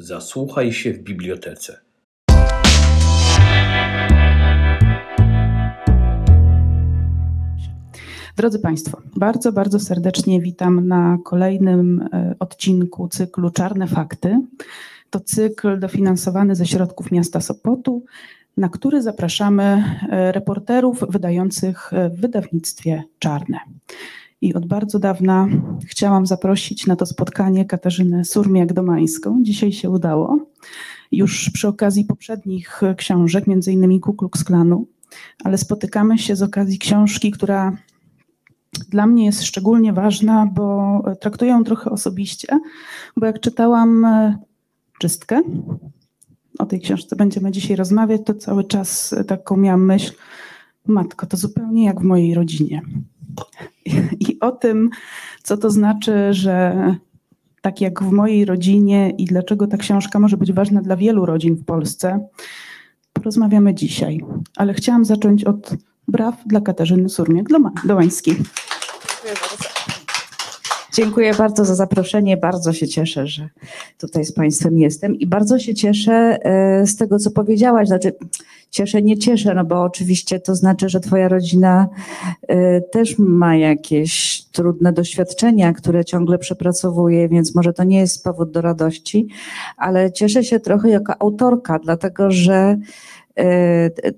Zasłuchaj 0.00 0.72
się 0.72 0.92
w 0.92 0.98
bibliotece. 0.98 1.80
Drodzy 8.36 8.58
Państwo, 8.58 9.02
bardzo, 9.16 9.52
bardzo 9.52 9.80
serdecznie 9.80 10.40
witam 10.40 10.88
na 10.88 11.18
kolejnym 11.24 12.08
e, 12.12 12.34
odcinku 12.38 13.08
cyklu 13.08 13.50
Czarne 13.50 13.86
Fakty. 13.86 14.40
To 15.10 15.20
cykl 15.20 15.78
dofinansowany 15.78 16.54
ze 16.54 16.66
środków 16.66 17.10
miasta 17.12 17.40
Sopotu, 17.40 18.04
na 18.56 18.68
który 18.68 19.02
zapraszamy 19.02 19.62
e, 20.10 20.32
reporterów 20.32 21.04
wydających 21.08 21.92
e, 21.92 22.10
w 22.10 22.20
wydawnictwie 22.20 23.04
Czarne. 23.18 23.58
I 24.40 24.54
od 24.54 24.66
bardzo 24.66 24.98
dawna 24.98 25.48
chciałam 25.86 26.26
zaprosić 26.26 26.86
na 26.86 26.96
to 26.96 27.06
spotkanie 27.06 27.64
Katarzynę 27.64 28.22
Surmiak-Domańską. 28.22 29.42
Dzisiaj 29.42 29.72
się 29.72 29.90
udało. 29.90 30.46
Już 31.12 31.50
przy 31.50 31.68
okazji 31.68 32.04
poprzednich 32.04 32.80
książek, 32.96 33.46
między 33.46 33.72
innymi 33.72 34.00
Ku 34.00 34.14
Klux 34.14 34.44
Klanu, 34.44 34.86
ale 35.44 35.58
spotykamy 35.58 36.18
się 36.18 36.36
z 36.36 36.42
okazji 36.42 36.78
książki, 36.78 37.30
która 37.30 37.76
dla 38.88 39.06
mnie 39.06 39.24
jest 39.24 39.42
szczególnie 39.42 39.92
ważna, 39.92 40.46
bo 40.46 41.02
traktuję 41.20 41.50
ją 41.50 41.64
trochę 41.64 41.90
osobiście, 41.90 42.48
bo 43.16 43.26
jak 43.26 43.40
czytałam 43.40 44.04
e, 44.04 44.38
czystkę, 44.98 45.42
o 46.58 46.66
tej 46.66 46.80
książce 46.80 47.16
będziemy 47.16 47.50
dzisiaj 47.50 47.76
rozmawiać, 47.76 48.20
to 48.24 48.34
cały 48.34 48.64
czas 48.64 49.14
taką 49.26 49.56
miałam 49.56 49.84
myśl, 49.84 50.12
matko, 50.86 51.26
to 51.26 51.36
zupełnie 51.36 51.84
jak 51.84 52.00
w 52.00 52.04
mojej 52.04 52.34
rodzinie. 52.34 52.82
I 54.20 54.40
o 54.40 54.50
tym, 54.50 54.90
co 55.42 55.56
to 55.56 55.70
znaczy, 55.70 56.12
że 56.30 56.74
tak 57.62 57.80
jak 57.80 58.02
w 58.02 58.10
mojej 58.10 58.44
rodzinie 58.44 59.10
i 59.18 59.24
dlaczego 59.24 59.66
ta 59.66 59.76
książka 59.76 60.18
może 60.18 60.36
być 60.36 60.52
ważna 60.52 60.82
dla 60.82 60.96
wielu 60.96 61.26
rodzin 61.26 61.54
w 61.54 61.64
Polsce, 61.64 62.28
porozmawiamy 63.12 63.74
dzisiaj. 63.74 64.20
Ale 64.56 64.74
chciałam 64.74 65.04
zacząć 65.04 65.44
od 65.44 65.74
braw 66.08 66.34
dla 66.46 66.60
Katarzyny 66.60 67.08
Surmiak-Dołańskiej. 67.08 68.34
Dziękuję 68.34 69.34
bardzo. 69.50 69.67
Dziękuję 70.98 71.34
bardzo 71.34 71.64
za 71.64 71.74
zaproszenie. 71.74 72.36
Bardzo 72.36 72.72
się 72.72 72.88
cieszę, 72.88 73.26
że 73.26 73.48
tutaj 73.98 74.24
z 74.24 74.32
Państwem 74.32 74.78
jestem 74.78 75.16
i 75.16 75.26
bardzo 75.26 75.58
się 75.58 75.74
cieszę 75.74 76.38
e, 76.42 76.86
z 76.86 76.96
tego, 76.96 77.18
co 77.18 77.30
powiedziałaś. 77.30 77.88
Znaczy, 77.88 78.12
cieszę, 78.70 79.02
nie 79.02 79.18
cieszę, 79.18 79.54
no 79.54 79.64
bo 79.64 79.82
oczywiście 79.82 80.40
to 80.40 80.54
znaczy, 80.54 80.88
że 80.88 81.00
Twoja 81.00 81.28
rodzina 81.28 81.88
e, 82.48 82.80
też 82.80 83.18
ma 83.18 83.56
jakieś 83.56 84.42
trudne 84.52 84.92
doświadczenia, 84.92 85.72
które 85.72 86.04
ciągle 86.04 86.38
przepracowuje, 86.38 87.28
więc 87.28 87.54
może 87.54 87.72
to 87.72 87.84
nie 87.84 87.98
jest 87.98 88.24
powód 88.24 88.50
do 88.50 88.60
radości, 88.60 89.28
ale 89.76 90.12
cieszę 90.12 90.44
się 90.44 90.60
trochę 90.60 90.88
jako 90.88 91.22
autorka, 91.22 91.78
dlatego 91.78 92.30
że 92.30 92.76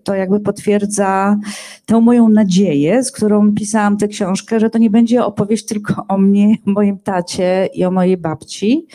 to 0.05 0.15
jakby 0.15 0.41
potwierdza 0.41 1.37
tę 1.87 2.01
moją 2.01 2.29
nadzieję, 2.29 3.05
z 3.05 3.13
którą 3.13 3.55
pisałam 3.55 3.97
tę 3.97 4.09
książkę, 4.09 4.61
że 4.61 4.71
to 4.71 4.79
nie 4.79 4.91
będzie 4.91 5.25
opowieść 5.25 5.67
tylko 5.67 6.05
o 6.09 6.19
mnie, 6.19 6.57
moim 6.65 6.99
tacie 6.99 7.69
i 7.75 7.85
o 7.85 7.91
mojej 7.91 8.17
babci, 8.17 8.87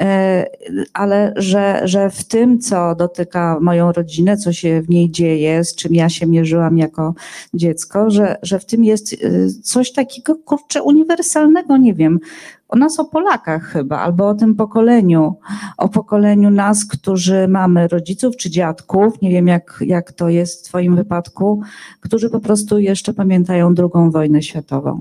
e, 0.00 0.46
ale 0.92 1.32
że, 1.36 1.80
że 1.84 2.10
w 2.10 2.24
tym, 2.24 2.58
co 2.58 2.94
dotyka 2.94 3.58
moją 3.60 3.92
rodzinę, 3.92 4.36
co 4.36 4.52
się 4.52 4.82
w 4.82 4.88
niej 4.88 5.10
dzieje, 5.10 5.64
z 5.64 5.74
czym 5.74 5.94
ja 5.94 6.08
się 6.08 6.26
mierzyłam 6.26 6.78
jako 6.78 7.14
dziecko, 7.54 8.10
że, 8.10 8.36
że 8.42 8.58
w 8.58 8.66
tym 8.66 8.84
jest 8.84 9.12
e, 9.12 9.16
coś 9.62 9.92
takiego, 9.92 10.36
kurczę, 10.36 10.82
uniwersalnego, 10.82 11.76
nie 11.76 11.94
wiem, 11.94 12.20
o 12.70 12.76
nas, 12.76 13.00
o 13.00 13.04
Polakach 13.04 13.62
chyba, 13.62 13.98
albo 13.98 14.28
o 14.28 14.34
tym 14.34 14.54
pokoleniu, 14.54 15.34
o 15.78 15.88
pokoleniu 15.88 16.50
nas, 16.50 16.84
którzy 16.84 17.48
mamy 17.48 17.88
rodziców 17.88 18.36
czy 18.36 18.50
dziadków, 18.50 19.22
nie 19.22 19.30
wiem 19.30 19.46
jak, 19.46 19.78
jak 19.86 20.12
to 20.12 20.28
jest 20.28 20.60
w 20.60 20.68
Twoim 20.68 20.96
wypadku, 20.96 21.60
którzy 22.00 22.30
po 22.30 22.40
prostu 22.40 22.78
jeszcze 22.78 23.14
pamiętają 23.14 23.74
drugą 23.74 24.10
wojnę 24.10 24.42
światową. 24.42 25.00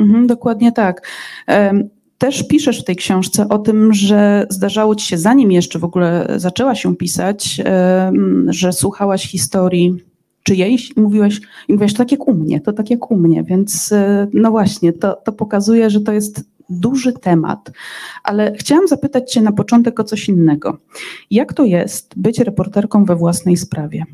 Mhm, 0.00 0.26
dokładnie 0.26 0.72
tak. 0.72 1.08
Też 2.18 2.48
piszesz 2.48 2.80
w 2.80 2.84
tej 2.84 2.96
książce 2.96 3.48
o 3.48 3.58
tym, 3.58 3.94
że 3.94 4.46
zdarzało 4.50 4.94
ci 4.94 5.06
się, 5.06 5.18
zanim 5.18 5.52
jeszcze 5.52 5.78
w 5.78 5.84
ogóle 5.84 6.34
zaczęła 6.36 6.74
się 6.74 6.96
pisać, 6.96 7.62
że 8.46 8.72
słuchałaś 8.72 9.30
historii 9.30 9.96
czyjejś 10.42 10.90
i 10.96 11.00
mówiłeś, 11.00 11.40
i 11.68 11.72
mówiłeś, 11.72 11.92
to 11.92 11.98
tak 11.98 12.12
jak 12.12 12.28
u 12.28 12.34
mnie, 12.34 12.60
to 12.60 12.72
tak 12.72 12.90
jak 12.90 13.10
u 13.10 13.16
mnie, 13.16 13.44
więc 13.44 13.92
e, 13.92 14.26
no 14.32 14.50
właśnie, 14.50 14.92
to, 14.92 15.16
to 15.24 15.32
pokazuje, 15.32 15.90
że 15.90 16.00
to 16.00 16.12
jest 16.12 16.44
duży 16.70 17.12
temat, 17.12 17.70
ale 18.24 18.52
chciałam 18.54 18.88
zapytać 18.88 19.32
Cię 19.32 19.40
na 19.40 19.52
początek 19.52 20.00
o 20.00 20.04
coś 20.04 20.28
innego. 20.28 20.78
Jak 21.30 21.52
to 21.52 21.64
jest 21.64 22.12
być 22.16 22.38
reporterką 22.38 23.04
we 23.04 23.16
własnej 23.16 23.56
sprawie? 23.56 24.06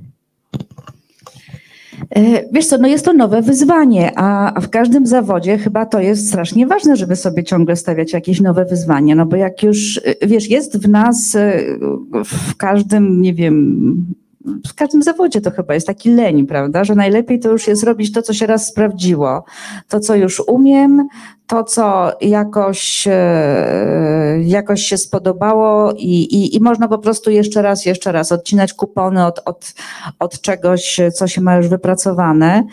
E, 2.10 2.52
wiesz 2.52 2.66
co, 2.66 2.78
no 2.78 2.88
jest 2.88 3.04
to 3.04 3.12
nowe 3.12 3.42
wyzwanie, 3.42 4.18
a 4.18 4.60
w 4.60 4.68
każdym 4.68 5.06
zawodzie 5.06 5.58
chyba 5.58 5.86
to 5.86 6.00
jest 6.00 6.28
strasznie 6.28 6.66
ważne, 6.66 6.96
żeby 6.96 7.16
sobie 7.16 7.44
ciągle 7.44 7.76
stawiać 7.76 8.12
jakieś 8.12 8.40
nowe 8.40 8.64
wyzwania, 8.64 9.14
no 9.14 9.26
bo 9.26 9.36
jak 9.36 9.62
już, 9.62 10.00
e, 10.04 10.26
wiesz, 10.26 10.50
jest 10.50 10.82
w 10.82 10.88
nas, 10.88 11.34
e, 11.34 11.62
w 12.24 12.56
każdym, 12.56 13.22
nie 13.22 13.34
wiem, 13.34 14.06
w 14.66 14.74
każdym 14.74 15.02
zawodzie 15.02 15.40
to 15.40 15.50
chyba 15.50 15.74
jest 15.74 15.86
taki 15.86 16.10
leń, 16.10 16.46
prawda, 16.46 16.84
że 16.84 16.94
najlepiej 16.94 17.40
to 17.40 17.50
już 17.50 17.68
jest 17.68 17.84
robić 17.84 18.12
to, 18.12 18.22
co 18.22 18.32
się 18.32 18.46
raz 18.46 18.66
sprawdziło, 18.66 19.44
to, 19.88 20.00
co 20.00 20.14
już 20.14 20.42
umiem, 20.46 21.08
to, 21.46 21.64
co 21.64 22.12
jakoś, 22.20 23.08
e, 23.10 24.38
jakoś 24.44 24.82
się 24.82 24.98
spodobało 24.98 25.92
i, 25.92 26.22
i, 26.22 26.56
i 26.56 26.60
można 26.60 26.88
po 26.88 26.98
prostu 26.98 27.30
jeszcze 27.30 27.62
raz, 27.62 27.86
jeszcze 27.86 28.12
raz 28.12 28.32
odcinać 28.32 28.74
kupony 28.74 29.26
od, 29.26 29.42
od, 29.44 29.74
od 30.18 30.40
czegoś, 30.40 31.00
co 31.14 31.28
się 31.28 31.40
ma 31.40 31.56
już 31.56 31.68
wypracowane. 31.68 32.64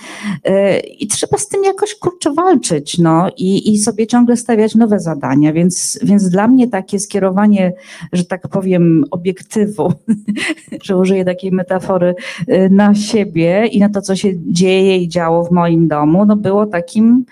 E, 0.43 0.79
i 0.79 1.07
trzeba 1.07 1.37
z 1.37 1.47
tym 1.47 1.63
jakoś 1.63 1.95
kurczę 1.95 2.33
walczyć, 2.33 2.97
no 2.97 3.29
i, 3.37 3.73
i 3.73 3.77
sobie 3.77 4.07
ciągle 4.07 4.37
stawiać 4.37 4.75
nowe 4.75 4.99
zadania, 4.99 5.53
więc, 5.53 5.99
więc 6.03 6.29
dla 6.29 6.47
mnie 6.47 6.67
takie 6.67 6.99
skierowanie, 6.99 7.73
że 8.13 8.25
tak 8.25 8.47
powiem, 8.47 9.05
obiektywu, 9.11 9.93
że 10.83 10.97
użyję 10.97 11.25
takiej 11.25 11.51
metafory, 11.51 12.15
e, 12.47 12.69
na 12.69 12.95
siebie 12.95 13.67
i 13.67 13.79
na 13.79 13.89
to, 13.89 14.01
co 14.01 14.15
się 14.15 14.29
dzieje 14.35 14.97
i 14.97 15.09
działo 15.09 15.43
w 15.43 15.51
moim 15.51 15.87
domu, 15.87 16.25
no 16.25 16.35
było 16.35 16.65
takim, 16.65 17.25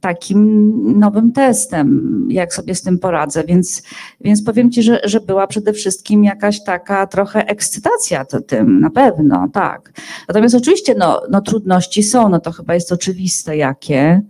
takim 0.00 0.98
nowym 0.98 1.32
testem, 1.32 2.26
jak 2.30 2.54
sobie 2.54 2.74
z 2.74 2.82
tym 2.82 2.98
poradzę. 2.98 3.44
Więc, 3.44 3.82
więc 4.20 4.42
powiem 4.42 4.70
Ci, 4.70 4.82
że, 4.82 5.00
że 5.04 5.20
była 5.20 5.46
przede 5.46 5.72
wszystkim 5.72 6.24
jakaś 6.24 6.64
taka 6.64 7.06
trochę 7.06 7.46
ekscytacja 7.46 8.24
to 8.24 8.40
tym, 8.40 8.80
na 8.80 8.90
pewno, 8.90 9.48
tak. 9.52 9.92
Natomiast 10.28 10.54
oczywiście 10.54 10.94
no, 10.94 11.22
no 11.30 11.40
trudności 11.40 12.02
są, 12.02 12.28
no 12.28 12.40
to 12.40 12.52
chyba 12.52 12.74
jest 12.74 12.92
oczywiste 12.92 13.56
jakie. 13.56 14.22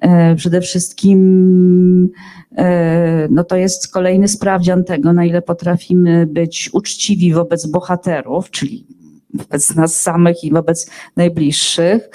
E, 0.00 0.34
przede 0.34 0.60
wszystkim 0.60 2.10
e, 2.56 3.28
no 3.30 3.44
to 3.44 3.56
jest 3.56 3.92
kolejny 3.92 4.28
sprawdzian 4.28 4.84
tego, 4.84 5.12
na 5.12 5.24
ile 5.24 5.42
potrafimy 5.42 6.26
być 6.26 6.70
uczciwi 6.72 7.32
wobec 7.32 7.66
bohaterów, 7.66 8.50
czyli 8.50 8.99
wobec 9.34 9.74
nas 9.74 10.02
samych 10.02 10.44
i 10.44 10.50
wobec 10.50 10.90
najbliższych, 11.16 12.10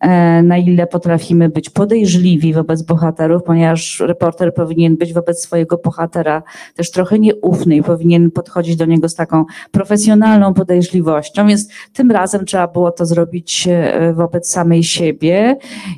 e, 0.00 0.42
na 0.42 0.58
ile 0.58 0.86
potrafimy 0.86 1.48
być 1.48 1.70
podejrzliwi 1.70 2.54
wobec 2.54 2.82
bohaterów, 2.82 3.42
ponieważ 3.42 4.00
reporter 4.00 4.54
powinien 4.54 4.96
być 4.96 5.12
wobec 5.12 5.42
swojego 5.42 5.80
bohatera 5.84 6.42
też 6.74 6.90
trochę 6.90 7.18
nieufny 7.18 7.76
i 7.76 7.82
powinien 7.82 8.30
podchodzić 8.30 8.76
do 8.76 8.84
niego 8.84 9.08
z 9.08 9.14
taką 9.14 9.44
profesjonalną 9.70 10.54
podejrzliwością, 10.54 11.46
więc 11.46 11.68
tym 11.92 12.10
razem 12.10 12.44
trzeba 12.44 12.68
było 12.68 12.90
to 12.90 13.06
zrobić 13.06 13.68
e, 13.70 14.12
wobec 14.12 14.50
samej 14.50 14.84
siebie 14.84 15.56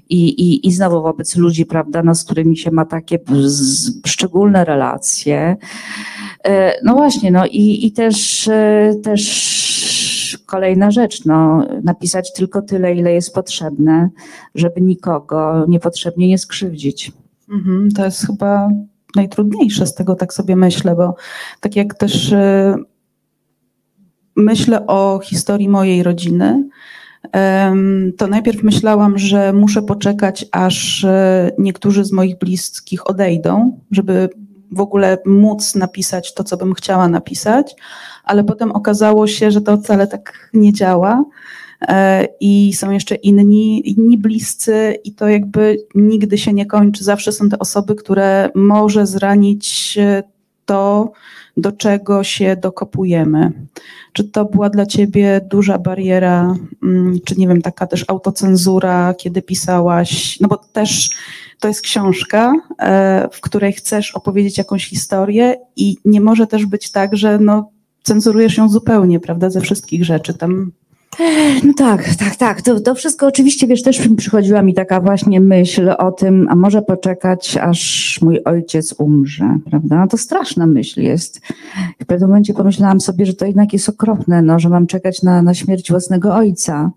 i, 0.09 0.29
i, 0.29 0.67
i 0.67 0.73
znowu 0.73 1.03
wobec 1.03 1.37
ludzi, 1.37 1.67
prawda, 1.67 2.03
no, 2.03 2.15
z 2.15 2.25
którymi 2.25 2.57
się 2.57 2.71
ma 2.71 2.85
takie 2.85 3.19
szczególne 4.07 4.65
relacje. 4.65 5.57
E, 6.45 6.73
no 6.85 6.95
właśnie, 6.95 7.31
no 7.31 7.47
i, 7.47 7.87
i 7.87 7.93
też, 7.93 8.51
też 9.03 9.96
kolejna 10.47 10.91
rzecz, 10.91 11.25
no, 11.25 11.67
napisać 11.83 12.33
tylko 12.33 12.63
tyle, 12.63 12.95
ile 12.95 13.13
jest 13.13 13.35
potrzebne, 13.35 14.11
żeby 14.55 14.81
nikogo 14.81 15.65
niepotrzebnie 15.69 16.29
nie 16.29 16.39
skrzywdzić. 16.39 17.13
Mhm, 17.51 17.91
to 17.91 18.05
jest 18.05 18.27
chyba 18.27 18.69
najtrudniejsze 19.17 19.87
z 19.87 19.95
tego, 19.95 20.15
tak 20.15 20.33
sobie 20.33 20.57
myślę, 20.57 20.97
bo 20.97 21.15
tak 21.61 21.77
jak 21.77 21.95
też 21.95 22.33
y, 22.33 22.75
myślę 24.37 24.87
o 24.87 25.21
historii 25.25 25.69
mojej 25.69 26.03
rodziny, 26.03 26.69
to 28.17 28.27
najpierw 28.27 28.63
myślałam, 28.63 29.19
że 29.19 29.53
muszę 29.53 29.83
poczekać, 29.83 30.47
aż 30.53 31.05
y, 31.05 31.09
niektórzy 31.59 32.05
z 32.05 32.13
moich 32.13 32.39
bliskich 32.39 33.11
odejdą, 33.11 33.81
żeby 33.91 34.29
w 34.73 34.81
ogóle 34.81 35.19
móc 35.27 35.75
napisać 35.75 36.35
to, 36.35 36.45
co 36.45 36.57
bym 36.57 36.75
chciała 36.75 37.09
napisać, 37.09 37.75
ale 38.25 38.45
potem 38.45 38.73
okazało 38.73 39.27
się, 39.27 39.51
że 39.51 39.61
to 39.61 39.77
wcale 39.77 40.07
tak 40.07 40.51
nie 40.55 40.73
działa. 40.73 41.25
E, 41.89 42.29
I 42.41 42.73
są 42.73 42.91
jeszcze 42.91 43.15
inni, 43.15 43.91
inni 43.91 44.19
bliscy, 44.19 44.99
i 45.05 45.13
to 45.13 45.29
jakby 45.29 45.77
nigdy 45.95 46.39
się 46.39 46.53
nie 46.53 46.67
kończy. 46.67 47.05
Zawsze 47.05 47.33
są 47.33 47.49
te 47.49 47.59
osoby, 47.59 47.95
które 47.95 48.51
może 48.55 49.07
zranić 49.07 49.99
to, 50.67 51.13
do 51.57 51.73
czego 51.73 52.25
się 52.25 52.57
dokopujemy. 52.57 53.53
Czy 54.13 54.25
to 54.25 54.45
była 54.45 54.71
dla 54.71 54.87
ciebie 54.87 55.41
duża 55.51 55.79
bariera, 55.79 56.57
mm, 56.83 57.19
czy 57.25 57.37
nie 57.37 57.49
wiem, 57.49 57.63
taka 57.63 57.87
też 57.87 58.05
autocenzura, 58.09 59.15
kiedy 59.15 59.43
pisałaś? 59.43 60.41
No 60.41 60.49
bo 60.49 60.57
też 60.57 61.11
to 61.61 61.69
jest 61.69 61.81
książka, 61.81 62.53
e, 62.79 63.29
w 63.33 63.41
której 63.41 63.73
chcesz 63.73 64.13
opowiedzieć 64.13 64.59
jakąś 64.59 64.89
historię 64.89 65.57
i 65.77 65.97
nie 66.05 66.21
może 66.21 66.47
też 66.47 66.67
być 66.67 66.91
tak, 66.91 67.17
że 67.17 67.39
no, 67.39 67.71
cenzurujesz 68.03 68.57
ją 68.57 68.69
zupełnie, 68.69 69.21
prawda, 69.21 69.51
ze 69.51 69.61
wszystkich 69.61 70.05
rzeczy. 70.05 70.35
Tam 70.35 70.73
no 71.65 71.73
tak, 71.77 72.15
tak, 72.15 72.37
tak. 72.37 72.63
To, 72.63 72.81
to 72.81 72.95
wszystko 72.95 73.27
oczywiście, 73.27 73.67
wiesz, 73.67 73.83
też 73.83 74.09
przychodziła 74.17 74.63
mi 74.63 74.75
taka 74.75 75.01
właśnie 75.01 75.41
myśl 75.41 75.91
o 75.99 76.13
tym, 76.13 76.47
a 76.51 76.55
może 76.55 76.83
poczekać, 76.83 77.57
aż 77.57 78.19
mój 78.23 78.41
ojciec 78.45 78.95
umrze, 78.99 79.59
prawda? 79.71 79.97
No 79.97 80.07
to 80.07 80.17
straszna 80.17 80.67
myśl 80.67 81.01
jest. 81.01 81.41
W 82.03 82.07
pewnym 82.07 82.29
momencie 82.29 82.55
pomyślałam 82.55 83.01
sobie, 83.01 83.27
że 83.27 83.35
to 83.35 83.47
jednak 83.47 83.73
jest 83.73 83.89
okropne, 83.89 84.43
no, 84.43 84.59
że 84.59 84.69
mam 84.69 84.87
czekać 84.87 85.23
na, 85.23 85.43
na 85.43 85.55
śmierć 85.55 85.91
własnego 85.91 86.35
ojca. 86.35 86.91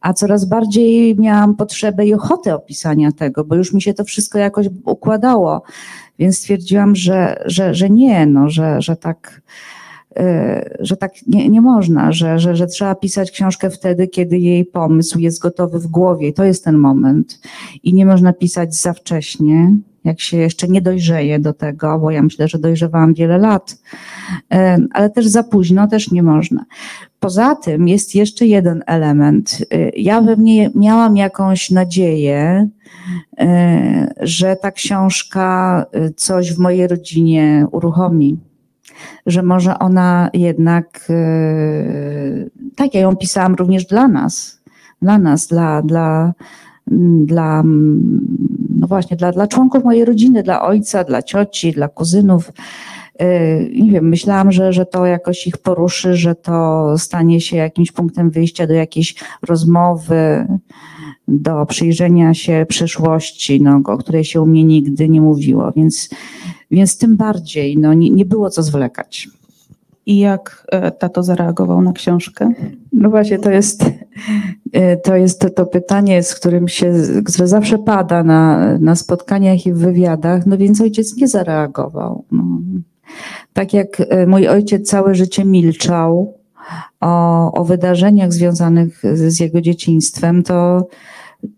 A 0.00 0.12
coraz 0.12 0.44
bardziej 0.44 1.16
miałam 1.16 1.56
potrzebę 1.56 2.06
i 2.06 2.14
ochotę 2.14 2.54
opisania 2.54 3.12
tego, 3.12 3.44
bo 3.44 3.54
już 3.54 3.72
mi 3.72 3.82
się 3.82 3.94
to 3.94 4.04
wszystko 4.04 4.38
jakoś 4.38 4.66
układało. 4.84 5.62
Więc 6.18 6.38
stwierdziłam, 6.38 6.96
że, 6.96 7.42
że, 7.46 7.74
że 7.74 7.90
nie, 7.90 8.26
no, 8.26 8.50
że, 8.50 8.82
że 8.82 8.96
tak 8.96 9.42
że 10.80 10.96
tak 10.96 11.12
nie, 11.26 11.48
nie 11.48 11.60
można, 11.60 12.12
że, 12.12 12.38
że, 12.38 12.56
że 12.56 12.66
trzeba 12.66 12.94
pisać 12.94 13.30
książkę 13.30 13.70
wtedy, 13.70 14.08
kiedy 14.08 14.38
jej 14.38 14.64
pomysł 14.64 15.18
jest 15.18 15.40
gotowy 15.40 15.78
w 15.78 15.86
głowie. 15.86 16.32
To 16.32 16.44
jest 16.44 16.64
ten 16.64 16.76
moment. 16.76 17.40
I 17.82 17.94
nie 17.94 18.06
można 18.06 18.32
pisać 18.32 18.74
za 18.74 18.92
wcześnie, 18.92 19.76
jak 20.04 20.20
się 20.20 20.36
jeszcze 20.36 20.68
nie 20.68 20.82
dojrzeje 20.82 21.38
do 21.38 21.52
tego, 21.52 21.98
bo 21.98 22.10
ja 22.10 22.22
myślę, 22.22 22.48
że 22.48 22.58
dojrzewałam 22.58 23.14
wiele 23.14 23.38
lat, 23.38 23.72
y, 23.72 24.56
ale 24.92 25.10
też 25.10 25.26
za 25.26 25.42
późno 25.42 25.88
też 25.88 26.10
nie 26.10 26.22
można. 26.22 26.64
Poza 27.20 27.54
tym 27.54 27.88
jest 27.88 28.14
jeszcze 28.14 28.46
jeden 28.46 28.82
element. 28.86 29.58
Y, 29.74 29.90
ja 29.96 30.22
pewnie 30.22 30.70
miałam 30.74 31.16
jakąś 31.16 31.70
nadzieję, 31.70 32.68
że 34.20 34.56
ta 34.56 34.70
książka 34.70 35.86
coś 36.16 36.52
w 36.52 36.58
mojej 36.58 36.88
rodzinie 36.88 37.66
uruchomi 37.72 38.38
że 39.26 39.42
może 39.42 39.78
ona 39.78 40.30
jednak, 40.34 41.06
e, 41.10 41.14
tak, 42.76 42.94
ja 42.94 43.00
ją 43.00 43.16
pisałam 43.16 43.54
również 43.54 43.86
dla 43.86 44.08
nas, 44.08 44.62
dla 45.02 45.18
nas, 45.18 45.46
dla, 45.46 45.82
dla, 45.82 46.32
dla 47.26 47.62
no 48.78 48.86
właśnie, 48.86 49.16
dla, 49.16 49.32
dla 49.32 49.46
członków 49.46 49.84
mojej 49.84 50.04
rodziny, 50.04 50.42
dla 50.42 50.62
ojca, 50.62 51.04
dla 51.04 51.22
cioci, 51.22 51.72
dla 51.72 51.88
kuzynów. 51.88 52.52
E, 53.18 53.58
nie 53.64 53.90
wiem, 53.90 54.08
myślałam, 54.08 54.52
że, 54.52 54.72
że 54.72 54.86
to 54.86 55.06
jakoś 55.06 55.46
ich 55.46 55.56
poruszy, 55.56 56.16
że 56.16 56.34
to 56.34 56.94
stanie 56.98 57.40
się 57.40 57.56
jakimś 57.56 57.92
punktem 57.92 58.30
wyjścia 58.30 58.66
do 58.66 58.74
jakiejś 58.74 59.14
rozmowy, 59.42 60.46
do 61.28 61.66
przyjrzenia 61.66 62.34
się 62.34 62.66
przyszłości, 62.68 63.62
no, 63.62 63.80
o 63.84 63.98
której 63.98 64.24
się 64.24 64.42
u 64.42 64.46
mnie 64.46 64.64
nigdy 64.64 65.08
nie 65.08 65.20
mówiło, 65.20 65.72
więc 65.76 66.08
więc 66.70 66.98
tym 66.98 67.16
bardziej 67.16 67.78
no, 67.78 67.94
nie, 67.94 68.10
nie 68.10 68.24
było 68.24 68.50
co 68.50 68.62
zwlekać. 68.62 69.28
I 70.06 70.18
jak 70.18 70.66
e, 70.72 70.90
tato 70.90 71.22
zareagował 71.22 71.82
na 71.82 71.92
książkę? 71.92 72.52
No 72.92 73.10
właśnie, 73.10 73.38
to 73.38 73.50
jest 73.50 73.84
e, 74.72 74.96
to, 74.96 75.16
jest 75.16 75.40
to, 75.40 75.50
to 75.50 75.66
pytanie, 75.66 76.22
z 76.22 76.34
którym 76.34 76.68
się, 76.68 76.92
które 77.26 77.48
zawsze 77.48 77.78
pada 77.78 78.22
na, 78.22 78.78
na 78.78 78.96
spotkaniach 78.96 79.66
i 79.66 79.72
w 79.72 79.78
wywiadach, 79.78 80.46
no 80.46 80.58
więc 80.58 80.80
ojciec 80.80 81.16
nie 81.16 81.28
zareagował. 81.28 82.24
No. 82.32 82.44
Tak 83.52 83.74
jak 83.74 84.00
e, 84.00 84.26
mój 84.26 84.48
ojciec 84.48 84.88
całe 84.88 85.14
życie 85.14 85.44
milczał 85.44 86.34
o, 87.00 87.52
o 87.52 87.64
wydarzeniach 87.64 88.32
związanych 88.32 89.02
z 89.14 89.40
jego 89.40 89.60
dzieciństwem, 89.60 90.42
to 90.42 90.86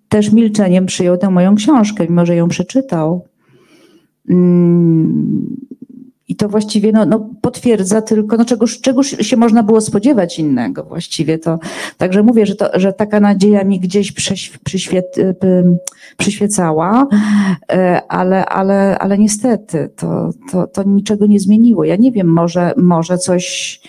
też 0.09 0.33
milczeniem 0.33 0.87
przyjął 0.87 1.17
tę 1.17 1.31
moją 1.31 1.55
książkę, 1.55 2.05
mimo 2.09 2.27
że 2.27 2.37
ją 2.37 2.49
przeczytał. 2.49 3.25
I 6.29 6.37
to 6.37 6.49
właściwie 6.49 6.93
no, 6.93 7.07
no 7.07 7.31
potwierdza 7.41 8.03
tylko, 8.03 8.37
no 8.37 8.45
czegoś, 8.45 8.81
czegoś 8.81 9.17
się 9.21 9.37
można 9.37 9.63
było 9.63 9.81
spodziewać 9.81 10.39
innego 10.39 10.85
właściwie. 10.85 11.39
To, 11.39 11.59
także 11.99 12.23
mówię, 12.23 12.47
że, 12.47 12.55
to, 12.55 12.71
że 12.75 12.93
taka 12.93 13.21
nadzieja 13.21 13.65
mi 13.65 13.81
gdzieś 13.81 14.13
przyświet, 14.65 15.19
y, 15.19 15.35
przyświecała, 16.17 17.07
e, 17.73 18.03
ale, 18.09 18.47
ale, 18.47 18.99
ale 18.99 19.19
niestety 19.19 19.91
to, 19.97 20.31
to, 20.53 20.67
to 20.67 20.83
niczego 20.83 21.27
nie 21.27 21.41
zmieniło. 21.41 21.85
Ja 21.85 21.97
nie 21.97 22.13
wiem, 22.13 22.27
może, 22.27 22.73
może 22.77 23.19
coś 23.19 23.81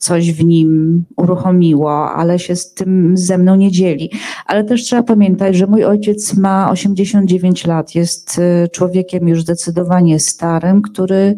coś 0.00 0.32
w 0.32 0.44
nim 0.44 1.04
uruchomiło, 1.16 2.12
ale 2.12 2.38
się 2.38 2.56
z 2.56 2.74
tym 2.74 3.16
ze 3.16 3.38
mną 3.38 3.56
nie 3.56 3.70
dzieli. 3.70 4.10
Ale 4.46 4.64
też 4.64 4.82
trzeba 4.82 5.02
pamiętać, 5.02 5.56
że 5.56 5.66
mój 5.66 5.84
ojciec 5.84 6.34
ma 6.34 6.70
89 6.70 7.66
lat, 7.66 7.94
jest 7.94 8.38
y, 8.38 8.68
człowiekiem 8.68 9.28
już 9.28 9.42
zdecydowanie 9.42 10.20
starym, 10.20 10.82
który, 10.82 11.36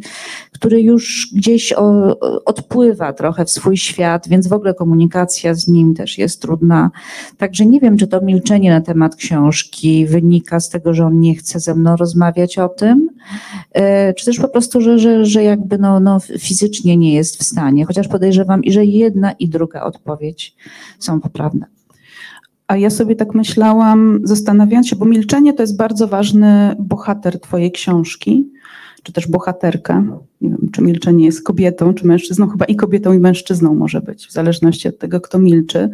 który 0.53 0.83
już 0.83 1.29
gdzieś 1.35 1.75
odpływa 2.45 3.13
trochę 3.13 3.45
w 3.45 3.51
swój 3.51 3.77
świat, 3.77 4.29
więc 4.29 4.47
w 4.47 4.53
ogóle 4.53 4.75
komunikacja 4.75 5.55
z 5.55 5.69
nim 5.69 5.95
też 5.95 6.19
jest 6.19 6.43
trudna. 6.43 6.91
Także 7.39 7.67
nie 7.67 7.81
wiem, 7.81 7.97
czy 7.97 8.07
to 8.07 8.21
milczenie 8.21 8.71
na 8.71 8.81
temat 8.81 9.17
książki 9.17 10.07
wynika 10.07 10.61
z 10.61 10.69
tego, 10.69 10.95
że 10.95 11.07
on 11.07 11.21
nie 11.21 11.35
chce 11.35 11.61
ze 11.61 11.75
mną 11.75 11.97
rozmawiać 11.97 12.59
o 12.59 12.69
tym, 12.69 13.09
czy 14.17 14.25
też 14.25 14.41
po 14.41 14.49
prostu, 14.49 14.81
że, 14.81 14.99
że, 14.99 15.25
że 15.25 15.43
jakby 15.43 15.79
no, 15.79 16.01
no 16.01 16.21
fizycznie 16.39 16.97
nie 16.97 17.15
jest 17.15 17.39
w 17.39 17.43
stanie, 17.43 17.85
chociaż 17.85 18.09
podejrzewam, 18.09 18.33
podejrzewam, 18.33 18.65
i 18.65 18.73
że 18.73 18.85
jedna 18.85 19.33
i 19.33 19.49
druga 19.49 19.83
odpowiedź 19.83 20.57
są 20.99 21.21
poprawne. 21.21 21.67
A 22.67 22.77
ja 22.77 22.91
sobie 22.91 23.17
tak 23.17 23.35
myślałam, 23.35 24.21
zastanawiając 24.25 24.89
się, 24.89 24.97
bo 24.97 25.05
milczenie 25.05 25.53
to 25.53 25.63
jest 25.63 25.77
bardzo 25.77 26.09
ważny 26.09 26.77
bohater 26.79 27.41
Twojej 27.41 27.73
książki, 27.73 28.51
czy 29.03 29.13
też 29.13 29.29
bohaterka. 29.29 30.05
Nie 30.41 30.51
wiem, 30.51 30.69
czy 30.73 30.83
milczenie 30.83 31.25
jest 31.25 31.45
kobietą, 31.45 31.95
czy 31.95 32.07
mężczyzną, 32.07 32.49
chyba 32.49 32.65
i 32.65 32.77
kobietą, 32.77 33.13
i 33.13 33.19
mężczyzną 33.19 33.75
może 33.75 34.01
być, 34.01 34.27
w 34.27 34.33
zależności 34.33 34.89
od 34.89 34.99
tego, 34.99 35.21
kto 35.21 35.39
milczy. 35.39 35.91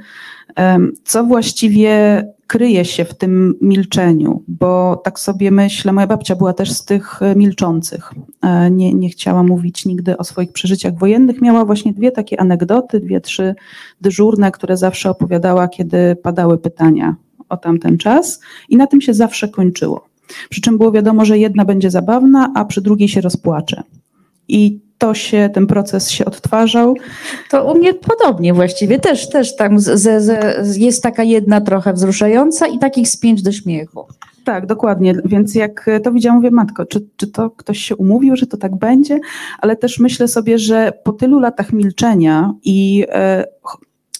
Co 1.04 1.24
właściwie 1.24 2.24
kryje 2.48 2.84
się 2.84 3.04
w 3.04 3.14
tym 3.14 3.54
milczeniu, 3.60 4.42
bo 4.48 5.00
tak 5.04 5.20
sobie 5.20 5.50
myślę, 5.50 5.92
moja 5.92 6.06
babcia 6.06 6.36
była 6.36 6.52
też 6.52 6.72
z 6.72 6.84
tych 6.84 7.22
e, 7.22 7.36
milczących. 7.36 8.12
E, 8.42 8.70
nie, 8.70 8.94
nie 8.94 9.08
chciała 9.08 9.42
mówić 9.42 9.86
nigdy 9.86 10.16
o 10.16 10.24
swoich 10.24 10.52
przeżyciach 10.52 10.98
wojennych. 10.98 11.40
Miała 11.40 11.64
właśnie 11.64 11.92
dwie 11.92 12.10
takie 12.10 12.40
anegdoty, 12.40 13.00
dwie, 13.00 13.20
trzy 13.20 13.54
dyżurne, 14.00 14.50
które 14.50 14.76
zawsze 14.76 15.10
opowiadała, 15.10 15.68
kiedy 15.68 16.16
padały 16.16 16.58
pytania 16.58 17.16
o 17.48 17.56
tamten 17.56 17.98
czas 17.98 18.40
i 18.68 18.76
na 18.76 18.86
tym 18.86 19.00
się 19.00 19.14
zawsze 19.14 19.48
kończyło. 19.48 20.08
Przy 20.50 20.60
czym 20.60 20.78
było 20.78 20.92
wiadomo, 20.92 21.24
że 21.24 21.38
jedna 21.38 21.64
będzie 21.64 21.90
zabawna, 21.90 22.52
a 22.54 22.64
przy 22.64 22.80
drugiej 22.80 23.08
się 23.08 23.20
rozpłacze. 23.20 23.82
I 24.48 24.80
to 24.98 25.14
się, 25.14 25.50
ten 25.54 25.66
proces 25.66 26.10
się 26.10 26.24
odtwarzał. 26.24 26.94
To 27.50 27.72
u 27.72 27.78
mnie 27.78 27.94
podobnie 27.94 28.54
właściwie, 28.54 28.98
też, 28.98 29.28
też 29.28 29.56
tam 29.56 29.78
z, 29.78 30.00
z, 30.00 30.76
jest 30.76 31.02
taka 31.02 31.22
jedna 31.22 31.60
trochę 31.60 31.92
wzruszająca 31.92 32.66
i 32.66 32.78
takich 32.78 33.08
z 33.08 33.16
pięć 33.16 33.42
do 33.42 33.52
śmiechu. 33.52 34.06
Tak, 34.44 34.66
dokładnie. 34.66 35.14
Więc 35.24 35.54
jak 35.54 35.86
to 36.02 36.12
widziałam, 36.12 36.36
mówię, 36.36 36.50
matko, 36.50 36.86
czy, 36.86 37.06
czy 37.16 37.26
to 37.26 37.50
ktoś 37.50 37.78
się 37.78 37.96
umówił, 37.96 38.36
że 38.36 38.46
to 38.46 38.56
tak 38.56 38.76
będzie? 38.76 39.20
Ale 39.58 39.76
też 39.76 39.98
myślę 39.98 40.28
sobie, 40.28 40.58
że 40.58 40.92
po 41.04 41.12
tylu 41.12 41.38
latach 41.38 41.72
milczenia 41.72 42.52
i 42.64 43.04
e, 43.08 43.44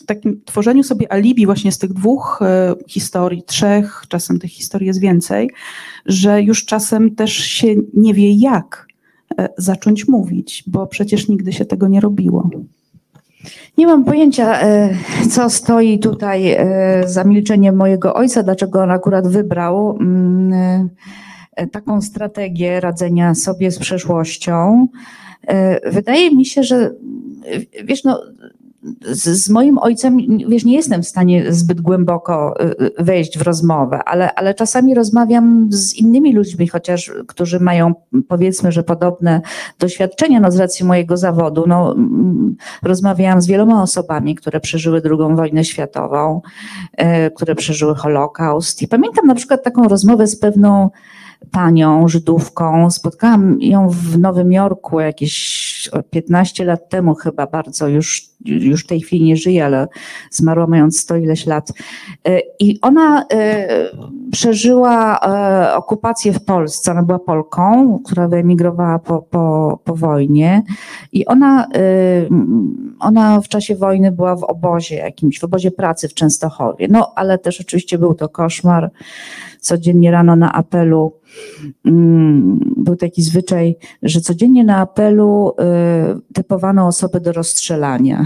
takim 0.07 0.41
tworzeniu 0.45 0.83
sobie 0.83 1.13
alibi 1.13 1.47
właśnie 1.47 1.73
z 1.73 1.79
tych 1.79 1.93
dwóch 1.93 2.39
e, 2.43 2.75
historii, 2.89 3.43
trzech, 3.43 4.03
czasem 4.09 4.39
tych 4.39 4.51
historii 4.51 4.87
jest 4.87 5.01
więcej, 5.01 5.51
że 6.07 6.43
już 6.43 6.65
czasem 6.65 7.15
też 7.15 7.33
się 7.33 7.67
nie 7.95 8.15
wie 8.15 8.33
jak 8.33 8.88
zacząć 9.57 10.09
mówić, 10.09 10.65
bo 10.67 10.87
przecież 10.87 11.29
nigdy 11.29 11.53
się 11.53 11.65
tego 11.65 11.89
nie 11.89 12.01
robiło. 12.01 12.51
Nie 13.79 13.87
mam 13.87 14.05
pojęcia, 14.05 14.61
e, 14.61 14.91
co 15.31 15.51
stoi 15.51 15.99
tutaj 15.99 16.53
e, 16.53 17.03
za 17.07 17.25
milczeniem 17.25 17.77
mojego 17.77 18.15
ojca, 18.15 18.43
dlaczego 18.43 18.83
on 18.83 18.91
akurat 18.91 19.29
wybrał 19.29 19.97
mm, 20.01 20.89
taką 21.73 22.03
strategię 22.03 22.81
radzenia 22.81 23.35
sobie 23.35 23.71
z 23.71 23.79
przeszłością. 23.79 24.89
Wydaje 25.93 26.37
mi 26.37 26.47
się, 26.47 26.63
że 26.63 26.95
wiesz, 27.85 28.05
no, 28.05 28.23
z, 29.03 29.45
z, 29.45 29.51
moim 29.51 29.79
ojcem, 29.79 30.17
wiesz, 30.49 30.65
nie 30.65 30.77
jestem 30.77 31.03
w 31.03 31.09
stanie 31.09 31.53
zbyt 31.53 31.81
głęboko 31.81 32.55
y, 32.61 32.85
y, 32.85 33.05
wejść 33.05 33.39
w 33.39 33.43
rozmowę, 33.43 34.01
ale, 34.05 34.35
ale 34.35 34.55
czasami 34.55 34.95
rozmawiam 34.95 35.69
z 35.71 35.95
innymi 35.95 36.33
ludźmi, 36.33 36.69
chociaż, 36.69 37.13
którzy 37.27 37.61
mają 37.61 37.95
powiedzmy, 38.29 38.73
że 38.73 38.83
podobne 38.83 39.41
doświadczenia, 39.79 40.41
no 40.41 40.51
z 40.51 40.57
racji 40.57 40.85
mojego 40.85 41.17
zawodu, 41.17 41.65
no 41.67 41.97
rozmawiałam 42.83 43.41
z 43.41 43.47
wieloma 43.47 43.83
osobami, 43.83 44.35
które 44.35 44.61
przeżyły 44.61 45.03
II 45.05 45.37
wojnę 45.37 45.65
światową, 45.65 46.41
y, 47.01 47.31
które 47.31 47.55
przeżyły 47.55 47.95
Holokaust. 47.95 48.83
I 48.83 48.89
pamiętam 48.89 49.27
na 49.27 49.35
przykład 49.35 49.63
taką 49.63 49.89
rozmowę 49.89 50.27
z 50.27 50.39
pewną 50.39 50.91
panią 51.51 52.09
Żydówką. 52.09 52.91
Spotkałam 52.91 53.57
ją 53.61 53.89
w 53.89 54.19
Nowym 54.19 54.53
Jorku 54.53 55.01
jakieś 55.01 55.91
15 56.11 56.65
lat 56.65 56.89
temu 56.89 57.15
chyba 57.15 57.47
bardzo, 57.47 57.89
już, 57.89 58.31
już 58.45 58.85
w 58.85 58.87
tej 58.87 59.01
chwili 59.01 59.25
nie 59.25 59.37
żyje, 59.37 59.65
ale 59.65 59.89
zmarła 60.31 60.67
mając 60.67 61.01
100 61.01 61.17
ileś 61.17 61.47
lat. 61.47 61.73
E, 62.29 62.41
I 62.61 62.81
ona 62.81 63.25
e, 63.33 63.69
przeżyła 64.33 65.19
e, 65.19 65.75
okupację 65.75 66.33
w 66.33 66.45
Polsce. 66.45 66.93
Ona 66.93 67.03
była 67.03 67.19
Polką, 67.19 67.99
która 68.05 68.29
wyemigrowała 68.29 68.99
po, 68.99 69.23
po, 69.23 69.79
po 69.85 69.95
wojnie 69.95 70.63
i 71.13 71.27
ona, 71.27 71.67
ona 73.01 73.41
w 73.41 73.49
czasie 73.49 73.77
wojny 73.77 74.13
była 74.13 74.37
w 74.37 74.45
obozie 74.45 74.97
jakimś, 74.97 75.39
w 75.41 75.45
obozie 75.45 75.71
pracy 75.71 76.09
w 76.09 76.15
Częstochowie. 76.15 76.89
No, 76.91 77.13
ale 77.17 77.39
też 77.39 77.61
oczywiście 77.61 77.99
był 77.99 78.15
to 78.15 78.29
koszmar. 78.29 78.91
Codziennie 79.61 80.11
rano 80.11 80.37
na 80.37 80.53
apelu 80.53 81.13
mm, 81.85 82.61
był 82.77 82.97
taki 82.97 83.23
zwyczaj, 83.23 83.77
że 84.03 84.21
codziennie 84.21 84.65
na 84.65 84.77
apelu 84.77 85.51
y, 85.51 86.33
typowano 86.35 86.87
osoby 86.87 87.21
do 87.21 87.33
rozstrzelania. 87.33 88.25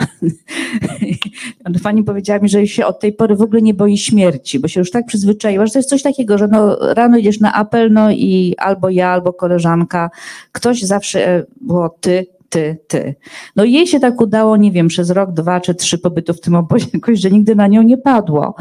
Pani 1.82 2.04
powiedziała 2.04 2.38
mi, 2.38 2.48
że 2.48 2.66
się 2.66 2.86
od 2.86 3.00
tej 3.00 3.12
pory 3.12 3.36
w 3.36 3.42
ogóle 3.42 3.62
nie 3.62 3.74
boi 3.74 3.98
śmierci, 3.98 4.58
bo 4.58 4.68
się 4.68 4.80
już 4.80 4.90
tak 4.90 5.06
przyzwyczaiła, 5.06 5.66
że 5.66 5.72
to 5.72 5.78
jest 5.78 5.88
coś 5.88 6.02
takiego, 6.02 6.38
że 6.38 6.48
no, 6.48 6.76
rano 6.94 7.18
idziesz 7.18 7.40
na 7.40 7.54
apel, 7.54 7.92
no 7.92 8.10
i 8.10 8.54
albo 8.58 8.90
ja, 8.90 9.08
albo 9.08 9.32
koleżanka, 9.32 10.10
ktoś 10.52 10.82
zawsze 10.82 11.28
e, 11.28 11.44
było 11.60 11.88
ty, 12.00 12.26
ty, 12.52 12.78
ty. 12.88 13.14
No 13.56 13.64
jej 13.64 13.86
się 13.86 14.00
tak 14.00 14.20
udało, 14.20 14.56
nie 14.56 14.72
wiem, 14.72 14.88
przez 14.88 15.10
rok, 15.10 15.32
dwa 15.32 15.60
czy 15.60 15.74
trzy 15.74 15.98
pobytu 15.98 16.34
w 16.34 16.40
tym 16.40 16.54
obozie, 16.54 16.86
jakoś, 16.94 17.20
że 17.20 17.30
nigdy 17.30 17.54
na 17.54 17.66
nią 17.66 17.82
nie 17.82 17.98
padło. 17.98 18.54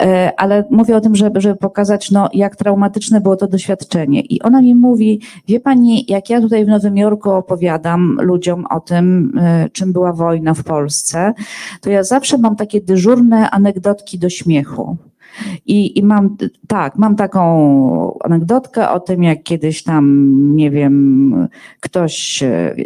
E, 0.00 0.32
ale 0.36 0.64
mówię 0.70 0.96
o 0.96 1.00
tym, 1.00 1.16
żeby, 1.16 1.40
żeby 1.40 1.56
pokazać, 1.56 2.10
no, 2.10 2.28
jak 2.32 2.56
traumatyczne 2.56 3.20
było 3.20 3.36
to 3.36 3.46
doświadczenie. 3.46 4.20
I 4.20 4.42
ona 4.42 4.62
mi 4.62 4.74
mówi, 4.74 5.20
wie 5.48 5.60
pani, 5.60 6.04
jak 6.08 6.30
ja 6.30 6.40
tutaj 6.40 6.64
w 6.64 6.68
Nowym 6.68 6.96
Jorku 6.96 7.30
opowiadam 7.30 8.16
ludziom 8.20 8.66
o 8.70 8.80
tym, 8.80 9.32
e, 9.38 9.68
czym 9.72 9.92
była 9.92 10.12
wojna 10.12 10.54
w 10.54 10.64
Polsce, 10.64 11.34
to 11.80 11.90
ja 11.90 12.04
zawsze 12.04 12.38
mam 12.38 12.56
takie 12.56 12.80
dyżurne 12.80 13.50
anegdotki 13.50 14.18
do 14.18 14.28
śmiechu. 14.28 14.96
I, 15.66 15.98
I 15.98 16.02
mam, 16.02 16.36
tak, 16.68 16.98
mam 16.98 17.16
taką 17.16 18.18
anegdotkę 18.24 18.90
o 18.90 19.00
tym, 19.00 19.22
jak 19.22 19.42
kiedyś 19.42 19.82
tam, 19.82 20.32
nie 20.56 20.70
wiem, 20.70 21.48
ktoś 21.80 22.42
e, 22.42 22.76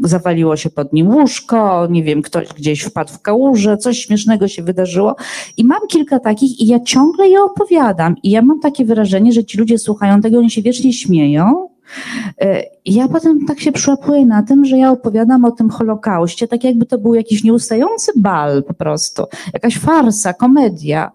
zawaliło 0.00 0.56
się 0.56 0.70
pod 0.70 0.92
nim 0.92 1.08
łóżko, 1.08 1.86
nie 1.90 2.02
wiem, 2.02 2.22
ktoś 2.22 2.48
gdzieś 2.48 2.80
wpadł 2.80 3.12
w 3.12 3.22
kałużę, 3.22 3.76
coś 3.76 3.98
śmiesznego 3.98 4.48
się 4.48 4.62
wydarzyło. 4.62 5.16
I 5.56 5.64
mam 5.64 5.80
kilka 5.88 6.20
takich 6.20 6.60
i 6.60 6.66
ja 6.66 6.80
ciągle 6.80 7.28
je 7.28 7.42
opowiadam. 7.42 8.16
I 8.22 8.30
ja 8.30 8.42
mam 8.42 8.60
takie 8.60 8.84
wrażenie, 8.84 9.32
że 9.32 9.44
ci 9.44 9.58
ludzie 9.58 9.78
słuchają 9.78 10.20
tego, 10.20 10.38
oni 10.38 10.50
się 10.50 10.62
wiecznie 10.62 10.92
śmieją, 10.92 11.69
E, 12.40 12.62
ja 12.84 13.08
potem 13.08 13.46
tak 13.46 13.60
się 13.60 13.72
przyłapuję 13.72 14.26
na 14.26 14.42
tym, 14.42 14.64
że 14.64 14.78
ja 14.78 14.90
opowiadam 14.90 15.44
o 15.44 15.50
tym 15.50 15.70
Holokauście, 15.70 16.48
tak 16.48 16.64
jakby 16.64 16.86
to 16.86 16.98
był 16.98 17.14
jakiś 17.14 17.44
nieustający 17.44 18.12
bal 18.16 18.62
po 18.62 18.74
prostu, 18.74 19.24
jakaś 19.52 19.78
farsa, 19.78 20.32
komedia. 20.32 21.10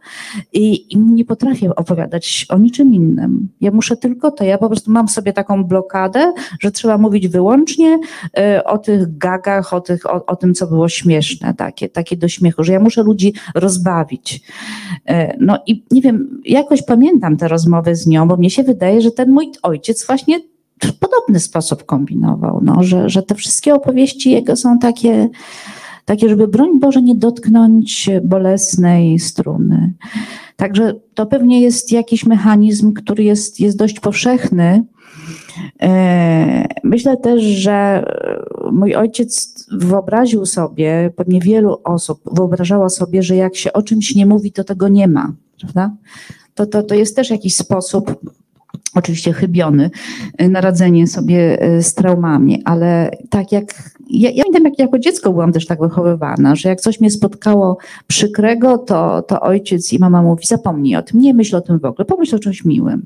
I, 0.54 0.94
I 0.94 0.98
nie 0.98 1.26
potrafię 1.26 1.76
opowiadać 1.76 2.46
o 2.50 2.58
niczym 2.58 2.94
innym. 2.94 3.50
Ja 3.62 3.72
muszę 3.72 3.98
tylko 3.98 4.32
to, 4.32 4.44
ja 4.44 4.58
po 4.58 4.68
prostu 4.68 4.92
mam 4.92 5.08
sobie 5.08 5.34
taką 5.34 5.64
blokadę, 5.64 6.34
że 6.60 6.72
trzeba 6.72 6.98
mówić 6.98 7.28
wyłącznie 7.28 8.00
e, 8.38 8.64
o 8.64 8.78
tych 8.78 9.18
gagach, 9.18 9.74
o, 9.74 9.82
tych, 9.82 10.06
o, 10.06 10.26
o 10.26 10.36
tym, 10.36 10.54
co 10.54 10.68
było 10.68 10.90
śmieszne, 10.90 11.54
takie, 11.54 11.90
takie 11.90 12.18
do 12.18 12.28
śmiechu, 12.28 12.64
że 12.64 12.74
ja 12.74 12.80
muszę 12.80 13.04
ludzi 13.04 13.34
rozbawić. 13.56 14.42
E, 15.08 15.38
no 15.40 15.60
i 15.68 15.84
nie 15.92 16.02
wiem, 16.02 16.42
jakoś 16.46 16.82
pamiętam 16.82 17.38
te 17.38 17.48
rozmowy 17.48 17.96
z 17.96 18.08
nią, 18.08 18.28
bo 18.28 18.38
mnie 18.38 18.50
się 18.50 18.64
wydaje, 18.64 19.02
że 19.02 19.12
ten 19.12 19.32
mój 19.32 19.52
ojciec 19.64 20.08
właśnie 20.08 20.40
podobny 21.00 21.40
sposób 21.40 21.86
kombinował, 21.86 22.60
no, 22.64 22.84
że, 22.84 23.10
że 23.10 23.24
te 23.24 23.36
wszystkie 23.36 23.74
opowieści 23.74 24.32
jego 24.32 24.56
są 24.56 24.80
takie, 24.80 25.30
takie, 26.06 26.30
żeby 26.30 26.48
broń 26.48 26.80
Boże 26.80 27.02
nie 27.02 27.16
dotknąć 27.16 28.10
bolesnej 28.24 29.20
struny. 29.20 29.94
Także 30.56 30.94
to 31.14 31.26
pewnie 31.26 31.62
jest 31.62 31.92
jakiś 31.92 32.26
mechanizm, 32.26 32.94
który 32.94 33.24
jest, 33.24 33.60
jest 33.60 33.78
dość 33.78 34.00
powszechny. 34.00 34.84
E, 35.82 36.66
myślę 36.84 37.18
też, 37.18 37.44
że 37.44 38.06
mój 38.72 38.96
ojciec 38.96 39.66
wyobraził 39.72 40.46
sobie, 40.46 41.12
pewnie 41.16 41.42
wielu 41.42 41.78
osób 41.84 42.22
wyobrażało 42.32 42.90
sobie, 42.90 43.24
że 43.24 43.36
jak 43.36 43.56
się 43.56 43.74
o 43.74 43.82
czymś 43.82 44.16
nie 44.16 44.26
mówi, 44.26 44.52
to 44.52 44.64
tego 44.64 44.88
nie 44.88 45.08
ma, 45.08 45.34
prawda? 45.60 45.92
To, 46.56 46.66
to, 46.66 46.84
to 46.84 46.96
jest 46.96 47.16
też 47.16 47.30
jakiś 47.30 47.56
sposób 47.56 48.20
oczywiście 48.96 49.34
chybiony, 49.34 49.90
y, 50.42 50.50
naradzenie 50.50 51.08
sobie 51.08 51.64
y, 51.78 51.84
z 51.84 51.94
traumami, 51.94 52.62
ale 52.66 53.12
tak 53.30 53.52
jak 53.52 53.66
ja, 54.20 54.30
ja 54.32 54.44
pamiętam, 54.44 54.64
jak 54.64 54.80
jako 54.80 55.00
dziecko 55.00 55.32
byłam 55.32 55.52
też 55.52 55.66
tak 55.66 55.80
wychowywana, 55.80 56.56
że 56.56 56.70
jak 56.70 56.82
coś 56.82 57.00
mnie 57.00 57.12
spotkało 57.12 57.78
przykrego, 58.08 58.78
to, 58.78 59.22
to 59.22 59.42
ojciec 59.42 59.94
i 59.94 60.00
mama 60.00 60.22
mówi, 60.22 60.46
zapomnij 60.46 60.96
o 60.96 61.02
tym, 61.02 61.22
nie 61.22 61.34
myśl 61.34 61.56
o 61.56 61.62
tym 61.62 61.80
w 61.80 61.86
ogóle, 61.86 62.06
pomyśl 62.06 62.36
o 62.36 62.40
czymś 62.40 62.66
miłym. 62.66 63.06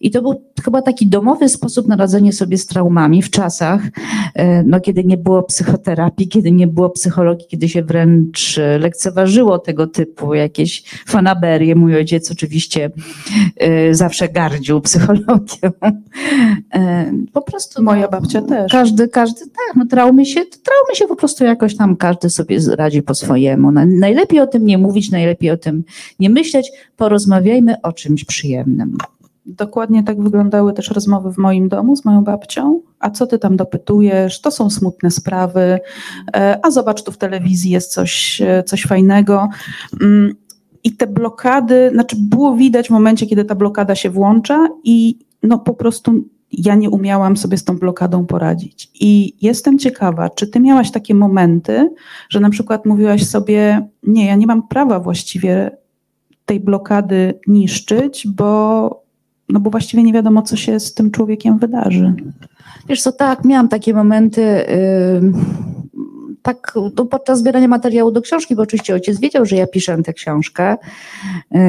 I 0.00 0.10
to 0.10 0.22
był 0.22 0.42
chyba 0.64 0.82
taki 0.82 1.06
domowy 1.06 1.48
sposób 1.48 1.88
na 1.88 1.96
radzenie 1.96 2.32
sobie 2.32 2.58
z 2.58 2.66
traumami 2.66 3.22
w 3.22 3.30
czasach, 3.30 3.82
e, 4.34 4.62
no, 4.62 4.80
kiedy 4.80 5.04
nie 5.04 5.16
było 5.16 5.42
psychoterapii, 5.42 6.28
kiedy 6.28 6.52
nie 6.52 6.66
było 6.66 6.90
psychologii, 6.90 7.46
kiedy 7.48 7.68
się 7.68 7.82
wręcz 7.82 8.60
lekceważyło 8.78 9.58
tego 9.58 9.86
typu 9.86 10.34
jakieś 10.34 10.84
fanaberie. 11.06 11.74
Mój 11.74 11.96
ojciec 11.96 12.30
oczywiście 12.30 12.90
e, 13.56 13.94
zawsze 13.94 14.28
gardził 14.28 14.80
psychologią. 14.80 15.70
E, 16.74 17.12
po 17.32 17.42
prostu. 17.42 17.82
Moja 17.82 18.02
no, 18.02 18.08
babcia 18.08 18.42
też. 18.42 18.72
Każdy, 18.72 19.08
każdy, 19.08 19.40
tak, 19.40 19.76
no 19.76 19.86
traumy 19.86 20.25
się, 20.26 20.40
traumy 20.44 20.94
się 20.94 21.06
po 21.06 21.16
prostu 21.16 21.44
jakoś 21.44 21.76
tam 21.76 21.96
każdy 21.96 22.30
sobie 22.30 22.58
radzi 22.76 23.02
po 23.02 23.14
swojemu. 23.14 23.72
Najlepiej 23.86 24.40
o 24.40 24.46
tym 24.46 24.66
nie 24.66 24.78
mówić, 24.78 25.10
najlepiej 25.10 25.50
o 25.50 25.56
tym 25.56 25.84
nie 26.20 26.30
myśleć. 26.30 26.72
Porozmawiajmy 26.96 27.82
o 27.82 27.92
czymś 27.92 28.24
przyjemnym. 28.24 28.96
Dokładnie 29.46 30.04
tak 30.04 30.22
wyglądały 30.22 30.72
też 30.72 30.90
rozmowy 30.90 31.32
w 31.32 31.38
moim 31.38 31.68
domu 31.68 31.96
z 31.96 32.04
moją 32.04 32.24
babcią. 32.24 32.80
A 32.98 33.10
co 33.10 33.26
ty 33.26 33.38
tam 33.38 33.56
dopytujesz? 33.56 34.40
To 34.40 34.50
są 34.50 34.70
smutne 34.70 35.10
sprawy. 35.10 35.78
E, 36.36 36.58
a 36.62 36.70
zobacz, 36.70 37.02
tu 37.02 37.12
w 37.12 37.18
telewizji 37.18 37.70
jest 37.70 37.92
coś, 37.92 38.42
e, 38.42 38.62
coś 38.62 38.82
fajnego. 38.82 39.48
Mm, 40.02 40.34
I 40.84 40.92
te 40.92 41.06
blokady, 41.06 41.90
znaczy 41.92 42.16
było 42.18 42.56
widać 42.56 42.86
w 42.86 42.90
momencie, 42.90 43.26
kiedy 43.26 43.44
ta 43.44 43.54
blokada 43.54 43.94
się 43.94 44.10
włącza 44.10 44.68
i 44.84 45.18
no 45.42 45.58
po 45.58 45.74
prostu 45.74 46.12
ja 46.52 46.74
nie 46.74 46.90
umiałam 46.90 47.36
sobie 47.36 47.58
z 47.58 47.64
tą 47.64 47.78
blokadą 47.78 48.26
poradzić. 48.26 48.90
I 49.00 49.32
jestem 49.42 49.78
ciekawa, 49.78 50.30
czy 50.30 50.46
ty 50.46 50.60
miałaś 50.60 50.90
takie 50.90 51.14
momenty, 51.14 51.90
że 52.28 52.40
na 52.40 52.50
przykład 52.50 52.86
mówiłaś 52.86 53.26
sobie, 53.26 53.88
nie, 54.02 54.26
ja 54.26 54.36
nie 54.36 54.46
mam 54.46 54.68
prawa 54.68 55.00
właściwie 55.00 55.70
tej 56.46 56.60
blokady 56.60 57.34
niszczyć, 57.46 58.28
bo 58.28 59.06
no 59.48 59.60
bo 59.60 59.70
właściwie 59.70 60.02
nie 60.02 60.12
wiadomo, 60.12 60.42
co 60.42 60.56
się 60.56 60.80
z 60.80 60.94
tym 60.94 61.10
człowiekiem 61.10 61.58
wydarzy. 61.58 62.14
Wiesz 62.88 63.02
co, 63.02 63.12
tak, 63.12 63.44
miałam 63.44 63.68
takie 63.68 63.94
momenty, 63.94 64.40
yy, 64.40 65.32
tak 66.42 66.72
no, 66.96 67.04
podczas 67.04 67.38
zbierania 67.38 67.68
materiału 67.68 68.10
do 68.10 68.22
książki, 68.22 68.56
bo 68.56 68.62
oczywiście 68.62 68.94
ojciec 68.94 69.20
wiedział, 69.20 69.46
że 69.46 69.56
ja 69.56 69.66
piszę 69.66 70.02
tę 70.02 70.12
książkę 70.12 70.76
yy, 71.50 71.60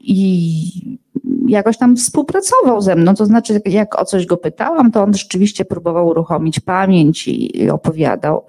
i 0.00 0.98
jakoś 1.48 1.78
tam 1.78 1.96
współpracował 1.96 2.80
ze 2.80 2.96
mną, 2.96 3.14
to 3.14 3.26
znaczy 3.26 3.60
jak 3.64 4.00
o 4.00 4.04
coś 4.04 4.26
go 4.26 4.36
pytałam, 4.36 4.92
to 4.92 5.02
on 5.02 5.14
rzeczywiście 5.14 5.64
próbował 5.64 6.06
uruchomić 6.06 6.60
pamięć 6.60 7.28
i, 7.28 7.62
i 7.62 7.70
opowiadał. 7.70 8.44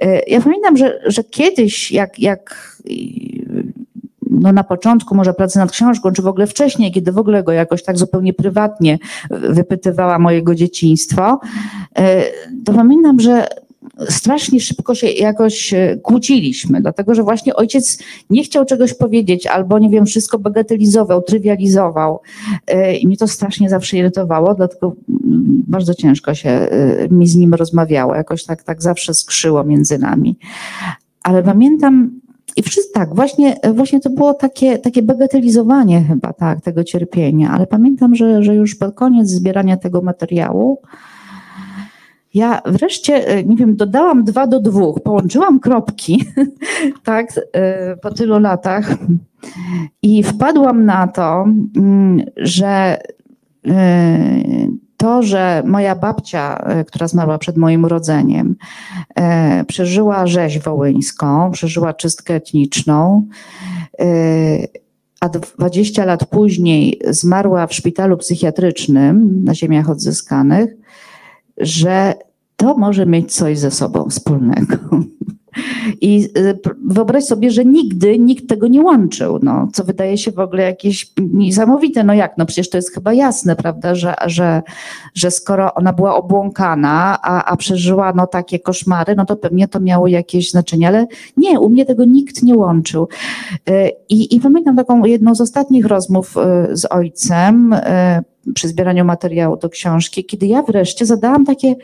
Yy, 0.00 0.20
ja 0.26 0.40
pamiętam, 0.40 0.76
że, 0.76 1.00
że 1.06 1.24
kiedyś 1.24 1.92
jak, 1.92 2.18
jak 2.18 2.72
no 4.30 4.52
na 4.52 4.64
początku 4.64 5.14
może 5.14 5.34
pracy 5.34 5.58
nad 5.58 5.72
książką, 5.72 6.12
czy 6.12 6.22
w 6.22 6.26
ogóle 6.26 6.46
wcześniej, 6.46 6.92
kiedy 6.92 7.12
w 7.12 7.18
ogóle 7.18 7.42
go 7.42 7.52
jakoś 7.52 7.82
tak 7.82 7.98
zupełnie 7.98 8.32
prywatnie 8.32 8.98
wypytywała 9.30 10.18
mojego 10.18 10.54
dzieciństwo, 10.54 11.40
e, 11.98 12.22
to 12.64 12.72
pamiętam, 12.72 13.20
że 13.20 13.46
strasznie 14.08 14.60
szybko 14.60 14.94
się 14.94 15.06
jakoś 15.06 15.74
e, 15.74 15.96
kłóciliśmy, 16.02 16.80
dlatego 16.80 17.14
że 17.14 17.22
właśnie 17.22 17.56
ojciec 17.56 17.98
nie 18.30 18.44
chciał 18.44 18.64
czegoś 18.64 18.94
powiedzieć, 18.94 19.46
albo 19.46 19.78
nie 19.78 19.90
wiem, 19.90 20.06
wszystko 20.06 20.38
bagatelizował, 20.38 21.22
trywializował. 21.22 22.20
E, 22.66 22.96
I 22.96 23.06
mnie 23.06 23.16
to 23.16 23.28
strasznie 23.28 23.70
zawsze 23.70 23.96
irytowało, 23.96 24.54
dlatego 24.54 24.96
bardzo 25.68 25.94
ciężko 25.94 26.34
się 26.34 26.68
mi 27.10 27.26
z 27.26 27.36
nim 27.36 27.54
rozmawiało. 27.54 28.14
Jakoś 28.14 28.44
tak, 28.44 28.62
tak 28.62 28.82
zawsze 28.82 29.14
skrzyło 29.14 29.64
między 29.64 29.98
nami. 29.98 30.38
Ale 31.22 31.42
pamiętam, 31.42 32.20
i 32.56 32.62
wszyscy 32.62 32.92
tak, 32.92 33.14
właśnie, 33.14 33.56
właśnie 33.74 34.00
to 34.00 34.10
było 34.10 34.34
takie, 34.34 34.78
takie 34.78 35.02
bagatelizowanie 35.02 36.02
chyba 36.02 36.32
tak, 36.32 36.60
tego 36.60 36.84
cierpienia, 36.84 37.50
ale 37.50 37.66
pamiętam, 37.66 38.14
że, 38.14 38.42
że 38.42 38.54
już 38.54 38.74
pod 38.74 38.94
koniec 38.94 39.28
zbierania 39.28 39.76
tego 39.76 40.02
materiału 40.02 40.78
ja 42.34 42.62
wreszcie, 42.66 43.28
e, 43.28 43.44
nie 43.44 43.56
wiem, 43.56 43.76
dodałam 43.76 44.24
dwa 44.24 44.46
do 44.46 44.60
dwóch, 44.60 45.02
połączyłam 45.02 45.60
kropki, 45.60 46.24
tak, 47.04 47.40
e, 47.52 47.96
po 47.96 48.10
tylu 48.10 48.38
latach 48.38 48.94
i 50.02 50.22
wpadłam 50.22 50.84
na 50.84 51.08
to, 51.08 51.44
mm, 51.76 52.22
że 52.36 52.98
to, 54.96 55.22
że 55.22 55.62
moja 55.66 55.94
babcia, 55.94 56.64
która 56.86 57.08
zmarła 57.08 57.38
przed 57.38 57.56
moim 57.56 57.84
urodzeniem, 57.84 58.56
przeżyła 59.66 60.26
rzeź 60.26 60.58
wołyńską, 60.58 61.50
przeżyła 61.50 61.94
czystkę 61.94 62.34
etniczną, 62.34 63.26
a 65.20 65.28
20 65.58 66.04
lat 66.04 66.24
później 66.24 67.00
zmarła 67.10 67.66
w 67.66 67.74
szpitalu 67.74 68.16
psychiatrycznym 68.16 69.44
na 69.44 69.54
ziemiach 69.54 69.90
odzyskanych, 69.90 70.70
że 71.60 72.14
to 72.56 72.76
może 72.76 73.06
mieć 73.06 73.34
coś 73.34 73.58
ze 73.58 73.70
sobą 73.70 74.08
wspólnego. 74.10 74.76
I 76.00 76.28
y, 76.38 76.58
wyobraź 76.86 77.24
sobie, 77.24 77.50
że 77.50 77.64
nigdy 77.64 78.18
nikt 78.18 78.48
tego 78.48 78.68
nie 78.68 78.82
łączył, 78.82 79.38
no, 79.42 79.68
co 79.72 79.84
wydaje 79.84 80.18
się 80.18 80.32
w 80.32 80.38
ogóle 80.38 80.62
jakieś 80.62 81.12
niesamowite. 81.18 82.04
No 82.04 82.14
jak, 82.14 82.38
no 82.38 82.46
przecież 82.46 82.70
to 82.70 82.78
jest 82.78 82.94
chyba 82.94 83.12
jasne, 83.12 83.56
prawda, 83.56 83.94
że, 83.94 84.14
że, 84.26 84.62
że 85.14 85.30
skoro 85.30 85.74
ona 85.74 85.92
była 85.92 86.16
obłąkana, 86.16 87.18
a, 87.22 87.44
a 87.44 87.56
przeżyła 87.56 88.12
no, 88.12 88.26
takie 88.26 88.58
koszmary, 88.58 89.14
no 89.16 89.24
to 89.24 89.36
pewnie 89.36 89.68
to 89.68 89.80
miało 89.80 90.06
jakieś 90.06 90.50
znaczenie, 90.50 90.88
ale 90.88 91.06
nie, 91.36 91.60
u 91.60 91.68
mnie 91.68 91.86
tego 91.86 92.04
nikt 92.04 92.42
nie 92.42 92.54
łączył. 92.54 93.08
Y, 93.70 93.90
I, 94.08 94.36
i 94.36 94.40
pamiętam 94.40 94.76
taką 94.76 95.04
jedną 95.04 95.34
z 95.34 95.40
ostatnich 95.40 95.86
rozmów 95.86 96.36
y, 96.36 96.76
z 96.76 96.92
ojcem 96.92 97.74
przy 98.54 98.68
zbieraniu 98.68 99.04
materiału 99.04 99.56
do 99.56 99.68
książki, 99.68 100.24
kiedy 100.24 100.46
ja 100.46 100.62
wreszcie 100.62 101.06
zadałam 101.06 101.44
takie 101.46 101.74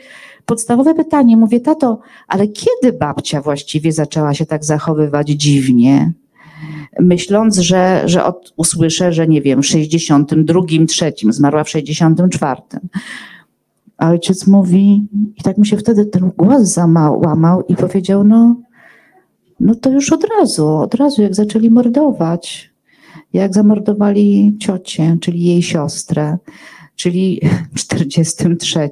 podstawowe 0.47 0.95
pytanie. 0.95 1.37
Mówię, 1.37 1.59
tato, 1.59 1.99
ale 2.27 2.47
kiedy 2.47 2.93
babcia 2.93 3.41
właściwie 3.41 3.91
zaczęła 3.91 4.33
się 4.33 4.45
tak 4.45 4.65
zachowywać 4.65 5.27
dziwnie? 5.27 6.13
Myśląc, 6.99 7.57
że, 7.57 8.01
że 8.05 8.25
od, 8.25 8.53
usłyszę, 8.57 9.13
że 9.13 9.27
nie 9.27 9.41
wiem, 9.41 9.61
w 9.61 9.65
62, 9.65 10.61
trzecim, 10.87 11.33
zmarła 11.33 11.63
w 11.63 11.69
64. 11.69 12.61
A 13.97 14.09
ojciec 14.09 14.47
mówi, 14.47 15.07
i 15.37 15.43
tak 15.43 15.57
mi 15.57 15.67
się 15.67 15.77
wtedy 15.77 16.05
ten 16.05 16.31
głos 16.37 16.61
załamał 16.61 17.63
i 17.67 17.75
powiedział, 17.75 18.23
no, 18.23 18.55
no 19.59 19.75
to 19.75 19.89
już 19.89 20.11
od 20.11 20.23
razu, 20.39 20.67
od 20.67 20.95
razu, 20.95 21.21
jak 21.21 21.35
zaczęli 21.35 21.69
mordować, 21.69 22.73
jak 23.33 23.53
zamordowali 23.53 24.57
ciocię, 24.59 25.17
czyli 25.21 25.43
jej 25.43 25.63
siostrę, 25.63 26.37
czyli 26.95 27.41
w 27.75 27.79
43. 27.79 28.89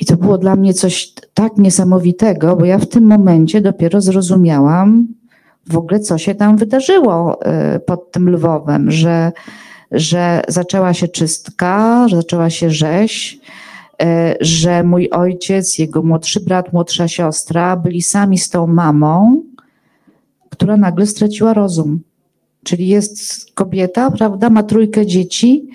I 0.00 0.06
to 0.06 0.16
było 0.16 0.38
dla 0.38 0.56
mnie 0.56 0.74
coś 0.74 1.12
tak 1.34 1.56
niesamowitego, 1.56 2.56
bo 2.56 2.64
ja 2.64 2.78
w 2.78 2.86
tym 2.86 3.04
momencie 3.04 3.60
dopiero 3.60 4.00
zrozumiałam 4.00 5.08
w 5.66 5.76
ogóle, 5.76 6.00
co 6.00 6.18
się 6.18 6.34
tam 6.34 6.56
wydarzyło 6.56 7.40
y, 7.76 7.80
pod 7.80 8.12
tym 8.12 8.30
Lwowem, 8.30 8.90
że, 8.90 9.32
że 9.90 10.42
zaczęła 10.48 10.94
się 10.94 11.08
czystka, 11.08 12.06
że 12.08 12.16
zaczęła 12.16 12.50
się 12.50 12.70
rzeź, 12.70 13.40
y, 14.02 14.06
że 14.40 14.82
mój 14.82 15.10
ojciec, 15.10 15.78
jego 15.78 16.02
młodszy 16.02 16.40
brat, 16.40 16.72
młodsza 16.72 17.08
siostra 17.08 17.76
byli 17.76 18.02
sami 18.02 18.38
z 18.38 18.50
tą 18.50 18.66
mamą, 18.66 19.42
która 20.50 20.76
nagle 20.76 21.06
straciła 21.06 21.54
rozum. 21.54 22.00
Czyli 22.64 22.88
jest 22.88 23.46
kobieta, 23.54 24.10
prawda, 24.10 24.50
ma 24.50 24.62
trójkę 24.62 25.06
dzieci, 25.06 25.68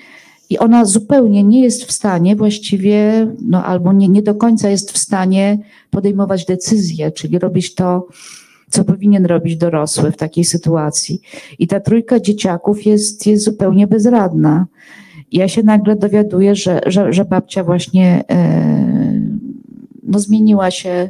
i 0.49 0.57
ona 0.57 0.85
zupełnie 0.85 1.43
nie 1.43 1.63
jest 1.63 1.83
w 1.83 1.91
stanie 1.91 2.35
właściwie, 2.35 3.27
no 3.41 3.65
albo 3.65 3.93
nie, 3.93 4.07
nie 4.07 4.21
do 4.21 4.35
końca 4.35 4.69
jest 4.69 4.91
w 4.91 4.97
stanie 4.97 5.59
podejmować 5.89 6.45
decyzje, 6.45 7.11
czyli 7.11 7.39
robić 7.39 7.75
to, 7.75 8.07
co 8.69 8.83
powinien 8.83 9.25
robić 9.25 9.57
dorosły 9.57 10.11
w 10.11 10.17
takiej 10.17 10.43
sytuacji. 10.43 11.21
I 11.59 11.67
ta 11.67 11.79
trójka 11.79 12.19
dzieciaków 12.19 12.85
jest, 12.85 13.27
jest 13.27 13.43
zupełnie 13.43 13.87
bezradna. 13.87 14.65
Ja 15.31 15.47
się 15.47 15.63
nagle 15.63 15.95
dowiaduję, 15.95 16.55
że, 16.55 16.81
że, 16.85 17.13
że 17.13 17.25
babcia 17.25 17.63
właśnie 17.63 18.23
e, 18.29 19.21
no, 20.03 20.19
zmieniła 20.19 20.71
się 20.71 21.09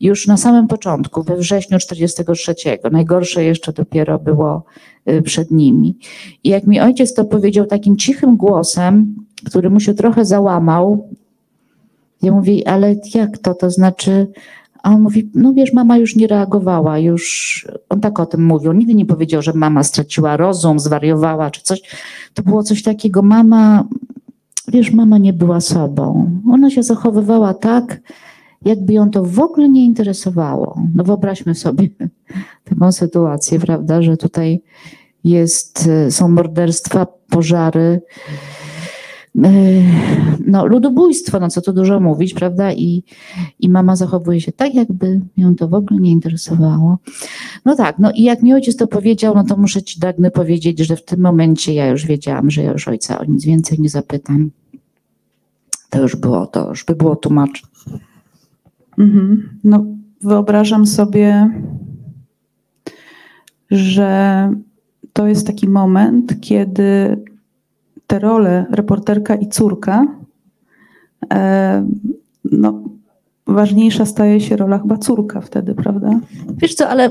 już 0.00 0.26
na 0.26 0.36
samym 0.36 0.68
początku, 0.68 1.22
we 1.22 1.36
wrześniu 1.36 1.78
43. 1.78 2.54
Najgorsze 2.92 3.44
jeszcze 3.44 3.72
dopiero 3.72 4.18
było 4.18 4.62
y, 5.10 5.22
przed 5.22 5.50
nimi. 5.50 5.96
I 6.44 6.48
jak 6.48 6.66
mi 6.66 6.80
ojciec 6.80 7.14
to 7.14 7.24
powiedział 7.24 7.66
takim 7.66 7.96
cichym 7.96 8.36
głosem, 8.36 9.14
który 9.44 9.70
mu 9.70 9.80
się 9.80 9.94
trochę 9.94 10.24
załamał, 10.24 11.08
ja 12.22 12.32
mówię, 12.32 12.68
ale 12.68 12.94
jak 13.14 13.38
to? 13.38 13.54
To 13.54 13.70
znaczy, 13.70 14.26
a 14.82 14.90
on 14.90 15.00
mówi, 15.00 15.30
no 15.34 15.52
wiesz, 15.52 15.72
mama 15.72 15.98
już 15.98 16.16
nie 16.16 16.26
reagowała, 16.26 16.98
już, 16.98 17.66
on 17.88 18.00
tak 18.00 18.20
o 18.20 18.26
tym 18.26 18.46
mówił, 18.46 18.72
nigdy 18.72 18.94
nie 18.94 19.06
powiedział, 19.06 19.42
że 19.42 19.52
mama 19.52 19.82
straciła 19.82 20.36
rozum, 20.36 20.78
zwariowała 20.78 21.50
czy 21.50 21.62
coś. 21.62 21.80
To 22.34 22.42
było 22.42 22.62
coś 22.62 22.82
takiego, 22.82 23.22
mama, 23.22 23.84
wiesz, 24.68 24.92
mama 24.92 25.18
nie 25.18 25.32
była 25.32 25.60
sobą. 25.60 26.30
Ona 26.50 26.70
się 26.70 26.82
zachowywała 26.82 27.54
tak, 27.54 28.00
jakby 28.64 28.92
ją 28.92 29.10
to 29.10 29.24
w 29.24 29.40
ogóle 29.40 29.68
nie 29.68 29.84
interesowało. 29.84 30.82
No 30.94 31.04
wyobraźmy 31.04 31.54
sobie 31.54 31.88
taką 32.68 32.92
sytuację, 32.92 33.60
prawda, 33.60 34.02
że 34.02 34.16
tutaj 34.16 34.62
jest, 35.24 35.88
e, 35.88 36.10
są 36.10 36.28
morderstwa, 36.28 37.06
pożary, 37.28 38.00
e, 39.44 39.50
no, 40.46 40.66
ludobójstwo, 40.66 41.40
no 41.40 41.48
co 41.48 41.60
tu 41.60 41.72
dużo 41.72 42.00
mówić, 42.00 42.34
prawda? 42.34 42.72
I, 42.72 43.02
I 43.60 43.68
mama 43.68 43.96
zachowuje 43.96 44.40
się 44.40 44.52
tak, 44.52 44.74
jakby 44.74 45.20
ją 45.36 45.54
to 45.54 45.68
w 45.68 45.74
ogóle 45.74 46.00
nie 46.00 46.10
interesowało. 46.10 46.98
No 47.64 47.76
tak, 47.76 47.98
no 47.98 48.12
i 48.12 48.22
jak 48.22 48.42
mi 48.42 48.54
ojciec 48.54 48.76
to 48.76 48.86
powiedział, 48.86 49.34
no 49.34 49.44
to 49.44 49.56
muszę 49.56 49.82
ci, 49.82 50.00
Dagny, 50.00 50.30
powiedzieć, 50.30 50.78
że 50.78 50.96
w 50.96 51.04
tym 51.04 51.20
momencie 51.20 51.74
ja 51.74 51.88
już 51.88 52.06
wiedziałam, 52.06 52.50
że 52.50 52.62
ja 52.62 52.72
już 52.72 52.88
ojca 52.88 53.18
o 53.18 53.24
nic 53.24 53.44
więcej 53.44 53.80
nie 53.80 53.88
zapytam. 53.88 54.50
To 55.90 56.02
już 56.02 56.16
było, 56.16 56.46
to 56.46 56.68
już 56.68 56.84
by 56.84 56.94
było 56.94 57.16
tłumacz. 57.16 57.62
Mhm. 58.98 59.48
No, 59.64 59.84
wyobrażam 60.20 60.86
sobie, 60.86 61.50
że 63.70 64.50
to 65.12 65.26
jest 65.26 65.46
taki 65.46 65.68
moment, 65.68 66.40
kiedy 66.40 67.16
te 68.06 68.18
role 68.18 68.66
reporterka 68.70 69.34
i 69.34 69.48
córka, 69.48 70.06
e, 71.32 71.88
no, 72.44 72.82
ważniejsza 73.46 74.06
staje 74.06 74.40
się 74.40 74.56
rola 74.56 74.78
chyba 74.78 74.96
córka 74.98 75.40
wtedy, 75.40 75.74
prawda? 75.74 76.20
Wiesz 76.56 76.74
co, 76.74 76.88
ale 76.88 77.10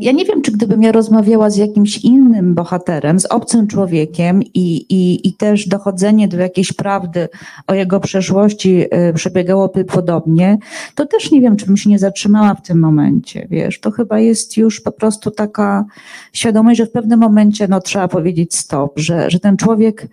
ja 0.00 0.12
nie 0.12 0.24
wiem, 0.24 0.42
czy 0.42 0.52
gdybym 0.52 0.82
ja 0.82 0.92
rozmawiała 0.92 1.50
z 1.50 1.56
jakimś 1.56 1.98
innym 1.98 2.54
bohaterem, 2.54 3.20
z 3.20 3.26
obcym 3.26 3.66
człowiekiem 3.66 4.42
i, 4.42 4.76
i, 4.88 5.28
i 5.28 5.32
też 5.32 5.68
dochodzenie 5.68 6.28
do 6.28 6.36
jakiejś 6.36 6.72
prawdy 6.72 7.28
o 7.66 7.74
jego 7.74 8.00
przeszłości 8.00 8.84
e, 8.90 9.12
przebiegałoby 9.12 9.84
podobnie, 9.84 10.58
to 10.94 11.06
też 11.06 11.30
nie 11.30 11.40
wiem, 11.40 11.56
czy 11.56 11.66
bym 11.66 11.76
się 11.76 11.90
nie 11.90 11.98
zatrzymała 11.98 12.54
w 12.54 12.62
tym 12.62 12.78
momencie, 12.80 13.46
wiesz. 13.50 13.80
To 13.80 13.90
chyba 13.90 14.18
jest 14.18 14.56
już 14.56 14.80
po 14.80 14.92
prostu 14.92 15.30
taka 15.30 15.84
świadomość, 16.32 16.78
że 16.78 16.86
w 16.86 16.90
pewnym 16.90 17.20
momencie 17.20 17.68
no, 17.68 17.80
trzeba 17.80 18.08
powiedzieć 18.08 18.56
stop, 18.56 18.92
że, 18.96 19.30
że 19.30 19.40
ten 19.40 19.56
człowiek 19.56 20.08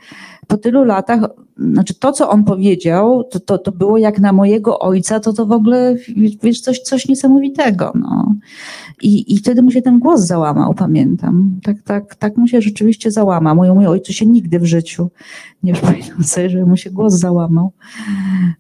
po 0.52 0.58
tylu 0.58 0.84
latach, 0.84 1.20
znaczy 1.58 1.94
to, 1.94 2.12
co 2.12 2.30
on 2.30 2.44
powiedział, 2.44 3.24
to, 3.24 3.40
to, 3.40 3.58
to 3.58 3.72
było 3.72 3.98
jak 3.98 4.20
na 4.20 4.34
mojego 4.34 4.80
ojca, 4.80 5.20
to 5.20 5.34
to 5.34 5.46
w 5.46 5.52
ogóle, 5.52 5.96
wiesz, 6.44 6.62
coś, 6.62 6.80
coś 6.80 7.08
niesamowitego, 7.08 7.92
no. 7.96 8.36
I, 9.02 9.34
I 9.34 9.38
wtedy 9.38 9.62
mu 9.62 9.72
się 9.72 9.82
ten 9.82 10.00
głos 10.00 10.22
załamał, 10.22 10.74
pamiętam. 10.74 11.60
Tak, 11.64 11.82
tak, 11.82 12.16
tak 12.16 12.38
mu 12.38 12.48
się 12.48 12.62
rzeczywiście 12.62 13.12
załamał. 13.12 13.56
Mój, 13.56 13.72
mój 13.72 13.88
ojcu 13.88 14.14
się 14.14 14.26
nigdy 14.26 14.60
w 14.60 14.66
życiu 14.66 15.10
nie 15.64 15.74
przypominam 15.74 16.24
sobie, 16.24 16.50
że 16.50 16.66
mu 16.66 16.78
się 16.78 16.92
głos 16.92 17.14
załamał. 17.14 17.72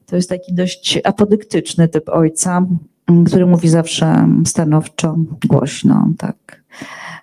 To 0.05 0.15
jest 0.15 0.29
taki 0.29 0.53
dość 0.53 0.99
apodyktyczny 1.03 1.87
typ 1.87 2.09
ojca, 2.09 2.65
który 3.25 3.45
mówi 3.45 3.69
zawsze 3.69 4.27
stanowczo, 4.45 5.15
głośno, 5.47 6.07
tak. 6.17 6.61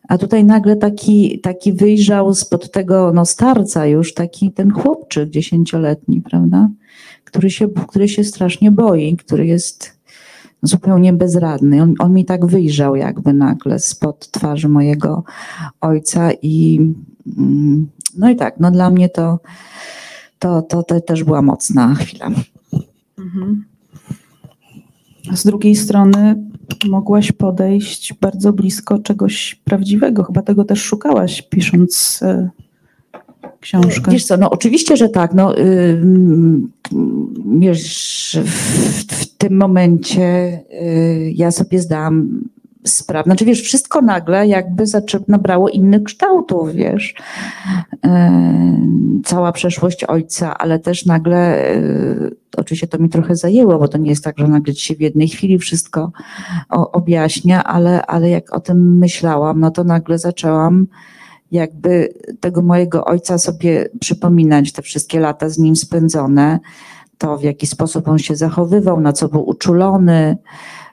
A 0.08 0.18
tutaj 0.18 0.44
nagle 0.44 0.76
taki, 0.76 1.40
taki 1.40 1.72
wyjrzał 1.72 2.34
spod 2.34 2.70
tego 2.70 3.12
no, 3.14 3.26
starca 3.26 3.86
już, 3.86 4.14
taki 4.14 4.52
ten 4.52 4.70
chłopczyk 4.70 5.30
dziesięcioletni, 5.30 6.20
prawda? 6.20 6.68
Który 7.24 7.50
się, 7.50 7.68
który 7.88 8.08
się 8.08 8.24
strasznie 8.24 8.70
boi, 8.70 9.16
który 9.16 9.46
jest 9.46 9.98
zupełnie 10.62 11.12
bezradny. 11.12 11.82
On, 11.82 11.94
on 11.98 12.12
mi 12.12 12.24
tak 12.24 12.46
wyjrzał 12.46 12.96
jakby 12.96 13.32
nagle 13.32 13.78
spod 13.78 14.30
twarzy 14.30 14.68
mojego 14.68 15.24
ojca 15.80 16.30
i 16.42 16.80
mm, 17.38 17.88
no 18.16 18.30
i 18.30 18.36
tak, 18.36 18.60
no 18.60 18.70
dla 18.70 18.90
mnie 18.90 19.08
to, 19.08 19.38
to, 20.38 20.62
to, 20.62 20.82
to 20.82 21.00
też 21.00 21.24
była 21.24 21.42
mocna 21.42 21.94
chwila. 21.94 22.30
Mhm. 23.18 23.64
Z 25.32 25.44
drugiej 25.44 25.76
strony 25.76 26.47
mogłaś 26.88 27.32
podejść 27.32 28.14
bardzo 28.20 28.52
blisko 28.52 28.98
czegoś 28.98 29.60
prawdziwego. 29.64 30.24
Chyba 30.24 30.42
tego 30.42 30.64
też 30.64 30.82
szukałaś, 30.82 31.42
pisząc 31.42 32.20
e, 32.22 32.50
książkę. 33.60 34.10
Wiesz 34.10 34.24
co, 34.24 34.36
no 34.36 34.50
oczywiście, 34.50 34.96
że 34.96 35.08
tak. 35.08 35.34
No, 35.34 35.56
yy, 35.56 36.02
wiesz, 37.58 38.38
w, 38.44 39.14
w, 39.14 39.36
tym 39.36 39.56
momencie 39.56 40.60
yy, 40.70 41.30
ja 41.30 41.50
sobie 41.50 41.80
zdałam 41.80 42.44
spraw. 42.88 43.24
Znaczy 43.24 43.44
wiesz, 43.44 43.62
wszystko 43.62 44.02
nagle 44.02 44.46
jakby 44.46 44.84
nabrało 45.28 45.68
innych 45.68 46.02
kształtów, 46.02 46.72
wiesz. 46.72 47.14
E, 48.04 48.32
cała 49.24 49.52
przeszłość 49.52 50.04
ojca, 50.04 50.58
ale 50.58 50.78
też 50.78 51.06
nagle, 51.06 51.70
e, 51.70 51.80
oczywiście 52.56 52.86
to 52.86 52.98
mi 52.98 53.08
trochę 53.08 53.36
zajęło, 53.36 53.78
bo 53.78 53.88
to 53.88 53.98
nie 53.98 54.10
jest 54.10 54.24
tak, 54.24 54.38
że 54.38 54.48
nagle 54.48 54.74
ci 54.74 54.84
się 54.84 54.94
w 54.94 55.00
jednej 55.00 55.28
chwili 55.28 55.58
wszystko 55.58 56.12
objaśnia, 56.68 57.64
ale, 57.64 58.06
ale 58.06 58.30
jak 58.30 58.52
o 58.52 58.60
tym 58.60 58.98
myślałam, 58.98 59.60
no 59.60 59.70
to 59.70 59.84
nagle 59.84 60.18
zaczęłam 60.18 60.86
jakby 61.52 62.14
tego 62.40 62.62
mojego 62.62 63.04
ojca 63.04 63.38
sobie 63.38 63.88
przypominać, 64.00 64.72
te 64.72 64.82
wszystkie 64.82 65.20
lata 65.20 65.48
z 65.48 65.58
nim 65.58 65.76
spędzone, 65.76 66.58
to 67.18 67.36
w 67.36 67.42
jaki 67.42 67.66
sposób 67.66 68.08
on 68.08 68.18
się 68.18 68.36
zachowywał, 68.36 69.00
na 69.00 69.12
co 69.12 69.28
był 69.28 69.48
uczulony, 69.48 70.36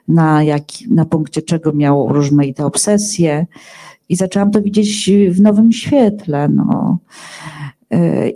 na, 0.08 0.42
jak, 0.42 0.62
na 0.90 1.04
punkcie 1.04 1.42
czego 1.42 1.72
miał 1.72 2.12
rozmaite 2.12 2.66
obsesje. 2.66 3.46
I 4.08 4.16
zaczęłam 4.16 4.50
to 4.50 4.62
widzieć 4.62 5.10
w 5.30 5.40
nowym 5.40 5.72
świetle. 5.72 6.48
No. 6.48 6.98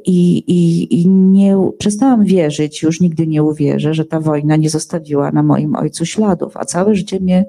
I, 0.04 0.38
i, 0.38 1.00
I 1.00 1.08
nie 1.08 1.56
przestałam 1.78 2.24
wierzyć, 2.24 2.82
już 2.82 3.00
nigdy 3.00 3.26
nie 3.26 3.42
uwierzę, 3.42 3.94
że 3.94 4.04
ta 4.04 4.20
wojna 4.20 4.56
nie 4.56 4.70
zostawiła 4.70 5.32
na 5.32 5.42
moim 5.42 5.76
ojcu 5.76 6.06
śladów, 6.06 6.56
a 6.56 6.64
całe 6.64 6.94
życie 6.94 7.20
mnie 7.20 7.44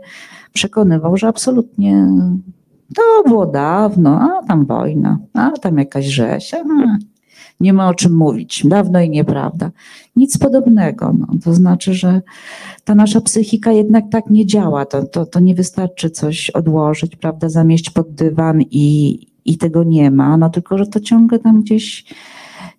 przekonywał, 0.54 1.18
że 1.18 1.28
absolutnie 1.28 2.08
to 2.96 3.30
było 3.30 3.46
dawno, 3.46 4.20
a 4.22 4.48
tam 4.48 4.66
wojna, 4.66 5.20
a 5.34 5.52
tam 5.52 5.78
jakaś 5.78 6.06
rzeź, 6.06 6.54
a, 6.54 6.64
nie 7.62 7.74
ma 7.74 7.90
o 7.90 7.94
czym 7.94 8.16
mówić, 8.16 8.68
dawno 8.68 9.02
i 9.02 9.10
nieprawda. 9.10 9.72
Nic 10.16 10.38
podobnego. 10.38 11.14
No. 11.20 11.28
To 11.44 11.54
znaczy, 11.54 11.94
że 11.94 12.22
ta 12.84 12.96
nasza 12.96 13.22
psychika 13.22 13.72
jednak 13.72 14.06
tak 14.12 14.30
nie 14.30 14.46
działa. 14.46 14.86
To, 14.86 15.04
to, 15.04 15.26
to 15.26 15.40
nie 15.40 15.56
wystarczy 15.56 16.10
coś 16.10 16.50
odłożyć, 16.50 17.16
prawda, 17.16 17.50
zamieść 17.50 17.90
pod 17.90 18.12
dywan 18.14 18.62
i, 18.72 19.20
i 19.46 19.58
tego 19.58 19.84
nie 19.84 20.12
ma, 20.12 20.38
no 20.38 20.50
tylko, 20.50 20.78
że 20.78 20.88
to 20.88 21.00
ciągle 21.00 21.40
tam 21.40 21.62
gdzieś 21.62 22.06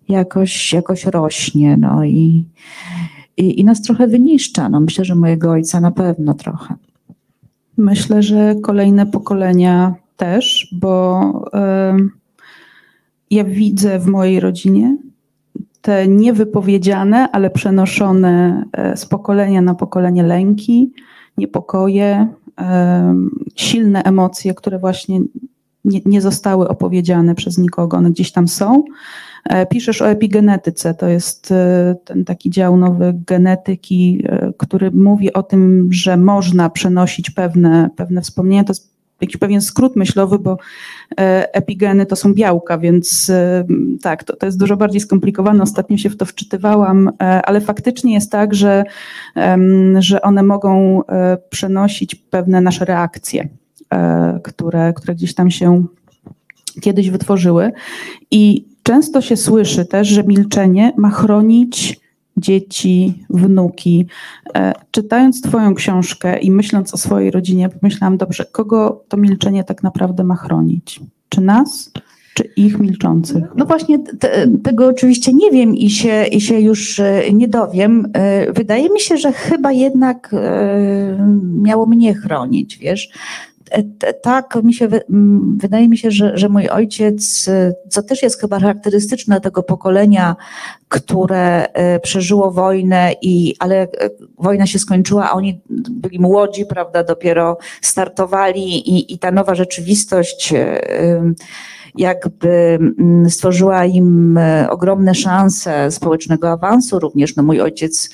jakoś, 0.09 0.73
jakoś 0.73 1.05
rośnie, 1.05 1.77
no 1.77 2.03
i, 2.03 2.45
i, 3.37 3.59
i 3.59 3.63
nas 3.65 3.81
trochę 3.81 4.07
wyniszcza. 4.07 4.69
No 4.69 4.79
myślę, 4.79 5.05
że 5.05 5.15
mojego 5.15 5.51
ojca 5.51 5.79
na 5.79 5.91
pewno 5.91 6.33
trochę. 6.33 6.75
Myślę, 7.77 8.23
że 8.23 8.55
kolejne 8.61 9.05
pokolenia 9.05 9.95
też, 10.17 10.75
bo 10.81 11.21
ja 13.33 13.43
widzę 13.43 13.99
w 13.99 14.07
mojej 14.07 14.39
rodzinie 14.39 14.97
te 15.83 16.07
niewypowiedziane, 16.07 17.31
ale 17.31 17.49
przenoszone 17.49 18.63
e, 18.71 18.97
z 18.97 19.05
pokolenia 19.05 19.61
na 19.61 19.75
pokolenie 19.75 20.23
lęki, 20.23 20.91
niepokoje, 21.37 22.27
silne 23.55 24.03
emocje, 24.03 24.53
które 24.53 24.79
właśnie 24.79 25.19
nie, 25.85 26.01
nie, 26.05 26.21
zostały 26.21 26.67
opowiedziane 26.67 27.35
przez 27.35 27.57
nikogo, 27.57 27.97
one 27.97 28.11
gdzieś 28.11 28.31
tam 28.31 28.47
są. 28.47 28.83
E, 29.49 29.65
piszesz 29.65 30.01
o 30.01 30.09
epigenetyce, 30.09 30.93
to 30.93 31.07
jest 31.07 31.51
e, 31.51 31.95
ten 32.05 32.25
taki 32.25 32.49
dział 32.49 32.77
nowy 32.77 33.13
genetyki, 33.27 34.23
który 34.57 34.91
mówi 34.91 35.33
o 35.33 35.43
tym, 35.43 35.89
że 35.91 36.17
można 36.17 36.69
przenosić 36.69 37.29
pewne, 37.29 37.89
pewne 37.95 38.21
wspomnienia. 38.21 38.63
To 38.63 38.71
jest 38.71 38.92
jakiś 39.23 39.37
pewien 39.37 39.61
skrót 39.61 39.95
myślowy, 39.95 40.39
bo 40.39 40.57
e, 41.19 41.53
epigeny 41.53 42.05
to 42.05 42.15
są 42.15 42.33
białka, 42.33 42.77
więc 42.77 43.29
e, 43.29 43.65
tak, 44.01 44.23
to, 44.23 44.35
to 44.35 44.45
jest 44.45 44.59
dużo 44.59 44.77
bardziej 44.77 45.01
skomplikowane. 45.01 45.63
Ostatnio 45.63 45.97
się 45.97 46.09
w 46.09 46.17
to 46.17 46.25
wczytywałam, 46.25 47.07
e, 47.07 47.11
ale 47.21 47.61
faktycznie 47.61 48.13
jest 48.13 48.31
tak, 48.31 48.55
że, 48.55 48.83
że 49.99 50.21
one 50.21 50.43
mogą 50.43 51.01
przenosić 51.49 52.15
pewne 52.15 52.61
nasze 52.61 52.85
reakcje, 52.85 53.47
które, 54.43 54.93
które 54.93 55.15
gdzieś 55.15 55.33
tam 55.33 55.51
się 55.51 55.85
kiedyś 56.81 57.09
wytworzyły. 57.09 57.71
I 58.31 58.65
często 58.83 59.21
się 59.21 59.37
słyszy 59.37 59.85
też, 59.85 60.07
że 60.07 60.23
milczenie 60.23 60.93
ma 60.97 61.09
chronić 61.09 62.02
dzieci, 62.37 63.25
wnuki. 63.29 64.07
E, 64.55 64.73
czytając 64.91 65.41
Twoją 65.41 65.75
książkę 65.75 66.39
i 66.39 66.51
myśląc 66.51 66.93
o 66.93 66.97
swojej 66.97 67.31
rodzinie, 67.31 67.69
pomyślałam, 67.69 68.17
dobrze, 68.17 68.45
kogo 68.51 69.03
to 69.07 69.17
milczenie 69.17 69.63
tak 69.63 69.83
naprawdę 69.83 70.23
ma 70.23 70.35
chronić? 70.35 70.99
Czy 71.29 71.41
nas? 71.41 71.91
Czy 72.33 72.43
ich 72.43 72.79
milczących? 72.79 73.43
No 73.55 73.65
właśnie, 73.65 73.99
te, 73.99 74.47
tego 74.63 74.87
oczywiście 74.87 75.33
nie 75.33 75.51
wiem 75.51 75.75
i 75.75 75.89
się, 75.89 76.25
i 76.25 76.41
się 76.41 76.59
już 76.59 76.99
e, 76.99 77.23
nie 77.33 77.47
dowiem. 77.47 78.07
E, 78.13 78.53
wydaje 78.53 78.89
mi 78.89 78.99
się, 78.99 79.17
że 79.17 79.31
chyba 79.31 79.71
jednak 79.71 80.35
miało 81.61 81.85
mnie 81.85 82.13
chronić, 82.13 82.77
wiesz 82.77 83.09
tak 84.21 84.55
mi 84.63 84.73
się, 84.73 84.87
wydaje 85.57 85.89
mi 85.89 85.97
się, 85.97 86.11
że, 86.11 86.37
że 86.37 86.49
mój 86.49 86.69
ojciec, 86.69 87.49
co 87.89 88.03
też 88.03 88.23
jest 88.23 88.41
chyba 88.41 88.59
charakterystyczne 88.59 89.41
tego 89.41 89.63
pokolenia, 89.63 90.35
które 90.89 91.67
e, 91.73 91.99
przeżyło 91.99 92.51
wojnę 92.51 93.13
i, 93.21 93.55
ale 93.59 93.81
e, 93.81 93.87
wojna 94.37 94.67
się 94.67 94.79
skończyła, 94.79 95.29
a 95.29 95.33
oni 95.33 95.61
byli 95.89 96.19
młodzi, 96.19 96.65
prawda, 96.65 97.03
dopiero 97.03 97.57
startowali 97.81 98.89
i, 98.89 99.13
i 99.13 99.19
ta 99.19 99.31
nowa 99.31 99.55
rzeczywistość 99.55 100.53
e, 100.53 101.33
jakby 101.95 102.49
mm, 102.99 103.29
stworzyła 103.29 103.85
im 103.85 104.37
e, 104.37 104.67
ogromne 104.69 105.15
szanse 105.15 105.91
społecznego 105.91 106.51
awansu 106.51 106.99
również. 106.99 107.35
No 107.35 107.43
mój 107.43 107.61
ojciec, 107.61 108.09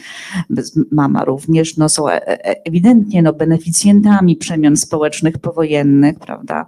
mama 0.91 1.25
również, 1.25 1.77
no 1.77 1.89
są 1.89 2.09
e, 2.09 2.27
e, 2.27 2.65
ewidentnie 2.65 3.21
no, 3.21 3.33
beneficjentami 3.33 4.35
przemian 4.35 4.77
społecznych 4.77 5.37
powojennych, 5.37 6.19
prawda? 6.19 6.65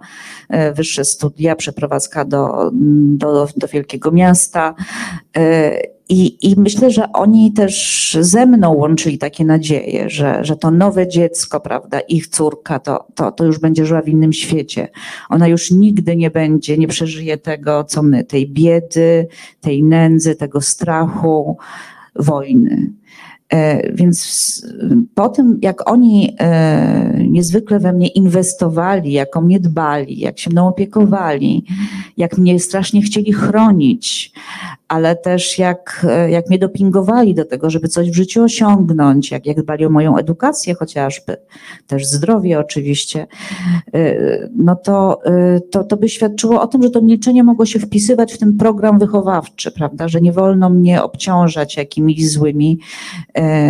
Wyższe 0.74 1.04
studia, 1.04 1.56
przeprowadzka 1.56 2.24
do, 2.24 2.70
do, 3.16 3.48
do 3.56 3.68
wielkiego 3.68 4.10
miasta. 4.10 4.74
I, 6.08 6.50
I 6.50 6.60
myślę, 6.60 6.90
że 6.90 7.12
oni 7.12 7.52
też 7.52 8.16
ze 8.20 8.46
mną 8.46 8.72
łączyli 8.74 9.18
takie 9.18 9.44
nadzieje, 9.44 10.10
że, 10.10 10.44
że 10.44 10.56
to 10.56 10.70
nowe 10.70 11.08
dziecko, 11.08 11.60
prawda, 11.60 12.00
ich 12.00 12.26
córka, 12.26 12.78
to, 12.78 13.06
to, 13.14 13.32
to 13.32 13.44
już 13.44 13.58
będzie 13.58 13.86
żyła 13.86 14.02
w 14.02 14.08
innym 14.08 14.32
świecie. 14.32 14.88
Ona 15.28 15.48
już 15.48 15.70
nigdy 15.70 16.16
nie 16.16 16.30
będzie, 16.30 16.78
nie 16.78 16.88
przeżyje 16.88 17.38
tego, 17.38 17.84
co 17.84 18.02
my, 18.02 18.24
tej 18.24 18.48
biedy, 18.48 19.28
tej 19.60 19.82
nędzy, 19.82 20.36
tego 20.36 20.60
strachu, 20.60 21.56
wojny. 22.16 22.92
E, 23.52 23.92
więc 23.92 24.66
po 25.14 25.28
tym, 25.28 25.58
jak 25.62 25.90
oni 25.90 26.36
e, 26.40 27.24
niezwykle 27.28 27.78
we 27.78 27.92
mnie 27.92 28.08
inwestowali, 28.08 29.12
jak 29.12 29.36
o 29.36 29.40
mnie 29.40 29.60
dbali, 29.60 30.18
jak 30.18 30.38
się 30.38 30.50
mną 30.50 30.68
opiekowali, 30.68 31.64
jak 32.16 32.38
mnie 32.38 32.60
strasznie 32.60 33.02
chcieli 33.02 33.32
chronić, 33.32 34.32
ale 34.92 35.16
też 35.16 35.58
jak, 35.58 36.06
jak 36.28 36.48
mnie 36.48 36.58
dopingowali 36.58 37.34
do 37.34 37.44
tego, 37.44 37.70
żeby 37.70 37.88
coś 37.88 38.10
w 38.10 38.14
życiu 38.14 38.42
osiągnąć, 38.42 39.30
jak, 39.30 39.46
jak 39.46 39.62
dbali 39.62 39.86
o 39.86 39.90
moją 39.90 40.16
edukację 40.16 40.74
chociażby, 40.74 41.36
też 41.86 42.06
zdrowie 42.06 42.58
oczywiście, 42.60 43.26
y, 43.94 44.50
no 44.56 44.76
to, 44.76 45.18
y, 45.56 45.60
to, 45.60 45.84
to 45.84 45.96
by 45.96 46.08
świadczyło 46.08 46.62
o 46.62 46.66
tym, 46.66 46.82
że 46.82 46.90
to 46.90 47.00
milczenie 47.00 47.44
mogło 47.44 47.66
się 47.66 47.78
wpisywać 47.78 48.32
w 48.32 48.38
ten 48.38 48.56
program 48.56 48.98
wychowawczy, 48.98 49.70
prawda, 49.70 50.08
że 50.08 50.20
nie 50.20 50.32
wolno 50.32 50.70
mnie 50.70 51.02
obciążać 51.02 51.76
jakimiś 51.76 52.30
złymi, 52.30 52.78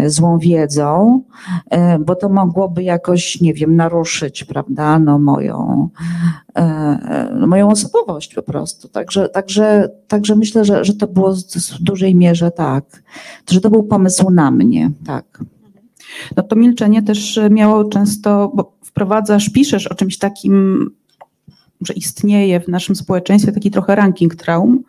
złą 0.07 0.39
wiedzą, 0.39 1.23
bo 2.01 2.15
to 2.15 2.29
mogłoby 2.29 2.83
jakoś, 2.83 3.41
nie 3.41 3.55
wiem, 3.55 3.77
naruszyć, 3.77 4.45
prawda, 4.45 4.99
no 4.99 5.19
moją, 5.19 5.89
moją 7.47 7.71
osobowość 7.71 8.35
po 8.35 8.43
prostu. 8.43 8.89
Także, 8.89 9.29
także, 9.29 9.91
także 10.09 10.37
myślę, 10.37 10.65
że, 10.65 10.85
że 10.85 10.95
to 10.95 11.07
było 11.07 11.35
w 11.79 11.83
dużej 11.83 12.15
mierze 12.15 12.51
tak, 12.51 13.03
że 13.51 13.61
to 13.61 13.71
był 13.71 13.83
pomysł 13.83 14.31
na 14.31 14.51
mnie, 14.51 14.91
tak. 15.07 15.45
No 16.37 16.43
to 16.43 16.57
milczenie 16.57 17.03
też 17.03 17.41
miało 17.51 17.85
często, 17.85 18.53
bo 18.55 18.77
wprowadzasz, 18.85 19.51
piszesz 19.51 19.87
o 19.87 19.95
czymś 19.95 20.19
takim, 20.19 20.91
że 21.81 21.95
istnieje 21.95 22.61
w 22.61 22.69
naszym 22.69 22.97
społeczeństwie 22.97 23.53
taki 23.53 23.71
trochę 23.71 23.95
ranking 23.95 24.35
traum, 24.35 24.85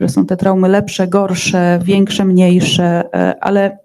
że 0.00 0.08
są 0.08 0.26
te 0.26 0.36
traumy 0.36 0.68
lepsze, 0.68 1.08
gorsze, 1.08 1.80
większe, 1.84 2.24
mniejsze, 2.24 3.14
e, 3.14 3.44
ale 3.44 3.78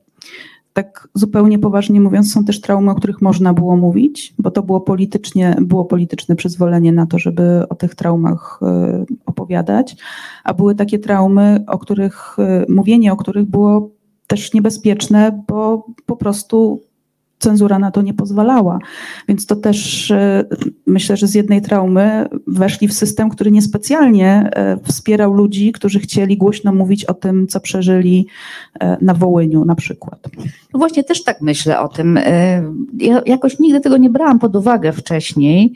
tak 0.73 1.07
zupełnie 1.13 1.59
poważnie 1.59 2.01
mówiąc, 2.01 2.33
są 2.33 2.45
też 2.45 2.61
traumy, 2.61 2.91
o 2.91 2.95
których 2.95 3.21
można 3.21 3.53
było 3.53 3.77
mówić, 3.77 4.33
bo 4.39 4.51
to 4.51 4.63
było 4.63 4.81
politycznie, 4.81 5.55
było 5.61 5.85
polityczne 5.85 6.35
przyzwolenie 6.35 6.91
na 6.91 7.05
to, 7.05 7.19
żeby 7.19 7.63
o 7.69 7.75
tych 7.75 7.95
traumach 7.95 8.59
e, 8.61 9.05
opowiadać, 9.25 9.95
a 10.43 10.53
były 10.53 10.75
takie 10.75 10.99
traumy, 10.99 11.63
o 11.67 11.79
których, 11.79 12.39
e, 12.39 12.65
mówienie 12.69 13.13
o 13.13 13.17
których 13.17 13.45
było 13.45 13.89
też 14.27 14.53
niebezpieczne, 14.53 15.43
bo 15.47 15.85
po 16.05 16.15
prostu 16.15 16.81
cenzura 17.43 17.79
na 17.79 17.91
to 17.91 18.01
nie 18.01 18.13
pozwalała. 18.13 18.79
Więc 19.27 19.45
to 19.45 19.55
też 19.55 20.11
e, 20.11 20.45
myślę, 20.87 21.17
że 21.17 21.27
z 21.27 21.35
jednej 21.35 21.61
traumy 21.61 22.25
weszli 22.47 22.87
w 22.87 22.93
system, 22.93 23.29
który 23.29 23.51
niespecjalnie 23.51 24.49
e, 24.53 24.77
wspierał 24.83 25.33
ludzi, 25.33 25.71
którzy 25.71 25.99
chcieli 25.99 26.37
głośno 26.37 26.73
mówić 26.73 27.05
o 27.05 27.13
tym, 27.13 27.47
co 27.47 27.59
przeżyli 27.59 28.27
e, 28.79 28.97
na 29.01 29.13
Wołyniu 29.13 29.65
na 29.65 29.75
przykład. 29.75 30.19
No 30.73 30.79
właśnie 30.79 31.03
też 31.03 31.23
tak 31.23 31.41
myślę 31.41 31.79
o 31.79 31.87
tym. 31.87 32.19
Ja 32.97 33.21
jakoś 33.25 33.59
nigdy 33.59 33.81
tego 33.81 33.97
nie 33.97 34.09
brałam 34.09 34.39
pod 34.39 34.55
uwagę 34.55 34.91
wcześniej, 34.91 35.73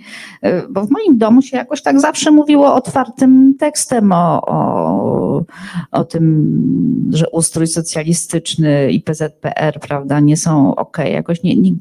bo 0.69 0.85
w 0.85 0.89
moim 0.89 1.17
domu 1.17 1.41
się 1.41 1.57
jakoś 1.57 1.81
tak 1.81 1.99
zawsze 1.99 2.31
mówiło 2.31 2.75
otwartym 2.75 3.55
tekstem 3.59 4.11
o, 4.11 4.41
o, 4.47 5.43
o 5.91 6.03
tym, 6.03 7.07
że 7.13 7.29
ustrój 7.29 7.67
socjalistyczny 7.67 8.91
i 8.91 9.01
PZPR, 9.01 9.79
prawda, 9.79 10.19
nie 10.19 10.37
są 10.37 10.75
ok. 10.75 10.97
Jakoś 10.97 11.43
nie, 11.43 11.55
nie, 11.57 11.71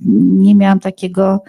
nie 0.45 0.55
miałam 0.55 0.81
takiego 0.81 1.43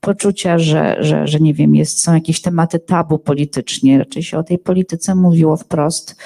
poczucia, 0.00 0.58
że, 0.58 0.96
że, 1.00 1.26
że 1.26 1.40
nie 1.40 1.54
wiem, 1.54 1.74
jest, 1.74 2.02
są 2.02 2.14
jakieś 2.14 2.40
tematy 2.40 2.78
tabu 2.78 3.18
politycznie, 3.18 3.98
raczej 3.98 4.22
się 4.22 4.38
o 4.38 4.42
tej 4.42 4.58
polityce 4.58 5.14
mówiło 5.14 5.56
wprost. 5.56 6.16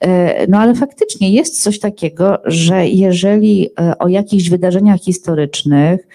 E, 0.00 0.46
no 0.46 0.58
ale 0.58 0.74
faktycznie 0.74 1.32
jest 1.32 1.62
coś 1.62 1.78
takiego, 1.78 2.38
że 2.44 2.88
jeżeli 2.88 3.68
e, 3.80 3.98
o 3.98 4.08
jakichś 4.08 4.48
wydarzeniach 4.48 5.00
historycznych 5.00 6.08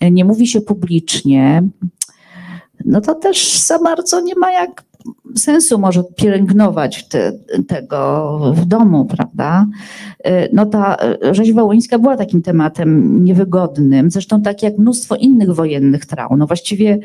e, 0.00 0.10
nie 0.10 0.24
mówi 0.24 0.46
się 0.46 0.60
publicznie, 0.60 1.62
no 2.84 3.00
to 3.00 3.14
też 3.14 3.58
za 3.58 3.78
bardzo 3.78 4.20
nie 4.20 4.34
ma 4.34 4.52
jak 4.52 4.84
sensu 5.36 5.78
może 5.78 6.04
pielęgnować 6.16 7.08
te, 7.08 7.32
tego 7.68 8.38
w 8.54 8.64
domu, 8.64 9.04
prawda? 9.04 9.21
No 10.52 10.66
ta 10.66 10.96
rzeź 11.32 11.52
wołyńska 11.52 11.98
była 11.98 12.16
takim 12.16 12.42
tematem 12.42 13.24
niewygodnym, 13.24 14.10
zresztą 14.10 14.42
tak 14.42 14.62
jak 14.62 14.78
mnóstwo 14.78 15.16
innych 15.16 15.50
wojennych 15.54 16.06
traum. 16.06 16.38
No 16.38 16.46
właściwie 16.46 16.98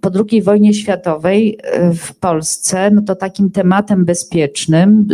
po 0.00 0.10
II 0.30 0.42
wojnie 0.42 0.74
światowej 0.74 1.58
w 1.94 2.14
Polsce, 2.14 2.90
no 2.90 3.02
to 3.02 3.16
takim 3.16 3.50
tematem 3.50 4.04
bezpiecznym, 4.04 5.08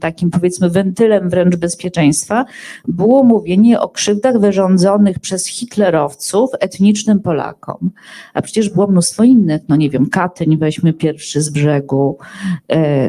takim 0.00 0.30
powiedzmy 0.30 0.70
wentylem 0.70 1.30
wręcz 1.30 1.56
bezpieczeństwa 1.56 2.44
było 2.88 3.24
mówienie 3.24 3.80
o 3.80 3.88
krzywdach 3.88 4.40
wyrządzonych 4.40 5.18
przez 5.18 5.46
hitlerowców 5.46 6.50
etnicznym 6.60 7.20
Polakom. 7.20 7.90
A 8.34 8.42
przecież 8.42 8.70
było 8.70 8.86
mnóstwo 8.86 9.24
innych, 9.24 9.62
no 9.68 9.76
nie 9.76 9.90
wiem, 9.90 10.08
Katyń 10.08 10.56
weźmy 10.56 10.92
pierwszy 10.92 11.42
z 11.42 11.50
brzegu, 11.50 12.18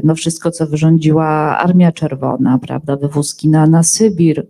no 0.03 0.15
wszystko, 0.15 0.51
co 0.51 0.67
wyrządziła 0.67 1.27
Armia 1.57 1.91
Czerwona, 1.91 2.18
prawda, 2.61 2.95
wywózki 2.95 3.49
na, 3.49 3.67
na 3.67 3.83
Sybir, 3.83 4.47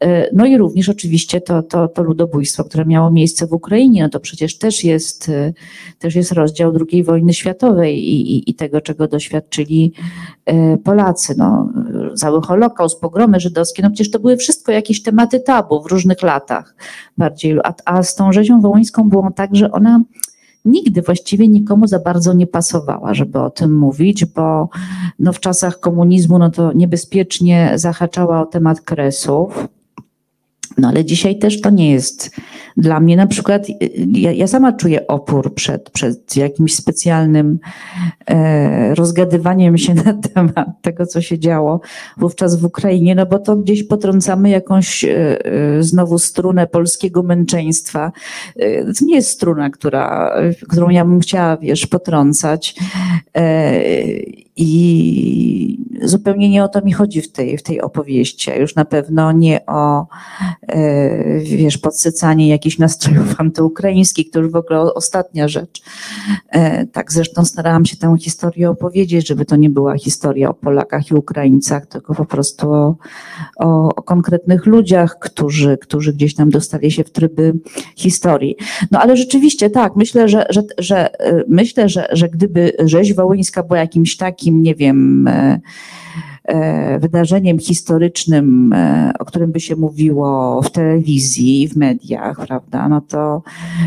e, 0.00 0.34
no 0.34 0.46
i 0.46 0.56
również 0.56 0.88
oczywiście 0.88 1.40
to, 1.40 1.62
to, 1.62 1.88
to 1.88 2.02
ludobójstwo, 2.02 2.64
które 2.64 2.84
miało 2.84 3.10
miejsce 3.10 3.46
w 3.46 3.52
Ukrainie, 3.52 4.02
no 4.02 4.08
to 4.08 4.20
przecież 4.20 4.58
też 4.58 4.84
jest, 4.84 5.28
e, 5.28 5.52
też 5.98 6.14
jest 6.14 6.32
rozdział 6.32 6.72
II 6.90 7.04
wojny 7.04 7.34
światowej 7.34 7.98
i, 7.98 8.36
i, 8.36 8.50
i 8.50 8.54
tego, 8.54 8.80
czego 8.80 9.08
doświadczyli 9.08 9.92
Polacy, 10.84 11.34
no, 11.38 11.72
cały 12.16 12.42
Holokaust, 12.42 13.00
pogromy 13.00 13.40
żydowskie, 13.40 13.82
no 13.82 13.90
przecież 13.90 14.10
to 14.10 14.18
były 14.18 14.36
wszystko 14.36 14.72
jakieś 14.72 15.02
tematy 15.02 15.40
tabu 15.40 15.82
w 15.82 15.86
różnych 15.86 16.22
latach 16.22 16.74
bardziej, 17.18 17.58
a, 17.64 17.74
a 17.84 18.02
z 18.02 18.14
tą 18.14 18.32
rzezią 18.32 18.60
wołyńską 18.60 19.08
było 19.08 19.30
tak, 19.30 19.56
że 19.56 19.72
ona 19.72 20.00
nigdy 20.64 21.02
właściwie 21.02 21.48
nikomu 21.48 21.86
za 21.86 21.98
bardzo 21.98 22.32
nie 22.32 22.46
pasowała, 22.46 23.14
żeby 23.14 23.38
o 23.38 23.50
tym 23.50 23.78
mówić, 23.78 24.24
bo 24.24 24.68
no 25.18 25.32
w 25.32 25.40
czasach 25.40 25.80
komunizmu 25.80 26.38
no 26.38 26.50
to 26.50 26.72
niebezpiecznie 26.72 27.72
zahaczała 27.74 28.42
o 28.42 28.46
temat 28.46 28.80
kresów. 28.80 29.68
No 30.78 30.88
ale 30.88 31.04
dzisiaj 31.04 31.38
też 31.38 31.60
to 31.60 31.70
nie 31.70 31.90
jest 31.90 32.30
dla 32.76 33.00
mnie. 33.00 33.16
Na 33.16 33.26
przykład 33.26 33.66
ja, 34.12 34.32
ja 34.32 34.46
sama 34.46 34.72
czuję 34.72 35.06
opór 35.06 35.54
przed, 35.54 35.90
przed 35.90 36.36
jakimś 36.36 36.74
specjalnym 36.74 37.58
e, 38.26 38.94
rozgadywaniem 38.94 39.78
się 39.78 39.94
na 40.04 40.14
temat 40.14 40.68
tego, 40.82 41.06
co 41.06 41.20
się 41.20 41.38
działo 41.38 41.80
wówczas 42.16 42.56
w 42.56 42.64
Ukrainie, 42.64 43.14
no 43.14 43.26
bo 43.26 43.38
to 43.38 43.56
gdzieś 43.56 43.82
potrącamy 43.82 44.50
jakąś 44.50 45.04
e, 45.04 45.44
e 45.44 45.82
znowu 45.82 46.18
strunę 46.18 46.66
polskiego 46.66 47.22
męczeństwa. 47.22 48.12
E, 48.56 48.84
to 48.84 49.04
nie 49.04 49.14
jest 49.14 49.30
struna, 49.30 49.70
która, 49.70 50.34
którą 50.68 50.88
ja 50.88 51.04
bym 51.04 51.20
chciała, 51.20 51.56
wiesz, 51.56 51.86
potrącać. 51.86 52.74
E, 53.36 53.80
i 54.62 55.78
zupełnie 56.02 56.50
nie 56.50 56.64
o 56.64 56.68
to 56.68 56.80
mi 56.80 56.92
chodzi 56.92 57.22
w 57.22 57.32
tej, 57.32 57.58
w 57.58 57.62
tej 57.62 57.80
opowieści, 57.80 58.50
a 58.50 58.56
już 58.56 58.74
na 58.74 58.84
pewno 58.84 59.32
nie 59.32 59.66
o, 59.66 60.06
wiesz, 61.42 61.78
podsycanie 61.78 62.48
jakichś 62.48 62.78
nastrojów 62.78 63.34
antyukraińskich, 63.40 64.30
to 64.30 64.40
już 64.40 64.52
w 64.52 64.56
ogóle 64.56 64.80
ostatnia 64.80 65.48
rzecz. 65.48 65.82
E, 66.48 66.86
tak, 66.86 67.12
zresztą 67.12 67.44
starałam 67.44 67.86
się 67.86 67.96
tę 67.96 68.14
historię 68.18 68.70
opowiedzieć, 68.70 69.28
żeby 69.28 69.44
to 69.44 69.56
nie 69.56 69.70
była 69.70 69.98
historia 69.98 70.50
o 70.50 70.54
Polakach 70.54 71.10
i 71.10 71.14
Ukraińcach, 71.14 71.86
tylko 71.86 72.14
po 72.14 72.24
prostu 72.24 72.72
o, 72.72 72.96
o, 73.56 73.94
o 73.94 74.02
konkretnych 74.02 74.66
ludziach, 74.66 75.18
którzy, 75.18 75.78
którzy 75.78 76.12
gdzieś 76.12 76.34
tam 76.34 76.50
dostali 76.50 76.90
się 76.90 77.04
w 77.04 77.10
tryby 77.10 77.52
historii. 77.96 78.56
No 78.90 79.00
ale 79.00 79.16
rzeczywiście 79.16 79.70
tak, 79.70 79.96
myślę, 79.96 80.28
że, 80.28 80.46
że, 80.50 80.62
że 80.78 81.20
e, 81.20 81.44
myślę, 81.48 81.88
że, 81.88 82.08
że 82.12 82.28
gdyby 82.28 82.72
rzeź 82.84 83.14
wołyńska 83.14 83.62
była 83.62 83.78
jakimś 83.78 84.16
takim 84.16 84.62
nie 84.62 84.74
wiem, 84.74 85.28
e, 85.28 85.32
e, 85.32 86.29
wydarzeniem 87.00 87.58
historycznym, 87.58 88.72
e, 88.72 89.12
o 89.18 89.24
którym 89.24 89.52
by 89.52 89.60
się 89.60 89.76
mówiło 89.76 90.62
w 90.62 90.70
telewizji, 90.70 91.68
w 91.68 91.76
mediach, 91.76 92.46
prawda, 92.46 92.88
no 92.88 93.00
to 93.00 93.42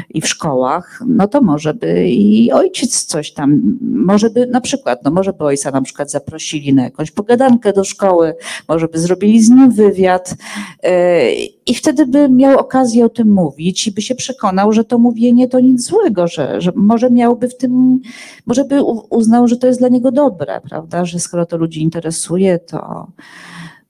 i 0.10 0.22
w 0.22 0.28
szkołach, 0.28 1.04
no 1.08 1.28
to 1.28 1.42
może 1.42 1.74
by 1.74 2.10
i 2.10 2.52
ojciec 2.52 3.06
coś 3.06 3.34
tam, 3.34 3.78
może 3.82 4.30
by 4.30 4.48
na 4.48 4.62
przykład, 4.62 5.04
no 5.04 5.12
może 5.12 5.34
by 5.34 5.44
ojca 5.44 5.72
na 5.72 5.82
przykład 5.82 6.12
zaprosili 6.12 6.74
na 6.74 6.84
jakąś 6.84 7.12
pogadankę 7.12 7.74
do 7.74 7.84
szkoły, 7.84 8.36
może 8.70 8.88
by 8.88 9.00
zrobili 9.00 9.44
z 9.44 9.50
nim 9.50 9.72
wywiad 9.72 10.36
i 11.66 11.76
wtedy 11.76 12.06
by 12.06 12.30
miał 12.30 12.60
okazję 12.60 13.06
o 13.06 13.10
tym 13.10 13.32
mówić 13.32 13.88
i 13.88 13.92
by 13.92 14.02
się 14.02 14.16
przekonał, 14.16 14.74
że 14.74 14.84
to 14.84 14.98
mówienie 14.98 15.48
to 15.48 15.60
nic 15.60 15.86
złego, 15.86 16.28
że, 16.28 16.62
że 16.62 16.72
może 16.76 17.10
miałby 17.10 17.50
w 17.50 17.58
tym, 17.58 18.00
może 18.46 18.64
by 18.64 18.84
uznał, 19.10 19.48
że 19.48 19.58
to 19.58 19.68
jest 19.68 19.80
dla 19.80 19.90
niego 19.90 20.12
dobre, 20.12 20.62
prawda, 20.70 21.06
że 21.06 21.20
skoro 21.20 21.46
to 21.46 21.58
ludzi 21.58 21.82
interesuje, 21.82 22.43
to, 22.68 23.08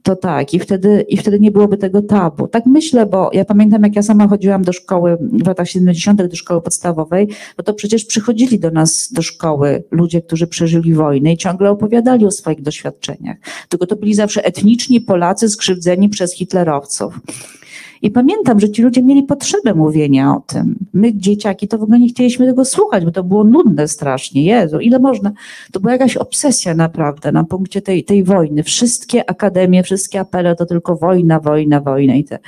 to 0.03 0.15
tak. 0.15 0.53
I 0.53 0.59
wtedy, 0.59 1.05
I 1.09 1.17
wtedy 1.17 1.39
nie 1.39 1.51
byłoby 1.51 1.77
tego 1.77 2.01
tabu. 2.01 2.47
Tak 2.47 2.65
myślę, 2.65 3.05
bo 3.05 3.29
ja 3.33 3.45
pamiętam, 3.45 3.83
jak 3.83 3.95
ja 3.95 4.01
sama 4.01 4.27
chodziłam 4.27 4.63
do 4.63 4.73
szkoły 4.73 5.17
w 5.21 5.47
latach 5.47 5.69
70., 5.69 6.23
do 6.23 6.35
szkoły 6.35 6.61
podstawowej, 6.61 7.27
bo 7.57 7.63
to 7.63 7.73
przecież 7.73 8.05
przychodzili 8.05 8.59
do 8.59 8.71
nas 8.71 9.13
do 9.13 9.21
szkoły 9.21 9.83
ludzie, 9.91 10.21
którzy 10.21 10.47
przeżyli 10.47 10.93
wojnę 10.93 11.33
i 11.33 11.37
ciągle 11.37 11.69
opowiadali 11.69 12.25
o 12.25 12.31
swoich 12.31 12.61
doświadczeniach. 12.61 13.37
Tylko 13.69 13.85
to 13.85 13.95
byli 13.95 14.13
zawsze 14.13 14.45
etniczni 14.45 15.01
Polacy 15.01 15.49
skrzywdzeni 15.49 16.09
przez 16.09 16.33
hitlerowców. 16.33 17.19
I 18.03 18.11
pamiętam, 18.11 18.59
że 18.59 18.69
ci 18.69 18.81
ludzie 18.81 19.03
mieli 19.03 19.23
potrzebę 19.23 19.73
mówienia 19.73 20.35
o 20.35 20.39
tym. 20.47 20.75
My, 20.93 21.13
dzieciaki, 21.17 21.67
to 21.67 21.77
w 21.77 21.83
ogóle 21.83 21.99
nie 21.99 22.07
chcieliśmy 22.07 22.45
tego 22.45 22.65
słuchać, 22.65 23.05
bo 23.05 23.11
to 23.11 23.23
było 23.23 23.43
nudne 23.43 23.87
strasznie. 23.87 24.43
Jezu, 24.43 24.79
ile 24.79 24.99
można? 24.99 25.31
To 25.71 25.79
była 25.79 25.93
jakaś 25.93 26.17
obsesja 26.17 26.73
naprawdę 26.73 27.31
na 27.31 27.43
punkcie 27.43 27.81
tej, 27.81 28.03
tej 28.03 28.23
wojny. 28.23 28.63
Wszystkie 28.63 29.29
akademie, 29.29 29.83
wszystkie 29.83 30.19
apele 30.19 30.55
to 30.55 30.65
tylko 30.65 30.95
wojna, 30.95 31.39
wojna, 31.39 31.81
wojna 31.81 32.15
i 32.15 32.23
te 32.23 32.39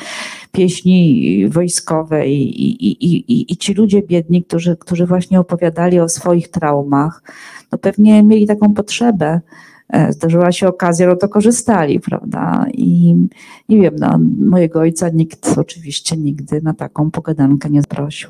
pieśni 0.52 1.50
wojskowe 1.50 2.28
i, 2.28 2.62
i, 2.66 2.86
i, 2.88 3.16
i, 3.16 3.54
i 3.54 3.58
ci 3.58 3.74
ludzie 3.74 4.02
biedni, 4.02 4.44
którzy, 4.44 4.78
którzy 4.78 5.06
właśnie 5.06 5.40
opowiadali 5.40 6.00
o 6.00 6.10
swoich 6.10 6.48
traumach, 6.48 7.24
no 7.72 7.78
pewnie 7.78 8.24
mieli 8.24 8.48
taką 8.48 8.74
potrzebę 8.74 9.42
zdarzyła 10.10 10.52
się 10.52 10.68
okazja, 10.68 11.08
no 11.08 11.16
to 11.16 11.30
korzystali, 11.30 12.00
prawda? 12.00 12.66
I 12.74 13.16
nie 13.70 13.82
wiem, 13.82 13.96
no, 14.00 14.20
mojego 14.40 14.80
ojca 14.80 15.10
nikt 15.10 15.58
oczywiście 15.58 16.18
nigdy 16.18 16.62
na 16.62 16.74
taką 16.74 17.12
pogadankę 17.12 17.70
nie 17.70 17.82
zaprosił. 17.82 18.30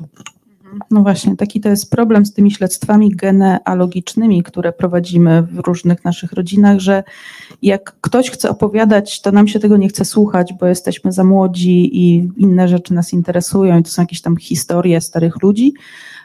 No 0.90 1.02
właśnie, 1.02 1.36
taki 1.36 1.60
to 1.60 1.68
jest 1.68 1.90
problem 1.90 2.26
z 2.26 2.32
tymi 2.32 2.50
śledztwami 2.50 3.10
genealogicznymi, 3.10 4.42
które 4.42 4.72
prowadzimy 4.72 5.42
w 5.42 5.58
różnych 5.58 6.04
naszych 6.04 6.32
rodzinach, 6.32 6.78
że 6.78 7.02
jak 7.62 7.96
ktoś 8.00 8.30
chce 8.30 8.50
opowiadać, 8.50 9.20
to 9.22 9.32
nam 9.32 9.48
się 9.48 9.58
tego 9.58 9.76
nie 9.76 9.88
chce 9.88 10.04
słuchać, 10.04 10.52
bo 10.60 10.66
jesteśmy 10.66 11.12
za 11.12 11.24
młodzi 11.24 12.04
i 12.04 12.30
inne 12.36 12.68
rzeczy 12.68 12.94
nas 12.94 13.12
interesują 13.12 13.78
i 13.78 13.82
to 13.82 13.90
są 13.90 14.02
jakieś 14.02 14.20
tam 14.20 14.36
historie 14.36 15.00
starych 15.00 15.42
ludzi, 15.42 15.74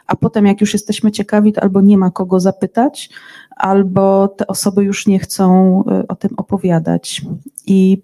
a 0.06 0.16
potem 0.16 0.46
jak 0.46 0.60
już 0.60 0.72
jesteśmy 0.72 1.12
ciekawi, 1.12 1.52
to 1.52 1.62
albo 1.62 1.80
nie 1.80 1.98
ma 1.98 2.10
kogo 2.10 2.40
zapytać, 2.40 3.10
albo 3.56 4.28
te 4.28 4.46
osoby 4.46 4.84
już 4.84 5.06
nie 5.06 5.18
chcą 5.18 5.80
y, 6.02 6.06
o 6.08 6.14
tym 6.16 6.30
opowiadać. 6.36 7.22
I 7.66 8.02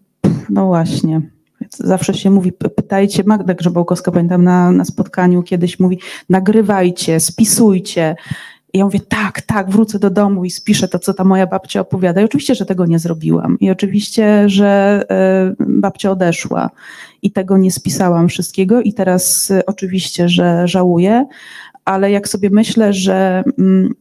no 0.50 0.66
właśnie. 0.66 1.20
Zawsze 1.70 2.14
się 2.14 2.30
mówi, 2.30 2.52
pytajcie, 2.52 3.22
Magda 3.26 3.54
Grzebałkowska, 3.54 4.12
pamiętam 4.12 4.44
na, 4.44 4.70
na 4.70 4.84
spotkaniu 4.84 5.42
kiedyś 5.42 5.80
mówi, 5.80 5.98
nagrywajcie, 6.28 7.20
spisujcie. 7.20 8.16
I 8.72 8.78
ja 8.78 8.84
mówię, 8.84 9.00
tak, 9.00 9.42
tak, 9.42 9.70
wrócę 9.70 9.98
do 9.98 10.11
domu 10.11 10.44
i 10.44 10.50
spiszę 10.50 10.88
to, 10.88 10.98
co 10.98 11.14
ta 11.14 11.24
moja 11.24 11.46
babcia 11.46 11.80
opowiada. 11.80 12.20
I 12.20 12.24
oczywiście, 12.24 12.54
że 12.54 12.66
tego 12.66 12.87
nie 12.87 12.98
zrobiłam. 12.98 13.58
I 13.61 13.70
oczywiście, 13.70 14.48
że 14.48 15.02
y, 15.61 15.64
babcia 15.68 16.11
odeszła 16.11 16.70
i 17.22 17.30
tego 17.30 17.58
nie 17.58 17.70
spisałam 17.70 18.28
wszystkiego. 18.28 18.80
I 18.80 18.92
teraz 18.92 19.50
y, 19.50 19.66
oczywiście, 19.66 20.28
że 20.28 20.68
żałuję, 20.68 21.26
ale 21.88 22.11
jak 22.11 22.29
sobie 22.29 22.51
myślę, 22.51 22.92
że 22.92 23.44
mm, 23.59 23.94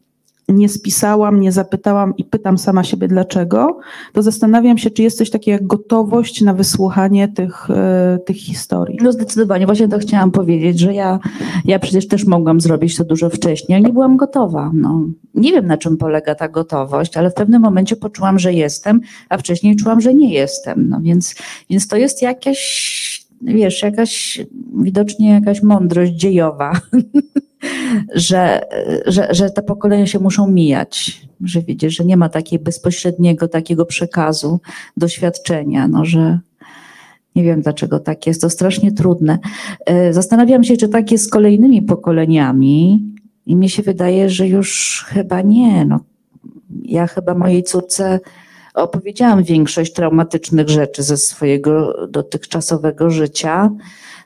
nie 0.49 0.69
spisałam, 0.69 1.39
nie 1.39 1.51
zapytałam 1.51 2.17
i 2.17 2.23
pytam 2.23 2.57
sama 2.57 2.83
siebie 2.83 3.07
dlaczego, 3.07 3.79
to 4.13 4.21
zastanawiam 4.21 4.77
się, 4.77 4.89
czy 4.89 5.03
jest 5.03 5.17
coś 5.17 5.29
takiego 5.29 5.53
jak 5.53 5.67
gotowość 5.67 6.41
na 6.41 6.53
wysłuchanie 6.53 7.27
tych, 7.27 7.69
y, 7.69 8.19
tych 8.25 8.37
historii. 8.37 8.99
No 9.01 9.11
zdecydowanie, 9.11 9.65
właśnie 9.65 9.87
to 9.87 9.99
chciałam 9.99 10.31
powiedzieć, 10.31 10.79
że 10.79 10.93
ja, 10.93 11.19
ja 11.65 11.79
przecież 11.79 12.07
też 12.07 12.25
mogłam 12.25 12.61
zrobić 12.61 12.97
to 12.97 13.03
dużo 13.03 13.29
wcześniej, 13.29 13.75
ale 13.75 13.87
nie 13.87 13.93
byłam 13.93 14.17
gotowa. 14.17 14.71
No, 14.73 15.01
nie 15.35 15.51
wiem 15.51 15.67
na 15.67 15.77
czym 15.77 15.97
polega 15.97 16.35
ta 16.35 16.47
gotowość, 16.49 17.17
ale 17.17 17.31
w 17.31 17.33
pewnym 17.33 17.61
momencie 17.61 17.95
poczułam, 17.95 18.39
że 18.39 18.53
jestem, 18.53 19.01
a 19.29 19.37
wcześniej 19.37 19.75
czułam, 19.75 20.01
że 20.01 20.13
nie 20.13 20.33
jestem. 20.33 20.89
No 20.89 20.99
więc, 21.01 21.35
więc 21.69 21.87
to 21.87 21.97
jest 21.97 22.21
jakieś, 22.21 23.16
wiesz, 23.41 23.81
jakaś, 23.81 24.41
widocznie 24.83 25.29
jakaś 25.29 25.63
mądrość 25.63 26.11
dziejowa. 26.11 26.71
że, 28.15 28.61
że, 29.07 29.27
że 29.31 29.49
te 29.49 29.61
pokolenia 29.61 30.05
się 30.05 30.19
muszą 30.19 30.47
mijać, 30.47 31.21
że 31.41 31.61
widzisz, 31.61 31.95
że 31.95 32.05
nie 32.05 32.17
ma 32.17 32.29
takiego 32.29 32.63
bezpośredniego 32.63 33.47
takiego 33.47 33.85
przekazu, 33.85 34.59
doświadczenia, 34.97 35.87
no, 35.87 36.05
że 36.05 36.39
nie 37.35 37.43
wiem 37.43 37.61
dlaczego 37.61 37.99
tak 37.99 38.27
jest, 38.27 38.41
to 38.41 38.49
strasznie 38.49 38.91
trudne. 38.91 39.39
E, 39.85 40.13
zastanawiam 40.13 40.63
się, 40.63 40.77
czy 40.77 40.89
tak 40.89 41.11
jest 41.11 41.23
z 41.23 41.29
kolejnymi 41.29 41.81
pokoleniami 41.81 43.03
i 43.45 43.55
mi 43.55 43.69
się 43.69 43.83
wydaje, 43.83 44.29
że 44.29 44.47
już 44.47 45.03
chyba 45.07 45.41
nie. 45.41 45.85
No, 45.85 45.99
ja 46.83 47.07
chyba 47.07 47.35
mojej 47.35 47.63
córce 47.63 48.19
opowiedziałam 48.77 49.43
większość 49.43 49.93
traumatycznych 49.93 50.69
rzeczy 50.69 51.03
ze 51.03 51.17
swojego 51.17 51.93
dotychczasowego 52.07 53.09
życia, 53.09 53.69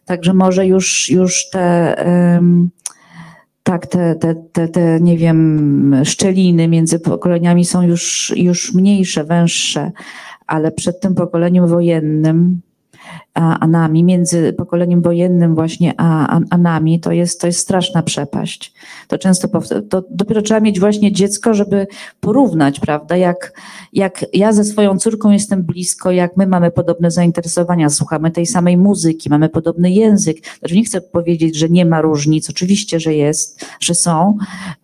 także 0.05 0.33
może 0.33 0.67
już, 0.67 1.09
już 1.09 1.49
te... 1.49 1.95
Tak, 3.63 3.87
te, 3.87 4.15
te, 4.15 4.35
te, 4.51 4.67
te, 4.67 4.99
nie 5.01 5.17
wiem, 5.17 5.95
szczeliny 6.03 6.67
między 6.67 6.99
pokoleniami 6.99 7.65
są 7.65 7.81
już, 7.81 8.33
już 8.35 8.73
mniejsze, 8.73 9.23
węższe, 9.23 9.91
ale 10.47 10.71
przed 10.71 10.99
tym 10.99 11.15
pokoleniem 11.15 11.67
wojennym 11.67 12.61
a, 13.33 13.67
nami, 13.67 14.03
między 14.03 14.53
pokoleniem 14.53 15.01
wojennym 15.01 15.55
właśnie 15.55 15.93
a, 15.97 16.37
a, 16.37 16.39
a 16.49 16.57
nami, 16.57 16.99
to 16.99 17.11
jest, 17.11 17.41
to 17.41 17.47
jest 17.47 17.59
straszna 17.59 18.03
przepaść. 18.03 18.73
To 19.07 19.17
często 19.17 19.47
to 19.89 20.03
dopiero 20.09 20.41
trzeba 20.41 20.59
mieć 20.59 20.79
właśnie 20.79 21.11
dziecko, 21.11 21.53
żeby 21.53 21.87
porównać, 22.19 22.79
prawda, 22.79 23.17
jak, 23.17 23.53
jak 23.93 24.25
ja 24.33 24.53
ze 24.53 24.63
swoją 24.63 24.97
córką 24.97 25.31
jestem 25.31 25.63
blisko, 25.63 26.11
jak 26.11 26.37
my 26.37 26.47
mamy 26.47 26.71
podobne 26.71 27.11
zainteresowania, 27.11 27.89
słuchamy 27.89 28.31
tej 28.31 28.45
samej 28.45 28.77
muzyki, 28.77 29.29
mamy 29.29 29.49
podobny 29.49 29.91
język. 29.91 30.37
Znaczy 30.59 30.75
nie 30.75 30.83
chcę 30.83 31.01
powiedzieć, 31.01 31.57
że 31.57 31.69
nie 31.69 31.85
ma 31.85 32.01
różnic, 32.01 32.49
oczywiście, 32.49 32.99
że 32.99 33.13
jest, 33.13 33.65
że 33.79 33.95
są, 33.95 34.37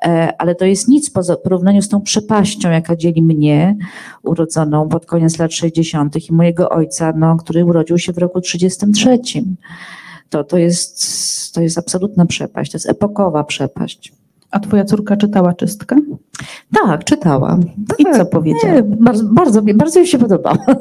e, 0.05 0.33
ale 0.37 0.55
to 0.55 0.65
jest 0.65 0.87
nic 0.87 1.09
poza 1.09 1.35
porównaniu 1.35 1.81
z 1.81 1.89
tą 1.89 2.01
przepaścią, 2.01 2.71
jaka 2.71 2.95
dzieli 2.95 3.21
mnie, 3.21 3.75
urodzoną 4.23 4.89
pod 4.89 5.05
koniec 5.05 5.39
lat 5.39 5.53
60. 5.53 6.29
i 6.29 6.33
mojego 6.33 6.69
ojca, 6.69 7.13
no, 7.17 7.37
który 7.37 7.65
urodził 7.65 7.97
się 7.97 8.13
w 8.13 8.17
roku 8.17 8.36
33. 8.41 9.19
To, 10.29 10.43
to, 10.43 10.57
jest, 10.57 11.53
to 11.53 11.61
jest 11.61 11.77
absolutna 11.77 12.25
przepaść, 12.25 12.71
to 12.71 12.75
jest 12.75 12.89
epokowa 12.89 13.43
przepaść. 13.43 14.13
A 14.51 14.59
twoja 14.59 14.85
córka 14.85 15.17
czytała 15.17 15.53
czystkę? 15.53 15.95
Tak, 16.83 17.03
czytała. 17.03 17.59
I 17.99 18.03
co 18.03 18.25
powiedziała? 18.25 18.73
Nie, 18.73 18.83
bardzo, 18.83 19.23
bardzo, 19.23 19.61
bardzo 19.61 19.99
mi 19.99 20.07
się 20.07 20.17
podobała. 20.17 20.65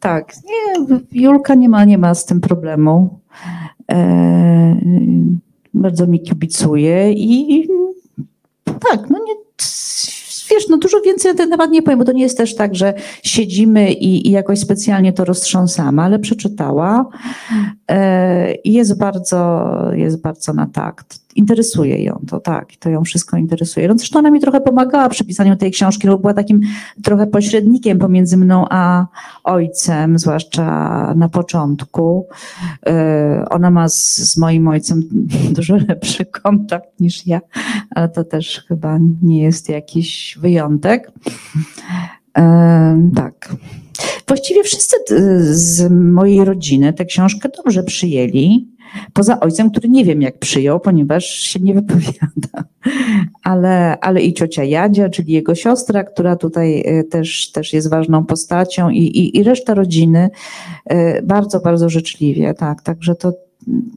tak, 0.00 0.32
nie, 0.44 0.98
Julka 1.12 1.54
nie 1.54 1.68
ma, 1.68 1.84
nie 1.84 1.98
ma 1.98 2.14
z 2.14 2.24
tym 2.24 2.40
problemu. 2.40 3.20
E, 3.92 4.76
bardzo 5.74 6.06
mi 6.06 6.20
kibicuje 6.20 7.12
i 7.12 7.68
tak, 8.64 9.10
no 9.10 9.18
nie, 9.18 9.34
wiesz, 10.50 10.68
no 10.68 10.76
dużo 10.76 11.00
więcej 11.00 11.32
na 11.32 11.38
ten 11.38 11.50
temat 11.50 11.70
nie 11.70 11.82
powiem, 11.82 11.98
bo 11.98 12.04
to 12.04 12.12
nie 12.12 12.22
jest 12.22 12.36
też 12.36 12.54
tak, 12.54 12.74
że 12.74 12.94
siedzimy 13.22 13.92
i, 13.92 14.28
i 14.28 14.30
jakoś 14.30 14.58
specjalnie 14.58 15.12
to 15.12 15.24
roztrząsamy, 15.24 16.02
ale 16.02 16.18
przeczytała. 16.18 17.08
E, 17.90 18.54
jest 18.64 18.98
bardzo, 18.98 19.66
jest 19.92 20.20
bardzo 20.20 20.52
na 20.52 20.66
takt 20.66 21.25
interesuje 21.38 22.04
ją 22.04 22.20
to, 22.28 22.40
tak, 22.40 22.76
to 22.78 22.90
ją 22.90 23.04
wszystko 23.04 23.36
interesuje. 23.36 23.88
No 23.88 23.94
zresztą 23.98 24.18
ona 24.18 24.30
mi 24.30 24.40
trochę 24.40 24.60
pomagała 24.60 25.08
przy 25.08 25.24
pisaniu 25.24 25.56
tej 25.56 25.70
książki, 25.70 26.08
bo 26.08 26.18
była 26.18 26.34
takim 26.34 26.60
trochę 27.02 27.26
pośrednikiem 27.26 27.98
pomiędzy 27.98 28.36
mną 28.36 28.64
a 28.70 29.06
ojcem, 29.44 30.18
zwłaszcza 30.18 30.64
na 31.16 31.28
początku. 31.28 32.26
E, 32.86 33.46
ona 33.50 33.70
ma 33.70 33.88
z, 33.88 34.16
z 34.16 34.36
moim 34.36 34.68
ojcem 34.68 35.02
dużo 35.56 35.76
lepszy 35.88 36.24
kontakt 36.24 37.00
niż 37.00 37.26
ja, 37.26 37.40
ale 37.90 38.08
to 38.08 38.24
też 38.24 38.64
chyba 38.68 38.98
nie 39.22 39.42
jest 39.42 39.68
jakiś 39.68 40.38
wyjątek. 40.40 41.12
Tak. 43.14 43.56
Właściwie 44.28 44.62
wszyscy 44.62 44.96
z 45.54 45.90
mojej 45.90 46.44
rodziny 46.44 46.92
tę 46.92 47.04
książkę 47.04 47.48
dobrze 47.56 47.82
przyjęli. 47.82 48.76
Poza 49.12 49.40
ojcem, 49.40 49.70
który 49.70 49.88
nie 49.88 50.04
wiem 50.04 50.22
jak 50.22 50.38
przyjął, 50.38 50.80
ponieważ 50.80 51.24
się 51.24 51.60
nie 51.60 51.74
wypowiada. 51.74 52.64
Ale, 53.42 53.98
ale 54.00 54.22
i 54.22 54.34
ciocia 54.34 54.64
Jadzia, 54.64 55.08
czyli 55.08 55.32
jego 55.32 55.54
siostra, 55.54 56.04
która 56.04 56.36
tutaj 56.36 56.82
e, 56.86 57.04
też, 57.04 57.52
też 57.52 57.72
jest 57.72 57.90
ważną 57.90 58.24
postacią 58.24 58.90
i, 58.90 58.98
i, 58.98 59.36
i 59.36 59.42
reszta 59.42 59.74
rodziny 59.74 60.30
e, 60.84 61.22
bardzo, 61.22 61.60
bardzo 61.60 61.88
życzliwie. 61.88 62.54
Tak, 62.54 62.82
także 62.82 63.14
to, 63.14 63.32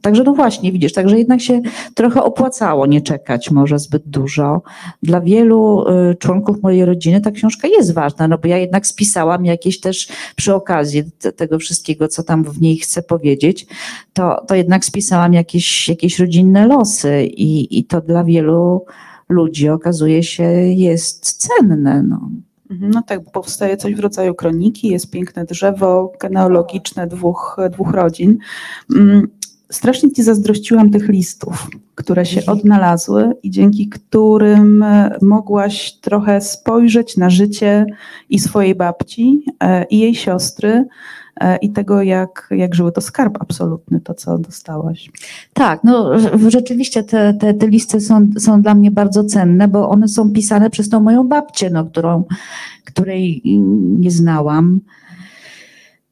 Także 0.02 0.22
no 0.22 0.34
właśnie, 0.34 0.72
widzisz, 0.72 0.92
także 0.92 1.18
jednak 1.18 1.40
się 1.40 1.60
trochę 1.94 2.22
opłacało 2.22 2.86
nie 2.86 3.00
czekać 3.00 3.50
może 3.50 3.78
zbyt 3.78 4.02
dużo. 4.06 4.62
Dla 5.02 5.20
wielu 5.20 5.84
y, 5.88 6.14
członków 6.14 6.62
mojej 6.62 6.84
rodziny 6.84 7.20
ta 7.20 7.30
książka 7.30 7.68
jest 7.68 7.94
ważna, 7.94 8.28
no 8.28 8.38
bo 8.38 8.48
ja 8.48 8.58
jednak 8.58 8.86
spisałam 8.86 9.44
jakieś 9.44 9.80
też 9.80 10.08
przy 10.36 10.54
okazji 10.54 11.02
tego 11.36 11.58
wszystkiego, 11.58 12.08
co 12.08 12.22
tam 12.22 12.44
w 12.44 12.60
niej 12.60 12.78
chcę 12.78 13.02
powiedzieć, 13.02 13.66
to, 14.12 14.44
to 14.48 14.54
jednak 14.54 14.84
spisałam 14.84 15.34
jakieś, 15.34 15.88
jakieś 15.88 16.18
rodzinne 16.18 16.66
losy 16.66 17.24
i, 17.24 17.78
i 17.78 17.84
to 17.84 18.00
dla 18.00 18.24
wielu 18.24 18.84
ludzi 19.28 19.68
okazuje 19.68 20.22
się 20.22 20.42
jest 20.62 21.32
cenne. 21.32 22.02
No. 22.02 22.30
Mhm, 22.70 22.90
no 22.90 23.02
tak, 23.06 23.20
powstaje 23.32 23.76
coś 23.76 23.94
w 23.94 24.00
rodzaju 24.00 24.34
kroniki, 24.34 24.88
jest 24.88 25.10
piękne 25.10 25.44
drzewo 25.44 26.12
genealogiczne 26.20 27.06
dwóch, 27.06 27.56
dwóch 27.70 27.90
rodzin. 27.90 28.38
Mm, 29.70 29.74
strasznie 29.74 30.12
Ci 30.12 30.22
zazdrościłam 30.22 30.90
tych 30.90 31.08
listów, 31.08 31.68
które 31.94 32.26
się 32.26 32.46
odnalazły 32.46 33.32
i 33.42 33.50
dzięki 33.50 33.88
którym 33.88 34.84
mogłaś 35.22 35.92
trochę 35.92 36.40
spojrzeć 36.40 37.16
na 37.16 37.30
życie 37.30 37.86
i 38.30 38.38
swojej 38.38 38.74
babci, 38.74 39.44
e, 39.60 39.84
i 39.84 39.98
jej 39.98 40.14
siostry, 40.14 40.84
e, 41.40 41.56
i 41.56 41.72
tego, 41.72 42.02
jak, 42.02 42.48
jak 42.50 42.74
żyły. 42.74 42.92
To 42.92 43.00
skarb 43.00 43.36
absolutny, 43.40 44.00
to 44.00 44.14
co 44.14 44.38
dostałaś. 44.38 45.10
Tak, 45.52 45.84
no 45.84 46.10
rzeczywiście 46.48 47.02
te, 47.02 47.34
te, 47.34 47.54
te 47.54 47.68
listy 47.68 48.00
są, 48.00 48.30
są 48.38 48.62
dla 48.62 48.74
mnie 48.74 48.90
bardzo 48.90 49.24
cenne, 49.24 49.68
bo 49.68 49.88
one 49.88 50.08
są 50.08 50.32
pisane 50.32 50.70
przez 50.70 50.88
tą 50.88 51.00
moją 51.00 51.28
babcię, 51.28 51.70
no, 51.70 51.84
którą, 51.84 52.24
której 52.84 53.42
nie 53.98 54.10
znałam. 54.10 54.80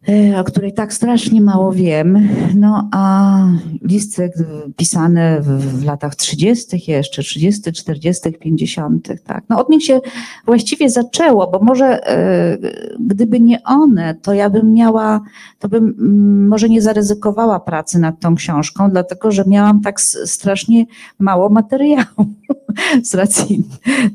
E, 0.06 0.40
o 0.40 0.44
której 0.44 0.72
tak 0.72 0.92
strasznie 0.92 1.40
mało 1.40 1.72
wiem. 1.72 2.28
No 2.54 2.88
a 2.92 3.38
listy 3.82 4.30
pisane 4.76 5.40
w, 5.40 5.84
latach 5.84 6.14
30. 6.14 6.90
jeszcze, 6.90 7.22
30., 7.22 7.72
40., 7.72 8.32
50., 8.32 9.08
tak. 9.24 9.44
No 9.48 9.58
od 9.58 9.70
nich 9.70 9.84
się 9.84 10.00
właściwie 10.46 10.90
zaczęło, 10.90 11.50
bo 11.50 11.58
może 11.58 12.06
e, 12.06 12.58
gdyby 13.00 13.40
nie 13.40 13.62
one, 13.62 14.14
to 14.14 14.32
ja 14.32 14.50
bym 14.50 14.72
miała, 14.72 15.20
to 15.58 15.68
bym 15.68 15.94
mm, 15.98 16.48
może 16.48 16.68
nie 16.68 16.82
zaryzykowała 16.82 17.60
pracy 17.60 17.98
nad 17.98 18.20
tą 18.20 18.34
książką, 18.34 18.90
dlatego 18.90 19.30
że 19.30 19.44
miałam 19.46 19.80
tak 19.80 20.00
strasznie 20.00 20.84
mało 21.18 21.48
materiału 21.48 22.06
z 23.02 23.14
racji 23.14 23.62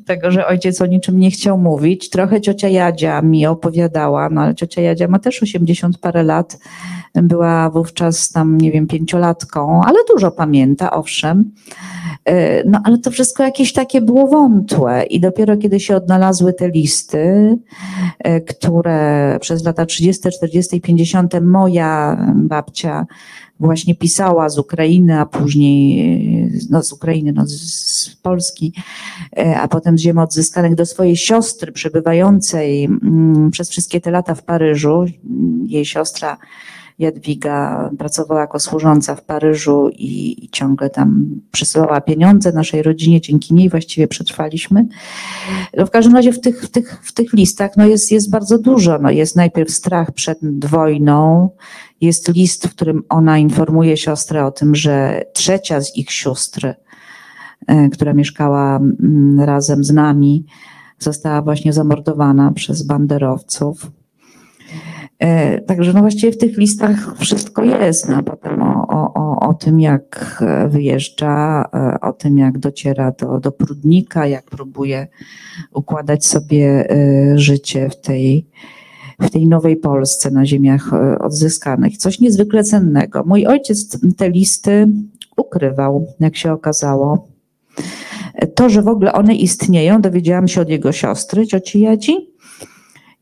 tego, 0.06 0.32
że 0.32 0.48
ojciec 0.48 0.82
o 0.82 0.86
niczym 0.86 1.20
nie 1.20 1.32
chciał 1.32 1.58
mówić. 1.58 2.10
Trochę 2.10 2.42
ciocia 2.42 2.68
Jadzia 2.68 3.22
mi 3.22 3.46
opowiadała, 3.46 4.30
no 4.30 4.42
ale 4.42 4.56
ciocia 4.56 4.82
Jadzia 4.82 5.08
ma 5.08 5.20
też 5.20 5.44
80 5.44 5.74
parę 6.02 6.24
lat, 6.24 6.58
była 7.14 7.70
wówczas 7.70 8.32
tam, 8.32 8.58
nie 8.58 8.72
wiem, 8.72 8.88
pięciolatką, 8.88 9.82
ale 9.86 10.00
dużo 10.14 10.32
pamięta, 10.32 10.92
owszem. 10.92 11.52
E, 12.26 12.64
no 12.70 12.82
ale 12.84 12.98
to 12.98 13.12
wszystko 13.12 13.44
jakieś 13.44 13.74
takie 13.74 14.02
było 14.02 14.28
wątłe 14.28 15.04
i 15.04 15.20
dopiero 15.20 15.58
kiedy 15.58 15.80
się 15.80 15.96
odnalazły 15.96 16.54
te 16.54 16.70
listy, 16.70 17.58
e, 18.20 18.42
które 18.42 19.38
przez 19.42 19.64
lata 19.64 19.86
30, 19.86 20.30
40 20.32 20.76
i 20.76 20.82
50 20.82 21.34
moja 21.42 22.18
babcia 22.36 23.06
właśnie 23.60 23.96
pisała 23.96 24.50
z 24.50 24.60
Ukrainy, 24.60 25.20
a 25.20 25.26
później 25.26 26.52
no 26.70 26.84
z 26.84 26.94
Ukrainy, 26.94 27.34
no 27.34 27.44
z 27.48 28.16
Polski, 28.22 28.74
e, 29.38 29.60
a 29.60 29.68
potem 29.68 29.98
z 29.98 30.02
ziem 30.02 30.18
odzyskanych 30.18 30.76
do 30.76 30.86
swojej 30.86 31.18
siostry 31.18 31.72
przebywającej 31.72 32.84
mm, 32.84 33.52
przez 33.52 33.70
wszystkie 33.70 34.02
te 34.02 34.12
lata 34.12 34.36
w 34.36 34.44
Paryżu. 34.44 35.06
Jej 35.66 35.86
siostra 35.86 36.38
Jadwiga 37.00 37.90
pracowała 37.98 38.42
jako 38.42 38.60
służąca 38.60 39.16
w 39.16 39.24
Paryżu 39.24 39.90
i, 39.90 40.46
i, 40.46 40.50
ciągle 40.50 40.90
tam 40.90 41.26
przysyłała 41.52 42.02
pieniądze 42.02 42.52
naszej 42.52 42.84
rodzinie, 42.84 43.22
dzięki 43.22 43.54
niej 43.54 43.70
właściwie 43.70 44.08
przetrwaliśmy. 44.08 44.88
No 45.78 45.86
w 45.86 45.90
każdym 45.90 46.16
razie 46.16 46.34
w 46.34 46.40
tych, 46.40 46.64
w 46.64 46.70
tych, 46.70 47.00
w 47.04 47.14
tych 47.14 47.34
listach 47.34 47.72
no 47.78 47.86
jest, 47.86 48.12
jest 48.12 48.30
bardzo 48.30 48.60
dużo. 48.60 49.00
No 49.00 49.12
jest 49.12 49.36
najpierw 49.36 49.72
strach 49.72 50.12
przed 50.12 50.66
wojną, 50.66 51.50
jest 52.02 52.36
list, 52.36 52.68
w 52.68 52.76
którym 52.76 53.04
ona 53.10 53.38
informuje 53.38 53.98
siostrę 53.98 54.46
o 54.46 54.52
tym, 54.52 54.76
że 54.76 55.24
trzecia 55.34 55.82
z 55.82 55.98
ich 55.98 56.12
sióstr, 56.12 56.74
e, 57.68 57.90
która 57.90 58.14
mieszkała 58.14 58.76
mm, 58.76 59.40
razem 59.40 59.84
z 59.84 59.94
nami, 59.94 60.46
została 61.00 61.42
właśnie 61.42 61.74
zamordowana 61.74 62.52
przez 62.52 62.84
banderowców. 62.84 63.92
E, 65.24 65.62
także 65.62 65.94
no 65.94 66.02
właściwie 66.02 66.32
w 66.32 66.38
tych 66.38 66.58
listach 66.58 67.18
wszystko 67.18 67.64
jest. 67.64 68.10
No, 68.10 68.24
potem 68.24 68.62
o, 68.62 68.88
o, 69.14 69.40
o 69.50 69.54
tym, 69.54 69.80
jak 69.80 70.44
wyjeżdża, 70.68 71.66
e, 71.74 72.00
o 72.02 72.14
tym, 72.14 72.38
jak 72.38 72.58
dociera 72.58 73.12
do, 73.12 73.40
do 73.40 73.52
Prudnika, 73.52 74.28
jak 74.28 74.46
próbuje 74.46 75.08
układać 75.74 76.26
sobie 76.26 76.90
e, 76.90 77.38
życie 77.38 77.90
w 77.90 78.02
tej, 78.02 78.48
w 79.22 79.30
tej 79.30 79.48
nowej 79.48 79.78
Polsce 79.78 80.32
na 80.32 80.46
ziemiach 80.46 80.92
odzyskanych. 81.20 81.98
Coś 81.98 82.20
niezwykle 82.20 82.64
cennego. 82.64 83.24
Mój 83.26 83.48
ojciec 83.48 84.00
te 84.18 84.30
listy 84.30 84.88
ukrywał, 85.38 86.08
jak 86.20 86.38
się 86.38 86.54
okazało. 86.54 87.28
To, 88.56 88.70
że 88.70 88.82
w 88.82 88.88
ogóle 88.88 89.14
one 89.14 89.36
istnieją, 89.36 90.02
dowiedziałam 90.02 90.48
się 90.48 90.62
od 90.62 90.70
jego 90.70 90.92
siostry, 90.92 91.48
cioci 91.48 91.80
Jadzi, 91.80 92.33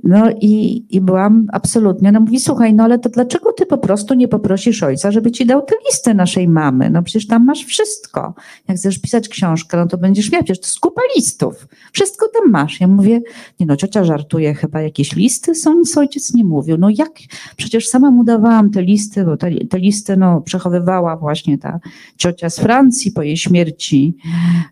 no 0.03 0.31
i, 0.41 0.85
i 0.89 1.01
byłam 1.01 1.47
absolutnie, 1.51 2.09
ona 2.09 2.19
mówi, 2.19 2.39
słuchaj, 2.39 2.73
no 2.73 2.83
ale 2.83 2.99
to 2.99 3.09
dlaczego 3.09 3.53
ty 3.53 3.65
po 3.65 3.77
prostu 3.77 4.13
nie 4.13 4.27
poprosisz 4.27 4.83
ojca, 4.83 5.11
żeby 5.11 5.31
ci 5.31 5.45
dał 5.45 5.61
tę 5.61 5.75
listę 5.89 6.13
naszej 6.13 6.47
mamy? 6.47 6.89
No 6.89 7.03
przecież 7.03 7.27
tam 7.27 7.45
masz 7.45 7.65
wszystko. 7.65 8.33
Jak 8.67 8.77
chcesz 8.77 8.99
pisać 8.99 9.29
książkę, 9.29 9.77
no 9.77 9.87
to 9.87 9.97
będziesz 9.97 10.31
miał, 10.31 10.43
przecież 10.43 10.59
to 10.59 10.67
jest 10.67 10.79
kupa 10.79 11.01
listów. 11.15 11.67
Wszystko 11.91 12.27
tam 12.33 12.51
masz. 12.51 12.81
Ja 12.81 12.87
mówię, 12.87 13.21
nie 13.59 13.65
no, 13.65 13.75
ciocia 13.75 14.03
żartuje, 14.03 14.53
chyba 14.53 14.81
jakieś 14.81 15.15
listy 15.15 15.55
są, 15.55 15.73
nic 15.73 15.97
ojciec 15.97 16.33
nie 16.33 16.43
mówił. 16.43 16.77
No 16.77 16.89
jak? 16.89 17.11
Przecież 17.57 17.87
sama 17.87 18.11
mu 18.11 18.23
dawałam 18.23 18.69
te 18.69 18.81
listy, 18.81 19.25
bo 19.25 19.37
te, 19.37 19.51
te 19.65 19.79
listy 19.79 20.17
no 20.17 20.41
przechowywała 20.41 21.17
właśnie 21.17 21.57
ta 21.57 21.79
ciocia 22.17 22.49
z 22.49 22.59
Francji 22.59 23.11
po 23.11 23.21
jej 23.21 23.37
śmierci. 23.37 24.17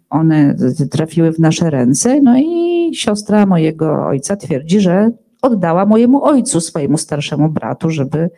One 0.09 0.55
trafiły 0.91 1.31
w 1.31 1.39
nasze 1.39 1.69
ręce, 1.69 2.21
no 2.21 2.39
i 2.39 2.68
siostra 2.95 3.45
mojego 3.45 4.07
ojca 4.07 4.35
twierdzi, 4.35 4.79
że 4.79 5.11
oddała 5.41 5.85
mojemu 5.85 6.23
ojcu, 6.23 6.61
swojemu 6.61 6.97
starszemu 6.97 7.49
bratu, 7.49 7.89
żeby 7.89 8.29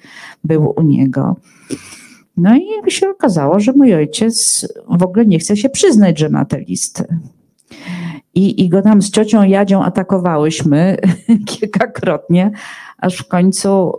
był 0.43 0.73
u 0.77 0.81
niego. 0.81 1.35
No 2.37 2.55
i 2.55 2.91
się 2.91 3.09
okazało, 3.09 3.59
że 3.59 3.73
mój 3.73 3.93
ojciec 3.93 4.67
w 4.89 5.03
ogóle 5.03 5.25
nie 5.25 5.39
chce 5.39 5.57
się 5.57 5.69
przyznać, 5.69 6.19
że 6.19 6.29
ma 6.29 6.45
te 6.45 6.59
listy. 6.59 7.05
I, 8.33 8.65
I 8.65 8.69
go 8.69 8.81
tam 8.81 9.01
z 9.01 9.11
ciocią 9.11 9.43
Jadzią 9.43 9.83
atakowałyśmy 9.83 10.97
kilkakrotnie, 11.49 12.51
aż 12.97 13.17
w 13.17 13.27
końcu 13.27 13.93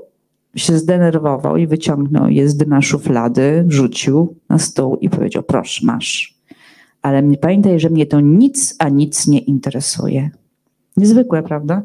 się 0.57 0.79
zdenerwował 0.79 1.57
i 1.57 1.67
wyciągnął 1.67 2.29
je 2.29 2.49
z 2.49 2.59
szuflady, 2.81 3.65
rzucił 3.69 4.37
na 4.49 4.59
stół 4.59 4.97
i 4.97 5.11
powiedział: 5.11 5.43
Proszę, 5.43 5.87
masz. 5.87 6.39
Ale 7.03 7.23
pamiętaj, 7.41 7.81
że 7.81 7.91
mnie 7.91 8.07
to 8.07 8.21
nic, 8.21 8.77
a 8.79 8.89
nic 8.89 9.27
nie 9.27 9.39
interesuje. 9.39 10.31
Niezwykłe, 10.97 11.43
prawda? 11.43 11.83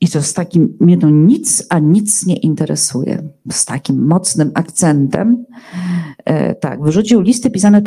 I 0.00 0.08
to 0.08 0.22
z 0.22 0.34
takim, 0.34 0.76
mnie 0.80 0.98
to 0.98 1.10
nic, 1.10 1.66
a 1.70 1.78
nic 1.78 2.26
nie 2.26 2.36
interesuje. 2.36 3.22
Z 3.52 3.64
takim 3.64 4.06
mocnym 4.06 4.50
akcentem. 4.54 5.44
E, 6.24 6.54
tak, 6.54 6.82
wyrzucił 6.82 7.20
listy 7.20 7.50
pisane 7.50 7.82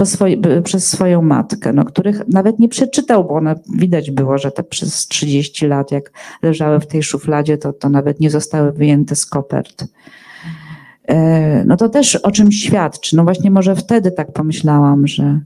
przez 0.64 0.88
swoją 0.88 1.22
matkę, 1.22 1.74
no, 1.74 1.86
których 1.86 2.28
nawet 2.28 2.60
nie 2.60 2.70
przeczytał, 2.70 3.24
bo 3.24 3.36
one 3.36 3.56
widać 3.76 4.12
było, 4.12 4.38
że 4.38 4.52
te 4.52 4.64
przez 4.64 5.08
30 5.08 5.68
lat, 5.68 5.92
jak 5.92 6.12
leżały 6.42 6.80
w 6.80 6.88
tej 6.88 7.04
szufladzie, 7.04 7.58
to, 7.58 7.74
to 7.74 7.90
nawet 7.90 8.20
nie 8.20 8.30
zostały 8.30 8.72
wyjęte 8.72 9.16
z 9.16 9.26
kopert. 9.26 9.86
E, 11.08 11.64
no 11.66 11.78
to 11.78 11.90
też 11.90 12.16
o 12.16 12.32
czym 12.32 12.52
świadczy. 12.52 13.16
No 13.16 13.24
właśnie 13.24 13.52
może 13.52 13.76
wtedy 13.76 14.12
tak 14.12 14.34
pomyślałam, 14.34 15.08
że, 15.08 15.40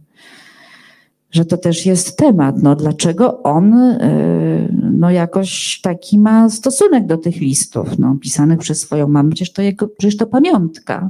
że 1.34 1.46
to 1.46 1.58
też 1.58 1.86
jest 1.86 2.18
temat. 2.18 2.64
No, 2.64 2.76
dlaczego 2.76 3.44
on 3.44 3.74
y, 3.74 4.74
no, 4.92 5.12
jakoś 5.12 5.82
taki 5.82 6.20
ma 6.20 6.50
stosunek 6.50 7.06
do 7.06 7.18
tych 7.18 7.36
listów 7.36 8.00
no, 8.00 8.16
pisanych 8.22 8.60
przez 8.60 8.80
swoją 8.80 9.08
mamę? 9.08 9.30
Przecież 9.30 9.54
to, 9.54 9.62
jego, 9.62 9.88
przecież 9.88 10.18
to 10.18 10.26
pamiątka. 10.26 11.10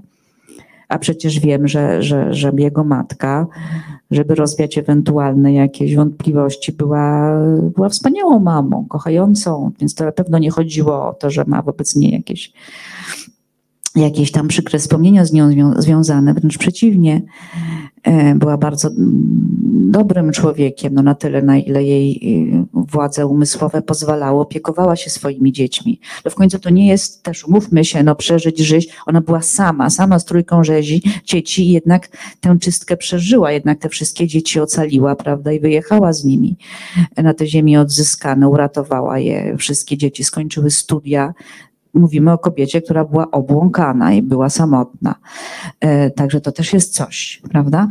A 0.90 1.00
przecież 1.00 1.40
wiem, 1.40 1.68
że, 1.68 2.04
że, 2.04 2.34
że 2.34 2.52
jego 2.58 2.84
matka, 2.84 3.48
żeby 4.12 4.36
rozwiać 4.36 4.78
ewentualne 4.78 5.54
jakieś 5.54 5.96
wątpliwości, 5.96 6.72
była, 6.72 7.32
była 7.76 7.90
wspaniałą 7.90 8.40
mamą, 8.40 8.86
kochającą, 8.86 9.72
więc 9.80 9.96
to 9.96 10.06
na 10.06 10.12
pewno 10.12 10.38
nie 10.38 10.52
chodziło 10.52 11.10
o 11.10 11.14
to, 11.14 11.30
że 11.30 11.44
ma 11.48 11.62
wobec 11.62 11.96
niej 11.96 12.12
jakieś, 12.12 12.54
jakieś 13.96 14.32
tam 14.32 14.48
przykre 14.48 14.80
wspomnienia 14.80 15.26
z 15.26 15.34
nią 15.34 15.74
związane, 15.78 16.34
wręcz 16.34 16.58
przeciwnie. 16.58 17.22
E, 18.04 18.36
była 18.36 18.58
bardzo 18.58 18.90
dobrym 19.74 20.32
człowiekiem, 20.32 20.94
no 20.94 21.04
na 21.04 21.16
tyle, 21.16 21.42
na 21.42 21.58
ile 21.58 21.84
jej 21.84 22.20
e, 22.54 22.66
władze 22.74 23.28
umysłowe 23.28 23.82
pozwalały, 23.82 24.42
opiekowała 24.42 24.96
się 24.96 25.10
swoimi 25.10 25.52
dziećmi. 25.52 26.00
No 26.26 26.32
w 26.32 26.36
końcu 26.36 26.60
to 26.60 26.70
nie 26.70 26.88
jest 26.88 27.24
też, 27.24 27.46
umówmy 27.46 27.86
się, 27.86 28.04
no 28.04 28.16
przeżyć, 28.16 28.60
żyć. 28.60 28.90
Ona 29.06 29.22
była 29.22 29.42
sama, 29.42 29.90
sama 29.90 30.20
z 30.20 30.26
trójką 30.26 30.64
rzezi, 30.64 31.02
dzieci 31.26 31.68
i 31.68 31.72
jednak 31.72 32.10
tę 32.42 32.58
czystkę 32.60 32.98
przeżyła, 32.98 33.52
jednak 33.52 33.80
te 33.80 33.90
wszystkie 33.90 34.28
dzieci 34.28 34.60
ocaliła, 34.60 35.16
prawda, 35.16 35.52
i 35.52 35.60
wyjechała 35.60 36.14
z 36.14 36.24
nimi 36.24 36.58
na 37.18 37.34
te 37.34 37.48
ziemi 37.48 37.78
odzyskane, 37.78 38.50
uratowała 38.50 39.20
je. 39.20 39.58
Wszystkie 39.58 39.98
dzieci 39.98 40.24
skończyły 40.24 40.72
studia, 40.72 41.34
mówimy 41.94 42.32
o 42.32 42.38
kobiecie, 42.38 42.82
która 42.82 43.06
była 43.06 43.32
obłąkana 43.32 44.14
i 44.14 44.22
była 44.22 44.50
samotna. 44.50 45.16
E, 45.80 46.10
także 46.10 46.42
to 46.42 46.52
też 46.52 46.74
jest 46.74 46.94
coś, 46.94 47.42
prawda? 47.52 47.88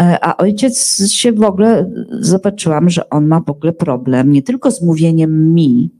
E, 0.00 0.24
a 0.24 0.36
ojciec 0.36 1.02
się 1.12 1.32
w 1.32 1.42
ogóle, 1.42 1.90
zobaczyłam, 2.20 2.90
że 2.90 3.10
on 3.10 3.26
ma 3.26 3.40
w 3.40 3.50
ogóle 3.50 3.72
problem 3.72 4.32
nie 4.32 4.42
tylko 4.42 4.70
z 4.70 4.82
mówieniem 4.82 5.54
mi 5.54 5.90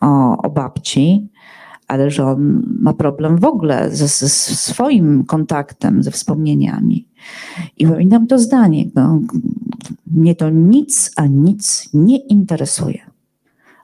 o, 0.00 0.36
o 0.42 0.50
babci, 0.50 1.28
ale 1.88 2.10
że 2.10 2.26
on 2.26 2.62
ma 2.80 2.92
problem 2.92 3.38
w 3.38 3.44
ogóle 3.44 3.90
ze, 3.90 4.08
ze 4.08 4.28
swoim 4.28 5.24
kontaktem, 5.24 6.02
ze 6.02 6.10
wspomnieniami. 6.10 7.08
I 7.76 7.86
pamiętam 7.86 8.26
to 8.26 8.38
zdanie, 8.38 8.84
no, 8.94 9.20
mnie 10.06 10.34
to 10.34 10.50
nic, 10.50 11.12
a 11.16 11.26
nic 11.26 11.90
nie 11.94 12.18
interesuje. 12.18 13.09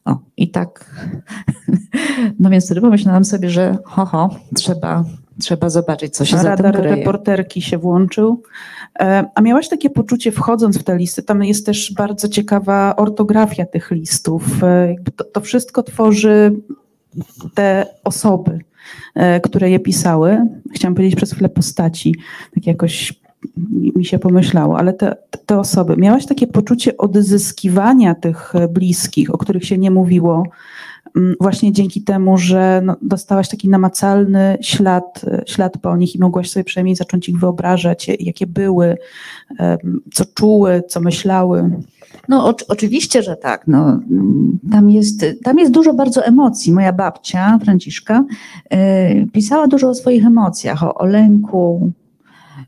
O, 0.07 0.18
i 0.36 0.50
tak. 0.50 0.84
No 2.40 2.50
więc 2.50 2.64
wtedy 2.64 2.80
pomyślałam 2.80 3.24
sobie, 3.24 3.50
że 3.50 3.78
ho, 3.84 4.07
ho 4.07 4.36
trzeba, 4.54 5.04
trzeba 5.40 5.70
zobaczyć, 5.70 6.16
co 6.16 6.24
się 6.24 6.36
Radar 6.36 6.59
za 6.59 6.62
tym 6.72 6.72
kryje. 6.72 6.96
reporterki 6.96 7.62
się 7.62 7.78
włączył. 7.78 8.42
E, 9.00 9.24
a 9.34 9.40
miałaś 9.40 9.68
takie 9.68 9.90
poczucie, 9.90 10.32
wchodząc 10.32 10.78
w 10.78 10.82
te 10.82 10.96
listy, 10.96 11.22
tam 11.22 11.44
jest 11.44 11.66
też 11.66 11.92
bardzo 11.92 12.28
ciekawa 12.28 12.96
ortografia 12.96 13.66
tych 13.66 13.90
listów. 13.90 14.62
E, 14.62 14.94
to, 15.16 15.24
to 15.24 15.40
wszystko 15.40 15.82
tworzy 15.82 16.52
te 17.54 17.86
osoby, 18.04 18.59
e, 19.14 19.40
które 19.40 19.70
je 19.70 19.80
pisały. 19.80 20.38
Chciałam 20.74 20.94
powiedzieć 20.94 21.16
przez 21.16 21.32
chwilę 21.32 21.48
postaci, 21.48 22.14
tak 22.54 22.66
jakoś 22.66 23.20
mi 23.97 24.05
się 24.05 24.18
pomyślało, 24.18 24.78
ale 24.78 24.93
te, 24.93 25.16
te 25.47 25.59
osoby, 25.59 25.97
miałaś 25.97 26.26
takie 26.26 26.47
poczucie 26.47 26.97
odzyskiwania 26.97 28.14
tych 28.14 28.53
bliskich, 28.70 29.34
o 29.34 29.39
których 29.39 29.64
się 29.64 29.78
nie 29.78 29.91
mówiło 29.91 30.45
mm, 31.16 31.34
właśnie 31.41 31.72
dzięki 31.72 32.03
temu, 32.03 32.39
że 32.39 32.82
no, 32.84 32.97
dostałaś 33.03 33.49
taki 33.49 33.68
namacalny 33.68 34.59
ślad, 34.61 35.24
ślad 35.47 35.78
po 35.78 35.97
nich 35.97 36.14
i 36.14 36.18
mogłaś 36.18 36.51
sobie 36.51 36.64
przynajmniej 36.64 36.97
zacząć 36.97 37.28
ich 37.28 37.39
wyobrażać, 37.39 38.11
jakie 38.20 38.47
były, 38.47 38.97
co 40.12 40.24
czuły, 40.34 40.82
co 40.89 41.01
myślały. 41.01 41.70
No 42.28 42.55
oczywiście, 42.68 43.22
że 43.22 43.37
tak. 43.37 43.64
No, 43.66 44.01
mm, 44.11 44.59
tam, 44.72 44.91
jest, 44.91 45.26
tam 45.45 45.59
jest 45.59 45.72
dużo 45.72 45.95
bardzo 45.95 46.24
emocji. 46.24 46.72
Moja 46.72 46.93
babcia, 46.93 47.59
Franciszka, 47.64 48.24
pisała 49.32 49.66
dużo 49.66 49.89
o 49.89 49.95
swoich 49.95 50.26
emocjach, 50.26 50.82
o, 50.82 50.95
o 50.95 51.07
lęku, 51.07 51.93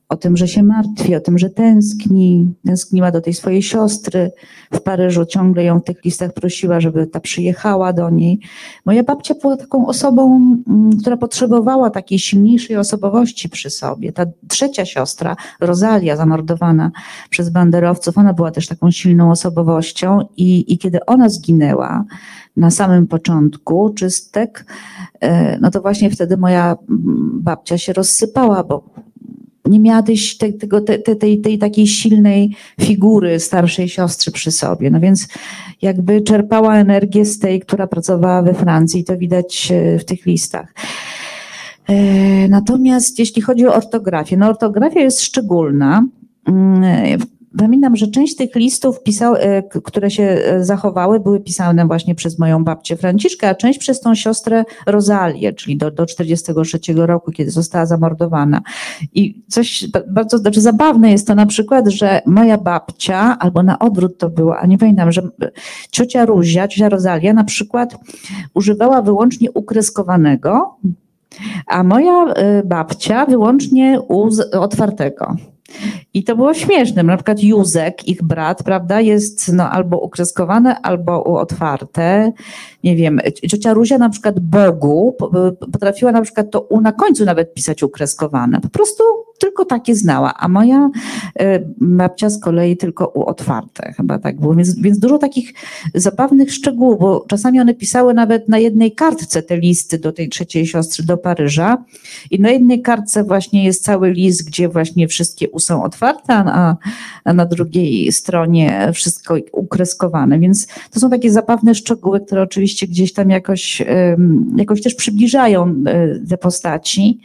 o 0.09 0.17
tym, 0.17 0.37
że 0.37 0.49
się 0.49 0.63
martwi, 0.63 1.15
o 1.15 1.21
tym, 1.21 1.39
że 1.39 1.51
tęskni, 1.51 2.55
tęskniła 2.67 3.11
do 3.11 3.21
tej 3.21 3.35
swojej 3.35 3.63
siostry 3.63 4.31
w 4.73 4.81
Paryżu, 4.81 5.27
ciągle 5.27 5.65
ją 5.65 5.81
w 5.81 5.85
tych 5.85 6.05
listach 6.05 6.33
prosiła, 6.33 6.81
żeby 6.81 7.07
ta 7.07 7.21
przyjechała 7.21 7.93
do 7.93 8.11
niej. 8.11 8.41
Moja 8.87 9.03
babcia 9.03 9.35
była 9.43 9.57
taką 9.57 9.87
osobą, 9.87 10.37
mm, 10.69 10.99
która 11.01 11.17
potrzebowała 11.17 11.91
takiej 11.91 12.19
silniejszej 12.19 12.77
osobowości 12.77 13.49
przy 13.49 13.71
sobie. 13.71 14.13
Ta 14.13 14.27
trzecia 14.49 14.85
siostra, 14.85 15.37
Rosalia, 15.61 16.17
zamordowana 16.17 16.91
przez 17.31 17.51
banderowców, 17.51 18.19
ona 18.19 18.33
była 18.33 18.51
też 18.51 18.67
taką 18.67 18.91
silną 18.91 19.31
osobowością 19.31 20.21
i, 20.37 20.73
i 20.73 20.79
kiedy 20.79 21.07
ona 21.07 21.29
zginęła 21.29 22.05
na 22.57 22.71
samym 22.71 23.07
początku 23.07 23.91
czystek, 23.91 24.65
e, 25.21 25.59
no 25.59 25.71
to 25.71 25.81
właśnie 25.81 26.11
wtedy 26.11 26.37
moja 26.37 26.77
mm, 26.91 27.31
babcia 27.43 27.79
się 27.79 27.93
rozsypała, 27.93 28.65
bo 28.65 28.85
nie 29.69 29.81
miała 29.81 30.03
tej, 30.03 30.17
tego, 30.61 30.81
tej, 30.81 31.03
tej, 31.03 31.41
tej 31.41 31.59
takiej 31.59 31.87
silnej 31.87 32.57
figury 32.81 33.41
starszej 33.41 33.89
siostry 33.89 34.33
przy 34.33 34.53
sobie. 34.53 34.91
No 34.91 35.01
więc 35.01 35.29
jakby 35.83 36.21
czerpała 36.21 36.77
energię 36.77 37.25
z 37.25 37.39
tej, 37.39 37.61
która 37.61 37.87
pracowała 37.87 38.43
we 38.43 38.55
Francji, 38.55 39.05
to 39.05 39.17
widać 39.17 39.73
e, 39.73 39.99
w 39.99 40.05
tych 40.05 40.27
listach. 40.27 40.75
E, 41.87 42.49
natomiast 42.49 43.19
jeśli 43.19 43.43
chodzi 43.43 43.67
o 43.67 43.75
ortografię, 43.75 44.37
no 44.37 44.49
ortografia 44.49 45.01
jest 45.01 45.23
szczególna. 45.23 46.07
Pamiętam, 47.59 47.97
że 47.97 48.07
część 48.07 48.37
tych 48.37 48.55
listów, 48.55 49.03
pisał, 49.03 49.35
e, 49.35 49.63
które 49.63 50.11
się 50.11 50.23
e, 50.23 50.65
zachowały, 50.65 51.21
były 51.21 51.41
pisane 51.41 51.87
właśnie 51.87 52.15
przez 52.15 52.39
moją 52.39 52.65
babcię 52.65 52.97
Franciszkę, 52.97 53.49
a 53.49 53.55
część 53.55 53.79
przez 53.79 54.01
tą 54.01 54.15
siostrę 54.15 54.65
Rozalię, 54.87 55.53
czyli 55.53 55.77
do, 55.77 55.91
do 55.91 56.07
43 56.07 56.79
roku, 56.95 57.33
kiedy 57.33 57.51
została 57.51 57.87
zamordowana. 57.87 58.61
I 59.15 59.43
coś 59.49 59.87
bardzo 60.09 60.39
znaczy 60.39 60.61
zabawne 60.61 61.11
jest 61.11 61.27
to 61.27 61.35
na 61.35 61.47
przykład, 61.47 61.89
że 61.89 62.23
moja 62.27 62.59
babcia, 62.59 63.37
albo 63.39 63.63
na 63.63 63.79
odwrót 63.79 64.19
to 64.19 64.31
było, 64.31 64.59
a 64.59 64.67
nie 64.67 64.79
pamiętam, 64.79 65.13
że 65.13 65.23
ciocia 65.91 66.25
Ruzia, 66.25 66.69
ciocia 66.69 66.89
Rozalia 66.89 67.33
na 67.33 67.45
przykład 67.45 67.97
używała 68.55 69.03
wyłącznie 69.03 69.51
ukreskowanego, 69.53 70.77
a 71.67 71.83
moja 71.83 72.25
e, 72.25 72.63
babcia 72.63 73.27
wyłącznie 73.27 74.01
otwartego. 74.53 75.37
I 76.15 76.25
to 76.25 76.37
było 76.37 76.55
śmieszne. 76.55 77.03
Na 77.03 77.17
przykład 77.17 77.43
Józek, 77.43 78.09
ich 78.09 78.23
brat, 78.23 78.63
prawda, 78.63 79.01
jest 79.01 79.53
no, 79.53 79.71
albo 79.71 79.99
ukreskowane, 79.99 80.81
albo 80.81 81.25
otwarte. 81.25 82.33
Nie 82.85 82.97
wiem, 82.97 83.21
ciocia 83.51 83.75
Ruzia 83.75 83.99
na 83.99 84.09
przykład 84.09 84.41
Bogu 84.41 85.17
potrafiła 85.73 86.13
na 86.13 86.23
przykład 86.23 86.51
to 86.51 86.61
U 86.61 86.81
na 86.81 86.93
końcu 86.93 87.25
nawet 87.25 87.55
pisać 87.55 87.83
ukreskowane. 87.83 88.61
Po 88.61 88.69
prostu 88.69 89.05
tylko 89.39 89.65
takie 89.65 89.95
znała, 89.95 90.35
a 90.35 90.49
moja 90.49 90.91
e, 91.41 91.61
babcia 91.81 92.31
z 92.31 92.41
kolei 92.41 92.77
tylko 92.77 93.07
U 93.15 93.25
otwarte. 93.25 93.93
Chyba 93.97 94.19
tak 94.19 94.41
było. 94.41 94.55
Więc, 94.55 94.81
więc 94.81 94.99
dużo 94.99 95.19
takich 95.19 95.55
zabawnych 95.95 96.53
szczegółów, 96.53 97.01
bo 97.01 97.25
czasami 97.29 97.61
one 97.61 97.75
pisały 97.75 98.15
nawet 98.15 98.49
na 98.49 98.59
jednej 98.59 98.93
kartce 98.93 99.43
te 99.43 99.57
listy 99.57 99.99
do 99.99 100.13
tej 100.13 100.29
trzeciej 100.29 100.67
siostry 100.67 101.05
do 101.05 101.17
Paryża 101.17 101.85
i 102.31 102.41
na 102.41 102.51
jednej 102.51 102.83
kartce 102.83 103.25
właśnie 103.25 103.65
jest 103.65 103.85
cały 103.85 104.11
list, 104.11 104.47
gdzie 104.47 104.69
właśnie 104.69 105.09
wszystkie 105.09 105.51
U 105.51 105.59
są 105.59 105.83
otwarte 105.83 106.35
a, 106.35 106.77
a 107.25 107.33
na 107.33 107.47
drugiej 107.47 108.13
stronie 108.13 108.91
wszystko 108.95 109.37
ukreskowane. 109.53 110.39
Więc 110.39 110.67
to 110.91 111.01
są 111.01 111.11
takie 111.11 111.31
zabawne 111.31 111.75
szczegóły, 111.75 112.21
które 112.21 112.43
oczywiście 112.43 112.87
gdzieś 112.87 113.13
tam 113.13 113.31
jakoś, 113.31 113.83
jakoś 114.57 114.83
też 114.83 114.95
przybliżają 114.95 115.75
e, 115.87 116.19
te 116.29 116.39
postaci. 116.39 117.21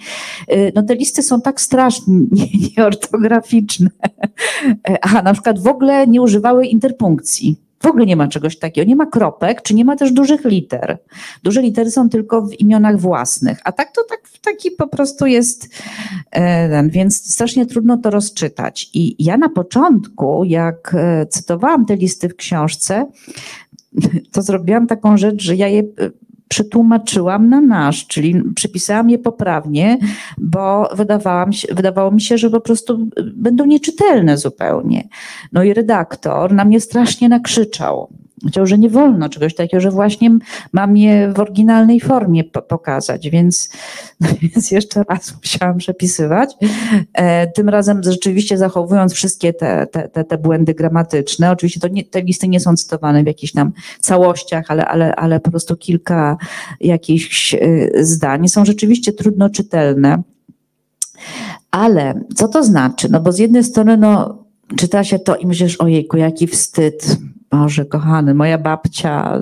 E, 0.48 0.72
no 0.72 0.84
te 0.84 0.96
listy 0.96 1.24
są 1.24 1.42
tak 1.42 1.62
strasznie 1.62 2.03
nieortograficzne, 2.78 3.90
e, 4.90 5.06
a 5.06 5.22
na 5.22 5.34
przykład 5.34 5.60
w 5.60 5.68
ogóle 5.68 6.08
nie 6.08 6.22
używały 6.22 6.66
interpunkcji. 6.66 7.64
W 7.84 7.88
ogóle 7.88 8.06
nie 8.06 8.16
ma 8.16 8.28
czegoś 8.28 8.60
takiego. 8.60 8.88
Nie 8.88 8.96
ma 8.96 9.06
kropek, 9.06 9.62
czy 9.62 9.76
nie 9.76 9.86
ma 9.86 9.96
też 9.96 10.12
dużych 10.12 10.46
liter. 10.46 10.98
Duże 11.44 11.62
litery 11.62 11.92
są 11.92 12.10
tylko 12.10 12.42
w 12.42 12.60
imionach 12.60 13.00
własnych, 13.00 13.60
a 13.64 13.72
tak 13.72 13.92
to 13.92 14.02
tak, 14.10 14.20
taki 14.42 14.72
po 14.72 14.88
prostu 14.88 15.26
jest 15.26 15.70
ten, 16.70 16.90
więc 16.90 17.34
strasznie 17.34 17.66
trudno 17.66 17.98
to 17.98 18.10
rozczytać. 18.10 18.90
I 18.94 19.24
ja 19.24 19.38
na 19.38 19.50
początku, 19.50 20.44
jak 20.44 20.96
e, 20.98 21.26
cytowałam 21.26 21.86
te 21.86 21.96
listy 21.96 22.30
w 22.30 22.36
książce, 22.36 23.06
to 24.34 24.42
zrobiłam 24.42 24.88
taką 24.88 25.18
rzecz, 25.18 25.44
że 25.44 25.56
ja 25.56 25.68
je 25.68 25.84
przetłumaczyłam 26.54 27.50
na 27.50 27.62
nasz, 27.62 28.08
czyli 28.08 28.44
przepisałam 28.56 29.10
je 29.10 29.20
poprawnie, 29.20 29.98
bo 30.38 30.90
wydawałam 30.96 31.50
wydawało 31.72 32.12
mi 32.12 32.22
się, 32.22 32.38
że 32.38 32.50
po 32.50 32.62
prostu 32.62 33.08
będą 33.36 33.66
nieczytelne 33.66 34.38
zupełnie. 34.38 35.08
No 35.52 35.64
i 35.64 35.74
redaktor 35.74 36.54
na 36.54 36.66
mnie 36.66 36.80
strasznie 36.80 37.30
nakrzyczał. 37.30 38.10
Chciał, 38.48 38.68
że 38.68 38.78
nie 38.78 38.90
wolno 38.90 39.30
czegoś 39.30 39.56
takiego, 39.56 39.82
że 39.82 39.92
właśnie 39.92 40.38
mam 40.72 40.98
je 40.98 41.34
w 41.34 41.40
oryginalnej 41.40 42.00
formie 42.00 42.44
pokazać, 42.44 43.30
więc, 43.30 43.70
no 44.22 44.28
więc 44.42 44.72
jeszcze 44.72 45.04
raz 45.10 45.34
musiałam 45.36 45.78
przepisywać. 45.78 46.54
E, 47.14 47.48
tym 47.48 47.70
razem 47.70 48.04
rzeczywiście 48.04 48.58
zachowując 48.58 49.14
wszystkie 49.14 49.54
te, 49.54 49.88
te, 49.88 50.10
te, 50.10 50.24
te 50.24 50.38
błędy 50.38 50.74
gramatyczne. 50.74 51.52
Oczywiście 51.52 51.80
to 51.80 51.88
nie, 51.88 52.04
te 52.04 52.22
listy 52.22 52.48
nie 52.48 52.60
są 52.60 52.76
cytowane 52.76 53.24
w 53.24 53.28
jakichś 53.28 53.54
tam 53.54 53.72
całościach, 54.00 54.66
ale, 54.68 54.86
ale, 54.86 55.16
ale 55.16 55.40
po 55.40 55.52
prostu 55.52 55.76
kilka 55.76 56.38
jakichś 56.82 57.54
y, 57.54 57.92
zdań. 58.02 58.48
Są 58.48 58.66
rzeczywiście 58.66 59.14
trudno 59.14 59.50
czytelne. 59.50 60.24
Ale 61.72 62.22
co 62.36 62.48
to 62.48 62.64
znaczy? 62.64 63.08
No 63.12 63.20
bo 63.20 63.32
z 63.32 63.40
jednej 63.40 63.64
strony 63.64 63.98
no, 63.98 64.44
czyta 64.76 65.04
się 65.04 65.20
to 65.20 65.36
i 65.36 65.48
myślisz, 65.48 65.82
ojejku, 65.82 66.18
jaki 66.18 66.48
wstyd, 66.48 67.18
Boże, 67.54 67.86
kochany, 67.86 68.34
moja 68.34 68.58
babcia 68.58 69.40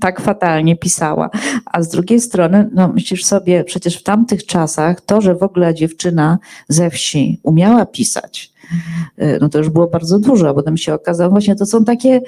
tak 0.00 0.20
fatalnie 0.20 0.76
pisała. 0.76 1.30
A 1.66 1.82
z 1.82 1.88
drugiej 1.88 2.20
strony, 2.20 2.70
no 2.74 2.88
myślisz 2.88 3.24
sobie, 3.24 3.64
przecież 3.64 3.96
w 3.96 4.02
tamtych 4.02 4.46
czasach 4.46 5.00
to, 5.00 5.20
że 5.20 5.34
w 5.34 5.42
ogóle 5.42 5.74
dziewczyna 5.74 6.38
ze 6.68 6.90
wsi 6.90 7.40
umiała 7.42 7.86
pisać, 7.86 8.51
no 9.40 9.48
to 9.48 9.58
już 9.58 9.70
było 9.70 9.86
bardzo 9.86 10.18
dużo, 10.18 10.48
a 10.48 10.54
potem 10.54 10.76
się 10.76 10.94
okazało, 10.94 11.30
właśnie 11.30 11.56
to 11.56 11.66
są 11.66 11.84
takie, 11.84 12.20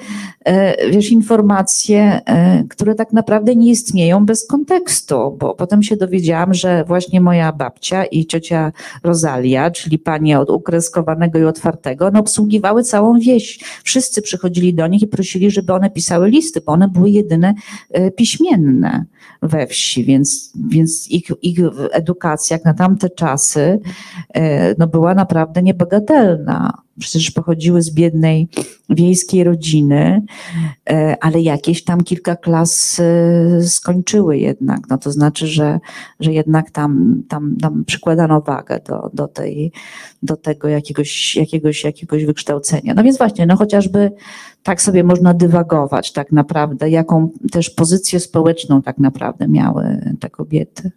e, 0.45 0.91
wiesz, 0.91 1.11
informacje, 1.11 2.21
e, 2.25 2.63
które 2.69 2.95
tak 2.95 3.13
naprawdę 3.13 3.55
nie 3.55 3.71
istnieją 3.71 4.25
bez 4.25 4.47
kontekstu, 4.47 5.37
bo 5.39 5.55
potem 5.55 5.83
się 5.83 5.95
dowiedziałam, 5.95 6.53
że 6.53 6.83
właśnie 6.83 7.21
moja 7.21 7.51
babcia 7.51 8.05
i 8.05 8.25
ciocia 8.25 8.71
Rosalia, 9.03 9.71
czyli 9.71 9.99
panie 9.99 10.39
od 10.39 10.49
ukreskowanego 10.49 11.39
i 11.39 11.43
otwartego, 11.43 12.11
no 12.11 12.19
obsługiwały 12.19 12.83
całą 12.83 13.19
wieś. 13.19 13.59
Wszyscy 13.83 14.21
przychodzili 14.21 14.73
do 14.73 14.87
nich 14.87 15.01
i 15.01 15.07
prosili, 15.07 15.51
żeby 15.51 15.73
one 15.73 15.89
pisały 15.89 16.29
listy, 16.29 16.61
bo 16.61 16.71
one 16.71 16.87
były 16.87 17.09
jedyne 17.09 17.53
piśmienne 18.15 19.05
we 19.41 19.67
wsi, 19.67 20.05
więc, 20.05 20.53
więc 20.69 21.07
ich, 21.11 21.31
ich 21.41 21.59
edukacja 21.91 22.55
jak 22.55 22.65
na 22.65 22.73
tamte 22.73 23.09
czasy 23.09 23.79
no 24.77 24.87
była 24.87 25.13
naprawdę 25.13 25.63
niebagatelna 25.63 26.84
Przecież 26.99 27.31
pochodziły 27.31 27.81
z 27.81 27.93
biednej 27.93 28.47
wiejskiej 28.89 29.43
rodziny, 29.43 30.21
e, 30.89 31.17
ale 31.21 31.41
jakieś 31.41 31.83
tam 31.83 32.03
kilka 32.03 32.35
klas 32.35 32.99
e, 32.99 33.63
skończyły 33.63 34.37
jednak. 34.37 34.79
No 34.89 34.97
to 34.97 35.11
znaczy, 35.11 35.47
że, 35.47 35.79
że 36.19 36.33
jednak 36.33 36.71
tam, 36.71 37.23
tam, 37.29 37.57
tam 37.61 37.85
przykładano 37.85 38.41
wagę 38.41 38.79
do, 38.87 39.09
do, 39.13 39.27
tej, 39.27 39.71
do 40.23 40.37
tego 40.37 40.67
jakiegoś, 40.67 41.35
jakiegoś, 41.35 41.83
jakiegoś 41.83 42.25
wykształcenia. 42.25 42.93
No 42.93 43.03
więc 43.03 43.17
właśnie, 43.17 43.45
no 43.45 43.55
chociażby 43.55 44.11
tak 44.63 44.81
sobie 44.81 45.03
można 45.03 45.33
dywagować 45.33 46.11
tak 46.11 46.31
naprawdę, 46.31 46.89
jaką 46.89 47.29
też 47.51 47.69
pozycję 47.69 48.19
społeczną 48.19 48.81
tak 48.81 48.97
naprawdę 48.97 49.47
miały 49.47 50.15
te 50.19 50.29
kobiety. 50.29 50.91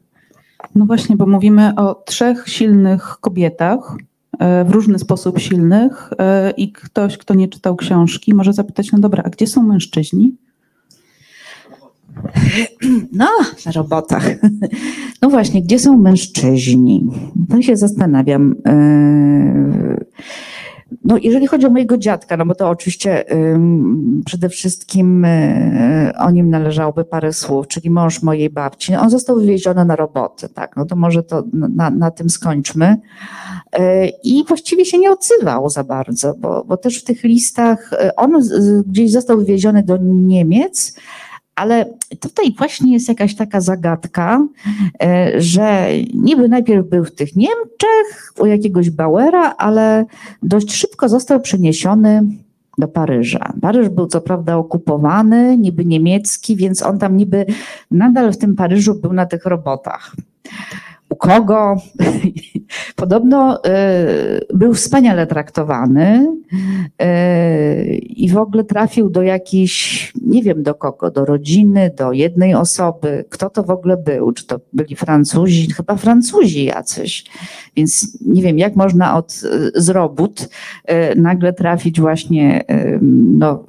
No 0.74 0.86
właśnie, 0.86 1.16
bo 1.16 1.26
mówimy 1.26 1.74
o 1.76 1.94
trzech 1.94 2.49
silnych 2.49 3.16
kobietach, 3.20 3.96
w 4.41 4.70
różny 4.70 4.99
sposób 4.99 5.39
silnych 5.39 6.11
e, 6.18 6.51
i 6.51 6.72
ktoś, 6.72 7.18
kto 7.18 7.34
nie 7.34 7.49
czytał 7.49 7.76
książki, 7.76 8.34
może 8.34 8.53
zapytać, 8.53 8.93
no 8.93 8.99
dobra, 8.99 9.22
a 9.26 9.30
gdzie 9.30 9.47
są 9.47 9.62
mężczyźni? 9.62 10.36
No, 13.12 13.28
na 13.66 13.72
robotach. 13.72 14.24
No 15.22 15.30
właśnie, 15.30 15.62
gdzie 15.62 15.78
są 15.78 15.99
mężczyźni? 15.99 17.07
To 17.51 17.62
się 17.62 17.76
zastanawiam. 17.76 18.55
E, 18.66 19.99
No, 21.05 21.16
jeżeli 21.22 21.47
chodzi 21.47 21.66
o 21.66 21.70
mojego 21.70 21.99
dziadka, 21.99 22.36
no 22.36 22.47
bo 22.47 22.55
to 22.55 22.68
oczywiście 22.68 23.24
przede 24.24 24.49
wszystkim 24.49 25.26
o 26.18 26.30
nim 26.30 26.51
należałoby 26.51 27.05
parę 27.05 27.32
słów, 27.32 27.68
czyli 27.68 27.91
mąż 27.91 28.22
mojej 28.22 28.51
babci. 28.51 28.95
On 28.95 29.11
został 29.11 29.36
wywieziony 29.36 29.84
na 29.84 29.97
roboty, 29.97 30.49
tak, 30.49 30.76
no 30.76 30.84
to 30.84 30.97
może 30.97 31.22
to 31.22 31.45
na, 31.53 31.91
na 31.91 32.11
tym 32.11 32.30
skończmy. 32.30 32.97
Y, 33.76 33.80
I 34.24 34.44
właściwie 34.48 34.84
się 34.84 34.98
nie 34.98 35.10
odzywał 35.10 35.70
za 35.70 35.84
bardzo, 35.84 36.34
bo, 36.34 36.64
bo 36.64 36.76
też 36.76 37.00
w 37.00 37.04
tych 37.04 37.24
listach 37.24 37.90
on 38.16 38.42
z, 38.42 38.86
gdzieś 38.86 39.10
został 39.10 39.38
wywieziony 39.38 39.82
do 39.82 39.96
Niemiec, 40.02 40.94
ale 41.58 41.84
tutaj 42.20 42.54
właśnie 42.58 42.92
jest 42.92 43.08
jakaś 43.08 43.34
taka 43.34 43.60
zagadka, 43.60 44.46
e, 45.02 45.32
że 45.40 45.88
niby 46.14 46.48
najpierw 46.48 46.88
był 46.88 47.04
w 47.04 47.14
tych 47.14 47.36
Niemczech 47.36 48.32
u 48.40 48.46
jakiegoś 48.46 48.90
Bauera, 48.90 49.54
ale 49.58 50.04
dość 50.42 50.72
szybko 50.72 51.08
został 51.08 51.40
przeniesiony 51.40 52.22
do 52.78 52.88
Paryża. 52.88 53.52
Paryż 53.60 53.88
był 53.88 54.06
co 54.06 54.20
prawda 54.20 54.56
okupowany, 54.56 55.58
niby 55.58 55.84
niemiecki, 55.84 56.56
więc 56.56 56.82
on 56.82 56.98
tam 56.98 57.16
niby 57.16 57.46
nadal 57.90 58.32
w 58.32 58.38
tym 58.38 58.56
Paryżu 58.56 58.94
był 58.94 59.12
na 59.12 59.26
tych 59.26 59.44
robotach 59.44 60.16
u 61.09 61.16
kogo. 61.16 61.76
Podobno 62.96 63.56
y, 63.56 63.61
był 64.54 64.74
wspaniale 64.74 65.26
traktowany 65.26 66.26
y, 67.02 67.96
i 67.96 68.28
w 68.30 68.36
ogóle 68.36 68.64
trafił 68.64 69.11
do 69.11 69.22
jakiejś, 69.22 70.12
nie 70.22 70.42
wiem 70.42 70.62
do 70.62 70.74
kogo, 70.74 71.11
do 71.11 71.24
rodziny, 71.24 71.90
do 71.96 72.12
jednej 72.12 72.54
osoby. 72.54 73.24
Kto 73.28 73.50
to 73.50 73.62
w 73.62 73.70
ogóle 73.70 73.96
był? 73.96 74.32
Czy 74.32 74.46
to 74.46 74.61
byli 74.72 74.96
Francuzi? 74.96 75.70
Chyba 75.70 75.96
Francuzi 75.96 76.64
jacyś. 76.64 77.24
Więc 77.76 78.18
nie 78.26 78.42
wiem, 78.42 78.59
jak 78.59 78.76
można 78.76 79.16
od, 79.16 79.32
z 79.74 79.88
robót 79.88 80.48
y, 80.90 81.16
nagle 81.16 81.52
trafić 81.52 82.00
właśnie 82.00 82.64
no, 83.22 83.64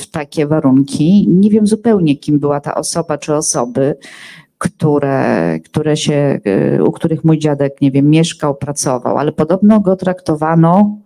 w 0.00 0.10
takie 0.10 0.46
warunki. 0.46 1.28
Nie 1.28 1.50
wiem 1.50 1.66
zupełnie, 1.66 2.16
kim 2.16 2.38
była 2.38 2.60
ta 2.60 2.74
osoba 2.74 3.18
czy 3.18 3.34
osoby 3.34 3.96
które, 4.58 5.58
które 5.64 5.96
się, 5.96 6.40
y, 6.76 6.84
u 6.84 6.92
których 6.92 7.24
mój 7.24 7.38
dziadek, 7.38 7.80
nie 7.80 7.90
wiem, 7.90 8.10
mieszkał, 8.10 8.54
pracował, 8.54 9.18
ale 9.18 9.32
podobno 9.32 9.80
go 9.80 9.96
traktowano 9.96 10.96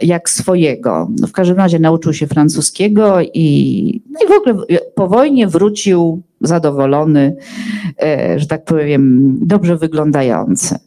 jak 0.00 0.30
swojego. 0.30 1.08
No 1.20 1.26
w 1.26 1.32
każdym 1.32 1.56
razie 1.56 1.78
nauczył 1.78 2.12
się 2.12 2.26
francuskiego 2.26 3.20
i, 3.34 4.02
no 4.10 4.20
i 4.24 4.28
w 4.28 4.32
ogóle 4.32 4.66
po 4.94 5.08
wojnie 5.08 5.46
wrócił 5.46 6.22
zadowolony, 6.40 7.36
e, 8.02 8.38
że 8.38 8.46
tak 8.46 8.64
powiem, 8.64 9.34
dobrze 9.40 9.76
wyglądający. 9.76 10.78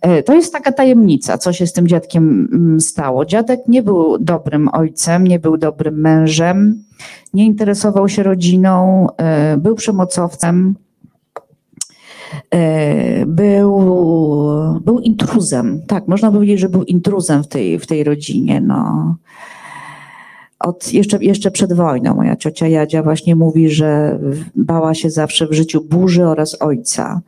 E, 0.00 0.22
to 0.22 0.34
jest 0.34 0.52
taka 0.52 0.72
tajemnica, 0.72 1.38
co 1.38 1.52
się 1.52 1.66
z 1.66 1.72
tym 1.72 1.88
dziadkiem 1.88 2.48
mm, 2.52 2.80
stało. 2.80 3.24
Dziadek 3.24 3.60
nie 3.68 3.82
był 3.82 4.18
dobrym 4.18 4.68
ojcem, 4.72 5.26
nie 5.26 5.38
był 5.38 5.56
dobrym 5.56 6.00
mężem, 6.00 6.82
nie 7.34 7.46
interesował 7.46 8.08
się 8.08 8.22
rodziną, 8.22 9.06
e, 9.16 9.56
był 9.56 9.74
przemocowcem, 9.74 10.74
był, 13.26 13.80
był 14.80 14.98
intruzem. 14.98 15.82
Tak, 15.86 16.08
można 16.08 16.32
powiedzieć, 16.32 16.60
że 16.60 16.68
był 16.68 16.82
intruzem 16.82 17.42
w 17.42 17.48
tej, 17.48 17.78
w 17.78 17.86
tej 17.86 18.04
rodzinie. 18.04 18.60
No. 18.60 19.16
Od, 20.58 20.92
jeszcze, 20.92 21.24
jeszcze 21.24 21.50
przed 21.50 21.72
wojną 21.72 22.14
moja 22.14 22.36
ciocia 22.36 22.68
Jadzia 22.68 23.02
właśnie 23.02 23.36
mówi, 23.36 23.70
że 23.70 24.18
bała 24.54 24.94
się 24.94 25.10
zawsze 25.10 25.46
w 25.46 25.52
życiu 25.52 25.84
burzy 25.84 26.26
oraz 26.26 26.62
ojca. 26.62 27.20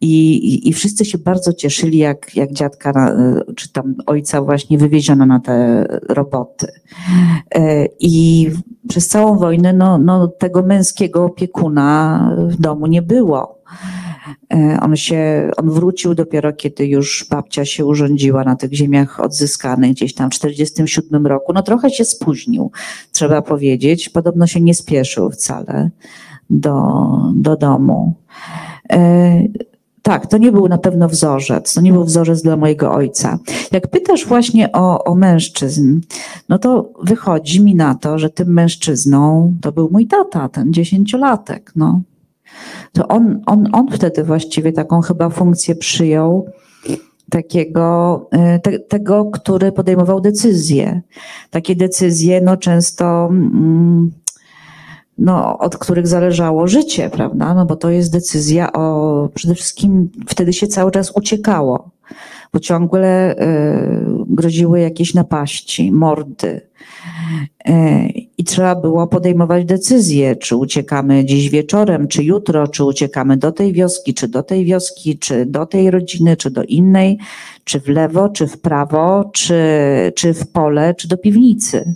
I, 0.00 0.34
i, 0.34 0.68
i 0.68 0.72
wszyscy 0.72 1.04
się 1.04 1.18
bardzo 1.18 1.52
cieszyli, 1.52 1.98
jak, 1.98 2.36
jak 2.36 2.52
dziadka 2.52 2.92
na, 2.92 3.16
czy 3.56 3.72
tam 3.72 3.94
ojca 4.06 4.42
właśnie 4.42 4.78
wywieziono 4.78 5.26
na 5.26 5.40
te 5.40 5.86
roboty. 6.08 6.66
E, 7.54 7.86
I 8.00 8.50
przez 8.88 9.08
całą 9.08 9.38
wojnę 9.38 9.72
no, 9.72 9.98
no, 9.98 10.28
tego 10.28 10.62
męskiego 10.62 11.24
opiekuna 11.24 12.36
w 12.48 12.56
domu 12.56 12.86
nie 12.86 13.02
było. 13.02 13.58
E, 14.54 14.78
on 14.82 14.96
się, 14.96 15.50
on 15.56 15.70
wrócił 15.70 16.14
dopiero 16.14 16.52
kiedy 16.52 16.86
już 16.86 17.26
babcia 17.30 17.64
się 17.64 17.86
urządziła 17.86 18.44
na 18.44 18.56
tych 18.56 18.72
ziemiach 18.72 19.20
odzyskanych 19.20 19.90
gdzieś 19.90 20.14
tam 20.14 20.30
w 20.30 20.34
47 20.34 21.26
roku. 21.26 21.52
No 21.52 21.62
trochę 21.62 21.90
się 21.90 22.04
spóźnił, 22.04 22.70
trzeba 23.12 23.42
powiedzieć. 23.42 24.08
Podobno 24.08 24.46
się 24.46 24.60
nie 24.60 24.74
spieszył 24.74 25.30
wcale 25.30 25.90
do, 26.50 27.06
do 27.34 27.56
domu. 27.56 28.14
E, 28.92 29.42
tak, 30.02 30.26
to 30.26 30.38
nie 30.38 30.52
był 30.52 30.68
na 30.68 30.78
pewno 30.78 31.08
wzorzec, 31.08 31.74
to 31.74 31.80
nie 31.80 31.92
był 31.92 32.04
wzorzec 32.04 32.42
dla 32.42 32.56
mojego 32.56 32.92
ojca. 32.92 33.38
Jak 33.72 33.88
pytasz 33.88 34.26
właśnie 34.26 34.72
o, 34.72 35.04
o 35.04 35.14
mężczyzn, 35.14 36.00
no 36.48 36.58
to 36.58 36.90
wychodzi 37.02 37.64
mi 37.64 37.74
na 37.74 37.94
to, 37.94 38.18
że 38.18 38.30
tym 38.30 38.52
mężczyzną 38.52 39.54
to 39.60 39.72
był 39.72 39.88
mój 39.92 40.06
tata, 40.06 40.48
ten 40.48 40.72
dziesięciolatek, 40.72 41.72
no 41.76 42.00
to 42.92 43.08
on, 43.08 43.42
on, 43.46 43.68
on 43.72 43.88
wtedy 43.90 44.24
właściwie 44.24 44.72
taką 44.72 45.00
chyba 45.00 45.30
funkcję 45.30 45.74
przyjął 45.74 46.46
takiego, 47.30 48.28
e, 48.32 48.58
te, 48.58 48.78
tego, 48.78 49.24
który 49.24 49.72
podejmował 49.72 50.20
decyzje. 50.20 51.00
Takie 51.50 51.76
decyzje 51.76 52.40
no 52.40 52.56
często 52.56 53.28
mm, 53.30 54.10
no, 55.18 55.58
od 55.58 55.78
których 55.78 56.06
zależało 56.06 56.66
życie, 56.68 57.10
prawda? 57.10 57.54
No 57.54 57.66
bo 57.66 57.76
to 57.76 57.90
jest 57.90 58.12
decyzja 58.12 58.72
o, 58.72 59.28
przede 59.34 59.54
wszystkim 59.54 60.08
wtedy 60.28 60.52
się 60.52 60.66
cały 60.66 60.90
czas 60.90 61.12
uciekało, 61.16 61.90
bo 62.52 62.60
ciągle 62.60 63.34
y, 63.34 63.36
groziły 64.26 64.80
jakieś 64.80 65.14
napaści, 65.14 65.92
mordy. 65.92 66.60
E, 67.68 68.08
I 68.44 68.46
trzeba 68.46 68.74
było 68.74 69.06
podejmować 69.06 69.64
decyzje, 69.64 70.36
czy 70.36 70.56
uciekamy 70.56 71.24
dziś 71.24 71.50
wieczorem, 71.50 72.08
czy 72.08 72.24
jutro, 72.24 72.68
czy 72.68 72.84
uciekamy 72.84 73.36
do 73.36 73.52
tej 73.52 73.72
wioski, 73.72 74.14
czy 74.14 74.28
do 74.28 74.42
tej 74.42 74.64
wioski, 74.64 75.18
czy 75.18 75.46
do 75.46 75.66
tej 75.66 75.90
rodziny, 75.90 76.36
czy 76.36 76.50
do 76.50 76.62
innej, 76.62 77.18
czy 77.64 77.80
w 77.80 77.88
lewo, 77.88 78.28
czy 78.28 78.46
w 78.46 78.60
prawo, 78.60 79.30
czy, 79.32 79.62
czy 80.14 80.34
w 80.34 80.46
pole, 80.46 80.94
czy 80.94 81.08
do 81.08 81.18
piwnicy. 81.18 81.94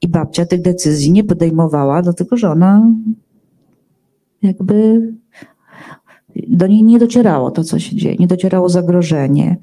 I 0.00 0.08
babcia 0.08 0.46
tych 0.46 0.62
decyzji 0.62 1.12
nie 1.12 1.24
podejmowała, 1.24 2.02
dlatego 2.02 2.36
że 2.36 2.50
ona 2.50 2.92
jakby 4.42 5.08
do 6.48 6.66
niej 6.66 6.82
nie 6.82 6.98
docierało 6.98 7.50
to, 7.50 7.64
co 7.64 7.78
się 7.78 7.96
dzieje, 7.96 8.16
nie 8.16 8.26
docierało 8.26 8.68
zagrożenie. 8.68 9.56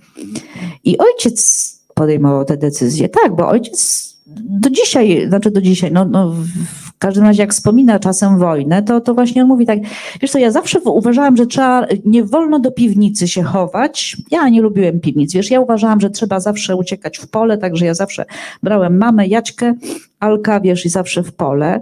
I 0.84 0.98
ojciec 0.98 1.74
podejmował 1.96 2.46
te 2.46 2.58
decyzje. 2.58 3.10
Tak, 3.10 3.36
bo 3.36 3.48
ojciec 3.48 4.17
do 4.36 4.70
dzisiaj, 4.70 5.26
znaczy 5.28 5.52
do 5.52 5.62
dzisiaj, 5.62 5.92
no, 5.92 6.06
no 6.06 6.32
w 6.98 6.98
każdym 7.00 7.24
razie 7.24 7.42
jak 7.42 7.54
wspomina 7.54 8.00
czasem 8.00 8.40
wojnę, 8.40 8.84
to, 8.84 9.02
to 9.02 9.14
właśnie 9.14 9.42
on 9.42 9.48
mówi 9.48 9.66
tak, 9.66 9.80
wiesz 10.22 10.32
co, 10.32 10.40
ja 10.40 10.52
zawsze 10.52 10.80
uważałam, 10.80 11.38
że 11.38 11.46
trzeba, 11.46 11.88
nie 12.06 12.24
wolno 12.24 12.60
do 12.60 12.72
piwnicy 12.72 13.28
się 13.28 13.44
chować. 13.44 14.18
Ja 14.32 14.50
nie 14.50 14.62
lubiłem 14.62 15.00
piwnic, 15.00 15.34
wiesz, 15.34 15.52
ja 15.52 15.62
uważałam, 15.62 16.00
że 16.00 16.10
trzeba 16.10 16.40
zawsze 16.40 16.76
uciekać 16.76 17.18
w 17.18 17.28
pole, 17.28 17.58
także 17.58 17.86
ja 17.86 17.94
zawsze 17.94 18.26
brałem 18.64 18.98
mamę, 18.98 19.28
Jaćkę, 19.28 19.74
Alka, 20.20 20.60
wiesz, 20.60 20.86
i 20.86 20.90
zawsze 20.90 21.24
w 21.24 21.34
pole. 21.34 21.82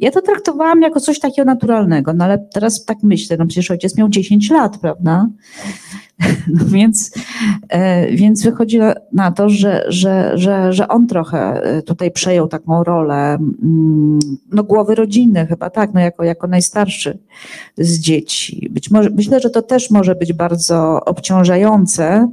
Ja 0.00 0.10
to 0.10 0.22
traktowałam 0.22 0.82
jako 0.82 1.00
coś 1.00 1.18
takiego 1.18 1.46
naturalnego, 1.46 2.12
no 2.12 2.24
ale 2.24 2.38
teraz 2.38 2.84
tak 2.84 2.98
myślę, 3.02 3.36
no 3.36 3.46
przecież 3.46 3.70
ojciec 3.70 3.96
miał 3.96 4.08
10 4.08 4.50
lat, 4.50 4.78
prawda? 4.78 5.26
No 6.54 6.64
więc, 6.66 7.10
e, 7.68 8.10
więc 8.10 8.42
wychodzi 8.42 8.78
na 9.12 9.32
to, 9.32 9.48
że, 9.48 9.84
że, 9.88 10.32
że, 10.34 10.72
że 10.72 10.88
on 10.88 11.06
trochę 11.06 11.62
e, 11.62 11.82
tutaj 11.82 12.10
przejął 12.10 12.48
taką 12.48 12.84
rolę 12.84 13.34
mm, 13.34 14.18
no, 14.52 14.64
głowy 14.64 14.94
rodziny, 14.94 15.46
chyba 15.46 15.70
tak, 15.70 15.94
no 15.94 16.00
jako, 16.00 16.24
jako 16.24 16.46
najstarszy 16.46 17.18
z 17.78 17.98
dzieci. 17.98 18.68
Być 18.70 18.90
może, 18.90 19.10
myślę, 19.10 19.40
że 19.40 19.50
to 19.50 19.62
też 19.62 19.90
może 19.90 20.14
być 20.14 20.32
bardzo 20.32 21.00
obciążające. 21.04 22.30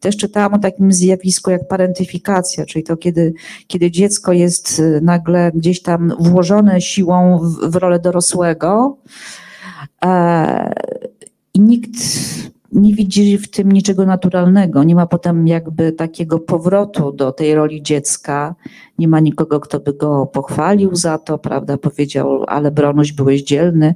Też 0.00 0.16
czytałam 0.16 0.54
o 0.54 0.58
takim 0.58 0.92
zjawisku 0.92 1.50
jak 1.50 1.68
parentyfikacja, 1.68 2.66
czyli 2.66 2.84
to, 2.84 2.96
kiedy, 2.96 3.34
kiedy 3.66 3.90
dziecko 3.90 4.32
jest 4.32 4.80
e, 4.80 5.00
nagle 5.00 5.52
gdzieś 5.54 5.82
tam 5.82 6.12
włożone 6.20 6.80
siłą 6.80 7.38
w, 7.38 7.70
w 7.70 7.76
rolę 7.76 7.98
dorosłego. 7.98 8.96
I 11.54 11.60
nikt 11.60 11.92
nie 12.72 12.94
widzi 12.94 13.38
w 13.38 13.50
tym 13.50 13.72
niczego 13.72 14.06
naturalnego. 14.06 14.84
Nie 14.84 14.94
ma 14.94 15.06
potem 15.06 15.46
jakby 15.46 15.92
takiego 15.92 16.38
powrotu 16.38 17.12
do 17.12 17.32
tej 17.32 17.54
roli 17.54 17.82
dziecka. 17.82 18.54
Nie 18.98 19.08
ma 19.08 19.20
nikogo, 19.20 19.60
kto 19.60 19.80
by 19.80 19.92
go 19.92 20.26
pochwalił 20.26 20.96
za 20.96 21.18
to, 21.18 21.38
prawda? 21.38 21.76
Powiedział, 21.78 22.44
ale 22.46 22.70
Bronuś 22.70 23.12
byłeś 23.12 23.42
dzielny. 23.42 23.94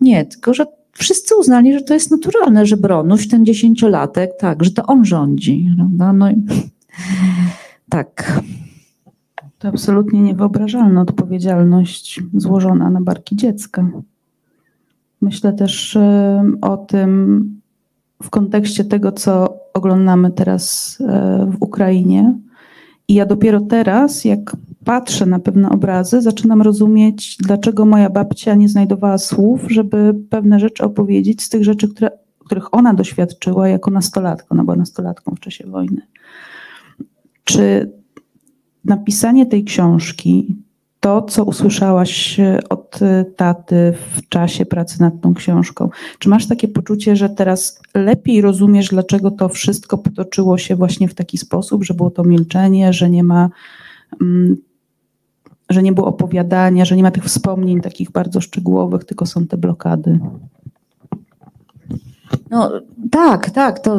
Nie, 0.00 0.24
tylko 0.24 0.54
że 0.54 0.66
wszyscy 0.92 1.36
uznali, 1.36 1.72
że 1.74 1.82
to 1.82 1.94
jest 1.94 2.10
naturalne, 2.10 2.66
że 2.66 2.76
Bronuś, 2.76 3.28
ten 3.28 3.46
dziesięciolatek, 3.46 4.30
tak, 4.38 4.64
że 4.64 4.70
to 4.70 4.86
on 4.86 5.04
rządzi, 5.04 5.70
prawda? 5.76 6.12
No 6.12 6.30
i 6.30 6.36
tak. 7.90 8.42
To 9.58 9.68
absolutnie 9.68 10.20
niewyobrażalna 10.22 11.02
odpowiedzialność 11.02 12.20
złożona 12.34 12.90
na 12.90 13.00
barki 13.00 13.36
dziecka. 13.36 13.90
Myślę 15.20 15.52
też 15.52 15.98
o 16.60 16.76
tym, 16.76 17.61
w 18.22 18.30
kontekście 18.30 18.84
tego, 18.84 19.12
co 19.12 19.58
oglądamy 19.74 20.30
teraz 20.30 20.98
e, 21.00 21.46
w 21.50 21.56
Ukrainie, 21.60 22.34
I 23.08 23.14
ja 23.14 23.26
dopiero 23.26 23.60
teraz, 23.60 24.24
jak 24.24 24.56
patrzę 24.84 25.26
na 25.26 25.38
pewne 25.38 25.70
obrazy, 25.70 26.22
zaczynam 26.22 26.62
rozumieć, 26.62 27.36
dlaczego 27.36 27.86
moja 27.86 28.10
babcia 28.10 28.54
nie 28.54 28.68
znajdowała 28.68 29.18
słów, 29.18 29.60
żeby 29.68 30.14
pewne 30.30 30.60
rzeczy 30.60 30.84
opowiedzieć 30.84 31.42
z 31.42 31.48
tych 31.48 31.64
rzeczy, 31.64 31.88
które, 31.88 32.10
których 32.38 32.74
ona 32.74 32.94
doświadczyła 32.94 33.68
jako 33.68 33.90
nastolatka. 33.90 34.46
Ona 34.50 34.64
była 34.64 34.76
nastolatką 34.76 35.34
w 35.34 35.40
czasie 35.40 35.66
wojny. 35.66 36.02
Czy 37.44 37.90
napisanie 38.84 39.46
tej 39.46 39.64
książki, 39.64 40.56
to, 41.02 41.22
co 41.22 41.44
usłyszałaś 41.44 42.40
od 42.68 42.98
taty 43.36 43.94
w 44.16 44.28
czasie 44.28 44.66
pracy 44.66 45.00
nad 45.00 45.20
tą 45.20 45.34
książką, 45.34 45.90
czy 46.18 46.28
masz 46.28 46.46
takie 46.46 46.68
poczucie, 46.68 47.16
że 47.16 47.28
teraz 47.28 47.80
lepiej 47.94 48.40
rozumiesz, 48.40 48.88
dlaczego 48.88 49.30
to 49.30 49.48
wszystko 49.48 49.98
potoczyło 49.98 50.58
się 50.58 50.76
właśnie 50.76 51.08
w 51.08 51.14
taki 51.14 51.38
sposób, 51.38 51.84
że 51.84 51.94
było 51.94 52.10
to 52.10 52.24
milczenie, 52.24 52.92
że 52.92 53.10
nie 53.10 53.24
ma. 53.24 53.50
Mm, 54.20 54.56
że 55.70 55.82
nie 55.82 55.92
było 55.92 56.06
opowiadania, 56.06 56.84
że 56.84 56.96
nie 56.96 57.02
ma 57.02 57.10
tych 57.10 57.24
wspomnień 57.24 57.80
takich 57.80 58.10
bardzo 58.10 58.40
szczegółowych, 58.40 59.04
tylko 59.04 59.26
są 59.26 59.46
te 59.46 59.56
blokady. 59.56 60.18
No 62.50 62.70
tak, 63.10 63.50
tak, 63.50 63.80
to, 63.80 63.98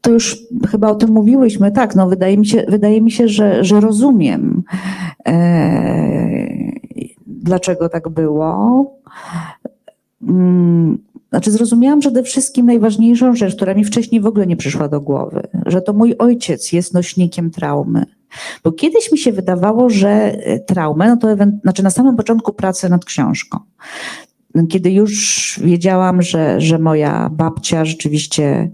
to 0.00 0.10
już 0.10 0.38
chyba 0.70 0.88
o 0.88 0.94
tym 0.94 1.10
mówiłyśmy. 1.10 1.72
Tak, 1.72 1.94
no 1.94 2.08
wydaje 2.08 2.38
mi 2.38 2.46
się, 2.46 2.64
wydaje 2.68 3.00
mi 3.00 3.10
się 3.10 3.28
że, 3.28 3.64
że 3.64 3.80
rozumiem, 3.80 4.62
e, 5.26 6.70
dlaczego 7.26 7.88
tak 7.88 8.08
było. 8.08 8.84
Mm, 10.22 10.98
znaczy, 11.30 11.50
zrozumiałam 11.50 12.00
przede 12.00 12.22
wszystkim 12.22 12.66
najważniejszą 12.66 13.34
rzecz, 13.34 13.56
która 13.56 13.74
mi 13.74 13.84
wcześniej 13.84 14.20
w 14.20 14.26
ogóle 14.26 14.46
nie 14.46 14.56
przyszła 14.56 14.88
do 14.88 15.00
głowy, 15.00 15.42
że 15.66 15.82
to 15.82 15.92
mój 15.92 16.14
ojciec 16.18 16.72
jest 16.72 16.94
nośnikiem 16.94 17.50
traumy. 17.50 18.04
Bo 18.64 18.72
kiedyś 18.72 19.12
mi 19.12 19.18
się 19.18 19.32
wydawało, 19.32 19.90
że 19.90 20.36
traumę, 20.66 21.08
no 21.08 21.16
to 21.16 21.28
znaczy 21.62 21.82
na 21.82 21.90
samym 21.90 22.16
początku 22.16 22.52
pracy 22.52 22.88
nad 22.88 23.04
książką, 23.04 23.58
kiedy 24.68 24.90
już 24.90 25.60
wiedziałam, 25.64 26.22
że, 26.22 26.60
że 26.60 26.78
moja 26.78 27.30
babcia 27.32 27.84
rzeczywiście 27.84 28.70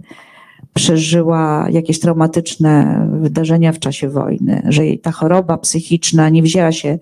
przeżyła 0.77 1.67
jakieś 1.71 2.01
traumatyczne 2.01 3.07
wydarzenia 3.21 3.73
w 3.73 3.79
czasie 3.79 4.09
wojny, 4.09 4.63
że 4.69 4.87
jej 4.87 4.99
ta 4.99 5.13
choroba 5.13 5.59
psychiczna 5.59 6.29
nie 6.29 6.43
wzięła 6.43 6.73
się 6.73 6.99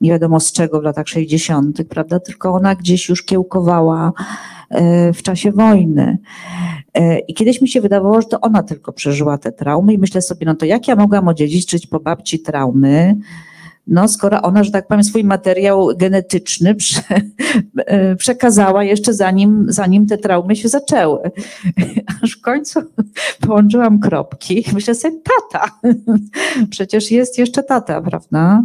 nie 0.00 0.10
wiadomo 0.10 0.40
z 0.40 0.52
czego 0.52 0.80
w 0.80 0.84
latach 0.84 1.08
60., 1.08 1.84
prawda, 1.88 2.20
tylko 2.20 2.52
ona 2.52 2.74
gdzieś 2.74 3.08
już 3.08 3.22
kiełkowała 3.22 4.12
e, 4.70 5.12
w 5.12 5.22
czasie 5.22 5.52
wojny. 5.52 6.18
E, 6.94 7.18
I 7.18 7.34
kiedyś 7.34 7.60
mi 7.60 7.68
się 7.68 7.80
wydawało, 7.80 8.20
że 8.20 8.28
to 8.28 8.40
ona 8.40 8.62
tylko 8.62 8.92
przeżyła 8.92 9.38
te 9.38 9.52
traumy 9.52 9.92
i 9.92 9.98
myślę 9.98 10.22
sobie, 10.22 10.46
no 10.46 10.54
to 10.54 10.66
jak 10.66 10.88
ja 10.88 10.96
mogłam 10.96 11.28
odziedziczyć 11.28 11.86
po 11.86 12.00
babci 12.00 12.40
traumy, 12.40 13.16
no 13.86 14.08
skoro 14.08 14.42
ona, 14.42 14.64
że 14.64 14.70
tak 14.70 14.86
powiem, 14.86 15.04
swój 15.04 15.24
materiał 15.24 15.88
genetyczny 15.96 16.74
prze, 16.82 17.02
e, 17.76 18.16
przekazała 18.16 18.84
jeszcze 18.84 19.14
zanim, 19.14 19.66
zanim 19.68 20.06
te 20.06 20.18
traumy 20.18 20.56
się 20.56 20.68
zaczęły. 20.68 21.30
Aż 22.22 22.32
w 22.32 22.40
końcu 22.40 22.80
połączyłam 23.40 24.00
kropki. 24.00 24.64
Myślę 24.74 24.94
sobie, 24.94 25.16
tata. 25.50 25.78
Przecież 26.70 27.10
jest 27.10 27.38
jeszcze 27.38 27.62
tata, 27.62 28.00
prawda? 28.00 28.64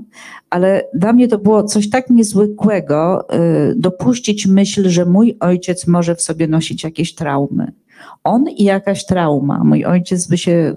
Ale 0.49 0.83
dla 0.93 1.13
mnie 1.13 1.27
to 1.27 1.37
było 1.37 1.63
coś 1.63 1.89
tak 1.89 2.09
niezwykłego, 2.09 3.29
e, 3.29 3.75
dopuścić 3.75 4.47
myśl, 4.47 4.89
że 4.89 5.05
mój 5.05 5.37
ojciec 5.39 5.87
może 5.87 6.15
w 6.15 6.21
sobie 6.21 6.47
nosić 6.47 6.83
jakieś 6.83 7.15
traumy. 7.15 7.71
On 8.23 8.49
i 8.49 8.63
jakaś 8.63 9.05
trauma. 9.05 9.63
Mój 9.63 9.85
ojciec 9.85 10.27
by 10.27 10.37
się 10.37 10.75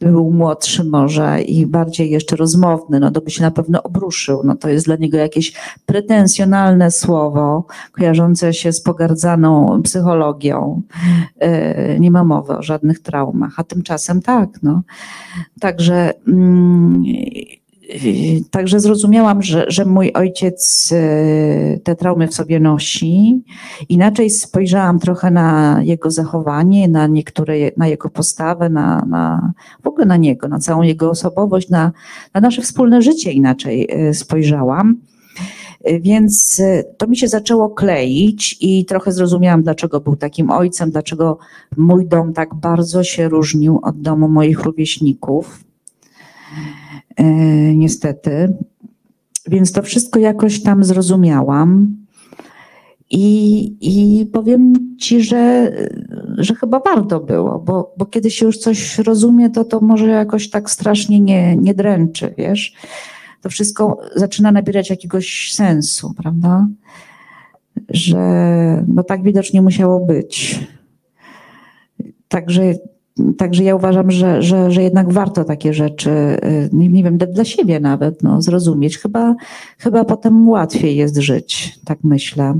był 0.00 0.30
młodszy 0.30 0.84
może 0.84 1.42
i 1.42 1.66
bardziej 1.66 2.10
jeszcze 2.10 2.36
rozmowny, 2.36 3.00
no 3.00 3.10
to 3.10 3.20
by 3.20 3.30
się 3.30 3.42
na 3.42 3.50
pewno 3.50 3.82
obruszył. 3.82 4.40
No 4.44 4.56
to 4.56 4.68
jest 4.68 4.86
dla 4.86 4.96
niego 4.96 5.18
jakieś 5.18 5.52
pretensjonalne 5.86 6.90
słowo, 6.90 7.66
kojarzące 7.92 8.54
się 8.54 8.72
z 8.72 8.80
pogardzaną 8.80 9.82
psychologią. 9.82 10.82
E, 11.38 12.00
nie 12.00 12.10
ma 12.10 12.24
mowy 12.24 12.56
o 12.56 12.62
żadnych 12.62 12.98
traumach, 13.00 13.52
a 13.56 13.64
tymczasem 13.64 14.22
tak, 14.22 14.48
no. 14.62 14.82
Także 15.60 16.12
mm, 16.28 17.04
Także 18.50 18.80
zrozumiałam, 18.80 19.42
że, 19.42 19.64
że 19.68 19.84
mój 19.84 20.12
ojciec 20.12 20.90
e, 20.92 21.78
te 21.78 21.96
traumy 21.96 22.28
w 22.28 22.34
sobie 22.34 22.60
nosi. 22.60 23.42
Inaczej 23.88 24.30
spojrzałam 24.30 24.98
trochę 24.98 25.30
na 25.30 25.80
jego 25.82 26.10
zachowanie, 26.10 26.88
na 26.88 27.06
niektóre, 27.06 27.54
na 27.76 27.88
jego 27.88 28.10
postawę, 28.10 28.68
na, 28.68 29.04
na 29.08 29.52
w 29.82 29.86
ogóle 29.86 30.06
na 30.06 30.16
niego, 30.16 30.48
na 30.48 30.58
całą 30.58 30.82
jego 30.82 31.10
osobowość, 31.10 31.68
na, 31.68 31.92
na 32.34 32.40
nasze 32.40 32.62
wspólne 32.62 33.02
życie 33.02 33.32
inaczej 33.32 33.88
e, 33.90 34.14
spojrzałam. 34.14 35.00
E, 35.84 36.00
więc 36.00 36.62
to 36.96 37.06
mi 37.06 37.16
się 37.16 37.28
zaczęło 37.28 37.70
kleić 37.70 38.56
i 38.60 38.84
trochę 38.84 39.12
zrozumiałam, 39.12 39.62
dlaczego 39.62 40.00
był 40.00 40.16
takim 40.16 40.50
ojcem, 40.50 40.90
dlaczego 40.90 41.38
mój 41.76 42.06
dom 42.06 42.32
tak 42.32 42.54
bardzo 42.54 43.04
się 43.04 43.28
różnił 43.28 43.80
od 43.82 44.00
domu 44.00 44.28
moich 44.28 44.60
rówieśników. 44.60 45.64
E, 47.16 47.24
niestety. 47.74 48.54
Więc 49.48 49.72
to 49.72 49.82
wszystko 49.82 50.18
jakoś 50.18 50.62
tam 50.62 50.84
zrozumiałam. 50.84 51.96
I, 53.10 53.76
i 53.80 54.26
powiem 54.26 54.72
ci, 54.98 55.22
że, 55.22 55.72
że 56.38 56.54
chyba 56.54 56.80
warto 56.80 57.20
było, 57.20 57.58
bo, 57.58 57.94
bo 57.98 58.06
kiedy 58.06 58.30
się 58.30 58.46
już 58.46 58.58
coś 58.58 58.98
rozumie, 58.98 59.50
to 59.50 59.64
to 59.64 59.80
może 59.80 60.06
jakoś 60.06 60.50
tak 60.50 60.70
strasznie 60.70 61.20
nie, 61.20 61.56
nie 61.56 61.74
dręczy, 61.74 62.34
wiesz. 62.38 62.74
To 63.42 63.48
wszystko 63.48 64.00
zaczyna 64.16 64.52
nabierać 64.52 64.90
jakiegoś 64.90 65.52
sensu, 65.52 66.14
prawda? 66.22 66.68
Że 67.88 68.18
no 68.88 69.02
tak 69.02 69.22
widocznie 69.22 69.62
musiało 69.62 70.00
być. 70.00 70.60
Także 72.28 72.74
Także 73.38 73.64
ja 73.64 73.76
uważam, 73.76 74.10
że, 74.10 74.42
że, 74.42 74.70
że 74.70 74.82
jednak 74.82 75.12
warto 75.12 75.44
takie 75.44 75.74
rzeczy, 75.74 76.10
y, 76.10 76.70
nie 76.72 77.02
wiem, 77.02 77.18
dla 77.18 77.44
siebie 77.44 77.80
nawet 77.80 78.22
no, 78.22 78.42
zrozumieć. 78.42 78.98
Chyba, 78.98 79.34
chyba 79.78 80.04
potem 80.04 80.48
łatwiej 80.48 80.96
jest 80.96 81.16
żyć, 81.16 81.78
tak 81.84 81.98
myślę. 82.04 82.58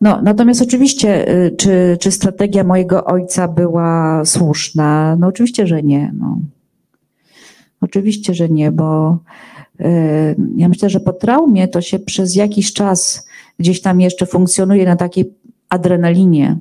No, 0.00 0.22
natomiast 0.22 0.62
oczywiście, 0.62 1.34
y, 1.46 1.56
czy, 1.56 1.96
czy 2.00 2.10
strategia 2.10 2.64
mojego 2.64 3.04
ojca 3.04 3.48
była 3.48 4.24
słuszna? 4.24 5.16
No 5.20 5.26
oczywiście, 5.26 5.66
że 5.66 5.82
nie. 5.82 6.12
No. 6.18 6.38
Oczywiście, 7.80 8.34
że 8.34 8.48
nie, 8.48 8.72
bo 8.72 9.18
y, 9.80 9.84
ja 10.56 10.68
myślę, 10.68 10.90
że 10.90 11.00
po 11.00 11.12
traumie 11.12 11.68
to 11.68 11.80
się 11.80 11.98
przez 11.98 12.36
jakiś 12.36 12.72
czas 12.72 13.26
gdzieś 13.58 13.80
tam 13.80 14.00
jeszcze 14.00 14.26
funkcjonuje 14.26 14.84
na 14.84 14.96
takiej 14.96 15.34
adrenalinie, 15.68 16.56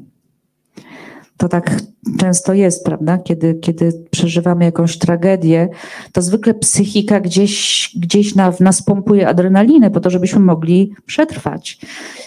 to 1.38 1.50
tak 1.50 1.76
często 2.20 2.54
jest, 2.54 2.86
prawda? 2.86 3.18
Kiedy, 3.18 3.56
kiedy 3.56 4.06
przeżywamy 4.12 4.66
jakąś 4.66 4.98
tragedię, 4.98 5.70
to 6.12 6.22
zwykle 6.22 6.54
psychika 6.54 7.20
gdzieś, 7.20 7.92
gdzieś 8.00 8.36
na, 8.36 8.52
w 8.52 8.60
nas 8.60 8.82
pompuje 8.82 9.28
adrenalinę 9.28 9.92
po 9.92 10.00
to, 10.00 10.10
żebyśmy 10.10 10.40
mogli 10.40 10.94
przetrwać. 11.06 11.80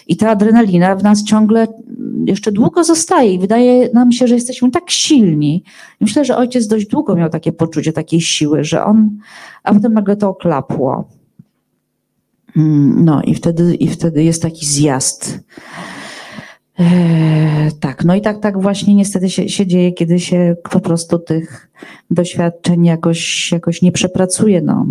I 0.06 0.16
ta 0.16 0.30
adrenalina 0.30 0.96
w 0.96 1.02
nas 1.02 1.24
ciągle 1.24 1.66
jeszcze 2.26 2.52
długo 2.52 2.84
zostaje 2.84 3.34
i 3.34 3.38
wydaje 3.38 3.90
nam 3.94 4.12
się, 4.12 4.26
że 4.26 4.34
jesteśmy 4.34 4.70
tak 4.70 4.90
silni. 4.90 5.64
Myślę, 6.00 6.24
że 6.24 6.36
ojciec 6.36 6.66
dość 6.66 6.86
długo 6.86 7.16
miał 7.16 7.30
takie 7.30 7.52
poczucie 7.52 7.92
takiej 7.92 8.20
siły, 8.20 8.64
że 8.64 8.84
on, 8.84 9.18
a 9.62 9.74
potem 9.74 9.94
nagle 9.94 10.16
to 10.16 10.28
oklapło. 10.28 11.08
Mm, 12.56 13.04
no 13.04 13.22
i 13.22 13.34
wtedy, 13.34 13.74
i 13.74 13.88
wtedy 13.88 14.24
jest 14.24 14.42
taki 14.42 14.66
zjazd 14.66 15.40
tak, 17.80 18.04
no 18.04 18.14
i 18.14 18.20
tak, 18.20 18.40
tak 18.40 18.62
właśnie 18.62 18.94
niestety 18.94 19.30
się, 19.30 19.48
się 19.48 19.66
dzieje, 19.66 19.92
kiedy 19.92 20.20
się 20.20 20.56
po 20.70 20.80
prostu 20.80 21.18
tych 21.18 21.70
doświadczeń 22.10 22.84
jakoś, 22.84 23.52
jakoś 23.52 23.82
nie 23.82 23.92
przepracuje. 23.92 24.60
No. 24.60 24.86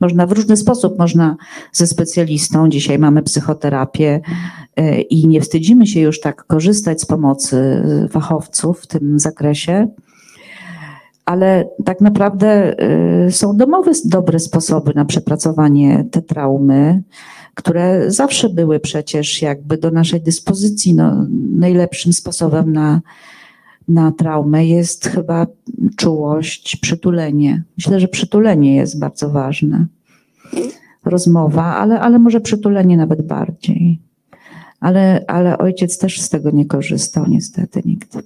Można 0.00 0.26
w 0.26 0.32
różny 0.32 0.56
sposób, 0.56 0.98
można 0.98 1.36
ze 1.72 1.86
specjalistą, 1.86 2.68
dzisiaj 2.68 2.98
mamy 2.98 3.22
psychoterapię 3.22 4.20
e, 4.76 5.00
i 5.00 5.28
nie 5.28 5.40
wstydzimy 5.40 5.86
się 5.86 6.00
już 6.00 6.20
tak 6.20 6.44
korzystać 6.44 7.00
z 7.00 7.06
pomocy 7.06 7.82
fachowców 8.10 8.80
w 8.80 8.86
tym 8.86 9.18
zakresie, 9.18 9.88
ale 11.24 11.68
tak 11.84 12.00
naprawdę 12.00 12.78
e, 12.78 13.32
są 13.32 13.56
domowe 13.56 13.92
dobre 14.04 14.38
sposoby 14.38 14.92
na 14.94 15.04
przepracowanie 15.04 16.04
te 16.10 16.22
traumy 16.22 17.02
które 17.58 18.10
zawsze 18.10 18.48
były 18.48 18.80
przecież 18.80 19.42
jakby 19.42 19.78
do 19.78 19.90
naszej 19.90 20.20
dyspozycji. 20.20 20.94
No, 20.94 21.26
najlepszym 21.50 22.12
sposobem 22.12 22.72
na, 22.72 23.00
na 23.88 24.12
traumę 24.12 24.66
jest 24.66 25.06
chyba 25.06 25.46
czułość, 25.96 26.76
przytulenie. 26.76 27.62
Myślę, 27.78 28.00
że 28.00 28.08
przytulenie 28.08 28.76
jest 28.76 28.98
bardzo 28.98 29.30
ważne. 29.30 29.86
Rozmowa, 31.04 31.64
ale, 31.64 32.00
ale 32.00 32.18
może 32.18 32.40
przytulenie 32.40 32.96
nawet 32.96 33.22
bardziej. 33.22 33.98
Ale, 34.80 35.24
ale 35.28 35.58
ojciec 35.58 35.98
też 35.98 36.20
z 36.20 36.28
tego 36.28 36.50
nie 36.50 36.66
korzystał, 36.66 37.26
niestety 37.28 37.82
nikt. 37.84 38.18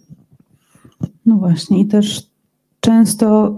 No 1.26 1.36
właśnie, 1.36 1.80
i 1.80 1.86
też 1.86 2.30
często 2.80 3.54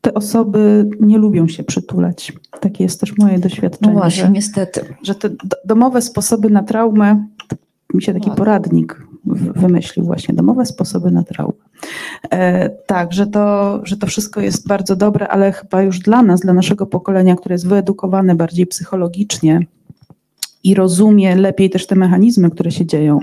te 0.00 0.14
osoby 0.14 0.90
nie 1.00 1.18
lubią 1.18 1.48
się 1.48 1.64
przytulać. 1.64 2.32
Takie 2.60 2.84
jest 2.84 3.00
też 3.00 3.18
moje 3.18 3.38
doświadczenie. 3.38 3.92
No 3.92 4.00
właśnie, 4.00 4.22
że, 4.22 4.30
niestety. 4.30 4.94
że 5.02 5.14
te 5.14 5.30
domowe 5.64 6.02
sposoby 6.02 6.50
na 6.50 6.62
traumę, 6.62 7.26
mi 7.94 8.02
się 8.02 8.14
taki 8.14 8.30
poradnik 8.30 9.02
wymyślił 9.56 10.06
właśnie, 10.06 10.34
domowe 10.34 10.66
sposoby 10.66 11.10
na 11.10 11.22
traumę. 11.22 11.52
E, 12.30 12.70
tak, 12.70 13.12
że 13.12 13.26
to, 13.26 13.80
że 13.82 13.96
to 13.96 14.06
wszystko 14.06 14.40
jest 14.40 14.68
bardzo 14.68 14.96
dobre, 14.96 15.28
ale 15.28 15.52
chyba 15.52 15.82
już 15.82 15.98
dla 15.98 16.22
nas, 16.22 16.40
dla 16.40 16.52
naszego 16.52 16.86
pokolenia, 16.86 17.36
które 17.36 17.54
jest 17.54 17.68
wyedukowane 17.68 18.34
bardziej 18.34 18.66
psychologicznie 18.66 19.60
i 20.64 20.74
rozumie 20.74 21.36
lepiej 21.36 21.70
też 21.70 21.86
te 21.86 21.96
mechanizmy, 21.96 22.50
które 22.50 22.70
się 22.70 22.86
dzieją. 22.86 23.20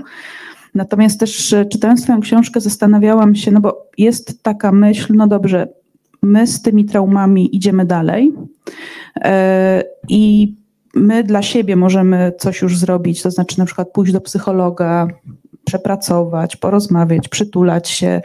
Natomiast 0.74 1.20
też 1.20 1.52
e, 1.52 1.66
czytając 1.66 2.02
Twoją 2.02 2.20
książkę, 2.20 2.60
zastanawiałam 2.60 3.34
się, 3.34 3.50
no 3.50 3.60
bo 3.60 3.86
jest 3.98 4.42
taka 4.42 4.72
myśl, 4.72 5.14
no 5.14 5.26
dobrze, 5.26 5.68
my 6.22 6.46
z 6.46 6.62
tymi 6.62 6.84
traumami 6.84 7.56
idziemy 7.56 7.84
dalej 7.84 8.32
e, 9.16 9.82
i 10.08 10.54
my 10.94 11.24
dla 11.24 11.42
siebie 11.42 11.76
możemy 11.76 12.32
coś 12.38 12.62
już 12.62 12.78
zrobić, 12.78 13.22
to 13.22 13.30
znaczy 13.30 13.58
na 13.58 13.64
przykład 13.64 13.92
pójść 13.92 14.12
do 14.12 14.20
psychologa, 14.20 15.08
przepracować, 15.64 16.56
porozmawiać, 16.56 17.28
przytulać 17.28 17.88
się. 17.88 18.20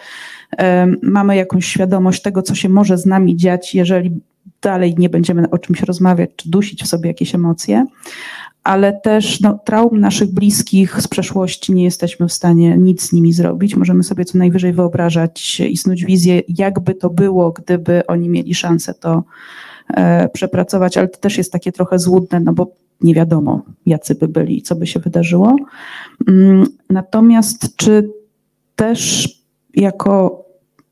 E, 0.57 0.87
mamy 1.01 1.35
jakąś 1.35 1.65
świadomość 1.65 2.21
tego, 2.21 2.41
co 2.41 2.55
się 2.55 2.69
może 2.69 2.97
z 2.97 3.05
nami 3.05 3.35
dziać, 3.35 3.75
jeżeli 3.75 4.21
dalej 4.61 4.95
nie 4.97 5.09
będziemy 5.09 5.49
o 5.49 5.57
czymś 5.57 5.81
rozmawiać, 5.81 6.29
czy 6.35 6.49
dusić 6.49 6.83
w 6.83 6.87
sobie 6.87 7.07
jakieś 7.07 7.35
emocje, 7.35 7.85
ale 8.63 8.93
też 8.93 9.41
no, 9.41 9.59
traum 9.65 9.99
naszych 9.99 10.33
bliskich 10.33 11.01
z 11.01 11.07
przeszłości 11.07 11.73
nie 11.73 11.83
jesteśmy 11.83 12.27
w 12.27 12.33
stanie 12.33 12.77
nic 12.77 13.01
z 13.01 13.13
nimi 13.13 13.33
zrobić. 13.33 13.75
Możemy 13.75 14.03
sobie 14.03 14.25
co 14.25 14.37
najwyżej 14.37 14.73
wyobrażać 14.73 15.59
i 15.59 15.77
snuć 15.77 16.05
wizję, 16.05 16.41
jakby 16.47 16.95
to 16.95 17.09
było, 17.09 17.51
gdyby 17.51 18.07
oni 18.07 18.29
mieli 18.29 18.55
szansę 18.55 18.93
to 18.93 19.23
e, 19.93 20.29
przepracować, 20.29 20.97
ale 20.97 21.07
to 21.07 21.19
też 21.19 21.37
jest 21.37 21.51
takie 21.51 21.71
trochę 21.71 21.99
złudne, 21.99 22.39
no 22.39 22.53
bo 22.53 22.71
nie 23.01 23.13
wiadomo, 23.13 23.61
jacy 23.85 24.15
by 24.15 24.27
byli, 24.27 24.61
co 24.61 24.75
by 24.75 24.87
się 24.87 24.99
wydarzyło. 24.99 25.55
Mm, 26.27 26.67
natomiast 26.89 27.75
czy 27.75 28.09
też 28.75 29.29
jako 29.73 30.42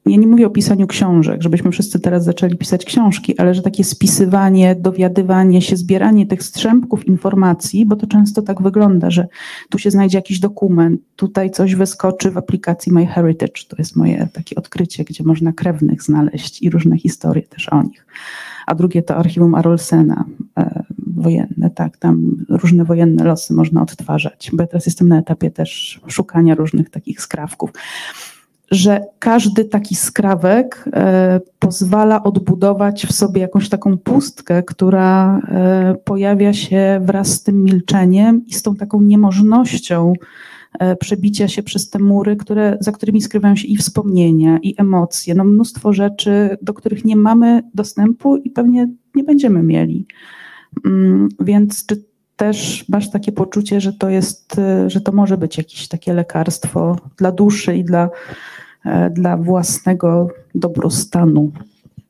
ja 0.05 0.17
nie 0.17 0.27
mówię 0.27 0.47
o 0.47 0.49
pisaniu 0.49 0.87
książek, 0.87 1.43
żebyśmy 1.43 1.71
wszyscy 1.71 1.99
teraz 1.99 2.23
zaczęli 2.23 2.57
pisać 2.57 2.85
książki, 2.85 3.37
ale 3.37 3.53
że 3.53 3.61
takie 3.61 3.83
spisywanie, 3.83 4.75
dowiadywanie 4.75 5.61
się, 5.61 5.75
zbieranie 5.75 6.27
tych 6.27 6.43
strzępków 6.43 7.07
informacji, 7.07 7.85
bo 7.85 7.95
to 7.95 8.07
często 8.07 8.41
tak 8.41 8.61
wygląda, 8.61 9.09
że 9.09 9.27
tu 9.69 9.77
się 9.79 9.91
znajdzie 9.91 10.17
jakiś 10.17 10.39
dokument, 10.39 11.01
tutaj 11.15 11.51
coś 11.51 11.75
wyskoczy 11.75 12.31
w 12.31 12.37
aplikacji 12.37 12.91
MyHeritage. 12.91 13.63
To 13.67 13.75
jest 13.79 13.95
moje 13.95 14.27
takie 14.33 14.55
odkrycie, 14.55 15.03
gdzie 15.03 15.23
można 15.23 15.53
krewnych 15.53 16.03
znaleźć 16.03 16.61
i 16.61 16.69
różne 16.69 16.97
historie 16.97 17.43
też 17.43 17.69
o 17.69 17.83
nich. 17.83 18.05
A 18.67 18.75
drugie 18.75 19.03
to 19.03 19.15
archiwum 19.15 19.55
Arolsena, 19.55 20.25
e, 20.59 20.83
wojenne, 21.07 21.69
tak, 21.69 21.97
tam 21.97 22.45
różne 22.49 22.85
wojenne 22.85 23.23
losy 23.23 23.53
można 23.53 23.81
odtwarzać, 23.81 24.49
bo 24.53 24.63
ja 24.63 24.67
teraz 24.67 24.85
jestem 24.85 25.07
na 25.07 25.19
etapie 25.19 25.51
też 25.51 26.01
szukania 26.07 26.55
różnych 26.55 26.89
takich 26.89 27.21
skrawków 27.21 27.71
że 28.71 29.01
każdy 29.19 29.65
taki 29.65 29.95
skrawek 29.95 30.89
e, 30.93 31.39
pozwala 31.59 32.23
odbudować 32.23 33.05
w 33.05 33.11
sobie 33.11 33.41
jakąś 33.41 33.69
taką 33.69 33.97
pustkę, 33.97 34.63
która 34.63 35.39
e, 35.39 35.95
pojawia 36.03 36.53
się 36.53 37.01
wraz 37.03 37.27
z 37.27 37.43
tym 37.43 37.63
milczeniem 37.63 38.45
i 38.47 38.53
z 38.53 38.61
tą 38.61 38.75
taką 38.75 39.01
niemożnością 39.01 40.13
e, 40.79 40.95
przebicia 40.95 41.47
się 41.47 41.63
przez 41.63 41.89
te 41.89 41.99
mury, 41.99 42.35
które, 42.35 42.77
za 42.79 42.91
którymi 42.91 43.21
skrywają 43.21 43.55
się 43.55 43.67
i 43.67 43.77
wspomnienia, 43.77 44.59
i 44.61 44.75
emocje, 44.77 45.35
no 45.35 45.43
mnóstwo 45.43 45.93
rzeczy, 45.93 46.57
do 46.61 46.73
których 46.73 47.05
nie 47.05 47.15
mamy 47.15 47.63
dostępu 47.73 48.37
i 48.37 48.49
pewnie 48.49 48.87
nie 49.15 49.23
będziemy 49.23 49.63
mieli. 49.63 50.05
Mm, 50.85 51.29
więc 51.39 51.85
czy 51.85 52.10
też 52.41 52.85
masz 52.89 53.11
takie 53.11 53.31
poczucie, 53.31 53.81
że 53.81 53.93
to 53.93 54.09
jest, 54.09 54.55
że 54.87 55.01
to 55.01 55.11
może 55.11 55.37
być 55.37 55.57
jakieś 55.57 55.87
takie 55.87 56.13
lekarstwo 56.13 56.95
dla 57.17 57.31
duszy 57.31 57.75
i 57.75 57.83
dla 57.83 58.09
E, 58.85 59.09
dla 59.09 59.37
własnego 59.37 60.27
dobrostanu. 60.55 61.51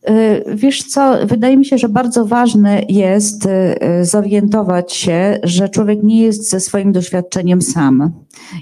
E, 0.03 0.55
wiesz 0.55 0.83
co, 0.83 1.17
wydaje 1.25 1.57
mi 1.57 1.65
się, 1.65 1.77
że 1.77 1.89
bardzo 1.89 2.25
ważne 2.25 2.81
jest 2.89 3.45
e, 3.45 4.05
zorientować 4.05 4.93
się, 4.93 5.39
że 5.43 5.69
człowiek 5.69 6.03
nie 6.03 6.21
jest 6.21 6.49
ze 6.49 6.59
swoim 6.59 6.91
doświadczeniem 6.91 7.61
sam. 7.61 8.11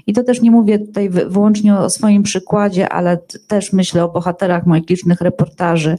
I 0.06 0.12
to 0.12 0.24
też 0.24 0.42
nie 0.42 0.50
mówię 0.50 0.78
tutaj 0.78 1.10
wyłącznie 1.10 1.76
o 1.76 1.90
swoim 1.90 2.22
przykładzie, 2.22 2.88
ale 2.88 3.18
też 3.46 3.72
myślę 3.72 4.04
o 4.04 4.08
bohaterach 4.08 4.66
moich 4.66 4.90
licznych 4.90 5.20
reportaży. 5.20 5.98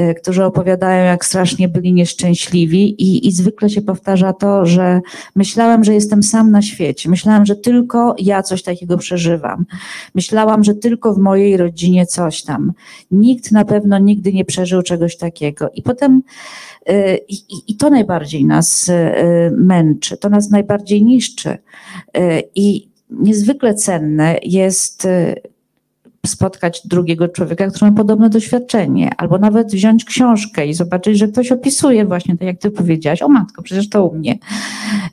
Y, 0.00 0.14
którzy 0.14 0.44
opowiadają, 0.44 1.04
jak 1.04 1.24
strasznie 1.24 1.68
byli 1.68 1.92
nieszczęśliwi, 1.92 3.02
i, 3.02 3.26
i 3.28 3.32
zwykle 3.32 3.70
się 3.70 3.82
powtarza 3.82 4.32
to, 4.32 4.66
że 4.66 5.00
myślałem, 5.34 5.84
że 5.84 5.94
jestem 5.94 6.22
sam 6.22 6.50
na 6.50 6.62
świecie. 6.62 7.10
Myślałam, 7.10 7.46
że 7.46 7.56
tylko 7.56 8.14
ja 8.18 8.42
coś 8.42 8.62
takiego 8.62 8.98
przeżywam. 8.98 9.66
Myślałam, 10.14 10.64
że 10.64 10.74
tylko 10.74 11.14
w 11.14 11.18
mojej 11.18 11.56
rodzinie 11.56 12.06
coś 12.06 12.42
tam. 12.42 12.72
Nikt 13.10 13.52
na 13.52 13.64
pewno 13.64 13.98
nigdy 13.98 14.32
nie 14.32 14.44
przeżył 14.44 14.82
czegoś 14.82 15.16
takiego. 15.16 15.70
I 15.74 15.82
potem 15.82 16.22
y, 16.90 17.18
i, 17.28 17.36
i, 17.68 17.76
to 17.76 17.90
najbardziej 17.90 18.44
nas 18.44 18.88
y, 18.88 18.92
męczy, 19.56 20.16
to 20.16 20.28
nas 20.28 20.50
najbardziej 20.50 21.04
niszczy. 21.04 21.58
I 22.54 22.88
niezwykle 23.10 23.74
cenne 23.74 24.38
jest 24.42 25.06
spotkać 26.26 26.82
drugiego 26.86 27.28
człowieka, 27.28 27.70
który 27.70 27.90
ma 27.90 27.96
podobne 27.96 28.30
doświadczenie, 28.30 29.10
albo 29.16 29.38
nawet 29.38 29.72
wziąć 29.72 30.04
książkę 30.04 30.66
i 30.66 30.74
zobaczyć, 30.74 31.18
że 31.18 31.28
ktoś 31.28 31.52
opisuje 31.52 32.04
właśnie 32.04 32.36
tak, 32.36 32.46
jak 32.46 32.58
ty 32.58 32.70
powiedziałaś, 32.70 33.22
o 33.22 33.28
matko, 33.28 33.62
przecież 33.62 33.88
to 33.88 34.06
u 34.06 34.14
mnie. 34.14 34.38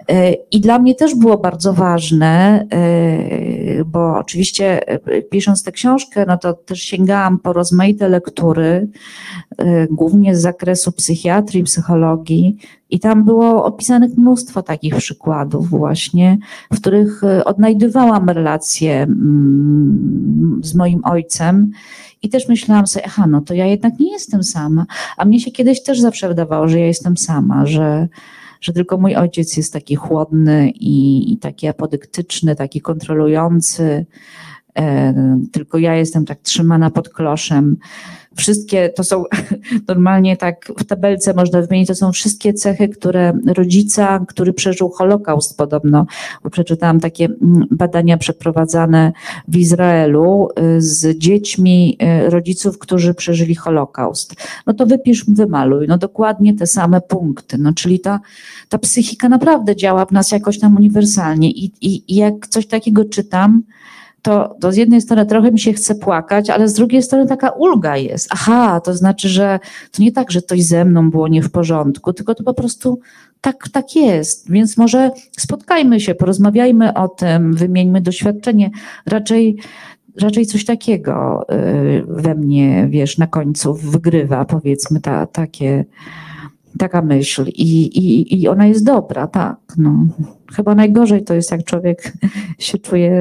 E, 0.09 0.33
I 0.33 0.61
dla 0.61 0.79
mnie 0.79 0.95
też 0.95 1.15
było 1.15 1.37
bardzo 1.37 1.73
ważne, 1.73 2.65
e, 2.71 3.85
bo 3.85 4.17
oczywiście 4.17 4.87
e, 4.87 5.21
pisząc 5.21 5.63
tę 5.63 5.71
książkę, 5.71 6.25
no 6.27 6.37
to 6.37 6.53
też 6.53 6.81
sięgałam 6.81 7.39
po 7.39 7.53
rozmaite 7.53 8.09
lektury, 8.09 8.87
głównie 9.91 10.35
z 10.35 10.41
zakresu 10.41 10.91
psychiatrii, 10.91 11.63
psychologii, 11.63 12.57
i 12.89 12.99
tam 12.99 13.23
było 13.23 13.65
opisanych 13.65 14.17
mnóstwo 14.17 14.63
takich 14.63 14.95
przykładów 14.95 15.69
właśnie, 15.69 16.37
w 16.73 16.75
których 16.75 17.23
e, 17.23 17.45
odnajdywałam 17.45 18.29
relacje 18.29 19.01
mm, 19.01 20.61
z 20.63 20.75
moim 20.75 21.01
ojcem 21.03 21.71
i 22.21 22.29
też 22.29 22.47
myślałam 22.47 22.87
sobie, 22.87 23.05
aha, 23.05 23.27
no 23.27 23.41
to 23.41 23.53
ja 23.53 23.65
jednak 23.65 23.99
nie 23.99 24.11
jestem 24.11 24.43
sama. 24.43 24.85
A 25.17 25.25
mnie 25.25 25.39
się 25.39 25.51
kiedyś 25.51 25.83
też 25.83 25.99
zawsze 25.99 26.27
wydawało, 26.27 26.67
że 26.67 26.79
ja 26.79 26.87
jestem 26.87 27.17
sama, 27.17 27.65
że, 27.65 28.07
że 28.61 28.73
tylko 28.73 28.97
mój 28.97 29.15
ojciec 29.15 29.57
jest 29.57 29.73
taki 29.73 29.95
chłodny 29.95 30.69
i, 30.69 31.33
i 31.33 31.37
taki 31.37 31.67
apodyktyczny, 31.67 32.55
taki 32.55 32.81
kontrolujący, 32.81 34.05
e, 34.77 35.13
tylko 35.51 35.77
ja 35.77 35.95
jestem 35.95 36.25
tak 36.25 36.39
trzymana 36.39 36.89
pod 36.89 37.09
kloszem. 37.09 37.77
Wszystkie 38.35 38.89
to 38.89 39.03
są 39.03 39.23
normalnie 39.87 40.37
tak 40.37 40.71
w 40.77 40.83
tabelce 40.83 41.33
można 41.33 41.61
wymienić, 41.61 41.87
to 41.87 41.95
są 41.95 42.11
wszystkie 42.11 42.53
cechy, 42.53 42.89
które 42.89 43.33
rodzica, 43.45 44.25
który 44.27 44.53
przeżył 44.53 44.89
Holokaust 44.89 45.57
podobno, 45.57 46.05
bo 46.43 46.49
przeczytałam 46.49 46.99
takie 46.99 47.25
mm, 47.25 47.67
badania 47.71 48.17
przeprowadzane 48.17 49.11
w 49.47 49.57
Izraelu 49.57 50.47
y, 50.77 50.81
z 50.81 51.17
dziećmi 51.17 51.97
y, 52.25 52.29
rodziców, 52.29 52.79
którzy 52.79 53.13
przeżyli 53.13 53.55
Holokaust. 53.55 54.35
No 54.67 54.73
to 54.73 54.85
wypisz, 54.85 55.25
wymaluj, 55.25 55.87
no 55.87 55.97
dokładnie 55.97 56.55
te 56.55 56.67
same 56.67 57.01
punkty, 57.01 57.57
no 57.57 57.73
czyli 57.73 57.99
ta, 57.99 58.19
ta 58.69 58.77
psychika 58.77 59.29
naprawdę 59.29 59.75
działa 59.75 60.05
w 60.05 60.11
nas 60.11 60.31
jakoś 60.31 60.59
tam 60.59 60.75
uniwersalnie. 60.75 61.51
I, 61.51 61.71
i, 61.81 62.13
i 62.13 62.15
jak 62.15 62.47
coś 62.47 62.67
takiego 62.67 63.05
czytam, 63.05 63.63
to, 64.21 64.55
to 64.61 64.71
z 64.71 64.77
jednej 64.77 65.01
strony 65.01 65.25
trochę 65.25 65.51
mi 65.51 65.59
się 65.59 65.73
chce 65.73 65.95
płakać, 65.95 66.49
ale 66.49 66.67
z 66.67 66.73
drugiej 66.73 67.03
strony 67.03 67.27
taka 67.27 67.49
ulga 67.49 67.97
jest. 67.97 68.27
Aha, 68.31 68.81
to 68.81 68.93
znaczy, 68.93 69.29
że 69.29 69.59
to 69.91 70.03
nie 70.03 70.11
tak, 70.11 70.31
że 70.31 70.41
coś 70.41 70.63
ze 70.63 70.85
mną 70.85 71.09
było 71.09 71.27
nie 71.27 71.41
w 71.41 71.51
porządku, 71.51 72.13
tylko 72.13 72.35
to 72.35 72.43
po 72.43 72.53
prostu 72.53 72.99
tak, 73.41 73.69
tak 73.69 73.95
jest. 73.95 74.51
Więc 74.51 74.77
może 74.77 75.11
spotkajmy 75.37 75.99
się, 75.99 76.15
porozmawiajmy 76.15 76.93
o 76.93 77.07
tym, 77.07 77.53
wymieńmy 77.53 78.01
doświadczenie. 78.01 78.69
Raczej 79.05 79.57
raczej 80.21 80.45
coś 80.45 80.65
takiego 80.65 81.45
y, 81.53 82.03
we 82.07 82.35
mnie, 82.35 82.87
wiesz, 82.89 83.17
na 83.17 83.27
końcu 83.27 83.73
wygrywa, 83.73 84.45
powiedzmy, 84.45 85.01
ta, 85.01 85.25
takie, 85.25 85.85
taka 86.77 87.01
myśl. 87.01 87.45
I, 87.47 87.85
i, 87.97 88.41
I 88.41 88.47
ona 88.47 88.67
jest 88.67 88.85
dobra, 88.85 89.27
tak. 89.27 89.57
No. 89.77 90.05
Chyba 90.53 90.75
najgorzej 90.75 91.23
to 91.23 91.33
jest, 91.33 91.51
jak 91.51 91.63
człowiek 91.63 92.13
się 92.59 92.77
czuje 92.77 93.11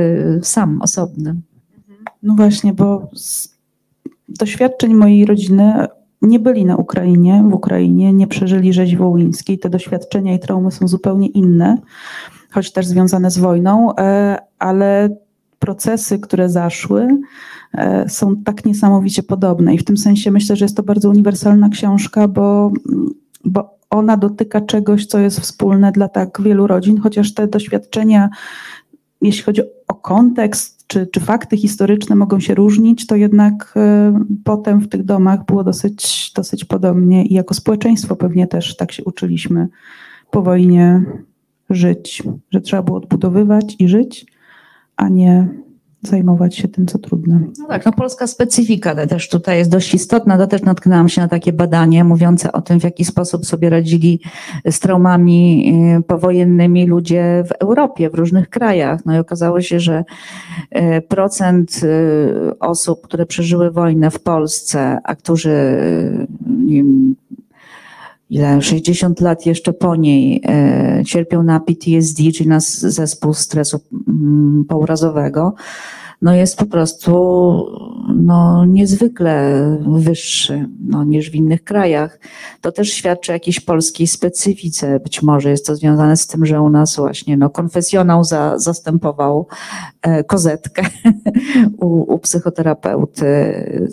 sam, 0.43 0.83
osobny. 0.83 1.37
No 2.23 2.35
właśnie, 2.35 2.73
bo 2.73 3.11
z 3.15 3.59
doświadczeń 4.29 4.95
mojej 4.95 5.27
rodziny 5.27 5.87
nie 6.23 6.39
byli 6.39 6.65
na 6.65 6.77
Ukrainie, 6.77 7.45
w 7.51 7.55
Ukrainie, 7.55 8.13
nie 8.13 8.27
przeżyli 8.27 8.73
rzezi 8.73 8.97
wołyńskiej. 8.97 9.59
Te 9.59 9.71
doświadczenia 9.71 10.35
i 10.35 10.39
traumy 10.39 10.71
są 10.71 10.89
zupełnie 10.89 11.27
inne, 11.27 11.79
choć 12.51 12.73
też 12.73 12.87
związane 12.87 13.31
z 13.31 13.39
wojną, 13.39 13.97
e, 13.97 14.39
ale 14.59 15.17
procesy, 15.59 16.19
które 16.19 16.49
zaszły, 16.49 17.09
e, 17.75 18.09
są 18.09 18.37
tak 18.37 18.65
niesamowicie 18.65 19.23
podobne. 19.23 19.75
I 19.75 19.79
w 19.79 19.85
tym 19.85 19.97
sensie 19.97 20.31
myślę, 20.31 20.57
że 20.57 20.65
jest 20.65 20.77
to 20.77 20.83
bardzo 20.83 21.11
uniwersalna 21.11 21.69
książka, 21.69 22.29
bo, 22.29 22.73
bo 23.49 23.79
ona 23.91 24.17
dotyka 24.17 24.61
czegoś, 24.61 25.07
co 25.07 25.19
jest 25.19 25.41
wspólne 25.41 25.93
dla 25.93 26.09
tak 26.09 26.43
wielu 26.43 26.67
rodzin, 26.67 26.99
chociaż 26.99 27.35
te 27.35 27.47
doświadczenia, 27.47 28.29
jeśli 29.23 29.43
chodzi 29.43 29.63
o 29.89 29.95
kontekst 29.95 30.79
czy, 30.87 31.07
czy 31.07 31.21
fakty 31.21 31.57
historyczne 31.57 32.17
mogą 32.17 32.41
się 32.41 32.55
różnić, 32.55 33.07
to 33.07 33.17
jednak 33.17 33.75
e, 33.77 34.25
potem 34.45 34.81
w 34.81 34.89
tych 34.89 35.05
domach 35.05 35.45
było 35.45 35.65
dosyć, 35.65 36.33
dosyć 36.37 36.65
podobnie 36.65 37.27
i 37.27 37.35
jako 37.35 37.55
społeczeństwo 37.55 38.17
pewnie 38.17 38.47
też 38.47 38.77
tak 38.77 38.93
się 38.93 39.05
uczyliśmy 39.05 39.69
po 40.31 40.43
wojnie 40.43 41.03
żyć, 41.71 42.23
że 42.51 42.61
trzeba 42.61 42.83
było 42.83 42.99
odbudowywać 42.99 43.77
i 43.79 43.89
żyć, 43.89 44.27
a 44.97 45.09
nie 45.09 45.49
zajmować 46.03 46.57
się 46.57 46.69
tym, 46.69 46.87
co 46.87 46.99
trudne. 46.99 47.41
No 47.59 47.67
tak, 47.67 47.87
no 47.87 47.93
polska 47.93 48.27
specyfika 48.27 49.07
też 49.07 49.29
tutaj 49.29 49.59
jest 49.59 49.71
dość 49.71 49.95
istotna. 49.95 50.39
To 50.39 50.47
też 50.47 50.63
natknęłam 50.63 51.09
się 51.09 51.21
na 51.21 51.29
takie 51.29 51.53
badanie 51.53 52.05
mówiące 52.05 52.53
o 52.53 52.61
tym, 52.61 52.81
w 52.81 52.85
jaki 52.85 53.05
sposób 53.05 53.47
sobie 53.47 53.71
radzili 53.71 54.21
z 54.71 54.81
traumami 54.81 55.73
y, 55.99 56.03
powojennymi 56.03 56.87
ludzie 56.87 57.45
w 57.49 57.53
Europie, 57.53 58.11
w 58.11 58.15
różnych 58.15 58.51
krajach. 58.51 59.07
No 59.07 59.17
i 59.17 59.19
okazało 59.19 59.61
się, 59.61 59.81
że 59.81 60.05
y, 60.77 61.03
procent 61.09 61.81
y, 61.83 62.59
osób, 62.59 63.03
które 63.03 63.27
przeżyły 63.27 63.71
wojnę 63.71 64.11
w 64.11 64.21
Polsce, 64.21 64.99
a 65.05 65.17
którzy 65.17 65.79
nie 66.47 67.08
ile? 68.31 68.63
60 68.63 69.21
lat 69.21 69.47
jeszcze 69.47 69.73
po 69.73 69.97
niej 69.97 70.43
e, 70.45 71.03
cierpią 71.07 71.43
na 71.43 71.61
PTSD, 71.61 72.23
czyli 72.33 72.49
na 72.49 72.61
zespół 72.61 73.35
stresu 73.35 73.81
mm, 74.09 74.65
pourazowego, 74.69 75.55
no 76.23 76.35
jest 76.35 76.59
po 76.59 76.67
prostu 76.67 77.13
no, 78.17 78.65
niezwykle 78.67 79.63
wyższy 79.87 80.69
no, 80.81 81.05
niż 81.05 81.31
w 81.31 81.35
innych 81.35 81.65
krajach. 81.65 82.19
To 82.61 82.73
też 82.73 82.93
świadczy 82.93 83.33
o 83.33 83.35
jakiejś 83.35 83.61
polskiej 83.61 84.07
specyfice. 84.07 85.01
Być 85.01 85.23
może 85.23 85.51
jest 85.51 85.67
to 85.67 85.77
związane 85.77 86.17
z 86.17 86.27
tym, 86.27 86.47
że 86.47 86.63
u 86.63 86.71
nas 86.71 86.97
właśnie 86.97 87.37
no, 87.37 87.51
konfesjonał 87.51 88.25
za, 88.25 88.59
zastępował 88.59 89.47
e, 90.03 90.25
kozetkę 90.25 90.83
u, 91.81 92.15
u 92.15 92.19
psychoterapeuty. 92.19 93.27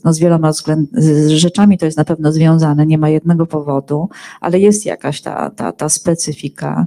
No, 0.04 0.14
z 0.14 0.20
wieloma 0.20 0.52
względ, 0.52 0.90
z 0.94 1.30
rzeczami 1.30 1.78
to 1.78 1.86
jest 1.86 1.98
na 1.98 2.06
pewno 2.06 2.32
związane, 2.32 2.86
nie 2.86 2.98
ma 2.98 3.10
jednego 3.10 3.46
powodu, 3.46 4.10
ale 4.42 4.60
jest 4.60 4.86
jakaś 4.86 5.22
ta, 5.22 5.50
ta, 5.50 5.72
ta 5.72 5.90
specyfika. 5.90 6.86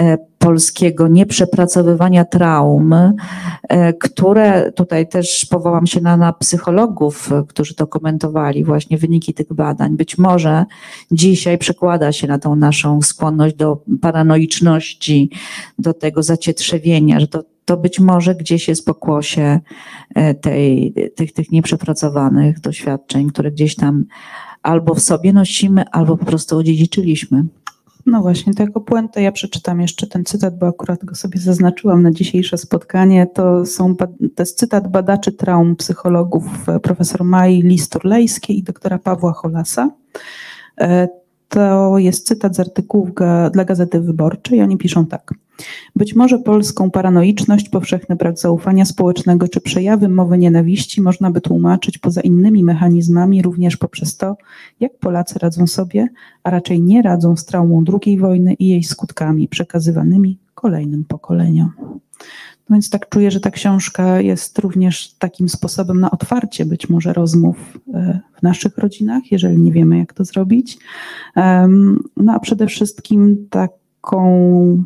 E, 0.00 0.18
polskiego 0.46 1.08
nieprzepracowywania 1.08 2.24
traum, 2.24 2.92
e, 2.92 3.92
które 3.92 4.72
tutaj 4.72 5.08
też 5.08 5.46
powołam 5.50 5.86
się 5.86 6.00
na, 6.00 6.16
na 6.16 6.32
psychologów, 6.32 7.30
którzy 7.48 7.74
to 7.74 7.86
komentowali, 7.86 8.64
właśnie 8.64 8.98
wyniki 8.98 9.34
tych 9.34 9.52
badań. 9.52 9.96
Być 9.96 10.18
może 10.18 10.64
dzisiaj 11.12 11.58
przekłada 11.58 12.12
się 12.12 12.26
na 12.26 12.38
tą 12.38 12.56
naszą 12.56 13.02
skłonność 13.02 13.56
do 13.56 13.82
paranoiczności, 14.00 15.30
do 15.78 15.94
tego 15.94 16.22
zacietrzewienia, 16.22 17.20
że 17.20 17.28
to, 17.28 17.44
to 17.64 17.76
być 17.76 18.00
może 18.00 18.34
gdzieś 18.34 18.68
jest 18.68 18.86
pokłosie 18.86 19.60
e, 20.14 20.34
tej, 20.34 20.94
tych, 21.14 21.32
tych 21.32 21.52
nieprzepracowanych 21.52 22.60
doświadczeń, 22.60 23.30
które 23.30 23.50
gdzieś 23.50 23.74
tam 23.74 24.04
albo 24.62 24.94
w 24.94 25.00
sobie 25.00 25.32
nosimy, 25.32 25.84
albo 25.90 26.16
po 26.16 26.24
prostu 26.24 26.58
odziedziczyliśmy. 26.58 27.44
No 28.06 28.20
właśnie, 28.20 28.54
to 28.54 28.62
jako 28.62 28.80
puentę 28.80 29.22
ja 29.22 29.32
przeczytam 29.32 29.80
jeszcze 29.80 30.06
ten 30.06 30.24
cytat, 30.24 30.58
bo 30.58 30.66
akurat 30.66 31.04
go 31.04 31.14
sobie 31.14 31.40
zaznaczyłam 31.40 32.02
na 32.02 32.10
dzisiejsze 32.10 32.58
spotkanie. 32.58 33.26
To, 33.26 33.66
są, 33.66 33.96
to 33.96 34.06
jest 34.42 34.58
cytat 34.58 34.88
badaczy 34.88 35.32
traum 35.32 35.76
psychologów 35.76 36.68
e, 36.68 36.80
profesor 36.80 37.24
Mai 37.24 37.62
Listurlejskiej 37.62 38.58
i 38.58 38.62
doktora 38.62 38.98
Pawła 38.98 39.32
Holasa. 39.32 39.90
To 41.48 41.98
jest 41.98 42.26
cytat 42.26 42.56
z 42.56 42.60
artykułów 42.60 43.10
dla 43.52 43.64
Gazety 43.64 44.00
Wyborczej. 44.00 44.62
Oni 44.62 44.76
piszą 44.76 45.06
tak. 45.06 45.34
Być 45.96 46.14
może 46.14 46.38
polską 46.38 46.90
paranoiczność, 46.90 47.68
powszechny 47.68 48.16
brak 48.16 48.38
zaufania 48.38 48.84
społecznego 48.84 49.48
czy 49.48 49.60
przejawy 49.60 50.08
mowy 50.08 50.38
nienawiści 50.38 51.02
można 51.02 51.30
by 51.30 51.40
tłumaczyć 51.40 51.98
poza 51.98 52.20
innymi 52.20 52.64
mechanizmami 52.64 53.42
również 53.42 53.76
poprzez 53.76 54.16
to, 54.16 54.36
jak 54.80 54.98
Polacy 54.98 55.38
radzą 55.38 55.66
sobie, 55.66 56.08
a 56.42 56.50
raczej 56.50 56.82
nie 56.82 57.02
radzą 57.02 57.36
z 57.36 57.44
traumą 57.44 57.84
II 58.04 58.18
wojny 58.18 58.54
i 58.54 58.68
jej 58.68 58.84
skutkami 58.84 59.48
przekazywanymi 59.48 60.38
kolejnym 60.54 61.04
pokoleniom. 61.04 61.70
Więc 62.70 62.90
tak 62.90 63.08
czuję, 63.08 63.30
że 63.30 63.40
ta 63.40 63.50
książka 63.50 64.20
jest 64.20 64.58
również 64.58 65.14
takim 65.14 65.48
sposobem 65.48 66.00
na 66.00 66.10
otwarcie 66.10 66.66
być 66.66 66.88
może 66.88 67.12
rozmów 67.12 67.78
e, 67.94 68.20
w 68.38 68.42
naszych 68.42 68.78
rodzinach, 68.78 69.32
jeżeli 69.32 69.58
nie 69.58 69.72
wiemy, 69.72 69.98
jak 69.98 70.12
to 70.12 70.24
zrobić. 70.24 70.78
No 72.16 72.32
a 72.32 72.40
przede 72.40 72.66
wszystkim 72.66 73.46
taką 73.50 74.84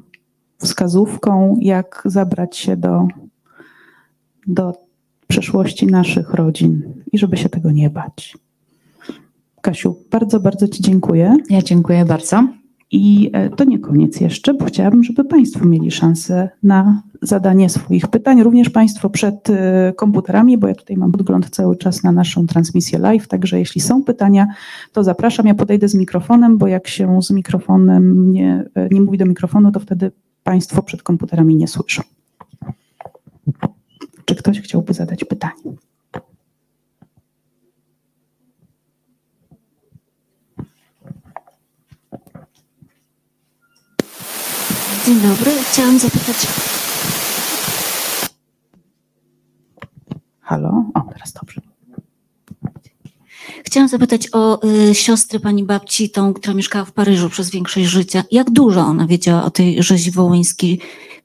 wskazówką, 0.58 1.56
jak 1.60 2.02
zabrać 2.04 2.56
się 2.56 2.76
do, 2.76 3.08
do 4.46 4.72
przeszłości 5.26 5.86
naszych 5.86 6.34
rodzin 6.34 6.82
i 7.12 7.18
żeby 7.18 7.36
się 7.36 7.48
tego 7.48 7.70
nie 7.70 7.90
bać. 7.90 8.38
Kasiu, 9.60 9.96
bardzo, 10.10 10.40
bardzo 10.40 10.68
Ci 10.68 10.82
dziękuję. 10.82 11.36
Ja 11.50 11.62
dziękuję 11.62 12.04
bardzo. 12.04 12.59
I 12.92 13.30
e, 13.32 13.50
to 13.50 13.64
nie 13.64 13.78
koniec 13.78 14.20
jeszcze, 14.20 14.54
bo 14.54 14.64
chciałabym, 14.64 15.04
żeby 15.04 15.24
Państwo 15.24 15.64
mieli 15.64 15.90
szansę 15.90 16.48
na 16.62 17.02
zadanie 17.22 17.68
swoich 17.68 18.08
pytań. 18.08 18.42
Również 18.42 18.70
Państwo 18.70 19.10
przed 19.10 19.50
e, 19.50 19.92
komputerami, 19.96 20.58
bo 20.58 20.68
ja 20.68 20.74
tutaj 20.74 20.96
mam 20.96 21.12
podgląd 21.12 21.50
cały 21.50 21.76
czas 21.76 22.02
na 22.02 22.12
naszą 22.12 22.46
transmisję 22.46 22.98
live, 22.98 23.28
także 23.28 23.58
jeśli 23.58 23.80
są 23.80 24.04
pytania, 24.04 24.46
to 24.92 25.04
zapraszam. 25.04 25.46
Ja 25.46 25.54
podejdę 25.54 25.88
z 25.88 25.94
mikrofonem, 25.94 26.58
bo 26.58 26.66
jak 26.66 26.88
się 26.88 27.22
z 27.22 27.30
mikrofonem 27.30 28.32
nie, 28.32 28.64
e, 28.74 28.88
nie 28.88 29.00
mówi 29.00 29.18
do 29.18 29.26
mikrofonu, 29.26 29.72
to 29.72 29.80
wtedy 29.80 30.10
Państwo 30.44 30.82
przed 30.82 31.02
komputerami 31.02 31.56
nie 31.56 31.68
słyszą. 31.68 32.02
Czy 34.24 34.34
ktoś 34.34 34.60
chciałby 34.60 34.94
zadać 34.94 35.24
pytanie? 35.24 35.76
Dzień 45.06 45.20
dobry. 45.20 45.50
Chciałam 45.72 45.98
zapytać. 45.98 46.36
Halo? 50.40 50.84
O, 50.94 51.00
teraz 51.12 51.32
dobrze. 51.32 51.60
Chciałam 53.64 53.88
zapytać 53.88 54.28
o 54.32 54.64
y, 54.64 54.94
siostrę 54.94 55.40
pani 55.40 55.64
babci, 55.64 56.10
tą, 56.10 56.34
która 56.34 56.54
mieszkała 56.54 56.84
w 56.84 56.92
Paryżu 56.92 57.30
przez 57.30 57.50
większość 57.50 57.86
życia. 57.86 58.24
Jak 58.30 58.50
dużo 58.50 58.80
ona 58.80 59.06
wiedziała 59.06 59.44
o 59.44 59.50
tej 59.50 59.82
rzezi 59.82 60.10
wołyńskiej? 60.10 60.80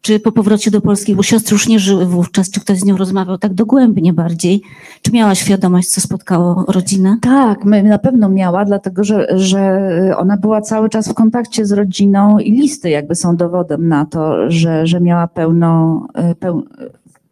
Czy 0.05 0.19
po 0.19 0.31
powrocie 0.31 0.71
do 0.71 0.81
Polski, 0.81 1.15
bo 1.15 1.23
siostry 1.23 1.53
już 1.53 1.67
nie 1.67 1.79
żyły 1.79 2.05
wówczas, 2.05 2.49
czy 2.49 2.59
ktoś 2.59 2.79
z 2.79 2.85
nią 2.85 2.97
rozmawiał 2.97 3.37
tak 3.37 3.53
dogłębnie 3.53 4.13
bardziej? 4.13 4.61
Czy 5.01 5.11
miała 5.11 5.35
świadomość, 5.35 5.89
co 5.89 6.01
spotkało 6.01 6.65
rodzinę? 6.67 7.17
Tak, 7.21 7.65
na 7.65 7.97
pewno 7.99 8.29
miała, 8.29 8.65
dlatego 8.65 9.03
że, 9.03 9.27
że 9.35 9.89
ona 10.17 10.37
była 10.37 10.61
cały 10.61 10.89
czas 10.89 11.09
w 11.09 11.13
kontakcie 11.13 11.65
z 11.65 11.71
rodziną 11.71 12.39
i 12.39 12.51
listy 12.51 12.89
jakby 12.89 13.15
są 13.15 13.35
dowodem 13.35 13.87
na 13.87 14.05
to, 14.05 14.51
że, 14.51 14.87
że 14.87 15.01
miała 15.01 15.27
pełno... 15.27 16.07
Y, 16.31 16.35
peł... 16.35 16.63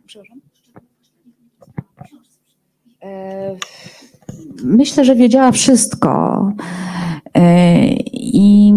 Przepraszam? 0.06 0.40
Myślę, 4.64 5.06
że 5.06 5.16
wiedziała 5.16 5.52
wszystko. 5.52 6.52
E, 7.36 7.88
I 8.14 8.74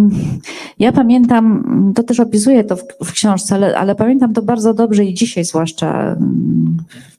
ja 0.78 0.92
pamiętam, 0.92 1.64
to 1.94 2.02
też 2.02 2.20
opisuję 2.20 2.64
to 2.64 2.76
w, 2.76 2.82
w, 3.04 3.12
książce, 3.12 3.54
ale, 3.54 3.78
ale 3.78 3.94
pamiętam 3.94 4.32
to 4.32 4.42
bardzo 4.42 4.74
dobrze 4.74 5.04
i 5.04 5.14
dzisiaj, 5.14 5.44
zwłaszcza 5.44 6.02
mm, 6.02 6.76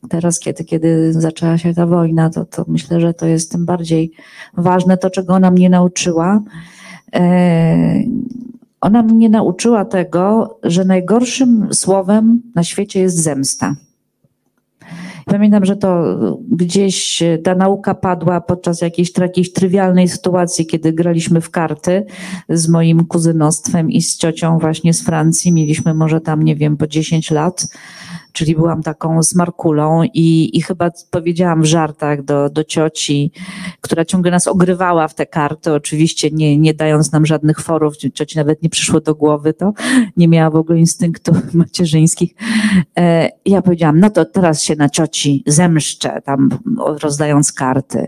teraz, 0.09 0.39
kiedy, 0.39 0.63
kiedy 0.63 1.13
zaczęła 1.13 1.57
się 1.57 1.73
ta 1.73 1.85
wojna, 1.85 2.29
to, 2.29 2.45
to 2.45 2.65
myślę, 2.67 3.01
że 3.01 3.13
to 3.13 3.25
jest 3.25 3.51
tym 3.51 3.65
bardziej 3.65 4.11
ważne, 4.53 4.97
to 4.97 5.09
czego 5.09 5.33
ona 5.33 5.51
mnie 5.51 5.69
nauczyła. 5.69 6.41
E, 7.15 8.03
ona 8.81 9.03
mnie 9.03 9.29
nauczyła 9.29 9.85
tego, 9.85 10.57
że 10.63 10.85
najgorszym 10.85 11.67
słowem 11.71 12.41
na 12.55 12.63
świecie 12.63 12.99
jest 12.99 13.17
zemsta. 13.17 13.75
Pamiętam, 15.27 15.65
że 15.65 15.75
to 15.75 16.17
gdzieś 16.51 17.23
ta 17.43 17.55
nauka 17.55 17.95
padła 17.95 18.41
podczas 18.41 18.81
jakiejś 18.81 19.11
takiej 19.11 19.45
trywialnej 19.45 20.07
sytuacji, 20.07 20.65
kiedy 20.65 20.93
graliśmy 20.93 21.41
w 21.41 21.49
karty 21.49 22.05
z 22.49 22.69
moim 22.69 23.05
kuzynostwem 23.05 23.91
i 23.91 24.01
z 24.01 24.17
ciocią 24.17 24.59
właśnie 24.59 24.93
z 24.93 25.01
Francji. 25.01 25.53
Mieliśmy 25.53 25.93
może 25.93 26.21
tam, 26.21 26.43
nie 26.43 26.55
wiem, 26.55 26.77
po 26.77 26.87
10 26.87 27.31
lat 27.31 27.67
czyli 28.37 28.55
byłam 28.55 28.83
taką 28.83 29.23
smarkulą 29.23 30.03
i, 30.03 30.57
i 30.57 30.61
chyba 30.61 30.89
powiedziałam 31.11 31.61
w 31.61 31.65
żartach 31.65 32.23
do, 32.23 32.49
do 32.49 32.63
cioci, 32.63 33.31
która 33.81 34.05
ciągle 34.05 34.31
nas 34.31 34.47
ogrywała 34.47 35.07
w 35.07 35.15
te 35.15 35.25
karty, 35.25 35.73
oczywiście 35.73 36.29
nie, 36.31 36.57
nie 36.57 36.73
dając 36.73 37.11
nam 37.11 37.25
żadnych 37.25 37.59
forów, 37.59 37.97
cioci 37.97 38.37
nawet 38.37 38.63
nie 38.63 38.69
przyszło 38.69 39.01
do 39.01 39.15
głowy 39.15 39.53
to, 39.53 39.73
nie 40.17 40.27
miała 40.27 40.49
w 40.49 40.55
ogóle 40.55 40.79
instynktów 40.79 41.37
macierzyńskich. 41.53 42.35
E, 42.97 43.29
ja 43.45 43.61
powiedziałam, 43.61 43.99
no 43.99 44.09
to 44.09 44.25
teraz 44.25 44.63
się 44.63 44.75
na 44.75 44.89
cioci 44.89 45.43
zemszczę, 45.47 46.21
tam 46.25 46.49
rozdając 46.77 47.53
karty. 47.53 48.07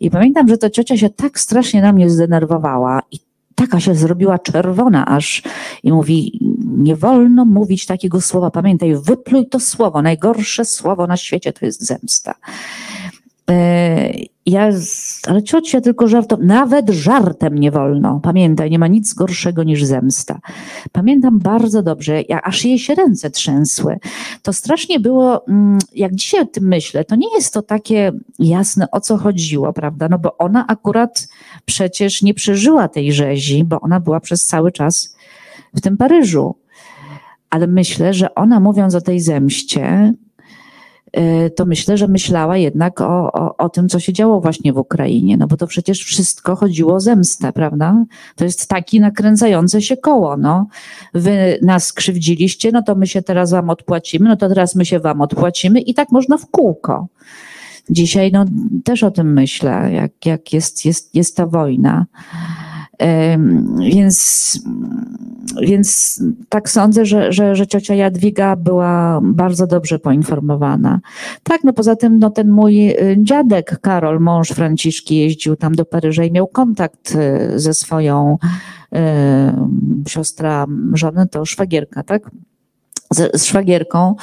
I 0.00 0.10
pamiętam, 0.10 0.48
że 0.48 0.58
to 0.58 0.70
ciocia 0.70 0.96
się 0.96 1.10
tak 1.10 1.40
strasznie 1.40 1.82
na 1.82 1.92
mnie 1.92 2.10
zdenerwowała 2.10 3.02
i 3.10 3.18
taka 3.54 3.80
się 3.80 3.94
zrobiła 3.94 4.38
czerwona 4.38 5.06
aż 5.06 5.42
i 5.82 5.92
mówi, 5.92 6.40
nie 6.64 6.96
wolno 6.96 7.44
mówić 7.44 7.86
takiego 7.86 8.20
słowa, 8.20 8.50
pamiętaj, 8.50 8.96
wypluj 8.96 9.46
to 9.46 9.60
słowo, 9.60 10.02
najgorsze 10.02 10.64
słowo 10.64 11.06
na 11.06 11.16
świecie 11.16 11.52
to 11.52 11.66
jest 11.66 11.86
zemsta. 11.86 12.34
Ja, 14.46 14.70
ale 15.26 15.42
ciocia 15.42 15.80
tylko 15.80 16.08
żartem, 16.08 16.46
nawet 16.46 16.90
żartem 16.90 17.58
nie 17.58 17.70
wolno. 17.70 18.20
Pamiętaj, 18.22 18.70
nie 18.70 18.78
ma 18.78 18.86
nic 18.86 19.14
gorszego 19.14 19.62
niż 19.62 19.84
zemsta. 19.84 20.40
Pamiętam 20.92 21.38
bardzo 21.38 21.82
dobrze, 21.82 22.22
jak 22.28 22.48
aż 22.48 22.64
jej 22.64 22.78
się 22.78 22.94
ręce 22.94 23.30
trzęsły. 23.30 23.98
To 24.42 24.52
strasznie 24.52 25.00
było, 25.00 25.46
mm, 25.46 25.78
jak 25.92 26.14
dzisiaj 26.14 26.40
o 26.40 26.44
tym 26.44 26.68
myślę, 26.68 27.04
to 27.04 27.16
nie 27.16 27.34
jest 27.34 27.54
to 27.54 27.62
takie 27.62 28.12
jasne, 28.38 28.90
o 28.90 29.00
co 29.00 29.16
chodziło, 29.16 29.72
prawda? 29.72 30.08
No 30.08 30.18
bo 30.18 30.38
ona 30.38 30.66
akurat 30.66 31.28
przecież 31.64 32.22
nie 32.22 32.34
przeżyła 32.34 32.88
tej 32.88 33.12
rzezi, 33.12 33.64
bo 33.64 33.80
ona 33.80 34.00
była 34.00 34.20
przez 34.20 34.46
cały 34.46 34.72
czas 34.72 35.16
w 35.74 35.80
tym 35.80 35.96
Paryżu. 35.96 36.54
Ale 37.50 37.66
myślę, 37.66 38.14
że 38.14 38.34
ona 38.34 38.60
mówiąc 38.60 38.94
o 38.94 39.00
tej 39.00 39.20
zemście, 39.20 40.14
to 41.56 41.66
myślę, 41.66 41.96
że 41.96 42.08
myślała 42.08 42.56
jednak 42.56 43.00
o, 43.00 43.32
o, 43.32 43.56
o 43.56 43.68
tym, 43.68 43.88
co 43.88 44.00
się 44.00 44.12
działo 44.12 44.40
właśnie 44.40 44.72
w 44.72 44.78
Ukrainie, 44.78 45.36
no 45.36 45.46
bo 45.46 45.56
to 45.56 45.66
przecież 45.66 46.04
wszystko 46.04 46.56
chodziło 46.56 46.94
o 46.94 47.00
zemstę, 47.00 47.52
prawda? 47.52 48.04
To 48.36 48.44
jest 48.44 48.68
taki 48.68 49.00
nakręcające 49.00 49.82
się 49.82 49.96
koło, 49.96 50.36
no. 50.36 50.66
Wy 51.14 51.58
nas 51.62 51.92
krzywdziliście, 51.92 52.72
no 52.72 52.82
to 52.82 52.94
my 52.94 53.06
się 53.06 53.22
teraz 53.22 53.50
wam 53.50 53.70
odpłacimy, 53.70 54.28
no 54.28 54.36
to 54.36 54.48
teraz 54.48 54.74
my 54.74 54.84
się 54.84 55.00
wam 55.00 55.20
odpłacimy 55.20 55.80
i 55.80 55.94
tak 55.94 56.12
można 56.12 56.38
w 56.38 56.46
kółko. 56.46 57.06
Dzisiaj 57.90 58.32
no, 58.32 58.44
też 58.84 59.02
o 59.02 59.10
tym 59.10 59.32
myślę, 59.32 59.90
jak, 59.92 60.26
jak 60.26 60.52
jest, 60.52 60.84
jest, 60.84 61.14
jest 61.14 61.36
ta 61.36 61.46
wojna. 61.46 62.06
Więc, 63.78 64.60
więc 65.62 66.22
tak 66.48 66.70
sądzę, 66.70 67.06
że, 67.06 67.32
że, 67.32 67.56
że 67.56 67.66
ciocia 67.66 67.94
Jadwiga 67.94 68.56
była 68.56 69.20
bardzo 69.22 69.66
dobrze 69.66 69.98
poinformowana. 69.98 71.00
Tak, 71.42 71.64
no 71.64 71.72
poza 71.72 71.96
tym 71.96 72.18
no 72.18 72.30
ten 72.30 72.50
mój 72.50 72.90
y, 72.90 73.16
dziadek 73.18 73.78
Karol, 73.80 74.20
mąż 74.20 74.48
Franciszki, 74.48 75.16
jeździł 75.16 75.56
tam 75.56 75.74
do 75.74 75.84
Paryża 75.84 76.24
i 76.24 76.32
miał 76.32 76.46
kontakt 76.46 77.14
y, 77.14 77.60
ze 77.60 77.74
swoją 77.74 78.38
y, 78.94 78.98
siostra 80.08 80.66
żony, 80.92 81.26
to 81.28 81.44
szwagierka, 81.44 82.02
tak? 82.02 82.30
Z, 83.14 83.40
z 83.40 83.44
szwagierką. 83.44 84.14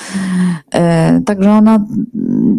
E, 0.73 1.21
także 1.25 1.51
ona 1.51 1.85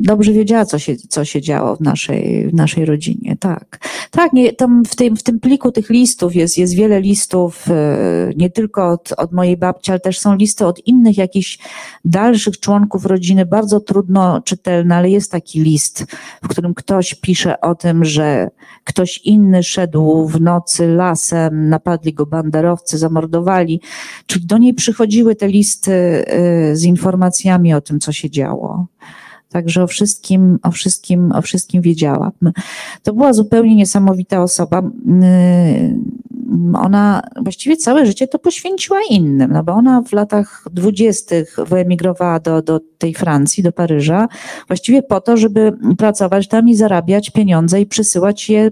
dobrze 0.03 0.33
wiedziała, 0.33 0.65
co 0.65 0.79
się, 0.79 0.97
co 0.97 1.25
się 1.25 1.41
działo 1.41 1.77
w 1.77 1.81
naszej, 1.81 2.49
w 2.49 2.55
naszej 2.55 2.85
rodzinie. 2.85 3.37
Tak. 3.41 3.79
Tak, 4.11 4.33
nie, 4.33 4.53
tam 4.53 4.85
w 4.85 4.97
tym, 4.97 5.17
w 5.17 5.23
tym 5.23 5.41
pliku 5.41 5.73
tych 5.73 5.91
listów 5.91 6.35
jest, 6.35 6.59
jest 6.59 6.75
wiele 6.75 7.01
listów, 7.01 7.65
e, 7.71 8.33
nie 8.37 8.51
tylko 8.51 8.89
od, 8.89 9.13
od 9.17 9.33
mojej 9.33 9.57
babci, 9.57 9.91
ale 9.91 10.01
też 10.01 10.19
są 10.19 10.35
listy 10.35 10.67
od 10.67 10.87
innych 10.87 11.19
jakichś 11.19 11.59
dalszych 12.05 12.61
członków 12.61 13.07
rodziny, 13.07 13.47
bardzo 13.47 13.81
trudno 13.81 14.41
czytelne, 14.41 14.97
ale 14.97 15.11
jest 15.11 15.33
taki 15.33 15.61
list, 15.61 16.05
w 16.43 16.49
którym 16.49 16.75
ktoś 16.75 17.15
pisze 17.15 17.61
o 17.61 17.75
tym, 17.75 18.05
że 18.05 18.51
ktoś 18.85 19.19
inny 19.19 19.63
szedł 19.63 20.27
w 20.27 20.41
nocy 20.41 20.89
lasem, 20.89 21.69
napadli 21.69 22.15
go 22.15 22.27
banderowcy, 22.27 22.99
zamordowali. 22.99 23.81
Czyli 24.27 24.47
do 24.47 24.59
niej 24.59 24.75
przychodziły 24.75 25.35
te 25.35 25.49
listy 25.49 26.22
z 26.73 26.83
informacjami 26.85 27.75
o 27.75 27.81
tym, 27.81 28.01
co 28.01 28.13
się 28.13 28.31
działo. 28.31 28.87
Także 29.49 29.83
o 29.83 29.87
wszystkim, 29.87 30.59
o 30.63 30.71
wszystkim, 30.71 31.33
o 31.33 31.43
wszystkim 31.43 31.83
wiedziałam. 31.83 32.33
To 33.03 33.13
była 33.13 33.33
zupełnie 33.33 33.75
niesamowita 33.75 34.43
osoba. 34.43 34.83
Y, 36.53 36.79
ona 36.79 37.23
właściwie 37.43 37.77
całe 37.77 38.07
życie 38.07 38.29
to 38.29 38.39
poświęciła 38.39 38.99
innym, 39.11 39.53
no 39.53 39.63
bo 39.63 39.73
ona 39.73 40.03
w 40.03 40.13
latach 40.13 40.65
dwudziestych 40.71 41.57
wyemigrowała 41.67 42.41
do, 42.41 42.63
do 42.63 42.81
tej 42.99 43.15
Francji, 43.15 43.63
do 43.63 43.73
Paryża, 43.73 44.29
właściwie 44.67 45.03
po 45.03 45.21
to, 45.21 45.37
żeby 45.37 45.73
pracować 45.99 46.49
tam 46.49 46.69
i 46.69 46.75
zarabiać 46.75 47.31
pieniądze 47.31 47.81
i 47.81 47.87
przysyłać 47.87 48.51
je 48.51 48.71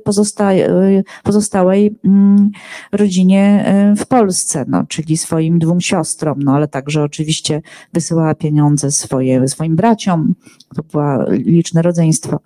pozostałej 1.22 1.98
mm, 2.04 2.50
rodzinie 2.92 3.64
y, 3.92 3.96
w 3.96 4.06
Polsce, 4.06 4.64
no, 4.68 4.84
czyli 4.88 5.16
swoim 5.16 5.58
dwóm 5.58 5.80
siostrom, 5.80 6.42
no 6.42 6.52
ale 6.52 6.68
także 6.68 7.02
oczywiście 7.02 7.62
wysyłała 7.92 8.34
pieniądze 8.34 8.90
swoje, 8.90 9.48
swoim 9.48 9.76
braciom, 9.76 10.34
to 10.76 10.82
było 10.82 11.04
liczne 11.30 11.82
rodzeństwo 11.82 12.40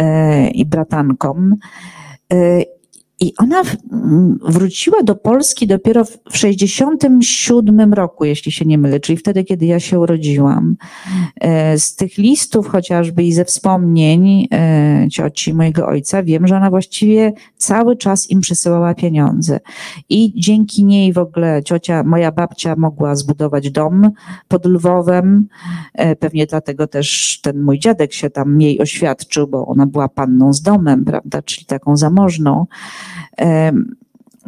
y, 0.00 0.04
i 0.50 0.66
bratankom. 0.66 1.56
I 3.20 3.32
ona 3.38 3.62
wróciła 4.42 5.02
do 5.02 5.14
Polski 5.14 5.66
dopiero 5.66 6.04
w 6.04 6.36
67 6.38 7.94
roku, 7.94 8.24
jeśli 8.24 8.52
się 8.52 8.64
nie 8.64 8.78
mylę, 8.78 9.00
czyli 9.00 9.18
wtedy, 9.18 9.44
kiedy 9.44 9.66
ja 9.66 9.80
się 9.80 10.00
urodziłam. 10.00 10.76
E, 11.40 11.78
z 11.78 11.96
tych 11.96 12.18
listów 12.18 12.68
chociażby 12.68 13.24
i 13.24 13.32
ze 13.32 13.44
wspomnień 13.44 14.48
e, 14.52 15.06
cioci 15.12 15.54
mojego 15.54 15.86
ojca 15.86 16.22
wiem, 16.22 16.46
że 16.46 16.56
ona 16.56 16.70
właściwie 16.70 17.32
cały 17.56 17.96
czas 17.96 18.30
im 18.30 18.40
przesyłała 18.40 18.94
pieniądze. 18.94 19.60
I 20.08 20.32
dzięki 20.36 20.84
niej 20.84 21.12
w 21.12 21.18
ogóle 21.18 21.62
ciocia, 21.64 22.02
moja 22.02 22.32
babcia 22.32 22.74
mogła 22.76 23.16
zbudować 23.16 23.70
dom 23.70 24.10
pod 24.48 24.66
Lwowem. 24.66 25.48
E, 25.94 26.16
pewnie 26.16 26.46
dlatego 26.46 26.86
też 26.86 27.38
ten 27.42 27.62
mój 27.62 27.78
dziadek 27.78 28.12
się 28.12 28.30
tam 28.30 28.60
jej 28.60 28.80
oświadczył, 28.80 29.46
bo 29.46 29.66
ona 29.66 29.86
była 29.86 30.08
panną 30.08 30.52
z 30.52 30.62
domem, 30.62 31.04
prawda, 31.04 31.42
czyli 31.42 31.66
taką 31.66 31.96
zamożną. 31.96 32.66
Um, 33.38 33.96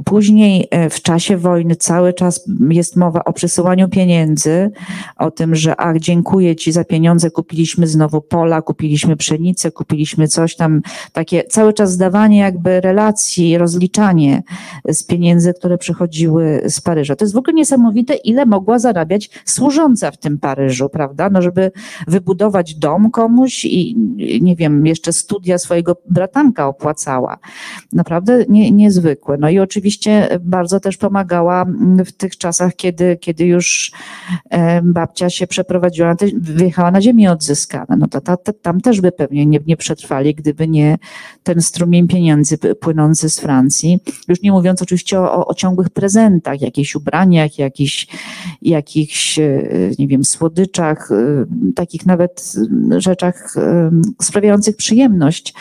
Później 0.04 0.68
e, 0.70 0.90
w 0.90 1.02
czasie 1.02 1.36
wojny 1.36 1.76
cały 1.76 2.12
czas 2.12 2.44
jest 2.70 2.96
mowa 2.96 3.24
o 3.24 3.32
przesyłaniu 3.32 3.88
pieniędzy, 3.88 4.70
o 5.16 5.30
tym, 5.30 5.54
że 5.54 5.76
ach, 5.76 5.98
dziękuję 5.98 6.56
Ci 6.56 6.72
za 6.72 6.84
pieniądze, 6.84 7.30
kupiliśmy 7.30 7.86
znowu 7.86 8.20
pola, 8.20 8.62
kupiliśmy 8.62 9.16
pszenicę, 9.16 9.70
kupiliśmy 9.70 10.28
coś 10.28 10.56
tam, 10.56 10.80
takie 11.12 11.44
cały 11.44 11.72
czas 11.72 11.92
zdawanie 11.92 12.38
jakby 12.38 12.80
relacji, 12.80 13.58
rozliczanie 13.58 14.42
z 14.88 15.02
pieniędzy, 15.02 15.54
które 15.54 15.78
przychodziły 15.78 16.62
z 16.66 16.80
Paryża. 16.80 17.16
To 17.16 17.24
jest 17.24 17.34
w 17.34 17.38
ogóle 17.38 17.54
niesamowite, 17.54 18.14
ile 18.14 18.46
mogła 18.46 18.78
zarabiać 18.78 19.30
służąca 19.44 20.10
w 20.10 20.18
tym 20.18 20.38
Paryżu, 20.38 20.88
prawda? 20.88 21.30
No, 21.30 21.42
żeby 21.42 21.72
wybudować 22.08 22.74
dom 22.74 23.10
komuś 23.10 23.64
i 23.64 23.96
nie 24.40 24.56
wiem, 24.56 24.86
jeszcze 24.86 25.12
studia 25.12 25.58
swojego 25.58 25.96
bratanka 26.10 26.68
opłacała. 26.68 27.38
Naprawdę 27.92 28.44
nie, 28.48 28.70
niezwykłe. 28.70 29.36
No 29.38 29.50
i 29.50 29.58
oczywiście 29.58 29.89
oczywiście 29.90 30.38
bardzo 30.40 30.80
też 30.80 30.96
pomagała 30.96 31.66
w 32.06 32.12
tych 32.12 32.36
czasach, 32.36 32.76
kiedy, 32.76 33.16
kiedy 33.16 33.44
już 33.44 33.92
babcia 34.82 35.30
się 35.30 35.46
przeprowadziła, 35.46 36.16
wyjechała 36.36 36.90
na 36.90 37.00
ziemię 37.00 37.32
odzyskane. 37.32 37.96
No 37.96 38.08
to, 38.08 38.36
tam 38.62 38.80
też 38.80 39.00
by 39.00 39.12
pewnie 39.12 39.46
nie, 39.46 39.60
nie 39.66 39.76
przetrwali, 39.76 40.34
gdyby 40.34 40.68
nie 40.68 40.98
ten 41.42 41.60
strumień 41.60 42.08
pieniędzy 42.08 42.58
płynący 42.58 43.30
z 43.30 43.40
Francji. 43.40 43.98
Już 44.28 44.42
nie 44.42 44.52
mówiąc 44.52 44.82
oczywiście 44.82 45.20
o, 45.20 45.46
o 45.46 45.54
ciągłych 45.54 45.90
prezentach, 45.90 46.60
jakichś 46.60 46.94
ubraniach, 46.94 47.58
jakichś, 47.58 48.06
jakichś, 48.62 49.38
e, 49.38 49.62
nie 49.98 50.08
wiem, 50.08 50.24
słodyczach, 50.24 51.10
e, 51.12 51.44
takich 51.74 52.06
nawet 52.06 52.52
rzeczach 52.98 53.54
sprawiających 54.22 54.76
przyjemność. 54.76 55.54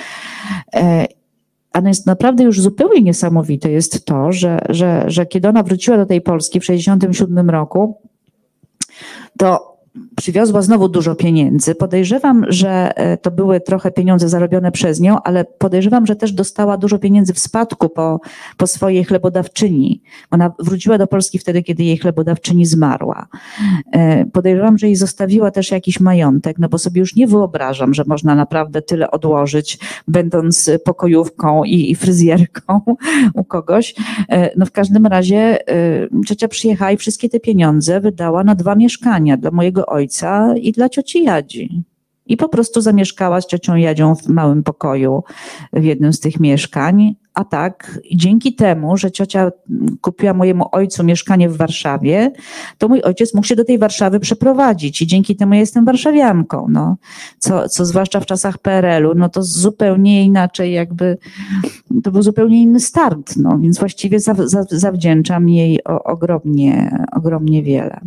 Ale 1.72 1.88
jest 1.88 2.06
naprawdę 2.06 2.44
już 2.44 2.62
zupełnie 2.62 3.02
niesamowite 3.02 3.72
jest 3.72 4.06
to, 4.06 4.32
że, 4.32 4.60
że, 4.70 5.04
że 5.08 5.26
kiedy 5.26 5.48
ona 5.48 5.64
wróciła 5.64 5.98
do 5.98 6.06
tej 6.06 6.22
Polski 6.22 6.60
w 6.60 6.64
1967 6.64 7.50
roku, 7.50 8.02
to 9.38 9.79
przywiozła 10.16 10.62
znowu 10.62 10.90
dużo 10.90 11.16
pieniędzy. 11.16 11.76
Podejrzewam, 11.76 12.46
że 12.48 12.98
e, 12.98 13.18
to 13.18 13.32
były 13.32 13.62
trochę 13.62 13.92
pieniądze 13.92 14.30
zarobione 14.30 14.72
przez 14.72 15.00
nią, 15.00 15.18
ale 15.24 15.46
podejrzewam, 15.46 16.06
że 16.06 16.16
też 16.16 16.32
dostała 16.32 16.78
dużo 16.78 17.00
pieniędzy 17.00 17.34
w 17.34 17.40
spadku 17.40 17.90
po, 17.90 18.20
po 18.58 18.68
swojej 18.68 19.04
chlebodawczyni. 19.04 20.02
Ona 20.32 20.52
wróciła 20.60 20.98
do 20.98 21.08
Polski 21.08 21.40
wtedy, 21.40 21.64
kiedy 21.64 21.84
jej 21.84 21.98
chlebodawczyni 21.98 22.66
zmarła. 22.66 23.28
E, 23.92 24.26
podejrzewam, 24.26 24.78
że 24.78 24.88
jej 24.88 24.96
zostawiła 24.96 25.52
też 25.52 25.72
jakiś 25.72 26.00
majątek, 26.00 26.60
no 26.60 26.70
bo 26.70 26.78
sobie 26.78 27.00
już 27.00 27.16
nie 27.16 27.28
wyobrażam, 27.28 27.94
że 27.94 28.04
można 28.08 28.36
naprawdę 28.36 28.82
tyle 28.82 29.12
odłożyć, 29.12 29.80
będąc 30.08 30.72
pokojówką 30.86 31.64
i, 31.64 31.92
i 31.92 31.96
fryzjerką 31.96 32.82
u 33.34 33.44
kogoś. 33.44 33.96
E, 34.30 34.52
no 34.58 34.66
w 34.66 34.72
każdym 34.72 35.06
razie 35.06 35.58
ciocia 36.26 36.48
przyjechała 36.48 36.92
i 36.92 36.98
wszystkie 36.98 37.30
te 37.30 37.40
pieniądze 37.40 38.00
wydała 38.00 38.44
na 38.44 38.56
dwa 38.56 38.76
mieszkania 38.76 39.38
dla 39.38 39.52
mojego 39.52 39.89
ojca 39.90 40.54
i 40.58 40.72
dla 40.72 40.90
cioci 40.90 41.24
Jadzi. 41.24 41.84
I 42.30 42.38
po 42.38 42.50
prostu 42.50 42.82
zamieszkała 42.82 43.42
z 43.42 43.46
ciocią 43.46 43.76
Jadzią 43.76 44.16
w 44.16 44.28
małym 44.28 44.64
pokoju 44.64 45.24
w 45.74 45.84
jednym 45.84 46.14
z 46.14 46.20
tych 46.20 46.40
mieszkań. 46.40 47.16
A 47.34 47.44
tak, 47.44 48.00
dzięki 48.16 48.56
temu, 48.56 48.98
że 48.98 49.12
ciocia 49.12 49.52
kupiła 50.02 50.34
mojemu 50.34 50.66
ojcu 50.72 51.04
mieszkanie 51.04 51.50
w 51.50 51.58
Warszawie, 51.58 52.32
to 52.78 52.88
mój 52.88 53.02
ojciec 53.02 53.34
mógł 53.34 53.48
się 53.48 53.56
do 53.56 53.66
tej 53.66 53.78
Warszawy 53.78 54.20
przeprowadzić 54.20 55.02
i 55.02 55.08
dzięki 55.08 55.36
temu 55.36 55.54
ja 55.54 55.60
jestem 55.60 55.86
warszawianką. 55.86 56.68
No. 56.70 56.98
Co, 57.40 57.70
co 57.70 57.86
zwłaszcza 57.86 58.20
w 58.20 58.26
czasach 58.26 58.58
PRL-u, 58.58 59.16
no 59.16 59.30
to 59.30 59.44
zupełnie 59.44 60.26
inaczej 60.26 60.74
jakby, 60.74 61.18
to 62.04 62.12
był 62.12 62.22
zupełnie 62.22 62.62
inny 62.62 62.80
start, 62.80 63.38
no. 63.38 63.60
Więc 63.60 63.80
właściwie 63.80 64.20
za, 64.20 64.34
za, 64.38 64.64
zawdzięczam 64.70 65.50
jej 65.50 65.84
o, 65.84 66.04
ogromnie, 66.04 66.98
ogromnie 67.12 67.64
wiele 67.64 68.00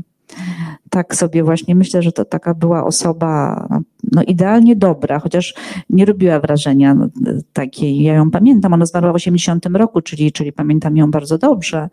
tak 0.93 1.17
sobie 1.17 1.45
właśnie 1.45 1.75
myślę, 1.75 2.03
że 2.03 2.13
to 2.13 2.25
taka 2.25 2.55
była 2.55 2.85
osoba 2.85 3.67
no, 4.13 4.23
idealnie 4.23 4.77
dobra, 4.77 5.19
chociaż 5.19 5.55
nie 5.91 6.05
robiła 6.05 6.41
wrażenia 6.41 6.95
no, 6.95 7.09
takiej. 7.53 8.03
Ja 8.03 8.15
ją 8.15 8.31
pamiętam, 8.31 8.73
ona 8.73 8.87
zmarła 8.87 9.13
w 9.13 9.15
80 9.15 9.67
roku, 9.67 10.01
czyli, 10.01 10.33
czyli 10.33 10.53
pamiętam 10.53 10.97
ją 10.97 11.11
bardzo 11.11 11.39
dobrze. 11.39 11.89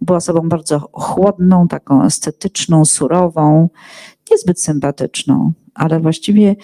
Była 0.00 0.16
osobą 0.16 0.48
bardzo 0.48 0.80
chłodną, 0.92 1.68
taką 1.68 2.04
estetyczną, 2.04 2.84
surową, 2.84 3.68
niezbyt 4.30 4.60
sympatyczną, 4.60 5.52
ale 5.74 6.00
właściwie 6.00 6.56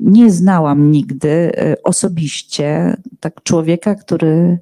nie 0.00 0.30
znałam 0.30 0.90
nigdy 0.90 1.28
y, 1.28 1.82
osobiście 1.82 2.96
tak 3.20 3.42
człowieka, 3.42 3.94
który, 3.94 4.58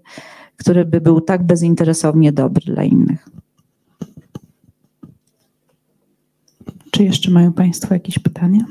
który 0.57 0.85
by 0.85 1.01
był 1.01 1.21
tak 1.21 1.43
bezinteresownie 1.43 2.33
dobry 2.33 2.75
dla 2.75 2.85
innych. 2.85 3.29
Czy 6.95 7.05
jeszcze 7.05 7.31
mają 7.31 7.53
Państwo 7.53 7.95
jakieś 7.95 8.19
pytania? 8.19 8.65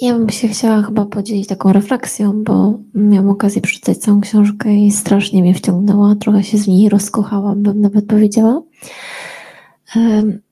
Ja 0.00 0.14
bym 0.14 0.30
się 0.30 0.48
chciała 0.48 0.82
chyba 0.82 1.06
podzielić 1.06 1.46
taką 1.46 1.72
refleksją, 1.72 2.44
bo 2.44 2.78
miałam 2.94 3.30
okazję 3.30 3.62
przeczytać 3.62 3.98
całą 3.98 4.20
książkę 4.20 4.74
i 4.74 4.90
strasznie 4.90 5.42
mnie 5.42 5.54
wciągnęła. 5.54 6.14
Trochę 6.14 6.42
się 6.42 6.58
z 6.58 6.66
niej 6.66 6.88
rozkochałam, 6.88 7.62
bym 7.62 7.80
nawet 7.80 8.06
powiedziała. 8.06 8.62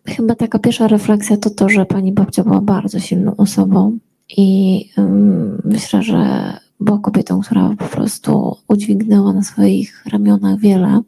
Chyba 0.06 0.34
taka 0.34 0.58
pierwsza 0.58 0.88
refleksja 0.88 1.36
to 1.36 1.50
to, 1.50 1.68
że 1.68 1.86
pani 1.86 2.12
babcia 2.12 2.44
była 2.44 2.60
bardzo 2.60 3.00
silną 3.00 3.36
osobą 3.36 3.98
i 4.36 4.80
myślę, 5.64 6.02
że 6.02 6.52
była 6.80 6.98
kobietą, 6.98 7.40
która 7.40 7.74
po 7.78 7.84
prostu 7.84 8.56
udźwignęła 8.68 9.32
na 9.32 9.42
swoich 9.42 10.04
ramionach 10.06 10.58
wiele. 10.58 11.00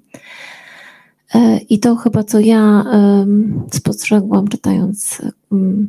E, 1.35 1.59
I 1.59 1.79
to 1.79 1.97
chyba, 1.97 2.25
co 2.25 2.41
ja 2.41 2.85
spostrzegłam, 3.73 4.49
czytając 4.49 5.23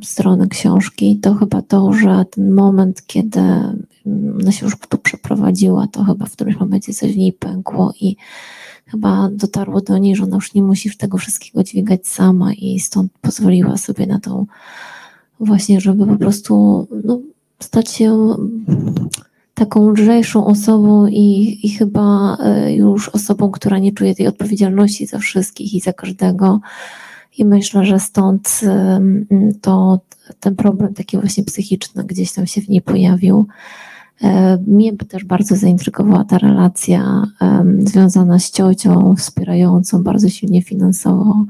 stronę 0.04 0.48
książki, 0.48 1.20
to 1.20 1.36
chyba 1.36 1.62
to, 1.62 1.94
że 1.94 2.26
ten 2.32 2.52
moment, 2.52 3.08
kiedy 3.08 3.40
ona 4.42 4.52
się 4.52 4.66
już 4.66 4.78
tu 4.90 4.98
przeprowadziła, 4.98 5.88
to 5.88 6.04
chyba 6.04 6.26
w 6.26 6.32
którymś 6.32 6.60
momencie 6.60 6.94
coś 6.94 7.14
w 7.14 7.18
niej 7.18 7.34
pękło 7.34 7.94
i 8.02 8.16
chyba 8.86 9.30
dotarło 9.32 9.82
do 9.82 9.98
niej, 9.98 10.16
że 10.16 10.24
ona 10.24 10.36
już 10.36 10.54
nie 10.54 10.62
musi 10.62 10.98
tego 10.98 11.18
wszystkiego 11.18 11.64
dźwigać 11.64 12.08
sama 12.08 12.54
i 12.54 12.80
stąd 12.80 13.12
pozwoliła 13.22 13.78
sobie 13.78 14.08
na 14.08 14.20
tą 14.20 14.46
właśnie, 15.40 15.82
żeby 15.82 16.08
po 16.08 16.16
prostu 16.16 16.88
no, 17.04 17.20
stać 17.60 17.92
się 17.92 18.36
taką 19.56 19.90
lżejszą 19.90 20.46
osobą 20.46 21.08
i, 21.08 21.60
i 21.64 21.70
chyba 21.70 22.38
e, 22.40 22.74
już 22.74 23.10
osobą, 23.10 23.52
która 23.52 23.80
nie 23.80 23.92
czuje 23.92 24.16
tej 24.16 24.28
odpowiedzialności 24.28 25.08
za 25.08 25.20
wszystkich 25.20 25.74
i 25.74 25.80
za 25.80 25.94
każdego. 25.94 26.60
I 27.38 27.46
myślę, 27.46 27.86
że 27.86 28.00
stąd 28.00 28.62
to 29.62 30.00
ten 30.40 30.56
problem 30.56 30.94
taki 30.94 31.18
właśnie 31.18 31.44
psychiczny 31.44 32.04
gdzieś 32.04 32.34
tam 32.34 32.48
się 32.48 32.62
w 32.62 32.70
niej 32.70 32.82
pojawił. 32.82 33.46
E, 34.22 34.58
mnie 34.68 34.98
też 34.98 35.24
bardzo 35.24 35.56
zaintrygowała 35.56 36.24
ta 36.24 36.38
relacja 36.38 37.24
związana 37.80 38.40
z 38.40 38.52
ciocią, 38.52 39.16
wspierającą 39.16 40.04
bardzo 40.04 40.30
silnie 40.30 40.62
finansowo, 40.62 41.46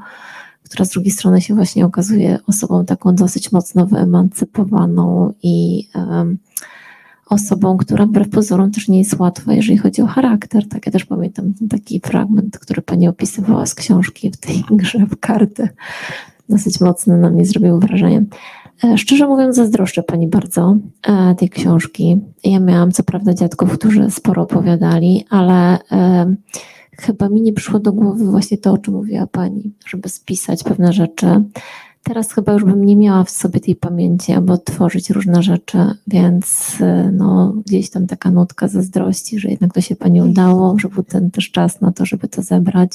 która 0.63 0.85
z 0.85 0.89
drugiej 0.89 1.11
strony 1.11 1.41
się 1.41 1.55
właśnie 1.55 1.85
okazuje 1.85 2.39
osobą 2.47 2.85
taką 2.85 3.15
dosyć 3.15 3.51
mocno 3.51 3.85
wyemancypowaną 3.85 5.33
i 5.43 5.87
osobą, 7.25 7.77
która 7.77 8.05
wbrew 8.05 8.29
pozorom 8.29 8.71
też 8.71 8.87
nie 8.87 8.99
jest 8.99 9.19
łatwa, 9.19 9.53
jeżeli 9.53 9.77
chodzi 9.77 10.01
o 10.01 10.07
charakter. 10.07 10.67
Tak, 10.67 10.85
ja 10.85 10.91
też 10.91 11.05
pamiętam 11.05 11.53
taki 11.69 11.99
fragment, 11.99 12.59
który 12.59 12.81
pani 12.81 13.07
opisywała 13.07 13.65
z 13.65 13.75
książki 13.75 14.31
w 14.31 14.37
tej 14.37 14.63
grze 14.79 15.05
w 15.05 15.19
karty. 15.19 15.69
Dosyć 16.49 16.81
mocno 16.81 17.17
na 17.17 17.29
mnie 17.29 17.45
zrobiło 17.45 17.79
wrażenie. 17.79 18.25
E, 18.83 18.97
szczerze 18.97 19.27
mówiąc, 19.27 19.55
zazdroszczę 19.55 20.03
pani 20.03 20.27
bardzo 20.27 20.77
e, 21.07 21.35
tej 21.35 21.49
książki. 21.49 22.17
Ja 22.43 22.59
miałam 22.59 22.91
co 22.91 23.03
prawda 23.03 23.33
dziadków, 23.33 23.77
którzy 23.77 24.11
sporo 24.11 24.41
opowiadali, 24.41 25.25
ale 25.29 25.79
e, 25.91 26.35
chyba 26.99 27.29
mi 27.29 27.41
nie 27.41 27.53
przyszło 27.53 27.79
do 27.79 27.93
głowy 27.93 28.25
właśnie 28.25 28.57
to, 28.57 28.71
o 28.71 28.77
czym 28.77 28.93
mówiła 28.93 29.27
pani, 29.27 29.73
żeby 29.87 30.09
spisać 30.09 30.63
pewne 30.63 30.93
rzeczy. 30.93 31.43
Teraz 32.07 32.31
chyba 32.31 32.53
już 32.53 32.63
bym 32.63 32.85
nie 32.85 32.95
miała 32.95 33.23
w 33.23 33.29
sobie 33.29 33.59
tej 33.59 33.75
pamięci, 33.75 34.33
aby 34.33 34.53
odtworzyć 34.53 35.09
różne 35.09 35.43
rzeczy, 35.43 35.77
więc 36.07 36.75
y, 36.81 37.11
no, 37.11 37.53
gdzieś 37.65 37.89
tam 37.89 38.07
taka 38.07 38.31
nutka 38.31 38.67
zazdrości, 38.67 39.39
że 39.39 39.49
jednak 39.49 39.73
to 39.73 39.81
się 39.81 39.95
Pani 39.95 40.21
udało, 40.21 40.79
że 40.79 40.89
był 40.89 41.03
ten 41.03 41.31
też 41.31 41.51
czas 41.51 41.81
na 41.81 41.91
to, 41.91 42.05
żeby 42.05 42.27
to 42.27 42.41
zebrać. 42.41 42.91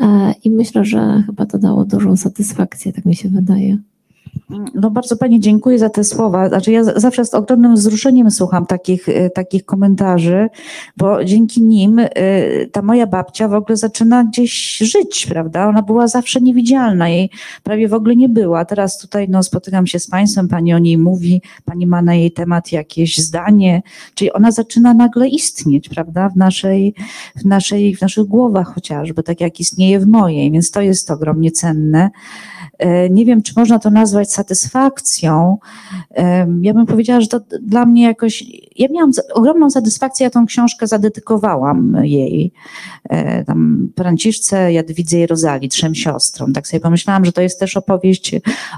E, 0.00 0.34
I 0.44 0.50
myślę, 0.50 0.84
że 0.84 1.22
chyba 1.26 1.46
to 1.46 1.58
dało 1.58 1.84
dużą 1.84 2.16
satysfakcję, 2.16 2.92
tak 2.92 3.04
mi 3.04 3.16
się 3.16 3.28
wydaje. 3.28 3.78
No 4.74 4.90
bardzo 4.90 5.16
Pani 5.16 5.40
dziękuję 5.40 5.78
za 5.78 5.90
te 5.90 6.04
słowa. 6.04 6.48
Znaczy 6.48 6.72
ja 6.72 6.84
zawsze 6.84 7.24
z 7.24 7.34
ogromnym 7.34 7.74
wzruszeniem 7.74 8.30
słucham 8.30 8.66
takich, 8.66 9.08
e, 9.08 9.30
takich 9.30 9.64
komentarzy, 9.64 10.48
bo 10.96 11.24
dzięki 11.24 11.62
nim 11.62 11.98
e, 11.98 12.08
ta 12.66 12.82
moja 12.82 13.06
babcia 13.06 13.48
w 13.48 13.54
ogóle 13.54 13.76
zaczyna 13.76 14.24
gdzieś 14.24 14.78
żyć, 14.78 15.26
prawda? 15.26 15.68
Ona 15.68 15.82
była 15.82 16.08
zawsze 16.08 16.40
niewidzialna, 16.40 17.08
jej 17.08 17.30
prawie 17.62 17.88
w 17.88 17.94
ogóle 17.94 18.16
nie 18.16 18.28
była. 18.28 18.64
Teraz 18.64 18.98
tutaj 18.98 19.28
no, 19.28 19.42
spotykam 19.42 19.86
się 19.86 19.98
z 19.98 20.06
Państwem, 20.10 20.48
Pani 20.48 20.74
o 20.74 20.78
niej 20.78 20.98
mówi, 20.98 21.42
Pani 21.64 21.86
ma 21.86 22.02
na 22.02 22.14
jej 22.14 22.32
temat 22.32 22.72
jakieś 22.72 23.18
zdanie, 23.18 23.82
czyli 24.14 24.32
ona 24.32 24.50
zaczyna 24.50 24.94
nagle 24.94 25.28
istnieć, 25.28 25.88
prawda? 25.88 26.28
W 26.28 26.36
naszej, 26.36 26.94
w 27.36 27.44
naszej, 27.44 27.96
w 27.96 28.02
naszych 28.02 28.24
głowach 28.24 28.74
chociażby, 28.74 29.22
tak 29.22 29.40
jak 29.40 29.60
istnieje 29.60 30.00
w 30.00 30.06
mojej, 30.06 30.50
więc 30.50 30.70
to 30.70 30.80
jest 30.80 31.10
ogromnie 31.10 31.50
cenne. 31.50 32.10
E, 32.78 33.10
nie 33.10 33.24
wiem, 33.24 33.42
czy 33.42 33.52
można 33.56 33.78
to 33.78 33.90
nazwać 33.90 34.32
satysfakcją. 34.32 35.58
Ja 36.62 36.74
bym 36.74 36.86
powiedziała, 36.86 37.20
że 37.20 37.26
to 37.26 37.40
dla 37.62 37.86
mnie 37.86 38.02
jakoś. 38.02 38.44
Ja 38.76 38.88
miałam 38.90 39.10
ogromną 39.34 39.70
satysfakcję, 39.70 40.24
ja 40.24 40.30
tą 40.30 40.46
książkę 40.46 40.86
zadedykowałam 40.86 41.96
jej, 42.02 42.52
e, 43.04 43.44
tam 43.44 43.88
Franciszce, 43.96 44.72
Jadwidze 44.72 45.20
i 45.20 45.26
Rozali, 45.26 45.68
trzem 45.68 45.94
siostrom. 45.94 46.52
Tak 46.52 46.68
sobie 46.68 46.80
pomyślałam, 46.80 47.24
że 47.24 47.32
to 47.32 47.42
jest 47.42 47.60
też 47.60 47.76
opowieść 47.76 48.34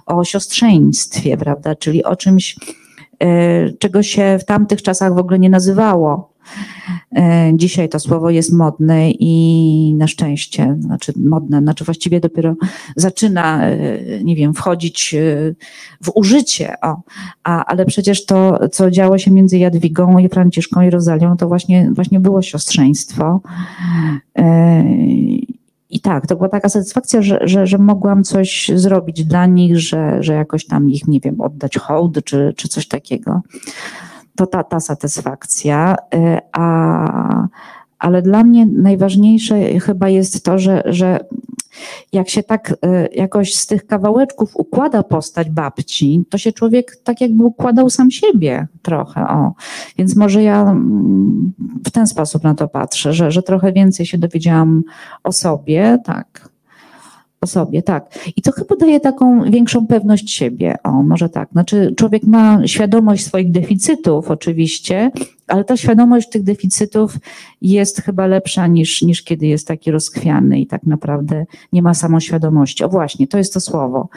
o 0.06 0.24
siostrzeństwie, 0.24 1.36
prawda? 1.36 1.74
Czyli 1.74 2.04
o 2.04 2.16
czymś, 2.16 2.56
e, 3.22 3.72
czego 3.72 4.02
się 4.02 4.38
w 4.40 4.44
tamtych 4.44 4.82
czasach 4.82 5.14
w 5.14 5.18
ogóle 5.18 5.38
nie 5.38 5.50
nazywało 5.50 6.37
E, 6.37 6.37
dzisiaj 7.54 7.88
to 7.88 8.00
słowo 8.00 8.30
jest 8.30 8.52
modne 8.52 9.10
i 9.10 9.94
na 9.94 10.06
szczęście, 10.06 10.76
znaczy 10.80 11.12
modne, 11.16 11.60
znaczy 11.60 11.84
właściwie 11.84 12.20
dopiero 12.20 12.54
zaczyna, 12.96 13.66
e, 13.66 13.78
nie 14.24 14.36
wiem, 14.36 14.54
wchodzić 14.54 15.14
e, 15.14 15.54
w 16.02 16.10
użycie, 16.14 16.74
o, 16.82 16.96
a, 17.44 17.64
ale 17.64 17.86
przecież 17.86 18.24
to, 18.24 18.68
co 18.68 18.90
działo 18.90 19.18
się 19.18 19.30
między 19.30 19.58
Jadwigą 19.58 20.18
i 20.18 20.28
Franciszką 20.28 20.82
i 20.82 20.90
Rozalią, 20.90 21.36
to 21.36 21.48
właśnie, 21.48 21.90
właśnie 21.94 22.20
było 22.20 22.42
siostrzeństwo. 22.42 23.40
I 25.90 26.00
tak, 26.00 26.26
to 26.26 26.36
była 26.36 26.48
taka 26.48 26.68
satysfakcja, 26.68 27.22
że, 27.22 27.38
że, 27.42 27.66
że 27.66 27.78
mogłam 27.78 28.24
coś 28.24 28.70
zrobić 28.74 29.24
dla 29.24 29.46
nich, 29.46 29.78
że, 29.78 30.22
że 30.22 30.34
jakoś 30.34 30.66
tam 30.66 30.90
ich, 30.90 31.08
nie 31.08 31.20
wiem, 31.20 31.40
oddać 31.40 31.76
hołd 31.76 32.24
czy, 32.24 32.54
czy 32.56 32.68
coś 32.68 32.88
takiego 32.88 33.40
to 34.38 34.46
ta, 34.46 34.64
ta 34.64 34.80
satysfakcja, 34.80 35.96
y, 36.14 36.38
a, 36.52 37.48
ale 37.98 38.22
dla 38.22 38.44
mnie 38.44 38.66
najważniejsze 38.66 39.80
chyba 39.80 40.08
jest 40.08 40.44
to, 40.44 40.58
że, 40.58 40.82
że 40.86 41.20
jak 42.12 42.28
się 42.28 42.42
tak 42.42 42.70
y, 42.70 43.08
jakoś 43.14 43.54
z 43.54 43.66
tych 43.66 43.86
kawałeczków 43.86 44.56
układa 44.56 45.02
postać 45.02 45.50
babci, 45.50 46.24
to 46.30 46.38
się 46.38 46.52
człowiek 46.52 46.96
tak 47.04 47.20
jakby 47.20 47.44
układał 47.44 47.90
sam 47.90 48.10
siebie 48.10 48.66
trochę. 48.82 49.28
O. 49.28 49.52
Więc 49.98 50.16
może 50.16 50.42
ja 50.42 50.62
mm, 50.62 51.52
w 51.84 51.90
ten 51.90 52.06
sposób 52.06 52.42
na 52.42 52.54
to 52.54 52.68
patrzę, 52.68 53.12
że, 53.12 53.30
że 53.30 53.42
trochę 53.42 53.72
więcej 53.72 54.06
się 54.06 54.18
dowiedziałam 54.18 54.82
o 55.24 55.32
sobie, 55.32 55.98
tak, 56.04 56.48
o 57.40 57.46
sobie, 57.46 57.82
tak. 57.82 58.18
I 58.36 58.42
to 58.42 58.52
chyba 58.52 58.76
daje 58.76 59.00
taką 59.00 59.50
większą 59.50 59.86
pewność 59.86 60.30
siebie. 60.30 60.76
O, 60.84 61.02
może 61.02 61.28
tak. 61.28 61.48
Znaczy, 61.52 61.94
człowiek 61.96 62.22
ma 62.22 62.66
świadomość 62.66 63.24
swoich 63.24 63.50
deficytów, 63.50 64.30
oczywiście, 64.30 65.10
ale 65.48 65.64
ta 65.64 65.76
świadomość 65.76 66.28
tych 66.28 66.42
deficytów 66.42 67.18
jest 67.62 68.02
chyba 68.02 68.26
lepsza 68.26 68.66
niż, 68.66 69.02
niż 69.02 69.22
kiedy 69.22 69.46
jest 69.46 69.68
taki 69.68 69.90
rozchwiany 69.90 70.60
i 70.60 70.66
tak 70.66 70.82
naprawdę 70.86 71.46
nie 71.72 71.82
ma 71.82 71.94
samoświadomości. 71.94 72.84
O 72.84 72.88
właśnie, 72.88 73.26
to 73.26 73.38
jest 73.38 73.54
to 73.54 73.60
słowo, 73.60 74.08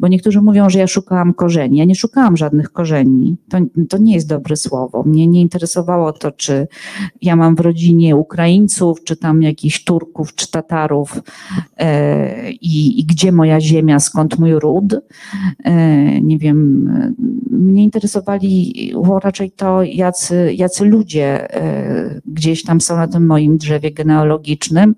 bo 0.00 0.08
niektórzy 0.08 0.42
mówią, 0.42 0.70
że 0.70 0.78
ja 0.78 0.86
szukałam 0.86 1.34
korzeni. 1.34 1.78
Ja 1.78 1.84
nie 1.84 1.94
szukałam 1.94 2.36
żadnych 2.36 2.72
korzeni. 2.72 3.36
To, 3.48 3.58
to 3.88 3.98
nie 3.98 4.14
jest 4.14 4.28
dobre 4.28 4.56
słowo. 4.56 5.02
Mnie 5.02 5.26
nie 5.26 5.40
interesowało 5.40 6.12
to, 6.12 6.32
czy 6.32 6.66
ja 7.22 7.36
mam 7.36 7.56
w 7.56 7.60
rodzinie 7.60 8.16
Ukraińców, 8.16 9.04
czy 9.04 9.16
tam 9.16 9.42
jakichś 9.42 9.84
Turków, 9.84 10.34
czy 10.34 10.50
Tatarów 10.50 11.20
e, 11.76 12.50
i, 12.50 13.00
i 13.00 13.04
gdzie 13.04 13.32
moja 13.32 13.60
ziemia, 13.60 14.00
skąd 14.00 14.38
mój 14.38 14.52
ród. 14.52 14.94
E, 15.64 16.20
nie 16.20 16.38
wiem, 16.38 16.88
mnie 17.50 17.82
interesowali 17.82 18.74
raczej 19.22 19.50
to, 19.50 19.82
jacy, 19.82 20.54
jacy 20.54 20.77
ludzie 20.84 21.54
e, 21.54 22.20
gdzieś 22.26 22.64
tam 22.64 22.80
są 22.80 22.96
na 22.96 23.08
tym 23.08 23.26
moim 23.26 23.58
drzewie 23.58 23.90
genealogicznym, 23.90 24.94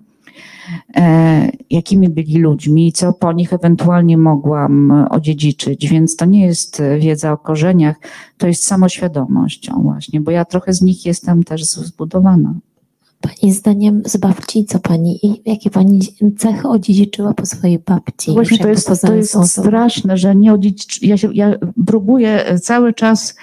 e, 0.95 1.51
jakimi 1.69 2.09
byli 2.09 2.37
ludźmi 2.37 2.87
i 2.87 2.91
co 2.91 3.13
po 3.13 3.33
nich 3.33 3.53
ewentualnie 3.53 4.17
mogłam 4.17 4.91
odziedziczyć. 5.09 5.89
Więc 5.89 6.15
to 6.15 6.25
nie 6.25 6.45
jest 6.45 6.81
wiedza 6.99 7.31
o 7.31 7.37
korzeniach, 7.37 7.95
to 8.37 8.47
jest 8.47 8.63
samoświadomość, 8.63 9.69
właśnie, 9.81 10.21
bo 10.21 10.31
ja 10.31 10.45
trochę 10.45 10.73
z 10.73 10.81
nich 10.81 11.05
jestem 11.05 11.43
też 11.43 11.63
zbudowana. 11.63 12.53
Pani 13.21 13.53
zdaniem 13.53 14.01
z 14.05 14.17
babci, 14.17 14.65
co 14.65 14.79
pani 14.79 15.25
i 15.25 15.41
jakie 15.45 15.69
pani 15.69 15.99
cechy 16.37 16.67
odziedziczyła 16.67 17.33
po 17.33 17.45
swojej 17.45 17.79
babci? 17.79 18.31
Właśnie 18.31 18.57
Już 18.57 18.63
to 18.63 18.69
jest, 18.69 19.01
to 19.01 19.13
jest 19.13 19.37
straszne, 19.45 20.17
że 20.17 20.35
nie 20.35 20.53
odziedziczy, 20.53 21.05
ja, 21.05 21.17
się, 21.17 21.29
ja 21.33 21.55
próbuję 21.85 22.59
cały 22.61 22.93
czas 22.93 23.35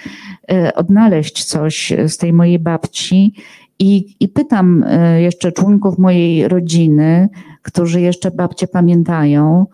e, 0.51 0.75
odnaleźć 0.75 1.43
coś 1.43 1.93
z 2.07 2.17
tej 2.17 2.33
mojej 2.33 2.59
babci 2.59 3.33
i, 3.79 4.15
i 4.19 4.27
pytam 4.27 4.83
e, 4.87 5.21
jeszcze 5.21 5.51
członków 5.51 5.97
mojej 5.97 6.47
rodziny, 6.47 7.29
którzy 7.61 8.01
jeszcze 8.01 8.31
babcię 8.31 8.67
pamiętają 8.67 9.65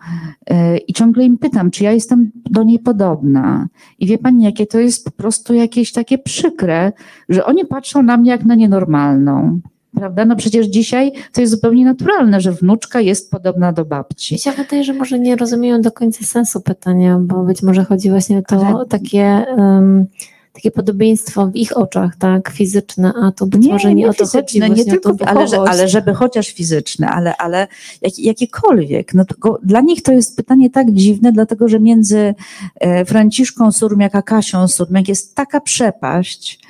e, 0.46 0.78
i 0.78 0.92
ciągle 0.92 1.24
im 1.24 1.38
pytam, 1.38 1.70
czy 1.70 1.84
ja 1.84 1.92
jestem 1.92 2.30
do 2.50 2.62
niej 2.62 2.78
podobna. 2.78 3.68
I 3.98 4.06
wie 4.06 4.18
pani, 4.18 4.44
jakie 4.44 4.66
to 4.66 4.78
jest 4.78 5.04
po 5.04 5.10
prostu 5.10 5.54
jakieś 5.54 5.92
takie 5.92 6.18
przykre, 6.18 6.92
że 7.28 7.44
oni 7.44 7.64
patrzą 7.64 8.02
na 8.02 8.16
mnie 8.16 8.30
jak 8.30 8.44
na 8.44 8.54
nienormalną. 8.54 9.60
Prawda? 9.96 10.24
No 10.24 10.36
przecież 10.36 10.66
dzisiaj 10.66 11.12
to 11.32 11.40
jest 11.40 11.52
zupełnie 11.52 11.84
naturalne, 11.84 12.40
że 12.40 12.52
wnuczka 12.52 13.00
jest 13.00 13.30
podobna 13.30 13.72
do 13.72 13.84
babci. 13.84 14.34
Mi 14.34 14.38
się 14.38 14.52
wydaje, 14.52 14.84
że 14.84 14.92
może 14.92 15.18
nie 15.18 15.36
rozumieją 15.36 15.80
do 15.80 15.92
końca 15.92 16.24
sensu 16.24 16.60
pytania, 16.60 17.18
bo 17.20 17.42
być 17.42 17.62
może 17.62 17.84
chodzi 17.84 18.10
właśnie 18.10 18.38
o 18.38 18.42
to 18.42 18.66
Ale- 18.66 18.86
takie, 18.86 19.44
um, 19.56 20.06
takie 20.56 20.70
podobieństwo 20.70 21.46
w 21.46 21.56
ich 21.56 21.76
oczach, 21.76 22.16
tak, 22.16 22.50
fizyczne, 22.50 23.12
a 23.22 23.32
to 23.32 23.46
być 23.46 23.66
może 23.66 23.94
nie, 23.94 24.08
o 24.08 24.14
to 24.14 24.26
chodzi, 24.26 24.60
nie 24.60 24.84
tylko, 24.84 25.16
ale, 25.26 25.48
że, 25.48 25.60
ale 25.60 25.88
żeby 25.88 26.14
chociaż 26.14 26.48
fizyczne, 26.48 27.08
ale, 27.08 27.36
ale 27.36 27.68
jak, 28.02 28.18
jakiekolwiek. 28.18 29.14
No, 29.14 29.24
tylko 29.24 29.58
dla 29.62 29.80
nich 29.80 30.02
to 30.02 30.12
jest 30.12 30.36
pytanie 30.36 30.70
tak 30.70 30.92
dziwne, 30.92 31.32
dlatego 31.32 31.68
że 31.68 31.80
między 31.80 32.34
e, 32.80 33.04
Franciszką 33.04 33.72
Surmiak 33.72 34.14
a 34.14 34.22
Kasią 34.22 34.68
Surmiak 34.68 35.08
jest 35.08 35.34
taka 35.34 35.60
przepaść, 35.60 36.60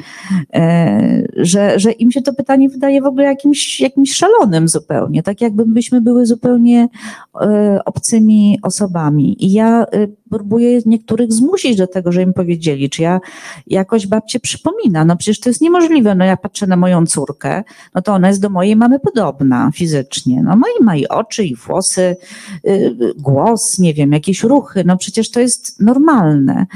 e, 0.55 1.29
że, 1.37 1.79
że 1.81 1.93
im 1.93 2.13
się 2.13 2.23
to 2.23 2.35
pytanie 2.35 2.69
wydaje 2.69 3.03
w 3.03 3.07
ogóle 3.07 3.25
jakimś, 3.25 3.81
jakimś 3.81 4.15
szalonym 4.15 4.69
zupełnie, 4.69 5.23
tak 5.23 5.41
jakbyśmy 5.41 6.01
były 6.01 6.27
zupełnie 6.27 6.89
e, 7.41 7.81
obcymi 7.85 8.59
osobami. 8.63 9.45
I 9.45 9.53
ja 9.53 9.87
e, 10.27 10.31
próbuję 10.31 10.81
niektórych 10.87 11.33
zmusić 11.33 11.77
do 11.77 11.87
tego, 11.87 12.13
że 12.13 12.23
im 12.23 12.33
powiedzieli, 12.33 12.91
czy 12.91 13.03
ja 13.03 13.21
jakoś 13.67 14.07
babcię 14.07 14.41
przypomina. 14.41 15.05
No 15.05 15.17
przecież 15.17 15.41
to 15.41 15.51
jest 15.51 15.61
niemożliwe. 15.61 16.15
No 16.15 16.25
ja 16.25 16.37
patrzę 16.37 16.67
na 16.67 16.77
moją 16.77 17.07
córkę, 17.07 17.65
no 17.95 18.03
to 18.03 18.13
ona 18.13 18.29
jest 18.29 18.41
do 18.41 18.51
mojej 18.51 18.77
mamy 18.77 19.01
podobna 19.01 19.71
fizycznie. 19.75 20.43
No 20.43 20.57
ma 20.57 20.67
i, 20.81 20.85
ma 20.85 20.97
i 20.97 21.09
oczy, 21.09 21.45
i 21.45 21.57
włosy, 21.57 22.17
y, 22.67 22.97
głos, 23.19 23.79
nie 23.79 23.95
wiem, 23.95 24.13
jakieś 24.13 24.43
ruchy. 24.43 24.83
No 24.87 24.97
przecież 24.97 25.31
to 25.31 25.41
jest 25.41 25.81
normalne. 25.81 26.67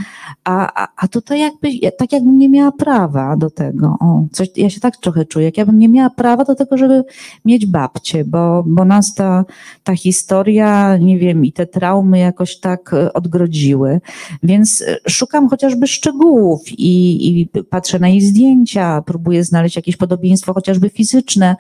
A, 0.45 0.83
a, 0.85 0.89
a 0.97 1.09
tutaj 1.09 1.41
jakby, 1.41 1.71
ja- 1.71 1.91
tak 1.91 2.13
jakbym 2.13 2.39
nie 2.39 2.49
miała 2.49 2.73
prawa 2.73 3.37
do 3.37 3.51
tego. 3.51 3.97
O, 4.01 4.25
coś, 4.33 4.49
ja 4.57 4.71
się 4.71 4.81
tak 4.81 4.97
trochę 4.97 5.25
czuję, 5.25 5.45
jak 5.47 5.57
ja 5.59 5.67
bym 5.67 5.79
nie 5.79 5.89
miała 5.89 6.11
prawa 6.11 6.45
do 6.45 6.55
tego, 6.55 6.77
żeby 6.77 7.05
mieć 7.45 7.67
babcię, 7.67 8.25
bo, 8.25 8.63
bo 8.67 8.85
nas 8.85 9.15
ta, 9.15 9.45
ta 9.85 9.97
historia, 9.97 10.97
nie 10.97 11.19
wiem, 11.19 11.45
i 11.45 11.53
te 11.53 11.67
traumy 11.67 12.19
jakoś 12.19 12.61
tak 12.61 12.95
e, 12.95 13.13
odgrodziły. 13.41 14.01
Więc 14.43 14.83
e, 14.83 14.97
szukam 15.11 15.49
chociażby 15.49 15.87
szczegółów 15.87 16.61
i, 16.69 17.41
i 17.41 17.49
patrzę 17.71 17.99
na 17.99 18.09
jej 18.09 18.21
zdjęcia, 18.21 19.03
próbuję 19.07 19.45
znaleźć 19.45 19.77
jakieś 19.77 19.97
podobieństwo 19.97 20.55
chociażby 20.55 20.89
fizyczne. 20.89 21.57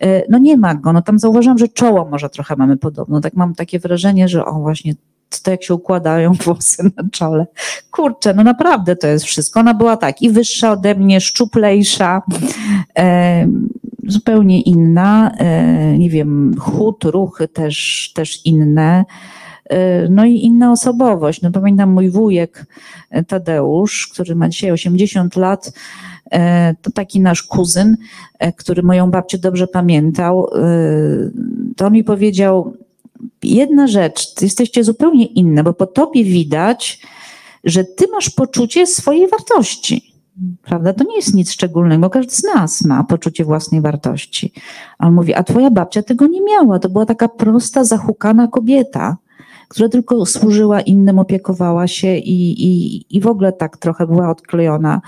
E, 0.00 0.22
No 0.30 0.38
nie 0.38 0.56
ma 0.56 0.74
go. 0.74 0.92
No 0.92 1.02
tam 1.02 1.18
zauważyłam, 1.18 1.58
że 1.58 1.68
czoło 1.68 2.08
może 2.10 2.28
trochę 2.28 2.56
mamy 2.56 2.76
podobno. 2.76 3.20
Tak 3.20 3.34
mam 3.34 3.54
takie 3.54 3.78
wrażenie, 3.78 4.28
że 4.28 4.44
o 4.44 4.52
właśnie 4.52 4.94
to 5.42 5.50
jak 5.50 5.62
się 5.62 5.74
układają 5.74 6.32
włosy 6.44 6.82
na 6.82 7.10
czole. 7.12 7.46
Kurczę, 7.90 8.34
no 8.34 8.42
naprawdę 8.44 8.96
to 8.96 9.06
jest 9.06 9.24
wszystko. 9.24 9.60
Ona 9.60 9.74
była 9.74 9.96
tak 9.96 10.22
i 10.22 10.30
wyższa 10.30 10.72
ode 10.72 10.94
mnie, 10.94 11.20
szczuplejsza, 11.20 12.22
e, 12.98 13.46
zupełnie 14.06 14.60
inna, 14.60 15.30
e, 15.38 15.98
nie 15.98 16.10
wiem, 16.10 16.54
chód, 16.58 17.04
ruchy 17.04 17.48
też, 17.48 18.10
też 18.14 18.46
inne. 18.46 19.04
E, 19.64 20.08
No 20.08 20.24
i 20.24 20.34
inna 20.44 20.72
osobowość. 20.72 21.42
No 21.42 21.50
pamiętam 21.50 21.90
mój 21.90 22.10
wujek 22.10 22.66
e, 23.10 23.24
Tadeusz, 23.24 24.08
który 24.12 24.34
ma 24.34 24.48
dzisiaj 24.48 24.72
80 24.72 25.36
lat, 25.36 25.72
e, 26.30 26.74
to 26.82 26.90
taki 26.90 27.20
nasz 27.20 27.42
kuzyn, 27.42 27.96
który 28.56 28.82
moją 28.82 29.10
babcię 29.10 29.38
dobrze 29.38 29.66
pamiętał, 29.66 30.46
to 31.76 31.86
on 31.86 31.92
mi 31.92 32.04
powiedział, 32.04 32.76
jedna 33.42 33.86
rzecz, 33.86 34.34
ty 34.34 34.44
jesteście 34.44 34.84
zupełnie 34.84 35.26
inne, 35.26 35.64
bo 35.64 35.72
po 35.72 35.86
tobie 35.86 36.24
widać, 36.24 37.00
że 37.64 37.84
ty 37.84 38.06
masz 38.12 38.30
poczucie 38.30 38.86
swojej 38.86 39.28
wartości. 39.28 40.12
Prawda? 40.62 40.92
To 40.92 41.04
nie 41.04 41.16
jest 41.16 41.34
nic 41.34 41.52
szczególnego, 41.52 42.10
każdy 42.10 42.32
z 42.32 42.42
nas 42.42 42.84
ma 42.84 43.04
poczucie 43.04 43.44
własnej 43.44 43.80
wartości. 43.80 44.52
A 44.98 45.06
on 45.06 45.14
mówi, 45.14 45.34
a 45.34 45.42
twoja 45.42 45.70
babcia 45.70 46.02
tego 46.02 46.26
nie 46.26 46.40
miała. 46.40 46.78
To 46.78 46.88
była 46.88 47.06
taka 47.06 47.28
prosta, 47.28 47.84
zahukana 47.84 48.48
kobieta, 48.48 49.16
która 49.72 49.88
tylko 49.88 50.26
służyła 50.26 50.80
innym, 50.80 51.18
opiekowała 51.18 51.86
się 51.86 52.16
i, 52.16 52.66
i, 52.66 53.04
i 53.16 53.20
w 53.20 53.26
ogóle 53.26 53.52
tak 53.52 53.76
trochę 53.76 54.06
była 54.06 54.30
odklejona 54.30 55.00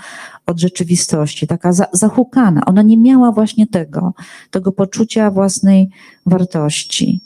od 0.45 0.59
rzeczywistości, 0.59 1.47
taka 1.47 1.73
za, 1.73 1.85
zahukana. 1.91 2.65
Ona 2.65 2.81
nie 2.81 2.97
miała 2.97 3.31
właśnie 3.31 3.67
tego, 3.67 4.13
tego 4.51 4.71
poczucia 4.71 5.31
własnej 5.31 5.89
wartości. 6.25 7.21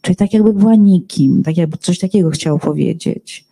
Czyli 0.00 0.16
tak 0.16 0.32
jakby 0.32 0.52
była 0.52 0.74
nikim, 0.74 1.42
tak 1.42 1.56
jakby 1.56 1.76
coś 1.76 1.98
takiego 1.98 2.30
chciał 2.30 2.58
powiedzieć. 2.58 3.46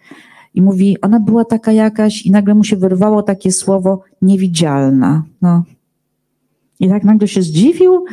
I 0.54 0.62
mówi, 0.62 1.00
ona 1.00 1.20
była 1.20 1.44
taka 1.44 1.72
jakaś 1.72 2.26
i 2.26 2.30
nagle 2.30 2.54
mu 2.54 2.64
się 2.64 2.76
wyrwało 2.76 3.22
takie 3.22 3.52
słowo 3.52 4.02
niewidzialna. 4.22 5.22
No. 5.42 5.62
I 6.80 6.88
tak 6.88 7.04
nagle 7.04 7.28
się 7.28 7.42
zdziwił 7.42 8.04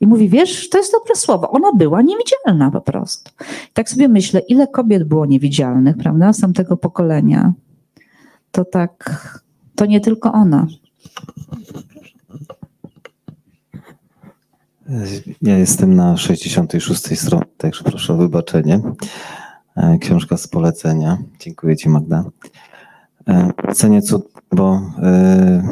i 0.00 0.06
mówi, 0.06 0.28
wiesz, 0.28 0.68
to 0.68 0.78
jest 0.78 0.92
dobre 0.92 1.14
słowo. 1.16 1.50
Ona 1.50 1.72
była 1.72 2.02
niewidzialna 2.02 2.70
po 2.70 2.80
prostu. 2.80 3.30
I 3.70 3.72
tak 3.72 3.90
sobie 3.90 4.08
myślę, 4.08 4.40
ile 4.40 4.66
kobiet 4.66 5.04
było 5.04 5.26
niewidzialnych, 5.26 5.96
prawda, 5.96 6.32
z 6.32 6.40
tamtego 6.40 6.76
pokolenia. 6.76 7.52
To 8.50 8.64
tak, 8.64 9.22
to 9.74 9.86
nie 9.86 10.00
tylko 10.00 10.32
ona. 10.32 10.66
Ja 15.42 15.58
jestem 15.58 15.94
na 15.94 16.16
66 16.16 17.20
stronie, 17.20 17.44
także 17.56 17.84
proszę 17.84 18.14
o 18.14 18.16
wybaczenie. 18.16 18.80
E, 19.76 19.98
Książka 19.98 20.36
z 20.36 20.48
polecenia. 20.48 21.18
Dziękuję 21.40 21.76
Ci, 21.76 21.88
Magda. 21.88 22.24
E, 23.28 23.52
Cenię 23.74 24.02
cud, 24.02 24.28
bo 24.52 24.80
e, 25.02 25.62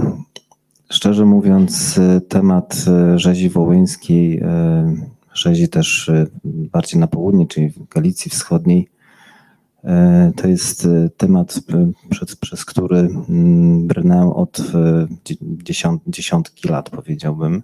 szczerze 0.90 1.24
mówiąc, 1.24 1.98
e, 1.98 2.20
temat 2.20 2.84
e, 2.86 3.18
rzezi 3.18 3.48
wołyńskiej, 3.48 4.40
e, 4.40 4.96
rzezi 5.34 5.68
też 5.68 6.10
bardziej 6.44 7.00
na 7.00 7.06
południe, 7.06 7.46
czyli 7.46 7.68
w 7.68 7.88
Galicji 7.88 8.30
Wschodniej, 8.30 8.88
to 10.36 10.48
jest 10.48 10.88
temat, 11.16 11.60
przez, 12.10 12.36
przez 12.36 12.64
który 12.64 12.98
mm, 12.98 13.86
brnę 13.86 14.34
od 14.34 14.60
dzie- 15.24 15.34
dziesiąt, 15.40 16.02
dziesiątki 16.06 16.68
lat, 16.68 16.90
powiedziałbym 16.90 17.62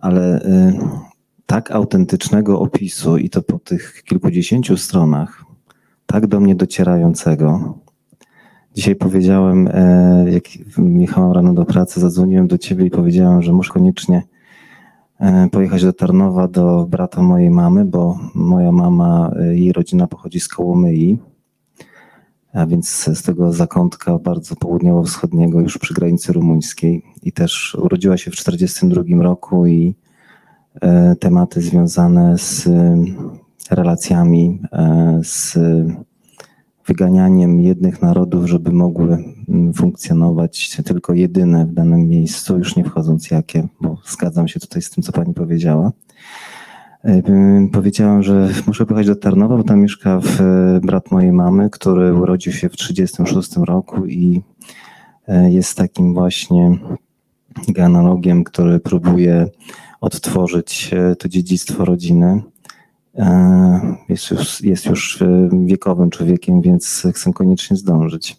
ale 0.00 0.42
y, 0.42 0.72
tak 1.46 1.70
autentycznego 1.70 2.60
opisu 2.60 3.18
i 3.18 3.30
to 3.30 3.42
po 3.42 3.58
tych 3.58 4.02
kilkudziesięciu 4.04 4.76
stronach, 4.76 5.44
tak 6.06 6.26
do 6.26 6.40
mnie 6.40 6.54
docierającego. 6.54 7.78
Dzisiaj 8.78 8.96
powiedziałem, 8.96 9.68
e, 9.72 10.24
jak 10.30 10.44
jechałam 10.98 11.32
rano 11.32 11.54
do 11.54 11.64
pracy, 11.64 12.00
zadzwoniłem 12.00 12.46
do 12.46 12.58
ciebie 12.58 12.86
i 12.86 12.90
powiedziałem, 12.90 13.42
że 13.42 13.52
muszę 13.52 13.72
koniecznie 13.72 14.22
e, 15.20 15.48
pojechać 15.52 15.84
do 15.84 15.92
Tarnowa 15.92 16.48
do 16.48 16.86
brata 16.90 17.22
mojej 17.22 17.50
mamy, 17.50 17.84
bo 17.84 18.18
moja 18.34 18.72
mama, 18.72 19.34
jej 19.50 19.72
rodzina 19.72 20.06
pochodzi 20.06 20.40
z 20.40 20.48
Kołomyi, 20.48 21.18
a 22.52 22.66
więc 22.66 22.88
z 23.18 23.22
tego 23.22 23.52
zakątka 23.52 24.18
bardzo 24.18 24.56
południowo-wschodniego, 24.56 25.60
już 25.60 25.78
przy 25.78 25.94
granicy 25.94 26.32
rumuńskiej. 26.32 27.02
i 27.22 27.32
też 27.32 27.76
urodziła 27.80 28.16
się 28.16 28.30
w 28.30 28.36
1942 28.36 29.22
roku 29.22 29.66
i 29.66 29.94
e, 30.80 31.16
tematy 31.16 31.60
związane 31.60 32.38
z 32.38 32.68
relacjami, 33.70 34.60
z 35.22 35.58
wyganianiem 36.88 37.60
jednych 37.60 38.02
narodów, 38.02 38.46
żeby 38.46 38.72
mogły 38.72 39.24
mm, 39.48 39.74
funkcjonować 39.74 40.76
tylko 40.84 41.14
jedyne 41.14 41.66
w 41.66 41.72
danym 41.72 42.08
miejscu, 42.08 42.58
już 42.58 42.76
nie 42.76 42.84
wchodząc 42.84 43.30
jakie, 43.30 43.68
bo 43.80 43.96
zgadzam 44.06 44.48
się 44.48 44.60
tutaj 44.60 44.82
z 44.82 44.90
tym, 44.90 45.02
co 45.02 45.12
pani 45.12 45.34
powiedziała. 45.34 45.92
E, 47.04 47.22
Powiedziałam, 47.72 48.22
że 48.22 48.48
muszę 48.66 48.86
pojechać 48.86 49.06
do 49.06 49.16
Tarnowa, 49.16 49.56
bo 49.56 49.64
tam 49.64 49.80
mieszka 49.80 50.20
w, 50.20 50.38
brat 50.82 51.10
mojej 51.10 51.32
mamy, 51.32 51.70
który 51.70 52.14
urodził 52.14 52.52
się 52.52 52.68
w 52.68 52.76
1936 52.76 53.66
roku 53.68 54.06
i 54.06 54.42
e, 55.28 55.50
jest 55.50 55.76
takim 55.76 56.14
właśnie 56.14 56.78
genealogiem, 57.68 58.44
który 58.44 58.80
próbuje 58.80 59.46
odtworzyć 60.00 60.90
e, 60.92 61.16
to 61.16 61.28
dziedzictwo 61.28 61.84
rodziny. 61.84 62.42
E, 63.18 63.96
Jest 64.08 64.30
już, 64.30 64.60
jest 64.60 64.86
już 64.86 65.22
e, 65.22 65.48
wiekowym 65.64 66.10
człowiekiem, 66.10 66.62
więc 66.62 67.06
chcę 67.14 67.32
koniecznie 67.32 67.76
zdążyć. 67.76 68.36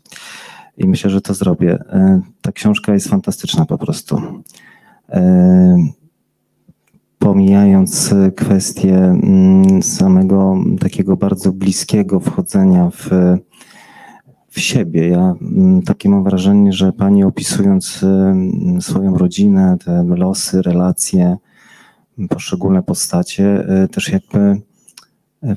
I 0.77 0.87
myślę, 0.87 1.09
że 1.09 1.21
to 1.21 1.33
zrobię. 1.33 1.73
E, 1.89 2.21
Ta 2.41 2.51
książka 2.51 2.93
jest 2.93 3.07
fantastyczna 3.07 3.65
po 3.65 3.77
prostu. 3.77 4.21
Pomijając 7.19 8.13
kwestię 8.35 8.95
mm, 8.97 9.83
samego 9.83 10.57
takiego 10.79 11.17
bardzo 11.17 11.51
bliskiego 11.51 12.19
wchodzenia 12.19 12.89
w, 12.89 13.09
w 14.49 14.59
siebie. 14.59 15.07
Ja 15.07 15.35
mm, 15.41 15.81
takie 15.81 16.09
mam 16.09 16.23
wrażenie, 16.23 16.73
że 16.73 16.93
pani 16.93 17.23
opisując 17.23 18.03
e, 18.03 18.81
swoją 18.81 19.17
rodzinę, 19.17 19.77
te 19.85 20.03
losy, 20.03 20.61
relacje, 20.61 21.37
poszczególne 22.29 22.83
postacie, 22.83 23.65
też 23.91 24.09
jakby 24.09 24.61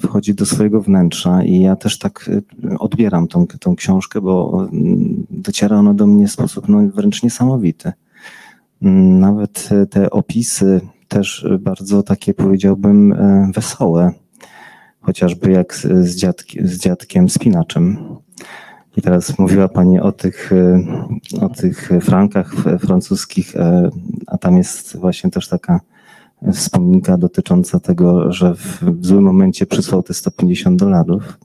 wchodzi 0.03 0.35
do 0.35 0.47
swojego 0.47 0.81
wnętrza 0.81 1.43
i 1.43 1.61
ja 1.61 1.77
też 1.77 1.99
tak 1.99 2.31
e, 2.65 2.79
odbieram 2.79 3.29
tą, 3.29 3.47
tą 3.47 3.77
książkę, 3.77 4.21
bo 4.21 4.67
mm, 4.73 5.27
dociera 5.31 5.77
ona 5.77 5.95
do 5.95 6.07
mnie 6.07 6.29
w 6.29 6.33
sposób 6.33 6.69
no, 6.69 6.79
wręcz 6.95 7.23
niesamowity. 7.23 7.93
Mm, 8.83 9.21
Nawet 9.21 9.69
e, 9.71 9.87
te 9.87 10.11
opisy 10.11 10.81
też 11.09 11.47
bardzo 11.61 12.03
takie 12.03 12.35
powiedziałbym 12.35 13.13
e, 13.13 13.51
wesołe, 13.55 14.13
chociażby 15.01 15.51
jak 15.51 15.75
z, 15.75 16.17
dziadki, 16.17 16.67
z 16.67 16.79
dziadkiem 16.79 17.29
spinaczem. 17.29 17.99
I 18.97 19.03
teraz 19.03 19.39
mówiła 19.39 19.69
Pani 19.69 20.01
o 20.01 20.13
tych, 20.13 20.51
o 21.41 21.49
tych 21.49 21.91
frankach 22.01 22.55
francuskich, 22.81 23.57
e, 23.57 23.91
a 24.27 24.39
tam 24.39 24.57
jest 24.57 24.97
właśnie 24.97 25.31
też 25.31 25.49
taka 25.49 25.81
wspominka 26.53 27.17
dotycząca 27.17 27.81
tego, 27.81 28.33
że 28.33 28.55
w, 28.55 28.83
w 28.83 29.07
złym 29.07 29.25
momencie 29.25 29.67
przysłał 29.67 30.03
te 30.03 30.15
150 30.15 30.81
dolarów, 30.81 31.39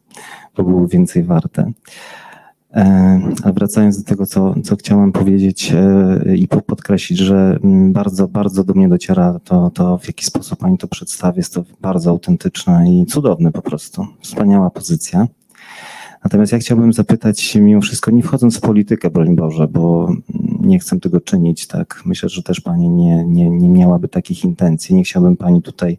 bo 0.58 0.64
były 0.64 0.88
więcej 0.88 1.24
warte. 1.24 1.72
Ale 3.44 3.54
wracając 3.54 3.98
do 3.98 4.10
tego, 4.10 4.26
co, 4.26 4.56
co 4.64 4.76
chciałem 4.76 5.12
powiedzieć 5.12 5.74
e, 5.76 6.36
i 6.36 6.48
po- 6.48 6.62
podkreślić, 6.62 7.20
że 7.20 7.60
mm, 7.64 7.94
bardzo, 7.94 8.28
bardzo 8.28 8.64
do 8.64 8.74
mnie 8.74 8.90
dociera 8.90 9.40
to, 9.44 9.70
to, 9.70 9.98
w 9.98 10.08
jaki 10.08 10.26
sposób 10.26 10.60
Pani 10.60 10.78
to 10.78 10.88
przedstawia. 10.88 11.38
Jest 11.38 11.54
to 11.54 11.64
bardzo 11.82 12.10
autentyczne 12.10 12.92
i 12.92 13.06
cudowne 13.06 13.52
po 13.52 13.62
prostu. 13.62 14.08
Wspaniała 14.22 14.70
pozycja. 14.70 15.28
Natomiast 16.28 16.52
ja 16.52 16.60
chciałbym 16.60 16.94
zapytać, 16.94 17.56
mimo 17.56 17.82
wszystko, 17.82 18.12
nie 18.12 18.24
wchodząc 18.24 18.58
w 18.58 18.62
politykę, 18.62 19.10
broń 19.10 19.36
Boże, 19.36 19.68
bo 19.68 20.14
nie 20.60 20.80
chcę 20.80 21.00
tego 21.00 21.22
czynić, 21.22 21.68
tak. 21.68 22.02
Myślę, 22.06 22.30
że 22.30 22.44
też 22.44 22.62
Pani 22.62 22.90
nie, 22.90 23.26
nie, 23.26 23.50
nie 23.50 23.70
miałaby 23.70 24.08
takich 24.08 24.44
intencji. 24.44 24.96
Nie 24.96 25.04
chciałbym 25.04 25.38
Pani 25.38 25.62
tutaj 25.62 25.98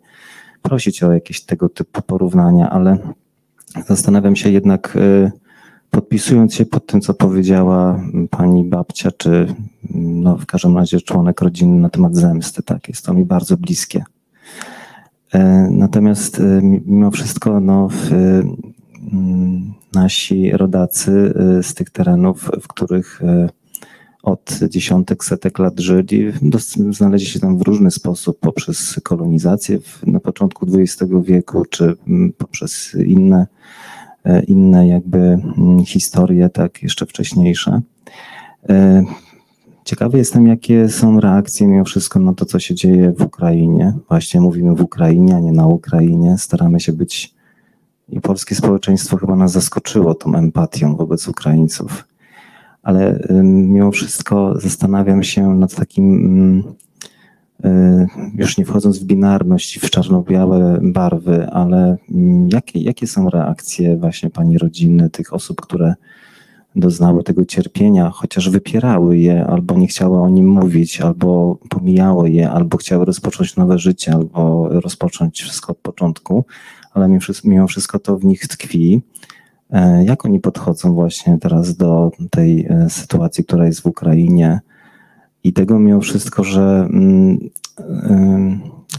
prosić 0.62 1.02
o 1.02 1.12
jakieś 1.12 1.40
tego 1.40 1.68
typu 1.68 2.02
porównania, 2.02 2.70
ale 2.70 2.98
zastanawiam 3.86 4.36
się 4.36 4.50
jednak, 4.50 4.96
y, 4.96 5.32
podpisując 5.90 6.54
się 6.54 6.66
pod 6.66 6.86
tym, 6.86 7.00
co 7.00 7.14
powiedziała 7.14 8.00
pani 8.30 8.64
babcia, 8.64 9.10
czy 9.10 9.30
mm, 9.30 10.22
no, 10.22 10.38
w 10.38 10.46
każdym 10.46 10.76
razie 10.76 11.00
członek 11.00 11.40
rodziny 11.40 11.80
na 11.80 11.88
temat 11.88 12.16
zemsty, 12.16 12.62
tak, 12.62 12.88
jest 12.88 13.04
to 13.04 13.14
mi 13.14 13.24
bardzo 13.24 13.56
bliskie. 13.56 14.04
E, 15.32 15.68
Natomiast 15.70 16.42
mi- 16.62 16.82
mimo 16.86 17.10
wszystko 17.10 17.60
no, 17.60 17.88
w, 17.88 18.12
mm, 19.12 19.77
nasi 19.94 20.50
rodacy 20.50 21.34
e, 21.58 21.62
z 21.62 21.74
tych 21.74 21.90
terenów, 21.90 22.50
w 22.62 22.68
których 22.68 23.22
e, 23.22 23.48
od 24.22 24.58
dziesiątek, 24.68 25.24
setek 25.24 25.58
lat 25.58 25.80
żyli, 25.80 26.32
znaleźli 26.90 27.26
się 27.26 27.40
tam 27.40 27.58
w 27.58 27.62
różny 27.62 27.90
sposób, 27.90 28.38
poprzez 28.40 29.00
kolonizację 29.02 29.78
na 30.06 30.20
początku 30.20 30.66
XX 30.74 31.12
wieku, 31.22 31.64
czy 31.70 31.94
mm, 32.06 32.32
poprzez 32.32 32.94
inne 33.06 33.46
e, 34.24 34.42
inne 34.42 34.88
jakby 34.88 35.18
mm, 35.18 35.84
historie, 35.84 36.48
tak, 36.48 36.82
jeszcze 36.82 37.06
wcześniejsze. 37.06 37.80
E, 38.68 39.04
Ciekawy 39.88 40.18
jestem, 40.18 40.46
jakie 40.46 40.88
są 40.88 41.20
reakcje 41.20 41.66
mimo 41.66 41.84
wszystko 41.84 42.18
na 42.18 42.34
to, 42.34 42.44
co 42.44 42.58
się 42.58 42.74
dzieje 42.74 43.12
w 43.12 43.22
Ukrainie. 43.22 43.94
Właśnie 44.08 44.40
mówimy 44.40 44.74
w 44.74 44.80
Ukrainie, 44.80 45.36
a 45.36 45.40
nie 45.40 45.52
na 45.52 45.66
Ukrainie. 45.66 46.38
Staramy 46.38 46.80
się 46.80 46.92
być 46.92 47.34
i 48.08 48.20
polskie 48.20 48.54
społeczeństwo 48.54 49.16
chyba 49.16 49.36
nas 49.36 49.52
zaskoczyło 49.52 50.14
tą 50.14 50.34
empatią 50.34 50.96
wobec 50.96 51.28
Ukraińców. 51.28 52.04
Ale 52.82 53.20
mimo 53.42 53.90
wszystko 53.90 54.60
zastanawiam 54.60 55.22
się 55.22 55.54
nad 55.54 55.74
takim, 55.74 56.04
ym, 57.64 57.70
y, 57.70 58.06
już 58.34 58.58
nie 58.58 58.64
wchodząc 58.64 58.98
w 58.98 59.04
binarność 59.04 59.78
w 59.78 59.90
czarno-białe 59.90 60.78
barwy, 60.82 61.46
ale 61.50 61.96
ym, 62.10 62.48
jakie, 62.52 62.80
jakie 62.80 63.06
są 63.06 63.30
reakcje 63.30 63.96
właśnie 63.96 64.30
pani 64.30 64.58
rodziny, 64.58 65.10
tych 65.10 65.32
osób, 65.32 65.60
które 65.60 65.94
doznały 66.76 67.24
tego 67.24 67.44
cierpienia, 67.44 68.10
chociaż 68.10 68.50
wypierały 68.50 69.18
je, 69.18 69.46
albo 69.46 69.78
nie 69.78 69.86
chciały 69.86 70.18
o 70.20 70.28
nim 70.28 70.48
mówić, 70.48 71.00
albo 71.00 71.58
pomijały 71.68 72.30
je, 72.30 72.50
albo 72.50 72.76
chciały 72.76 73.04
rozpocząć 73.04 73.56
nowe 73.56 73.78
życie, 73.78 74.12
albo 74.14 74.68
rozpocząć 74.68 75.42
wszystko 75.42 75.72
od 75.72 75.78
początku, 75.78 76.44
ale 76.92 77.18
mimo 77.44 77.66
wszystko, 77.66 77.98
to 77.98 78.18
w 78.18 78.24
nich 78.24 78.48
tkwi. 78.48 79.02
E, 79.70 80.04
Jak 80.04 80.24
oni 80.24 80.40
podchodzą 80.40 80.94
właśnie 80.94 81.38
teraz 81.38 81.76
do 81.76 82.10
tej 82.30 82.66
e, 82.66 82.90
sytuacji, 82.90 83.44
która 83.44 83.66
jest 83.66 83.80
w 83.80 83.86
Ukrainie 83.86 84.60
i 85.44 85.52
tego 85.52 85.78
mimo 85.78 86.00
wszystko, 86.00 86.44
że 86.44 86.88
mm, 86.90 87.50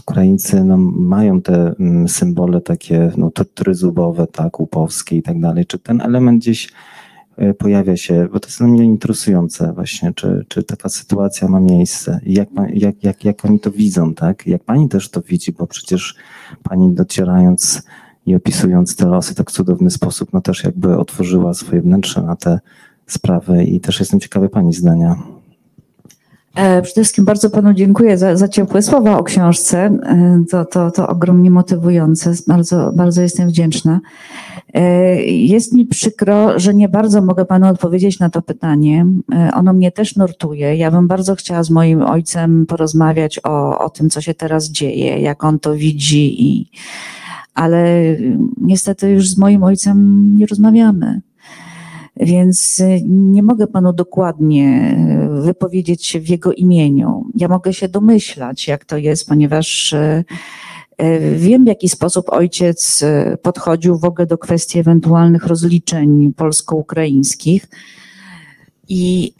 Ukraińcy 0.00 0.64
no, 0.64 0.76
mają 0.76 1.42
te 1.42 1.74
mm, 1.80 2.08
symbole 2.08 2.60
takie 2.60 3.12
no, 3.16 3.30
tryzubowe, 3.54 4.26
tak, 4.26 4.60
łupowskie 4.60 5.16
i 5.16 5.22
tak 5.22 5.40
dalej. 5.40 5.66
Czy 5.66 5.78
ten 5.78 6.00
element 6.00 6.40
gdzieś 6.40 6.68
pojawia 7.58 7.96
się, 7.96 8.28
bo 8.32 8.40
to 8.40 8.48
jest 8.48 8.58
dla 8.58 8.66
mnie 8.66 8.84
interesujące 8.84 9.72
właśnie, 9.72 10.12
czy, 10.14 10.44
czy 10.48 10.62
taka 10.62 10.88
sytuacja 10.88 11.48
ma 11.48 11.60
miejsce 11.60 12.20
i 12.26 12.34
jak, 12.34 12.48
jak, 12.74 13.04
jak, 13.04 13.24
jak 13.24 13.44
oni 13.44 13.60
to 13.60 13.70
widzą, 13.70 14.14
tak? 14.14 14.46
Jak 14.46 14.64
pani 14.64 14.88
też 14.88 15.08
to 15.08 15.22
widzi, 15.22 15.52
bo 15.52 15.66
przecież 15.66 16.14
pani 16.62 16.94
docierając 16.94 17.82
i 18.26 18.34
opisując 18.34 18.96
te 18.96 19.06
losy 19.06 19.32
w 19.32 19.36
tak 19.36 19.50
cudowny 19.50 19.90
sposób, 19.90 20.32
no 20.32 20.40
też 20.40 20.64
jakby 20.64 20.98
otworzyła 20.98 21.54
swoje 21.54 21.82
wnętrze 21.82 22.22
na 22.22 22.36
te 22.36 22.60
sprawy 23.06 23.64
i 23.64 23.80
też 23.80 24.00
jestem 24.00 24.20
ciekawy 24.20 24.48
pani 24.48 24.72
zdania. 24.72 25.16
E, 26.54 26.82
Przede 26.82 26.94
wszystkim 27.00 27.24
bardzo 27.24 27.50
panu 27.50 27.74
dziękuję 27.74 28.18
za, 28.18 28.36
za 28.36 28.48
ciepłe 28.48 28.82
słowa 28.82 29.18
o 29.18 29.22
książce. 29.24 29.78
E, 29.78 30.44
To, 30.50 30.64
to, 30.64 30.90
to 30.90 31.08
ogromnie 31.08 31.50
motywujące. 31.50 32.32
Bardzo, 32.46 32.92
bardzo 32.94 33.22
jestem 33.22 33.48
wdzięczna. 33.48 34.00
E, 34.74 35.14
Jest 35.24 35.72
mi 35.72 35.86
przykro, 35.86 36.58
że 36.58 36.74
nie 36.74 36.88
bardzo 36.88 37.22
mogę 37.22 37.44
panu 37.44 37.68
odpowiedzieć 37.68 38.18
na 38.18 38.30
to 38.30 38.42
pytanie. 38.42 39.06
Ono 39.54 39.72
mnie 39.72 39.92
też 39.92 40.16
nurtuje. 40.16 40.76
Ja 40.76 40.90
bym 40.90 41.08
bardzo 41.08 41.34
chciała 41.34 41.62
z 41.62 41.70
moim 41.70 42.02
ojcem 42.02 42.66
porozmawiać 42.66 43.40
o, 43.44 43.78
o 43.78 43.90
tym, 43.90 44.10
co 44.10 44.20
się 44.20 44.34
teraz 44.34 44.70
dzieje, 44.70 45.20
jak 45.20 45.44
on 45.44 45.58
to 45.58 45.74
widzi, 45.74 46.46
i, 46.48 46.70
ale 47.54 48.02
niestety 48.60 49.10
już 49.10 49.28
z 49.28 49.38
moim 49.38 49.62
ojcem 49.62 50.26
nie 50.36 50.46
rozmawiamy. 50.46 51.20
Więc 52.16 52.82
nie 53.06 53.42
mogę 53.42 53.66
panu 53.66 53.92
dokładnie 53.92 54.96
wypowiedzieć 55.40 56.06
się 56.06 56.20
w 56.20 56.28
jego 56.28 56.52
imieniu. 56.52 57.26
Ja 57.34 57.48
mogę 57.48 57.74
się 57.74 57.88
domyślać, 57.88 58.68
jak 58.68 58.84
to 58.84 58.96
jest, 58.96 59.28
ponieważ 59.28 59.92
y, 59.92 60.24
y, 61.02 61.36
wiem, 61.36 61.64
w 61.64 61.66
jaki 61.66 61.88
sposób 61.88 62.32
ojciec 62.32 63.02
y, 63.02 63.36
podchodził 63.42 63.98
w 63.98 64.04
ogóle 64.04 64.26
do 64.26 64.38
kwestii 64.38 64.78
ewentualnych 64.78 65.46
rozliczeń 65.46 66.32
polsko-ukraińskich. 66.36 67.68
I 68.92 69.34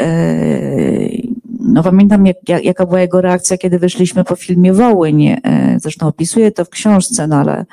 no 1.62 1.82
pamiętam, 1.82 2.26
jak, 2.26 2.48
jak, 2.48 2.64
jaka 2.64 2.86
była 2.86 3.00
jego 3.00 3.20
reakcja, 3.20 3.58
kiedy 3.58 3.78
wyszliśmy 3.78 4.24
po 4.24 4.36
filmie 4.36 4.72
Wołyń. 4.72 5.26
E, 5.26 5.38
zresztą 5.76 6.06
opisuję 6.06 6.52
to 6.52 6.64
w 6.64 6.68
książce, 6.68 7.26
no 7.26 7.36
ale 7.36 7.66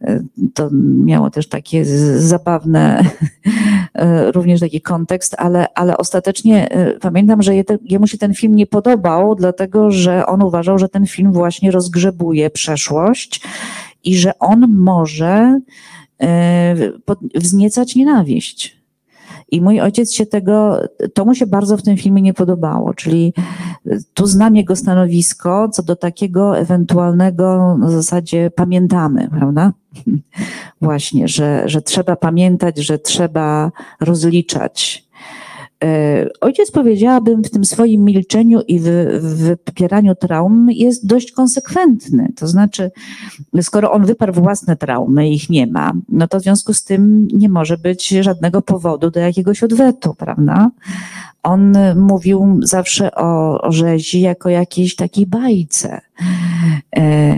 e, 0.00 0.20
to 0.54 0.68
miało 1.04 1.30
też 1.30 1.48
takie 1.48 1.84
zabawne, 2.18 3.02
e, 3.94 4.32
również 4.32 4.60
taki 4.60 4.80
kontekst, 4.80 5.34
ale, 5.38 5.66
ale 5.74 5.96
ostatecznie 5.96 6.68
pamiętam, 7.00 7.42
że 7.42 7.52
jemu 7.82 8.06
się 8.06 8.18
ten 8.18 8.34
film 8.34 8.56
nie 8.56 8.66
podobał, 8.66 9.34
dlatego 9.34 9.90
że 9.90 10.26
on 10.26 10.42
uważał, 10.42 10.78
że 10.78 10.88
ten 10.88 11.06
film 11.06 11.32
właśnie 11.32 11.70
rozgrzebuje 11.70 12.50
przeszłość 12.50 13.40
i 14.04 14.16
że 14.16 14.38
on 14.38 14.68
może 14.68 15.60
wzniecać 17.34 17.96
nienawiść. 17.96 18.75
I 19.50 19.60
mój 19.60 19.80
ojciec 19.80 20.12
się 20.12 20.26
tego, 20.26 20.80
to 21.14 21.24
mu 21.24 21.34
się 21.34 21.46
bardzo 21.46 21.76
w 21.76 21.82
tym 21.82 21.96
filmie 21.96 22.22
nie 22.22 22.34
podobało, 22.34 22.94
czyli 22.94 23.34
tu 24.14 24.26
znam 24.26 24.56
jego 24.56 24.76
stanowisko 24.76 25.68
co 25.68 25.82
do 25.82 25.96
takiego 25.96 26.58
ewentualnego 26.58 27.76
na 27.78 27.90
zasadzie 27.90 28.50
pamiętamy, 28.50 29.28
prawda? 29.30 29.72
Właśnie, 30.80 31.28
że, 31.28 31.62
że 31.66 31.82
trzeba 31.82 32.16
pamiętać, 32.16 32.78
że 32.78 32.98
trzeba 32.98 33.72
rozliczać, 34.00 35.05
E, 35.05 35.05
ojciec, 36.40 36.70
powiedziałabym, 36.70 37.44
w 37.44 37.50
tym 37.50 37.64
swoim 37.64 38.04
milczeniu 38.04 38.60
i 38.68 38.80
w, 38.80 38.84
w 39.20 39.56
wypieraniu 39.66 40.14
traum 40.14 40.70
jest 40.70 41.06
dość 41.06 41.32
konsekwentny. 41.32 42.32
To 42.36 42.48
znaczy, 42.48 42.90
skoro 43.62 43.92
on 43.92 44.06
wyparł 44.06 44.32
własne 44.32 44.76
traumy, 44.76 45.30
ich 45.30 45.50
nie 45.50 45.66
ma, 45.66 45.92
no 46.08 46.28
to 46.28 46.40
w 46.40 46.42
związku 46.42 46.74
z 46.74 46.84
tym 46.84 47.28
nie 47.32 47.48
może 47.48 47.78
być 47.78 48.08
żadnego 48.08 48.62
powodu 48.62 49.10
do 49.10 49.20
jakiegoś 49.20 49.62
odwetu, 49.62 50.14
prawda? 50.14 50.70
On 51.42 51.76
mówił 51.96 52.60
zawsze 52.62 53.14
o, 53.14 53.60
o 53.60 53.72
rzezi 53.72 54.20
jako 54.20 54.48
jakiejś 54.48 54.96
takiej 54.96 55.26
bajce. 55.26 56.00
E, 56.96 57.36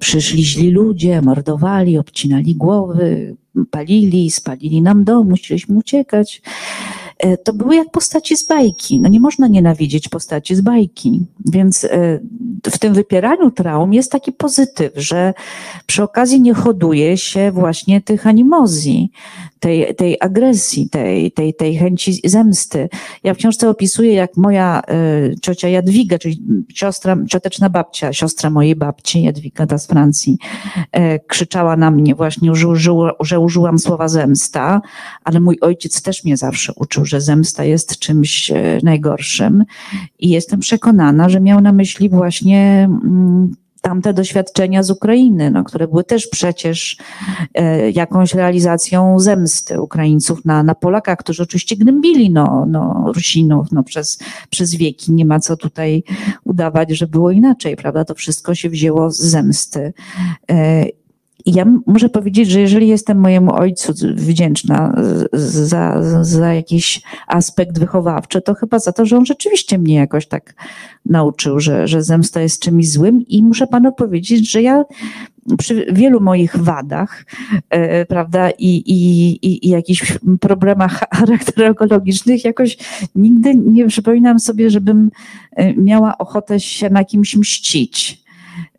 przyszli 0.00 0.44
źli 0.44 0.70
ludzie, 0.70 1.22
mordowali, 1.22 1.98
obcinali 1.98 2.54
głowy, 2.54 3.36
palili, 3.70 4.30
spalili 4.30 4.82
nam 4.82 5.04
dom, 5.04 5.28
musieliśmy 5.28 5.76
uciekać. 5.76 6.42
E, 7.20 7.36
to 7.36 7.52
były 7.52 7.76
jak 7.76 7.90
postaci 7.90 8.36
z 8.36 8.46
bajki. 8.46 9.00
No 9.00 9.08
nie 9.08 9.20
można 9.20 9.48
nienawidzieć 9.48 10.08
postaci 10.08 10.54
z 10.54 10.60
bajki. 10.60 11.26
Więc 11.44 11.84
e, 11.84 12.20
w 12.70 12.78
tym 12.78 12.94
wypieraniu 12.94 13.50
traum 13.50 13.92
jest 13.92 14.12
taki 14.12 14.32
pozytyw, 14.32 14.92
że 14.96 15.34
przy 15.86 16.02
okazji 16.02 16.40
nie 16.40 16.54
hoduje 16.54 17.16
się 17.16 17.50
właśnie 17.52 18.00
tych 18.00 18.26
animozji, 18.26 19.10
tej, 19.60 19.94
tej 19.94 20.16
agresji, 20.20 20.88
tej, 20.88 21.32
tej, 21.32 21.54
tej 21.54 21.76
chęci 21.76 22.20
zemsty. 22.24 22.88
Ja 23.24 23.34
w 23.34 23.36
książce 23.36 23.68
opisuję, 23.68 24.12
jak 24.12 24.36
moja 24.36 24.82
y, 25.30 25.34
ciocia 25.42 25.68
Jadwiga, 25.68 26.18
czyli 26.18 26.42
siostra, 26.74 27.16
cioteczna 27.28 27.70
babcia, 27.70 28.12
siostra 28.12 28.50
mojej 28.50 28.76
babci, 28.76 29.22
Jadwiga 29.22 29.66
ta 29.66 29.78
z 29.78 29.86
Francji, 29.86 30.38
krzyczała 31.26 31.76
na 31.76 31.90
mnie 31.90 32.14
właśnie, 32.14 32.54
że, 32.54 32.68
że 33.20 33.40
użyłam 33.40 33.78
słowa 33.78 34.08
zemsta, 34.08 34.80
ale 35.24 35.40
mój 35.40 35.58
ojciec 35.60 36.02
też 36.02 36.24
mnie 36.24 36.36
zawsze 36.36 36.72
uczył, 36.76 37.04
że 37.10 37.20
zemsta 37.20 37.64
jest 37.64 37.98
czymś 37.98 38.50
y, 38.50 38.80
najgorszym 38.82 39.64
i 40.18 40.28
jestem 40.28 40.60
przekonana, 40.60 41.28
że 41.28 41.40
miał 41.40 41.60
na 41.60 41.72
myśli 41.72 42.08
właśnie 42.08 42.88
mm, 43.02 43.54
tamte 43.80 44.14
doświadczenia 44.14 44.82
z 44.82 44.90
Ukrainy, 44.90 45.50
no, 45.50 45.64
które 45.64 45.88
były 45.88 46.04
też 46.04 46.26
przecież 46.26 46.96
e, 47.54 47.90
jakąś 47.90 48.34
realizacją 48.34 49.18
zemsty 49.18 49.80
Ukraińców 49.80 50.44
na, 50.44 50.62
na 50.62 50.74
Polakach, 50.74 51.18
którzy 51.18 51.42
oczywiście 51.42 51.76
gnębili 51.76 52.30
no, 52.30 52.66
no, 52.68 53.04
Rusinów 53.14 53.72
no, 53.72 53.82
przez, 53.82 54.18
przez 54.50 54.74
wieki. 54.74 55.12
Nie 55.12 55.24
ma 55.24 55.40
co 55.40 55.56
tutaj 55.56 56.02
udawać, 56.44 56.90
że 56.90 57.06
było 57.06 57.30
inaczej, 57.30 57.76
prawda? 57.76 58.04
To 58.04 58.14
wszystko 58.14 58.54
się 58.54 58.70
wzięło 58.70 59.10
z 59.10 59.18
zemsty. 59.18 59.92
E, 60.50 60.84
ja 61.46 61.64
muszę 61.86 62.08
powiedzieć, 62.08 62.50
że 62.50 62.60
jeżeli 62.60 62.88
jestem 62.88 63.18
mojemu 63.18 63.54
ojcu 63.54 63.92
wdzięczna 64.14 64.94
za, 65.32 66.02
za 66.24 66.54
jakiś 66.54 67.02
aspekt 67.26 67.78
wychowawczy, 67.78 68.40
to 68.40 68.54
chyba 68.54 68.78
za 68.78 68.92
to, 68.92 69.06
że 69.06 69.16
on 69.16 69.26
rzeczywiście 69.26 69.78
mnie 69.78 69.94
jakoś 69.94 70.26
tak 70.26 70.54
nauczył, 71.06 71.60
że, 71.60 71.88
że 71.88 72.02
zemsta 72.02 72.40
jest 72.40 72.62
czymś 72.62 72.90
złym. 72.90 73.26
I 73.28 73.42
muszę 73.42 73.66
panu 73.66 73.92
powiedzieć, 73.92 74.50
że 74.50 74.62
ja 74.62 74.84
przy 75.58 75.86
wielu 75.92 76.20
moich 76.20 76.56
wadach, 76.56 77.24
e, 77.70 78.06
prawda, 78.06 78.50
i, 78.50 78.82
i, 78.86 79.66
i, 79.66 79.68
jakichś 79.68 80.18
problemach 80.40 81.00
charakterologicznych, 81.18 82.44
jakoś 82.44 82.78
nigdy 83.14 83.54
nie 83.54 83.86
przypominam 83.86 84.40
sobie, 84.40 84.70
żebym 84.70 85.10
e, 85.56 85.74
miała 85.74 86.18
ochotę 86.18 86.60
się 86.60 86.90
na 86.90 87.04
kimś 87.04 87.36
mścić. 87.36 88.24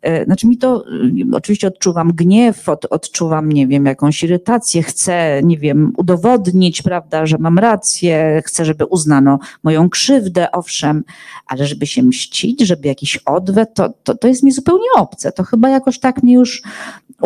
E, 0.02 0.24
znaczy 0.24 0.46
mi 0.46 0.58
to, 0.58 0.84
y, 1.32 1.36
oczywiście 1.36 1.68
odczuwam 1.68 2.12
gniew, 2.12 2.68
od, 2.68 2.84
odczuwam, 2.84 3.52
nie 3.52 3.66
wiem, 3.66 3.86
jakąś 3.86 4.22
irytację, 4.22 4.82
chcę, 4.82 5.40
nie 5.44 5.58
wiem, 5.58 5.92
udowodnić, 5.96 6.82
prawda, 6.82 7.26
że 7.26 7.38
mam 7.38 7.58
rację, 7.58 8.42
chcę, 8.44 8.64
żeby 8.64 8.84
uznano 8.84 9.38
moją 9.62 9.88
krzywdę, 9.88 10.52
owszem, 10.52 11.04
ale 11.46 11.66
żeby 11.66 11.86
się 11.86 12.02
mścić, 12.02 12.60
żeby 12.60 12.88
jakiś 12.88 13.16
odwet, 13.16 13.74
to, 13.74 13.92
to, 14.02 14.14
to 14.14 14.28
jest 14.28 14.42
mi 14.42 14.52
zupełnie 14.52 14.92
obce. 14.96 15.32
To 15.32 15.42
chyba 15.42 15.68
jakoś 15.68 15.98
tak 15.98 16.22
mnie 16.22 16.34
już 16.34 16.62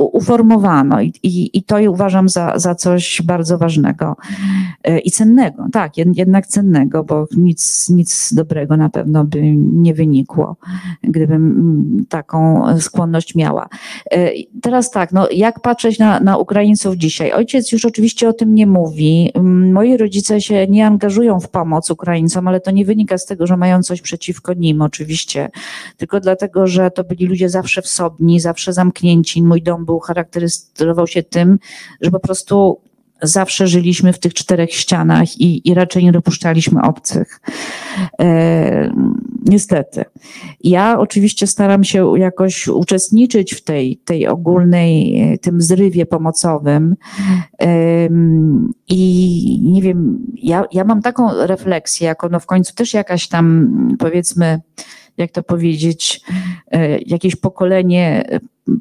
uformowano 0.02 1.00
i, 1.00 1.12
i, 1.22 1.58
i 1.58 1.62
to 1.62 1.76
uważam 1.90 2.28
za, 2.28 2.58
za 2.58 2.74
coś 2.74 3.22
bardzo 3.24 3.58
ważnego 3.58 4.16
e, 4.84 4.98
i 4.98 5.10
cennego. 5.10 5.66
Tak, 5.72 5.92
jednak 5.96 6.46
cennego, 6.46 7.04
bo 7.04 7.26
nic, 7.36 7.88
nic 7.88 8.34
dobrego 8.34 8.76
na 8.76 8.88
pewno 8.88 9.24
by 9.24 9.42
nie 9.56 9.94
wynikło, 9.94 10.56
gdybym 11.02 11.50
mm, 11.50 12.06
taką 12.08 12.64
skłonność 12.80 13.34
miała. 13.34 13.68
E, 14.12 14.30
teraz 14.62 14.90
tak, 14.90 15.12
no 15.12 15.28
jak 15.30 15.60
patrzeć 15.60 15.98
na, 15.98 16.20
na 16.20 16.36
Ukraińców 16.36 16.96
dzisiaj? 16.96 17.32
Ojciec 17.32 17.72
już 17.72 17.84
oczywiście 17.84 18.28
o 18.28 18.32
tym 18.32 18.54
nie 18.54 18.66
mówi. 18.66 19.30
Mm, 19.34 19.72
moi 19.72 19.96
rodzice 19.96 20.40
się 20.40 20.66
nie 20.66 20.86
angażują 20.86 21.40
w 21.40 21.48
pomoc 21.48 21.90
Ukraińcom, 21.90 22.48
ale 22.48 22.60
to 22.60 22.70
nie 22.70 22.84
wynika 22.84 23.18
z 23.18 23.26
tego, 23.26 23.46
że 23.46 23.56
mają 23.56 23.82
coś 23.82 24.00
przeciwko 24.00 24.54
nim 24.54 24.82
oczywiście, 24.82 25.50
tylko 25.96 26.20
dlatego, 26.20 26.66
że 26.66 26.90
to 26.90 27.04
byli 27.04 27.26
ludzie 27.26 27.48
zawsze 27.48 27.82
wsobni, 27.82 28.40
zawsze 28.40 28.72
zamknięci. 28.72 29.42
Mój 29.42 29.62
dom 29.62 29.84
był 29.86 30.00
charakteryzował 30.00 31.06
się 31.06 31.22
tym, 31.22 31.58
że 32.00 32.10
po 32.10 32.20
prostu 32.20 32.80
zawsze 33.22 33.66
żyliśmy 33.66 34.12
w 34.12 34.18
tych 34.18 34.34
czterech 34.34 34.72
ścianach 34.74 35.40
i, 35.40 35.68
i 35.68 35.74
raczej 35.74 36.04
nie 36.04 36.12
dopuszczaliśmy 36.12 36.82
obcych. 36.82 37.40
E, 38.20 38.90
niestety. 39.44 40.04
Ja 40.64 40.98
oczywiście 40.98 41.46
staram 41.46 41.84
się 41.84 42.18
jakoś 42.18 42.68
uczestniczyć 42.68 43.54
w 43.54 43.64
tej, 43.64 43.96
tej 43.96 44.26
ogólnej, 44.26 45.38
tym 45.42 45.62
zrywie 45.62 46.06
pomocowym. 46.06 46.96
E, 47.62 48.08
I 48.88 49.60
nie 49.62 49.82
wiem, 49.82 50.18
ja, 50.34 50.64
ja 50.72 50.84
mam 50.84 51.02
taką 51.02 51.28
refleksję, 51.46 52.06
jako 52.06 52.28
no 52.28 52.40
w 52.40 52.46
końcu 52.46 52.74
też 52.74 52.94
jakaś 52.94 53.28
tam, 53.28 53.68
powiedzmy, 53.98 54.60
jak 55.18 55.30
to 55.30 55.42
powiedzieć, 55.42 56.20
e, 56.70 56.98
jakieś 56.98 57.36
pokolenie 57.36 58.24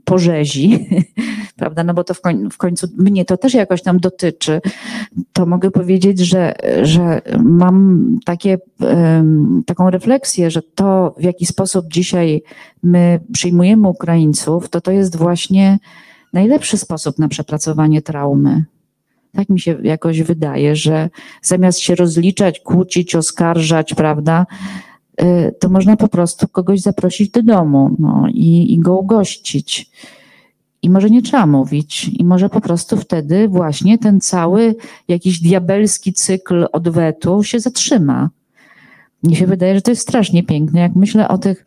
porzezi, 0.06 0.88
prawda, 1.57 1.84
no 1.84 1.94
bo 1.94 2.03
to 2.03 2.14
w, 2.14 2.22
koń, 2.22 2.49
w 2.52 2.57
końcu 2.57 2.88
mnie 2.98 3.26
to 3.26 3.38
też 3.38 3.53
jakoś 3.53 3.82
tam 3.82 3.99
dotyczy, 3.99 4.62
to 5.34 5.45
mogę 5.45 5.72
powiedzieć, 5.72 6.20
że, 6.20 6.53
że 6.82 7.22
mam 7.44 8.06
takie, 8.26 8.57
taką 9.66 9.90
refleksję, 9.90 10.52
że 10.52 10.62
to 10.62 11.16
w 11.18 11.24
jaki 11.24 11.45
sposób 11.45 11.86
dzisiaj 11.91 12.44
my 12.84 13.20
przyjmujemy 13.34 13.88
Ukraińców, 13.88 14.70
to 14.70 14.82
to 14.82 14.91
jest 14.91 15.16
właśnie 15.16 15.80
najlepszy 16.34 16.78
sposób 16.78 17.20
na 17.20 17.28
przepracowanie 17.28 18.02
traumy. 18.02 18.66
Tak 19.36 19.49
mi 19.49 19.60
się 19.60 19.78
jakoś 19.84 20.22
wydaje, 20.22 20.76
że 20.76 21.10
zamiast 21.41 21.80
się 21.80 21.95
rozliczać, 21.95 22.60
kłócić, 22.60 23.16
oskarżać, 23.16 23.94
prawda, 23.94 24.45
to 25.60 25.70
można 25.70 25.98
po 25.98 26.08
prostu 26.08 26.48
kogoś 26.48 26.82
zaprosić 26.82 27.30
do 27.30 27.44
domu 27.44 27.96
no, 28.00 28.26
i, 28.34 28.74
i 28.74 28.80
go 28.80 28.98
ugościć. 28.98 29.90
I 30.82 30.90
może 30.90 31.10
nie 31.10 31.22
trzeba 31.22 31.46
mówić, 31.46 32.10
i 32.14 32.24
może 32.24 32.50
po 32.50 32.62
prostu 32.62 32.98
wtedy 32.98 33.48
właśnie 33.48 33.98
ten 33.98 34.22
cały 34.22 34.76
jakiś 35.08 35.40
diabelski 35.40 36.14
cykl 36.14 36.66
odwetu 36.72 37.44
się 37.44 37.60
zatrzyma. 37.60 38.30
Mnie 39.24 39.36
się 39.36 39.48
wydaje, 39.48 39.76
że 39.76 39.82
to 39.82 39.92
jest 39.92 40.02
strasznie 40.02 40.44
piękne. 40.44 40.80
Jak 40.80 40.96
myślę 40.96 41.28
o 41.28 41.38
tych 41.38 41.66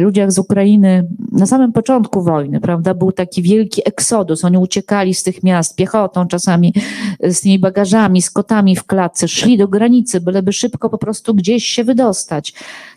ludziach 0.00 0.32
z 0.32 0.38
Ukrainy 0.38 1.08
na 1.32 1.46
samym 1.46 1.72
początku 1.72 2.22
wojny, 2.22 2.60
prawda, 2.60 2.94
był 2.94 3.12
taki 3.12 3.42
wielki 3.42 3.82
eksodus. 3.84 4.44
Oni 4.44 4.58
uciekali 4.58 5.14
z 5.14 5.22
tych 5.22 5.42
miast 5.42 5.76
piechotą, 5.76 6.26
czasami 6.26 6.74
z 7.20 7.40
tymi 7.40 7.58
bagażami, 7.58 8.22
z 8.22 8.30
kotami 8.30 8.76
w 8.76 8.84
klatce, 8.84 9.28
szli 9.28 9.58
do 9.58 9.68
granicy, 9.68 10.20
byleby 10.20 10.52
szybko 10.52 10.90
po 10.90 10.98
prostu 10.98 11.34
gdzieś 11.34 11.64
się 11.64 11.84
wydostać. 11.84 12.54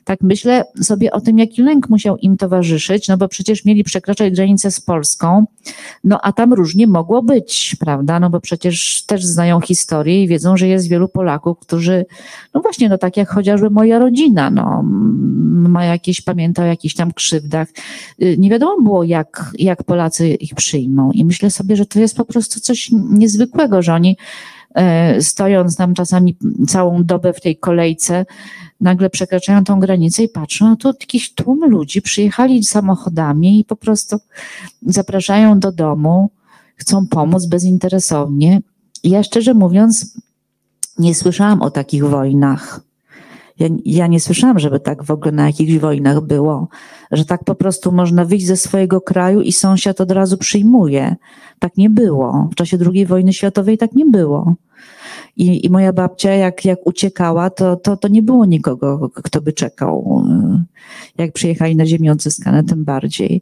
Tak 0.08 0.22
myślę 0.22 0.64
sobie 0.82 1.12
o 1.12 1.22
tym, 1.22 1.40
jaki 1.40 1.62
lęk 1.62 1.90
musiał 1.90 2.18
im 2.18 2.38
towarzyszyć, 2.38 3.08
no 3.08 3.18
bo 3.18 3.28
przecież 3.28 3.66
mieli 3.66 3.84
przekraczać 3.84 4.34
granicę 4.34 4.72
z 4.72 4.82
Polską, 4.82 5.46
no 6.04 6.20
a 6.24 6.32
tam 6.32 6.54
różnie 6.54 6.88
mogło 6.88 7.24
być, 7.24 7.76
prawda? 7.80 8.20
No 8.20 8.30
bo 8.30 8.40
przecież 8.40 9.04
też 9.06 9.26
znają 9.26 9.62
historię 9.62 10.24
i 10.24 10.28
wiedzą, 10.28 10.58
że 10.58 10.68
jest 10.68 10.90
wielu 10.90 11.08
Polaków, 11.08 11.60
którzy, 11.60 12.06
no 12.54 12.62
właśnie, 12.62 12.90
no 12.90 12.98
tak 12.98 13.18
jak 13.18 13.30
chociażby 13.30 13.70
moja 13.70 14.00
rodzina, 14.00 14.50
no 14.50 14.84
ma 15.70 15.86
jakieś, 15.86 16.22
pamięta 16.22 16.64
o 16.64 16.66
jakichś 16.66 16.96
tam 16.96 17.14
krzywdach. 17.14 17.68
Y, 18.22 18.36
nie 18.38 18.50
wiadomo 18.50 18.82
było, 18.82 19.04
jak, 19.04 19.52
jak 19.60 19.84
Polacy 19.84 20.30
ich 20.30 20.56
przyjmą. 20.56 21.12
I 21.12 21.26
myślę 21.26 21.52
sobie, 21.52 21.76
że 21.76 21.86
to 21.86 22.00
jest 22.00 22.18
po 22.18 22.26
prostu 22.26 22.60
coś 22.60 22.90
niezwykłego, 23.10 23.82
że 23.82 23.94
oni 23.94 24.18
stojąc 25.22 25.76
tam 25.76 25.94
czasami 25.94 26.38
całą 26.68 27.04
dobę 27.04 27.34
w 27.34 27.42
tej 27.42 27.58
kolejce, 27.58 28.26
nagle 28.82 29.10
przekraczają 29.10 29.64
tą 29.64 29.80
granicę 29.80 30.24
i 30.24 30.30
patrzą, 30.30 30.70
no 30.70 30.76
to 30.76 30.90
jakiś 30.90 31.34
tłum 31.34 31.70
ludzi 31.70 32.02
przyjechali 32.02 32.64
samochodami 32.64 33.60
i 33.60 33.64
po 33.64 33.76
prostu 33.76 34.18
zapraszają 34.82 35.60
do 35.60 35.72
domu, 35.72 36.30
chcą 36.76 37.08
pomóc 37.08 37.46
bezinteresownie. 37.46 38.62
Ja 39.04 39.24
szczerze 39.24 39.54
mówiąc, 39.54 40.18
nie 41.00 41.16
słyszałam 41.16 41.62
o 41.62 41.72
takich 41.72 42.06
wojnach. 42.06 42.87
Ja, 43.60 43.68
ja 43.86 44.08
nie 44.08 44.20
słyszałam, 44.20 44.60
żeby 44.60 44.80
tak 44.80 45.04
w 45.04 45.12
ogóle 45.12 45.32
na 45.32 45.48
jakichś 45.48 45.78
wojnach 45.78 46.22
było, 46.22 46.68
że 47.12 47.26
tak 47.26 47.44
po 47.44 47.56
prostu 47.56 47.92
można 47.92 48.26
wyjść 48.26 48.46
ze 48.46 48.58
swojego 48.58 49.02
kraju 49.02 49.42
i 49.42 49.52
sąsiad 49.52 50.02
od 50.02 50.12
razu 50.12 50.38
przyjmuje. 50.38 51.16
Tak 51.60 51.78
nie 51.78 51.90
było. 51.90 52.50
W 52.52 52.56
czasie 52.56 52.78
II 52.94 53.06
wojny 53.06 53.34
światowej 53.34 53.78
tak 53.78 53.94
nie 53.94 54.06
było. 54.06 54.56
I, 55.38 55.66
I 55.66 55.70
moja 55.70 55.94
babcia, 55.94 56.32
jak, 56.32 56.66
jak 56.66 56.88
uciekała, 56.88 57.50
to, 57.50 57.76
to, 57.76 57.98
to 57.98 58.08
nie 58.08 58.22
było 58.22 58.46
nikogo, 58.46 59.10
kto 59.10 59.42
by 59.42 59.54
czekał. 59.54 60.24
Jak 61.18 61.34
przyjechali 61.34 61.76
na 61.76 61.86
ziemię 61.86 62.12
odzyskane, 62.12 62.64
tym 62.64 62.84
bardziej. 62.84 63.42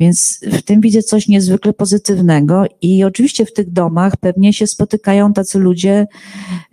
Więc 0.00 0.40
w 0.52 0.62
tym 0.62 0.80
widzę 0.80 1.02
coś 1.02 1.28
niezwykle 1.28 1.72
pozytywnego 1.72 2.64
i 2.82 3.04
oczywiście 3.04 3.46
w 3.46 3.52
tych 3.52 3.70
domach 3.72 4.16
pewnie 4.16 4.52
się 4.52 4.66
spotykają 4.66 5.32
tacy 5.32 5.58
ludzie. 5.58 6.06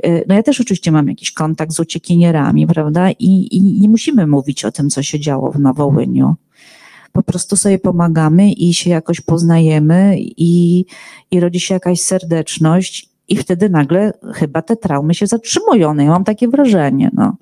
Y, 0.05 0.23
no 0.27 0.35
ja 0.35 0.43
też 0.43 0.61
oczywiście 0.61 0.91
mam 0.91 1.07
jakiś 1.07 1.31
kontakt 1.31 1.73
z 1.73 1.79
uciekinierami, 1.79 2.67
prawda? 2.67 3.11
I, 3.11 3.47
i 3.51 3.79
nie 3.79 3.89
musimy 3.89 4.27
mówić 4.27 4.65
o 4.65 4.71
tym, 4.71 4.89
co 4.89 5.03
się 5.03 5.19
działo 5.19 5.53
na 5.59 5.73
Wołyniu 5.73 6.35
po 7.13 7.23
prostu 7.23 7.55
sobie 7.55 7.79
pomagamy 7.79 8.51
i 8.51 8.73
się 8.73 8.89
jakoś 8.89 9.21
poznajemy 9.21 10.15
i, 10.19 10.85
i 11.31 11.39
rodzi 11.39 11.59
się 11.59 11.73
jakaś 11.73 12.01
serdeczność 12.01 13.12
i 13.27 13.35
wtedy 13.37 13.69
nagle 13.69 14.13
chyba 14.33 14.61
te 14.61 14.75
traumy 14.75 15.13
się 15.13 15.27
zatrzymują. 15.27 15.93
No 15.93 16.03
ja 16.03 16.09
mam 16.09 16.23
takie 16.23 16.47
wrażenie. 16.47 17.11
No. 17.13 17.35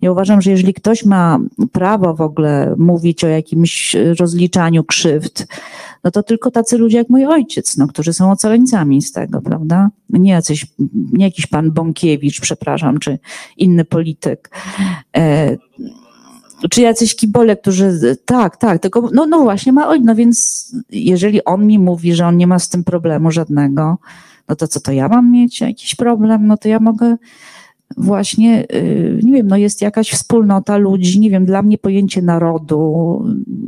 Ja 0.00 0.12
uważam, 0.12 0.42
że 0.42 0.50
jeżeli 0.50 0.74
ktoś 0.74 1.04
ma 1.04 1.38
prawo 1.72 2.14
w 2.14 2.20
ogóle 2.20 2.74
mówić 2.78 3.24
o 3.24 3.28
jakimś 3.28 3.96
rozliczaniu 4.20 4.84
krzywd, 4.84 5.46
no 6.04 6.10
to 6.10 6.22
tylko 6.22 6.50
tacy 6.50 6.78
ludzie 6.78 6.98
jak 6.98 7.08
mój 7.08 7.26
ojciec, 7.26 7.76
no, 7.76 7.86
którzy 7.86 8.12
są 8.12 8.30
ocaleńcami 8.30 9.02
z 9.02 9.12
tego, 9.12 9.42
prawda? 9.42 9.90
Nie, 10.10 10.32
jacyś, 10.32 10.66
nie 11.12 11.24
jakiś 11.24 11.46
pan 11.46 11.70
Bąkiewicz, 11.70 12.40
przepraszam, 12.40 12.98
czy 12.98 13.18
inny 13.56 13.84
polityk. 13.84 14.50
E, 15.16 15.56
czy 16.70 16.82
jacyś 16.82 17.16
kibole, 17.16 17.56
którzy, 17.56 18.16
tak, 18.24 18.56
tak, 18.56 18.82
tylko, 18.82 19.10
no, 19.12 19.26
no 19.26 19.40
właśnie 19.40 19.72
ma 19.72 19.88
ojciec, 19.88 20.06
no 20.06 20.14
więc 20.14 20.68
jeżeli 20.90 21.44
on 21.44 21.66
mi 21.66 21.78
mówi, 21.78 22.14
że 22.14 22.26
on 22.26 22.36
nie 22.36 22.46
ma 22.46 22.58
z 22.58 22.68
tym 22.68 22.84
problemu 22.84 23.30
żadnego, 23.30 23.98
no 24.48 24.56
to 24.56 24.68
co 24.68 24.80
to 24.80 24.92
ja 24.92 25.08
mam 25.08 25.32
mieć 25.32 25.60
jakiś 25.60 25.94
problem, 25.94 26.46
no 26.46 26.56
to 26.56 26.68
ja 26.68 26.80
mogę 26.80 27.16
właśnie, 27.96 28.66
y, 28.74 29.20
nie 29.22 29.32
wiem, 29.32 29.46
no 29.46 29.56
jest 29.56 29.82
jakaś 29.82 30.10
wspólnota 30.10 30.76
ludzi, 30.76 31.20
nie 31.20 31.30
wiem, 31.30 31.46
dla 31.46 31.62
mnie 31.62 31.78
pojęcie 31.78 32.22
narodu, 32.22 33.24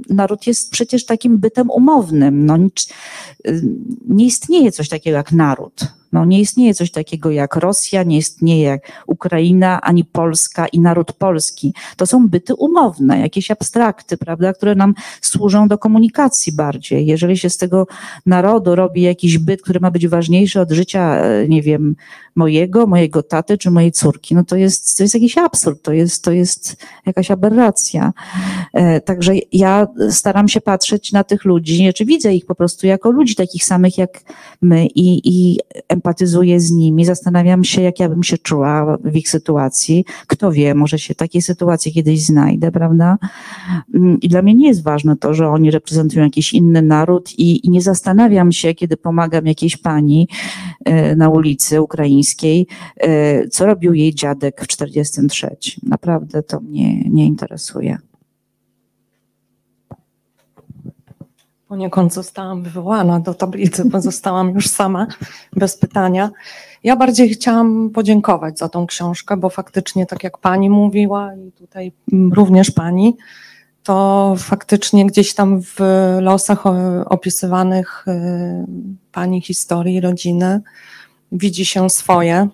naród 0.08 0.46
jest 0.46 0.70
przecież 0.70 1.06
takim 1.06 1.38
bytem 1.38 1.70
umownym, 1.70 2.46
no 2.46 2.56
y, 2.56 3.62
nie 4.08 4.26
istnieje 4.26 4.72
coś 4.72 4.88
takiego 4.88 5.16
jak 5.16 5.32
naród. 5.32 5.80
No, 6.16 6.24
nie 6.24 6.40
istnieje 6.40 6.74
coś 6.74 6.90
takiego 6.90 7.30
jak 7.30 7.56
Rosja, 7.56 8.02
nie 8.02 8.16
istnieje 8.16 8.62
jak 8.62 8.82
Ukraina, 9.06 9.80
ani 9.80 10.04
Polska 10.04 10.66
i 10.66 10.80
naród 10.80 11.12
polski. 11.12 11.74
To 11.96 12.06
są 12.06 12.28
byty 12.28 12.54
umowne, 12.54 13.20
jakieś 13.20 13.50
abstrakty, 13.50 14.16
prawda, 14.16 14.52
które 14.52 14.74
nam 14.74 14.94
służą 15.20 15.68
do 15.68 15.78
komunikacji 15.78 16.52
bardziej. 16.52 17.06
Jeżeli 17.06 17.38
się 17.38 17.50
z 17.50 17.56
tego 17.56 17.86
narodu 18.26 18.74
robi 18.74 19.02
jakiś 19.02 19.38
byt, 19.38 19.62
który 19.62 19.80
ma 19.80 19.90
być 19.90 20.08
ważniejszy 20.08 20.60
od 20.60 20.72
życia, 20.72 21.16
e, 21.16 21.48
nie 21.48 21.62
wiem, 21.62 21.96
mojego, 22.36 22.86
mojego 22.86 23.22
taty 23.22 23.58
czy 23.58 23.70
mojej 23.70 23.92
córki, 23.92 24.34
no 24.34 24.44
to 24.44 24.56
jest, 24.56 24.96
to 24.96 25.02
jest 25.02 25.14
jakiś 25.14 25.38
absurd, 25.38 25.82
to 25.82 25.92
jest, 25.92 26.24
to 26.24 26.32
jest 26.32 26.76
jakaś 27.06 27.30
aberracja. 27.30 28.12
E, 28.72 29.00
także 29.00 29.32
ja 29.52 29.86
staram 30.10 30.48
się 30.48 30.60
patrzeć 30.60 31.12
na 31.12 31.24
tych 31.24 31.44
ludzi, 31.44 31.92
czy 31.94 32.04
widzę 32.04 32.34
ich 32.34 32.46
po 32.46 32.54
prostu 32.54 32.86
jako 32.86 33.10
ludzi 33.10 33.34
takich 33.34 33.64
samych 33.64 33.98
jak 33.98 34.20
my 34.62 34.86
i, 34.86 35.20
i 35.24 35.58
empatyzuję 36.06 36.60
z 36.60 36.70
nimi, 36.70 37.04
zastanawiam 37.04 37.64
się, 37.64 37.82
jak 37.82 38.00
ja 38.00 38.08
bym 38.08 38.22
się 38.22 38.38
czuła 38.38 38.98
w 39.04 39.16
ich 39.16 39.28
sytuacji. 39.28 40.04
Kto 40.26 40.52
wie, 40.52 40.74
może 40.74 40.98
się 40.98 41.14
w 41.14 41.16
takiej 41.16 41.42
sytuacji 41.42 41.92
kiedyś 41.92 42.22
znajdę, 42.22 42.72
prawda? 42.72 43.18
Mm, 43.94 44.20
I 44.20 44.28
dla 44.28 44.42
mnie 44.42 44.54
nie 44.54 44.68
jest 44.68 44.82
ważne 44.82 45.16
to, 45.16 45.34
że 45.34 45.48
oni 45.48 45.70
reprezentują 45.70 46.24
jakiś 46.24 46.52
inny 46.52 46.82
naród 46.82 47.32
i, 47.38 47.66
i 47.66 47.70
nie 47.70 47.82
zastanawiam 47.82 48.52
się, 48.52 48.74
kiedy 48.74 48.96
pomagam 48.96 49.46
jakiejś 49.46 49.76
pani 49.76 50.28
e, 50.84 51.16
na 51.16 51.28
ulicy 51.28 51.82
ukraińskiej, 51.82 52.66
e, 52.96 53.48
co 53.48 53.66
robił 53.66 53.94
jej 53.94 54.14
dziadek 54.14 54.60
w 54.60 54.66
43. 54.66 55.56
Naprawdę 55.82 56.42
to 56.42 56.60
mnie 56.60 57.10
nie 57.10 57.26
interesuje. 57.26 57.98
Poniekąd 61.68 62.14
zostałam 62.14 62.62
wywołana 62.62 63.20
do 63.20 63.34
tablicy, 63.34 63.84
bo 63.84 64.00
zostałam 64.00 64.50
już 64.50 64.68
sama, 64.68 65.06
bez 65.52 65.76
pytania. 65.76 66.30
Ja 66.84 66.96
bardziej 66.96 67.28
chciałam 67.28 67.90
podziękować 67.90 68.58
za 68.58 68.68
tą 68.68 68.86
książkę, 68.86 69.36
bo 69.36 69.50
faktycznie, 69.50 70.06
tak 70.06 70.24
jak 70.24 70.38
pani 70.38 70.70
mówiła 70.70 71.34
i 71.34 71.52
tutaj 71.52 71.92
również 72.32 72.70
pani, 72.70 73.16
to 73.82 74.34
faktycznie 74.38 75.06
gdzieś 75.06 75.34
tam 75.34 75.62
w 75.62 75.80
losach 76.20 76.64
opisywanych 77.06 78.04
y, 78.08 78.12
pani 79.12 79.40
historii, 79.40 80.00
rodziny 80.00 80.60
widzi 81.32 81.64
się 81.64 81.90
swoje. 81.90 82.48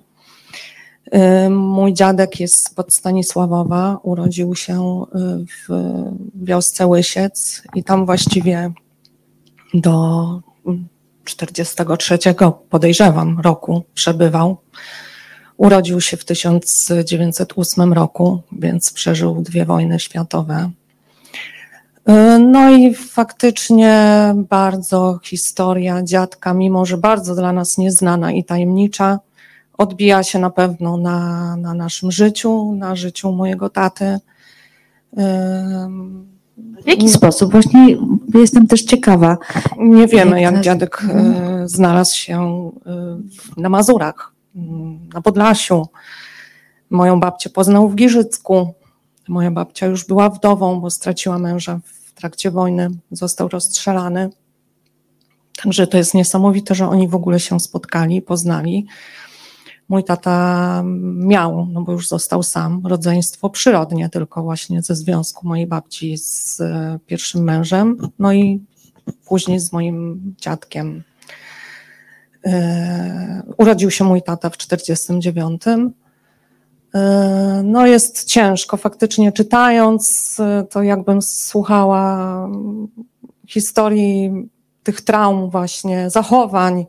Y, 1.46 1.50
mój 1.50 1.94
dziadek 1.94 2.40
jest 2.40 2.76
pod 2.76 2.94
Stanisławowa, 2.94 3.98
urodził 4.02 4.54
się 4.54 5.02
y, 5.02 5.46
w 5.46 5.92
wiosce 6.34 6.86
Łysiec 6.86 7.62
i 7.74 7.84
tam 7.84 8.06
właściwie 8.06 8.72
do 9.74 10.40
43 11.24 12.18
podejrzewam 12.70 13.40
roku 13.40 13.84
przebywał. 13.94 14.56
Urodził 15.56 16.00
się 16.00 16.16
w 16.16 16.24
1908 16.24 17.92
roku, 17.92 18.42
więc 18.52 18.92
przeżył 18.92 19.42
dwie 19.42 19.64
wojny 19.64 20.00
światowe. 20.00 20.70
No 22.40 22.70
i 22.70 22.94
faktycznie 22.94 24.24
bardzo 24.36 25.18
historia 25.22 26.02
dziadka, 26.02 26.54
mimo 26.54 26.86
że 26.86 26.98
bardzo 26.98 27.34
dla 27.34 27.52
nas 27.52 27.78
nieznana 27.78 28.32
i 28.32 28.44
tajemnicza, 28.44 29.18
odbija 29.78 30.22
się 30.22 30.38
na 30.38 30.50
pewno 30.50 30.96
na, 30.96 31.56
na 31.56 31.74
naszym 31.74 32.12
życiu, 32.12 32.72
na 32.72 32.96
życiu 32.96 33.32
mojego 33.32 33.70
taty. 33.70 34.18
W 36.56 36.86
jaki 36.86 37.08
sposób? 37.08 37.52
Właśnie 37.52 37.96
jestem 38.34 38.66
też 38.66 38.82
ciekawa. 38.82 39.38
Nie 39.78 40.06
wiemy, 40.06 40.40
jak 40.40 40.60
dziadek 40.60 41.02
e, 41.08 41.68
znalazł 41.68 42.16
się 42.16 42.70
e, 42.86 43.60
na 43.60 43.68
Mazurach, 43.68 44.32
na 45.14 45.22
Podlasiu. 45.22 45.86
Moją 46.90 47.20
babcię 47.20 47.50
poznał 47.50 47.88
w 47.88 47.94
Giżycku. 47.94 48.74
Moja 49.28 49.50
babcia 49.50 49.86
już 49.86 50.06
była 50.06 50.30
wdową, 50.30 50.80
bo 50.80 50.90
straciła 50.90 51.38
męża 51.38 51.80
w 51.84 52.12
trakcie 52.12 52.50
wojny, 52.50 52.90
został 53.10 53.48
rozstrzelany. 53.48 54.30
Także 55.62 55.86
to 55.86 55.96
jest 55.96 56.14
niesamowite, 56.14 56.74
że 56.74 56.88
oni 56.88 57.08
w 57.08 57.14
ogóle 57.14 57.40
się 57.40 57.60
spotkali, 57.60 58.22
poznali 58.22 58.86
mój 59.88 60.04
tata 60.04 60.82
miał, 61.14 61.66
no 61.66 61.82
bo 61.82 61.92
już 61.92 62.08
został 62.08 62.42
sam, 62.42 62.86
rodzeństwo 62.86 63.50
przyrodnie, 63.50 64.08
tylko 64.08 64.42
właśnie 64.42 64.82
ze 64.82 64.96
związku 64.96 65.48
mojej 65.48 65.66
babci 65.66 66.18
z 66.18 66.60
e, 66.60 66.98
pierwszym 67.06 67.44
mężem, 67.44 67.96
no 68.18 68.32
i 68.32 68.64
później 69.26 69.60
z 69.60 69.72
moim 69.72 70.20
dziadkiem. 70.40 71.02
E, 72.46 73.42
urodził 73.58 73.90
się 73.90 74.04
mój 74.04 74.22
tata 74.22 74.50
w 74.50 74.56
49. 74.56 75.62
E, 76.94 77.62
no 77.64 77.86
jest 77.86 78.24
ciężko, 78.24 78.76
faktycznie 78.76 79.32
czytając, 79.32 80.36
to 80.70 80.82
jakbym 80.82 81.22
słuchała 81.22 82.48
historii 83.48 84.48
tych 84.82 85.00
traum 85.00 85.50
właśnie, 85.50 86.10
zachowań, 86.10 86.86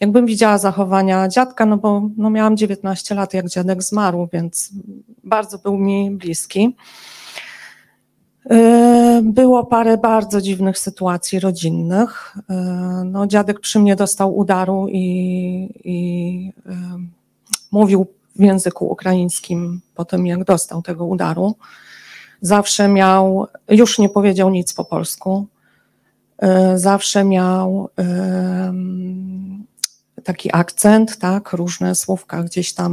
jakbym 0.00 0.26
widziała 0.26 0.58
zachowania 0.58 1.28
dziadka, 1.28 1.66
no 1.66 1.76
bo 1.76 2.08
no 2.16 2.30
miałam 2.30 2.56
19 2.56 3.14
lat, 3.14 3.34
jak 3.34 3.48
dziadek 3.48 3.82
zmarł, 3.82 4.28
więc 4.32 4.70
bardzo 5.24 5.58
był 5.58 5.78
mi 5.78 6.10
bliski. 6.10 6.76
E, 8.50 9.20
Było 9.24 9.66
parę 9.66 9.98
bardzo 9.98 10.40
dziwnych 10.40 10.78
sytuacji 10.78 11.40
rodzinnych. 11.40 12.36
E, 12.50 12.54
No, 13.04 13.26
dziadek 13.26 13.60
przy 13.60 13.78
mnie 13.78 13.96
dostał 13.96 14.36
udaru 14.38 14.86
i, 14.88 15.02
i 15.84 16.52
e, 16.66 16.76
mówił 17.72 18.06
w 18.36 18.40
języku 18.40 18.90
ukraińskim 18.90 19.80
po 19.94 20.04
tym, 20.04 20.26
jak 20.26 20.44
dostał 20.44 20.82
tego 20.82 21.04
udaru. 21.04 21.54
Zawsze 22.40 22.88
miał, 22.88 23.46
już 23.68 23.98
nie 23.98 24.08
powiedział 24.08 24.50
nic 24.50 24.74
po 24.74 24.84
polsku. 24.84 25.46
Zawsze 26.74 27.24
miał 27.24 27.88
taki 30.26 30.50
akcent, 30.52 31.18
tak, 31.18 31.52
różne 31.52 31.94
słówka 31.94 32.42
gdzieś 32.42 32.74
tam 32.74 32.92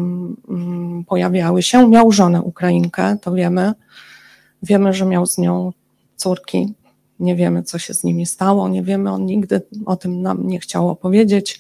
mm, 0.50 1.04
pojawiały 1.04 1.64
się. 1.64 1.88
Miał 1.90 2.12
żonę 2.12 2.42
Ukrainkę, 2.42 3.18
to 3.22 3.34
wiemy. 3.34 3.74
Wiemy, 4.64 4.94
że 4.94 5.06
miał 5.06 5.26
z 5.26 5.38
nią 5.38 5.72
córki. 6.16 6.74
Nie 7.20 7.36
wiemy, 7.36 7.64
co 7.64 7.80
się 7.80 7.94
z 7.94 8.04
nimi 8.04 8.26
stało. 8.26 8.70
Nie 8.70 8.84
wiemy, 8.84 9.12
on 9.12 9.26
nigdy 9.26 9.62
o 9.86 9.96
tym 9.96 10.22
nam 10.22 10.48
nie 10.48 10.60
chciał 10.60 10.90
opowiedzieć. 10.90 11.60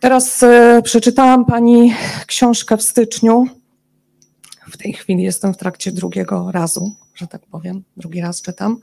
Teraz 0.00 0.42
e, 0.42 0.80
przeczytałam 0.84 1.44
pani 1.44 1.94
książkę 2.26 2.76
w 2.76 2.82
styczniu. 2.82 3.46
W 4.70 4.76
tej 4.76 4.92
chwili 4.92 5.22
jestem 5.22 5.54
w 5.54 5.56
trakcie 5.56 5.92
drugiego 5.92 6.52
razu, 6.52 6.92
że 7.14 7.26
tak 7.26 7.46
powiem. 7.46 7.82
Drugi 7.96 8.20
raz 8.20 8.42
czytam. 8.42 8.76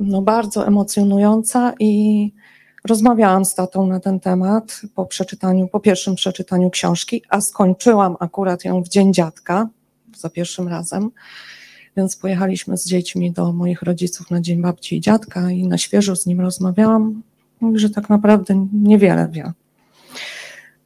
No, 0.00 0.22
bardzo 0.22 0.66
emocjonująca 0.66 1.72
i 1.78 2.32
rozmawiałam 2.84 3.44
z 3.44 3.54
tatą 3.54 3.86
na 3.86 4.00
ten 4.00 4.20
temat 4.20 4.80
po 4.94 5.06
przeczytaniu, 5.06 5.68
po 5.68 5.80
pierwszym 5.80 6.14
przeczytaniu 6.14 6.70
książki, 6.70 7.22
a 7.28 7.40
skończyłam 7.40 8.16
akurat 8.20 8.64
ją 8.64 8.82
w 8.82 8.88
Dzień 8.88 9.14
Dziadka 9.14 9.68
za 10.16 10.30
pierwszym 10.30 10.68
razem. 10.68 11.10
Więc 11.96 12.16
pojechaliśmy 12.16 12.76
z 12.76 12.86
dziećmi 12.86 13.32
do 13.32 13.52
moich 13.52 13.82
rodziców 13.82 14.30
na 14.30 14.40
Dzień 14.40 14.62
Babci 14.62 14.96
i 14.96 15.00
Dziadka 15.00 15.50
i 15.50 15.68
na 15.68 15.78
świeżo 15.78 16.16
z 16.16 16.26
nim 16.26 16.40
rozmawiałam. 16.40 17.22
Mówi, 17.60 17.78
że 17.78 17.90
tak 17.90 18.10
naprawdę 18.10 18.66
niewiele 18.72 19.28
wie. 19.28 19.52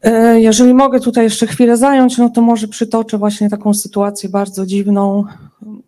E, 0.02 0.40
Jeżeli 0.40 0.74
mogę 0.74 1.00
tutaj 1.00 1.24
jeszcze 1.24 1.46
chwilę 1.46 1.76
zająć, 1.76 2.18
no 2.18 2.28
to 2.28 2.42
może 2.42 2.68
przytoczę 2.68 3.18
właśnie 3.18 3.50
taką 3.50 3.74
sytuację 3.74 4.28
bardzo 4.28 4.66
dziwną. 4.66 5.24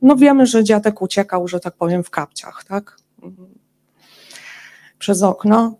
No 0.02 0.16
wiemy, 0.16 0.46
że 0.46 0.64
dziadek 0.64 1.02
uciekał, 1.02 1.48
że 1.48 1.60
tak 1.60 1.74
powiem, 1.74 2.04
w 2.04 2.10
kapciach, 2.10 2.64
tak? 2.64 2.96
Przez 4.98 5.22
okno. 5.22 5.76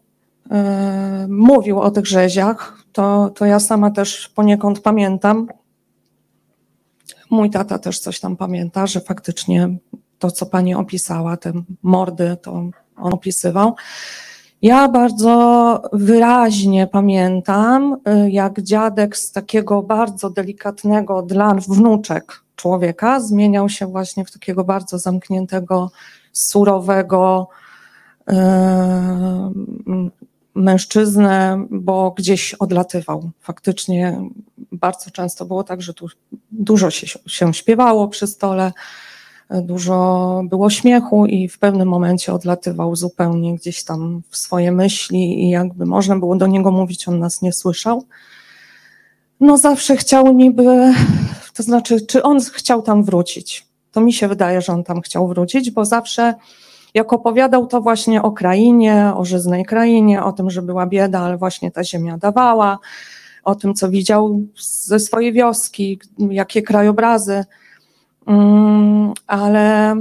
E, 0.51 1.27
Mówił 1.31 1.81
o 1.81 1.91
tych 1.91 2.07
rzeziach, 2.07 2.83
to, 2.93 3.31
to 3.35 3.47
ja 3.47 3.61
sama 3.61 3.91
też 3.91 4.29
poniekąd 4.29 4.81
pamiętam. 4.81 5.49
Mój 7.31 7.51
tata 7.51 7.79
też 7.79 8.01
coś 8.01 8.21
tam 8.21 8.37
pamięta, 8.37 8.87
że 8.87 9.01
faktycznie 9.01 9.69
to, 10.19 10.31
co 10.31 10.47
pani 10.47 10.75
opisała, 10.75 11.37
te 11.37 11.53
mordy, 11.83 12.37
to 12.43 12.53
on 12.97 13.13
opisywał. 13.13 13.75
Ja 14.63 14.89
bardzo 14.89 15.83
wyraźnie 15.93 16.87
pamiętam, 16.87 17.97
y, 18.27 18.31
jak 18.31 18.63
dziadek 18.63 19.17
z 19.17 19.33
takiego 19.33 19.83
bardzo 19.83 20.31
delikatnego 20.31 21.23
dla 21.23 21.55
wnuczek 21.55 22.43
człowieka 22.57 23.21
zmieniał 23.21 23.69
się 23.69 23.87
właśnie 23.87 24.25
w 24.25 24.31
takiego 24.31 24.65
bardzo 24.65 24.99
zamkniętego, 24.99 25.91
surowego 26.33 27.49
y, 28.31 28.35
mężczyznę, 30.59 31.67
bo 31.71 32.11
gdzieś 32.11 32.55
odlatywał. 32.55 33.31
Faktycznie 33.41 34.21
bardzo 34.73 35.11
często 35.11 35.45
było 35.45 35.65
tak, 35.65 35.83
że 35.83 35.95
tu 35.95 36.07
dużo 36.51 36.91
się, 36.91 37.19
się 37.27 37.55
śpiewało 37.55 38.09
przy 38.09 38.27
stole, 38.27 38.73
dużo 39.51 40.41
było 40.45 40.71
śmiechu 40.71 41.27
i 41.27 41.49
w 41.49 41.59
pewnym 41.59 41.89
momencie 41.89 42.33
odlatywał 42.33 42.97
zupełnie 42.97 43.55
gdzieś 43.55 43.85
tam 43.85 44.23
w 44.31 44.37
swoje 44.37 44.73
myśli 44.73 45.45
i 45.45 45.51
jakby 45.51 45.87
można 45.87 46.19
było 46.19 46.37
do 46.37 46.47
niego 46.47 46.71
mówić, 46.71 47.09
on 47.09 47.19
nas 47.19 47.43
nie 47.43 47.53
słyszał. 47.53 48.05
No 49.41 49.59
zawsze 49.59 49.97
chciał 49.97 50.33
niby, 50.33 50.95
to 51.55 51.63
znaczy, 51.63 52.01
czy 52.01 52.23
on 52.23 52.41
chciał 52.41 52.83
tam 52.83 53.05
wrócić? 53.05 53.67
To 53.93 54.01
mi 54.01 54.13
się 54.13 54.29
wydaje, 54.29 54.61
że 54.61 54.73
on 54.73 54.85
tam 54.85 55.01
chciał 55.01 55.29
wrócić, 55.29 55.71
bo 55.71 55.85
zawsze 55.85 56.35
jak 56.95 57.13
opowiadał 57.13 57.67
to 57.67 57.81
właśnie 57.81 58.23
o 58.23 58.33
krainie, 58.33 59.13
o 59.17 59.25
żyznej 59.25 59.65
krainie, 59.65 60.25
o 60.25 60.33
tym, 60.33 60.51
że 60.51 60.63
była 60.63 60.87
bieda, 60.87 61.21
ale 61.21 61.37
właśnie 61.37 61.71
ta 61.71 61.85
ziemia 61.85 62.19
dawała, 62.19 62.79
o 63.45 63.55
tym, 63.55 63.75
co 63.75 63.91
widział 63.91 64.41
ze 64.61 65.01
swojej 65.01 65.33
wioski, 65.33 66.01
jakie 66.19 66.63
krajobrazy. 66.63 67.45
Mm, 68.27 69.13
ale 69.27 69.97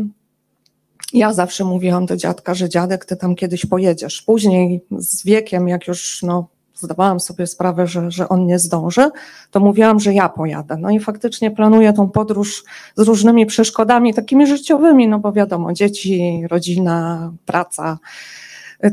ja 1.14 1.34
zawsze 1.34 1.64
mówiłam 1.64 2.05
do 2.05 2.18
dziadka, 2.18 2.53
że 2.53 2.69
dziadek, 2.69 3.05
ty 3.05 3.15
tam 3.15 3.35
kiedyś 3.35 3.65
pojedziesz. 3.65 4.22
Później 4.22 4.81
z 4.91 5.26
wiekiem, 5.26 5.68
jak 5.68 5.88
już 5.88 6.23
no, 6.23 6.47
zdawałam 6.79 7.19
sobie 7.19 7.47
sprawę, 7.47 7.87
że, 7.87 8.11
że 8.11 8.29
on 8.29 8.45
nie 8.45 8.59
zdąży, 8.59 9.09
to 9.51 9.59
mówiłam, 9.59 9.99
że 9.99 10.13
ja 10.13 10.29
pojadę. 10.29 10.77
No 10.79 10.89
i 10.89 10.99
faktycznie 10.99 11.51
planuję 11.51 11.93
tą 11.93 12.09
podróż 12.09 12.63
z 12.95 13.01
różnymi 13.01 13.45
przeszkodami 13.45 14.13
takimi 14.13 14.47
życiowymi, 14.47 15.07
no 15.07 15.19
bo 15.19 15.31
wiadomo, 15.31 15.73
dzieci, 15.73 16.43
rodzina, 16.49 17.31
praca. 17.45 17.97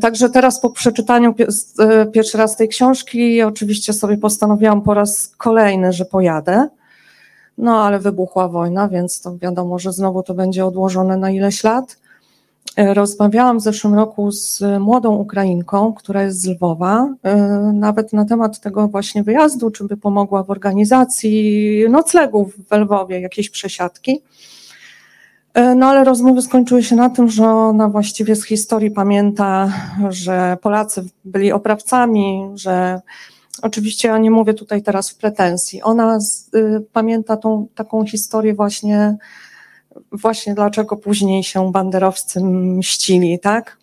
Także 0.01 0.31
teraz 0.31 0.61
po 0.61 0.71
przeczytaniu 0.71 1.35
e, 1.79 2.07
pierwszy 2.07 2.39
raz 2.39 2.57
tej 2.57 2.69
książki, 2.69 3.43
oczywiście 3.43 3.93
sobie 3.93 4.17
postanowiłam 4.17 4.83
po 4.83 4.95
raz 4.95 5.33
kolejny, 5.37 5.93
że 5.93 6.05
pojadę. 6.05 6.69
No 7.59 7.85
ale 7.85 7.99
wybuchła 7.99 8.49
wojna, 8.49 8.89
więc 8.89 9.21
to 9.21 9.37
wiadomo, 9.39 9.79
że 9.79 9.93
znowu 9.93 10.23
to 10.23 10.35
będzie 10.35 10.67
odłożone 10.67 11.17
na 11.17 11.31
ileś 11.31 11.65
lat. 11.65 11.97
Rozmawiałam 12.77 13.59
w 13.59 13.63
zeszłym 13.63 13.95
roku 13.95 14.31
z 14.31 14.63
młodą 14.81 15.15
Ukrainką, 15.15 15.93
która 15.93 16.23
jest 16.23 16.41
z 16.41 16.47
Lwowa, 16.47 17.15
e, 17.23 17.37
nawet 17.75 18.13
na 18.13 18.25
temat 18.25 18.61
tego 18.61 18.89
właśnie 18.89 19.23
wyjazdu, 19.23 19.71
czy 19.71 19.85
by 19.85 19.97
pomogła 19.97 20.43
w 20.43 20.51
organizacji 20.51 21.85
noclegów 21.91 22.55
w 22.71 22.77
Lwowie, 22.77 23.21
jakiejś 23.21 23.51
przesiadki. 23.51 24.23
E, 25.55 25.75
No 25.75 25.87
ale 25.87 26.05
rozmowy 26.05 26.43
skończyły 26.43 26.83
się 26.83 26.97
na 26.97 27.11
tym, 27.11 27.29
że 27.29 27.47
ona 27.49 27.89
właściwie 27.89 28.37
z 28.37 28.45
historii 28.45 28.91
pamięta, 28.91 29.73
że 30.09 30.57
Polacy 30.63 31.05
byli 31.25 31.53
oprawcami, 31.53 32.51
że 32.55 33.01
oczywiście 33.63 34.09
ja 34.09 34.19
nie 34.19 34.31
mówię 34.31 34.55
tutaj 34.55 34.83
teraz 34.83 35.11
w 35.11 35.19
pretensji. 35.19 35.83
Ona 35.83 36.21
z, 36.21 36.55
y, 36.55 36.87
pamięta 36.93 37.37
tą 37.37 37.67
taką 37.75 38.07
historię 38.07 38.55
właśnie, 38.55 39.17
właśnie 40.13 40.55
dlaczego 40.55 40.97
później 40.97 41.45
się 41.45 41.73
banderowcy 41.73 42.45
mścili, 42.45 43.39
tak? 43.39 43.79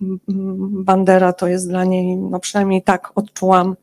Bandera 0.83 1.33
to 1.33 1.47
jest 1.47 1.69
dla 1.69 1.85
niej, 1.85 2.17
no 2.17 2.39
przynajmniej 2.39 2.83
tak 2.83 3.11
odczułam, 3.15 3.75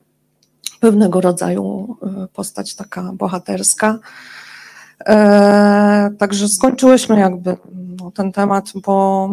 pewnego 0.81 1.21
rodzaju 1.21 1.97
y, 2.25 2.29
postać 2.29 2.75
taka 2.75 3.13
bohaterska. 3.13 3.99
E, 5.07 6.11
Także 6.19 6.49
skończyłyśmy 6.49 7.19
jakby 7.21 7.57
no, 8.01 8.11
ten 8.11 8.33
temat, 8.33 8.73
bo 8.75 9.31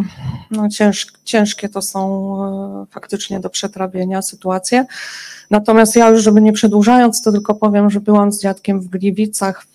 no, 0.52 0.70
cięż, 0.70 1.14
ciężkie 1.24 1.70
to 1.70 1.82
są 1.82 2.36
e, 2.84 2.86
faktycznie 2.92 3.40
do 3.40 3.50
przetrawienia 3.50 4.22
sytuacje. 4.22 4.86
Natomiast 5.52 5.96
ja 5.96 6.10
już, 6.10 6.24
żeby 6.24 6.42
nie 6.42 6.54
przedłużając, 6.54 7.22
to 7.22 7.32
tylko 7.32 7.56
powiem, 7.56 7.90
że 7.90 8.00
byłam 8.00 8.32
z 8.32 8.42
dziadkiem 8.42 8.82
w 8.82 8.88
Gliwicach 8.88 9.66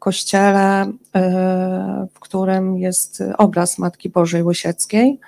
kościele, 0.00 0.92
e, 1.14 2.06
w 2.14 2.20
którym 2.20 2.78
jest 2.78 3.22
obraz 3.38 3.78
Matki 3.78 4.08
Bożej 4.10 4.42
Łysieckiej. 4.42 5.20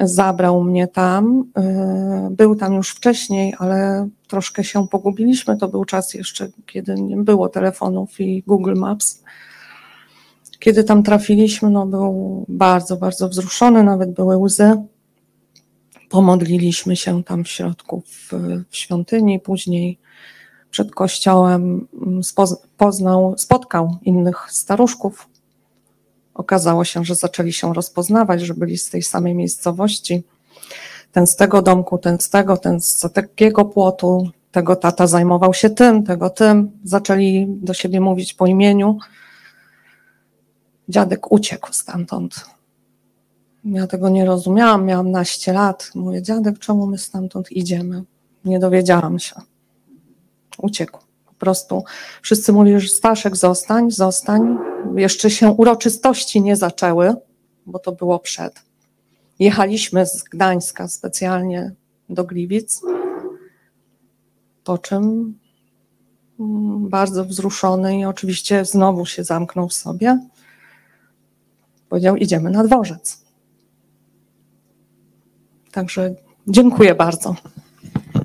Zabrał 0.00 0.64
mnie 0.64 0.88
tam. 0.88 1.44
e, 1.56 2.28
Był 2.30 2.56
tam 2.56 2.74
już 2.74 2.90
wcześniej, 2.90 3.54
ale 3.58 4.08
troszkę 4.28 4.64
się 4.64 4.88
pogubiliśmy. 4.88 5.56
To 5.56 5.68
był 5.68 5.84
czas 5.84 6.14
jeszcze, 6.14 6.48
kiedy 6.66 6.94
nie 6.94 7.16
było 7.16 7.48
telefonów 7.48 8.20
i 8.20 8.42
Google 8.46 8.74
Maps. 8.76 9.22
Kiedy 10.58 10.84
tam 10.84 11.02
trafiliśmy, 11.02 11.70
no 11.70 11.86
był 11.86 12.44
bardzo, 12.48 12.96
bardzo 12.96 13.28
wzruszony, 13.28 13.82
nawet 13.82 14.12
były 14.12 14.36
łzy. 14.36 14.82
Pomodliliśmy 16.10 16.96
się 16.96 17.24
tam 17.24 17.44
w 17.44 17.48
środku 17.48 18.02
w, 18.06 18.32
w 18.70 18.76
świątyni, 18.76 19.40
później 19.40 19.98
przed 20.74 20.90
kościołem 20.90 21.86
mm, 22.02 22.20
poznał, 22.76 23.34
spotkał 23.38 23.96
innych 24.02 24.46
staruszków. 24.50 25.28
Okazało 26.34 26.84
się, 26.84 27.04
że 27.04 27.14
zaczęli 27.14 27.52
się 27.52 27.74
rozpoznawać, 27.74 28.40
że 28.40 28.54
byli 28.54 28.78
z 28.78 28.90
tej 28.90 29.02
samej 29.02 29.34
miejscowości. 29.34 30.22
Ten 31.12 31.26
z 31.26 31.36
tego 31.36 31.62
domku, 31.62 31.98
ten 31.98 32.18
z 32.18 32.30
tego, 32.30 32.56
ten 32.56 32.80
z 32.80 33.00
takiego 33.12 33.64
płotu, 33.64 34.30
tego 34.52 34.76
tata 34.76 35.06
zajmował 35.06 35.54
się 35.54 35.70
tym, 35.70 36.04
tego 36.04 36.30
tym. 36.30 36.70
Zaczęli 36.84 37.46
do 37.48 37.74
siebie 37.74 38.00
mówić 38.00 38.34
po 38.34 38.46
imieniu. 38.46 38.98
Dziadek 40.88 41.32
uciekł 41.32 41.72
stamtąd. 41.72 42.46
Ja 43.64 43.86
tego 43.86 44.08
nie 44.08 44.24
rozumiałam, 44.24 44.84
miałam 44.84 45.10
naście 45.10 45.52
lat. 45.52 45.90
Mówię, 45.94 46.22
dziadek, 46.22 46.58
czemu 46.58 46.86
my 46.86 46.98
stamtąd 46.98 47.52
idziemy? 47.52 48.02
Nie 48.44 48.58
dowiedziałam 48.58 49.18
się. 49.18 49.53
Uciekł, 50.58 50.98
po 51.26 51.34
prostu 51.34 51.84
wszyscy 52.22 52.52
mówili, 52.52 52.80
że 52.80 52.88
Staszek 52.88 53.36
zostań, 53.36 53.90
zostań. 53.90 54.58
Jeszcze 54.96 55.30
się 55.30 55.50
uroczystości 55.50 56.40
nie 56.40 56.56
zaczęły, 56.56 57.14
bo 57.66 57.78
to 57.78 57.92
było 57.92 58.18
przed. 58.18 58.62
Jechaliśmy 59.38 60.06
z 60.06 60.22
Gdańska 60.22 60.88
specjalnie 60.88 61.72
do 62.08 62.24
Gliwic, 62.24 62.80
po 64.64 64.78
czym 64.78 65.34
mm, 66.40 66.88
bardzo 66.88 67.24
wzruszony 67.24 67.98
i 67.98 68.04
oczywiście 68.04 68.64
znowu 68.64 69.06
się 69.06 69.24
zamknął 69.24 69.68
w 69.68 69.74
sobie. 69.74 70.18
Powiedział, 71.88 72.16
idziemy 72.16 72.50
na 72.50 72.64
dworzec. 72.64 73.24
Także 75.72 76.14
dziękuję 76.46 76.94
bardzo. 76.94 77.34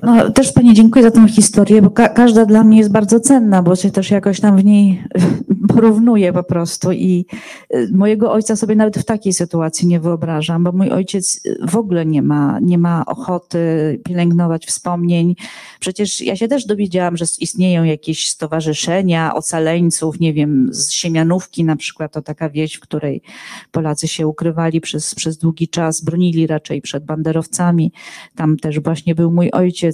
No, 0.02 0.30
też 0.30 0.52
Pani 0.52 0.74
dziękuję 0.74 1.04
za 1.04 1.10
tę 1.10 1.28
historię, 1.28 1.82
bo 1.82 1.90
ka 1.90 2.08
każda 2.08 2.46
dla 2.46 2.64
mnie 2.64 2.78
jest 2.78 2.92
bardzo 2.92 3.20
cenna, 3.20 3.62
bo 3.62 3.76
się 3.76 3.90
też 3.90 4.10
jakoś 4.10 4.40
tam 4.40 4.56
w 4.56 4.64
niej 4.64 5.04
porównuję 5.74 6.32
po 6.32 6.42
prostu 6.42 6.92
i 6.92 7.26
y, 7.74 7.88
mojego 7.92 8.32
ojca 8.32 8.56
sobie 8.56 8.76
nawet 8.76 8.98
w 8.98 9.04
takiej 9.04 9.32
sytuacji 9.32 9.88
nie 9.88 10.00
wyobrażam, 10.00 10.64
bo 10.64 10.72
mój 10.72 10.90
ojciec 10.90 11.40
w 11.68 11.76
ogóle 11.76 12.06
nie 12.06 12.22
ma, 12.22 12.58
nie 12.62 12.78
ma 12.78 13.06
ochoty 13.06 13.58
pielęgnować 14.04 14.66
wspomnień. 14.66 15.34
Przecież 15.80 16.20
ja 16.20 16.36
się 16.36 16.48
też 16.48 16.66
dowiedziałam, 16.66 17.16
że 17.16 17.24
istnieją 17.40 17.84
jakieś 17.84 18.28
stowarzyszenia 18.28 19.34
ocaleńców, 19.34 20.20
nie 20.20 20.32
wiem, 20.32 20.68
z 20.72 20.92
Siemianówki 20.92 21.64
na 21.64 21.76
przykład, 21.76 22.12
to 22.12 22.22
taka 22.22 22.50
wieś, 22.50 22.74
w 22.74 22.80
której 22.80 23.22
Polacy 23.70 24.08
się 24.08 24.26
ukrywali 24.26 24.80
przez, 24.80 25.14
przez 25.14 25.38
długi 25.38 25.68
czas, 25.68 26.00
bronili 26.00 26.46
raczej 26.46 26.82
przed 26.82 27.04
banderowcami. 27.04 27.92
Tam 28.36 28.56
też 28.56 28.80
właśnie 28.80 29.14
był 29.14 29.30
mój 29.30 29.50
ojciec. 29.50 29.89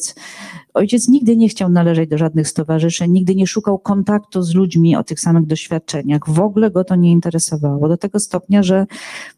Ojciec 0.75 1.09
nigdy 1.09 1.37
nie 1.37 1.49
chciał 1.49 1.69
należeć 1.69 2.11
do 2.11 2.19
żadnych 2.19 2.49
stowarzyszeń, 2.49 3.13
nigdy 3.13 3.35
nie 3.35 3.47
szukał 3.47 3.79
kontaktu 3.79 4.43
z 4.43 4.55
ludźmi 4.55 4.97
o 4.97 5.05
tych 5.05 5.21
samych 5.21 5.47
doświadczeniach. 5.47 6.21
W 6.31 6.41
ogóle 6.41 6.71
go 6.71 6.85
to 6.85 6.97
nie 6.97 7.11
interesowało. 7.11 7.89
Do 7.89 7.97
tego 7.97 8.21
stopnia, 8.21 8.63
że 8.63 8.87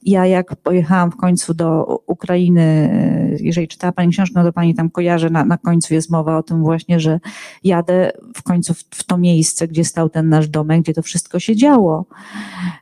ja 0.02 0.26
jak 0.26 0.56
pojechałam 0.56 1.10
w 1.10 1.16
końcu 1.16 1.54
do 1.54 1.84
Ukrainy, 2.06 2.90
jeżeli 3.40 3.68
czytała 3.68 3.92
Pani 3.92 4.12
książkę, 4.12 4.32
no 4.36 4.44
to 4.44 4.52
Pani 4.52 4.74
tam 4.74 4.90
kojarzy, 4.90 5.30
na, 5.30 5.44
na 5.44 5.58
końcu 5.58 5.94
jest 5.94 6.10
mowa 6.10 6.38
o 6.38 6.42
tym 6.42 6.62
właśnie, 6.62 7.00
że 7.00 7.20
jadę 7.64 8.12
w 8.34 8.42
końcu 8.42 8.74
w, 8.74 8.78
w 8.90 9.04
to 9.04 9.18
miejsce, 9.18 9.68
gdzie 9.68 9.84
stał 9.84 10.08
ten 10.08 10.28
nasz 10.28 10.48
domek, 10.48 10.82
gdzie 10.82 10.94
to 10.94 11.02
wszystko 11.02 11.38
się 11.38 11.56
działo. 11.56 12.04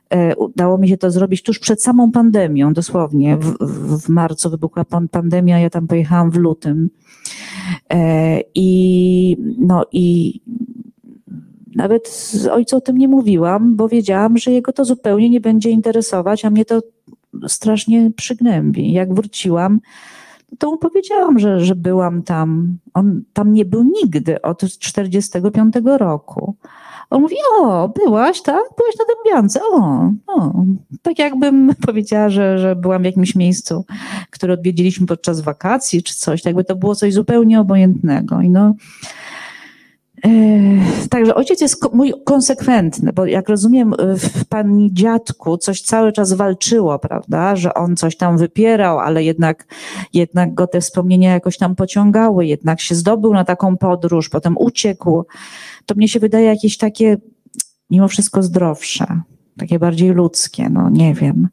E, 0.09 0.35
udało 0.35 0.77
mi 0.77 0.89
się 0.89 0.97
to 0.97 1.11
zrobić 1.11 1.43
tuż 1.43 1.59
przed 1.59 1.83
samą 1.83 2.11
pandemią, 2.11 2.73
dosłownie. 2.73 3.37
W, 3.37 3.57
w 4.05 4.09
marcu 4.09 4.49
wybuchła 4.49 4.85
pandemia, 5.11 5.59
ja 5.59 5.69
tam 5.69 5.87
pojechałam 5.87 6.31
w 6.31 6.35
lutym. 6.35 6.89
E, 7.93 8.41
I, 8.55 9.37
no 9.57 9.85
i 9.91 10.39
nawet 11.75 12.07
z 12.07 12.47
ojcu 12.47 12.77
o 12.77 12.81
tym 12.81 12.97
nie 12.97 13.07
mówiłam, 13.07 13.75
bo 13.75 13.87
wiedziałam, 13.87 14.37
że 14.37 14.51
jego 14.51 14.73
to 14.73 14.85
zupełnie 14.85 15.29
nie 15.29 15.41
będzie 15.41 15.69
interesować, 15.69 16.45
a 16.45 16.49
mnie 16.49 16.65
to 16.65 16.81
strasznie 17.47 18.11
przygnębi. 18.15 18.91
Jak 18.91 19.13
wróciłam, 19.13 19.79
to 20.59 20.71
mu 20.71 20.77
powiedziałam, 20.77 21.39
że, 21.39 21.59
że 21.59 21.75
byłam 21.75 22.23
tam. 22.23 22.77
On 22.93 23.23
tam 23.33 23.53
nie 23.53 23.65
był 23.65 23.83
nigdy 23.83 24.41
od 24.41 24.61
45 24.61 25.75
roku. 25.97 26.55
On 27.09 27.21
mówi, 27.21 27.35
o, 27.59 27.89
byłaś, 27.89 28.41
tak? 28.41 28.63
Byłaś 28.77 28.95
na 28.99 29.05
Dębiance, 29.15 29.59
o, 29.63 30.11
o. 30.27 30.53
Tak 31.01 31.19
jakbym 31.19 31.71
powiedziała, 31.85 32.29
że, 32.29 32.59
że 32.59 32.75
byłam 32.75 33.01
w 33.01 33.05
jakimś 33.05 33.35
miejscu, 33.35 33.85
które 34.29 34.53
odwiedziliśmy 34.53 35.07
podczas 35.07 35.41
wakacji 35.41 36.03
czy 36.03 36.15
coś, 36.15 36.45
jakby 36.45 36.63
to 36.63 36.75
było 36.75 36.95
coś 36.95 37.13
zupełnie 37.13 37.59
obojętnego. 37.59 38.41
I 38.41 38.49
no, 38.49 38.73
Także 41.09 41.35
ojciec 41.35 41.61
jest 41.61 41.93
mój 41.93 42.13
konsekwentny, 42.25 43.13
bo 43.13 43.25
jak 43.25 43.49
rozumiem, 43.49 43.93
w 44.19 44.45
pani 44.45 44.93
dziadku 44.93 45.57
coś 45.57 45.81
cały 45.81 46.11
czas 46.11 46.33
walczyło, 46.33 46.99
prawda, 46.99 47.55
że 47.55 47.73
on 47.73 47.95
coś 47.95 48.17
tam 48.17 48.37
wypierał, 48.37 48.99
ale 48.99 49.23
jednak, 49.23 49.65
jednak 50.13 50.53
go 50.53 50.67
te 50.67 50.81
wspomnienia 50.81 51.31
jakoś 51.31 51.57
tam 51.57 51.75
pociągały, 51.75 52.45
jednak 52.45 52.81
się 52.81 52.95
zdobył 52.95 53.33
na 53.33 53.45
taką 53.45 53.77
podróż, 53.77 54.29
potem 54.29 54.57
uciekł. 54.57 55.25
To 55.85 55.95
mnie 55.95 56.07
się 56.07 56.19
wydaje 56.19 56.45
jakieś 56.45 56.77
takie 56.77 57.17
mimo 57.89 58.07
wszystko 58.07 58.43
zdrowsze, 58.43 59.21
takie 59.57 59.79
bardziej 59.79 60.09
ludzkie, 60.09 60.69
no 60.69 60.89
nie 60.89 61.13
wiem. 61.13 61.47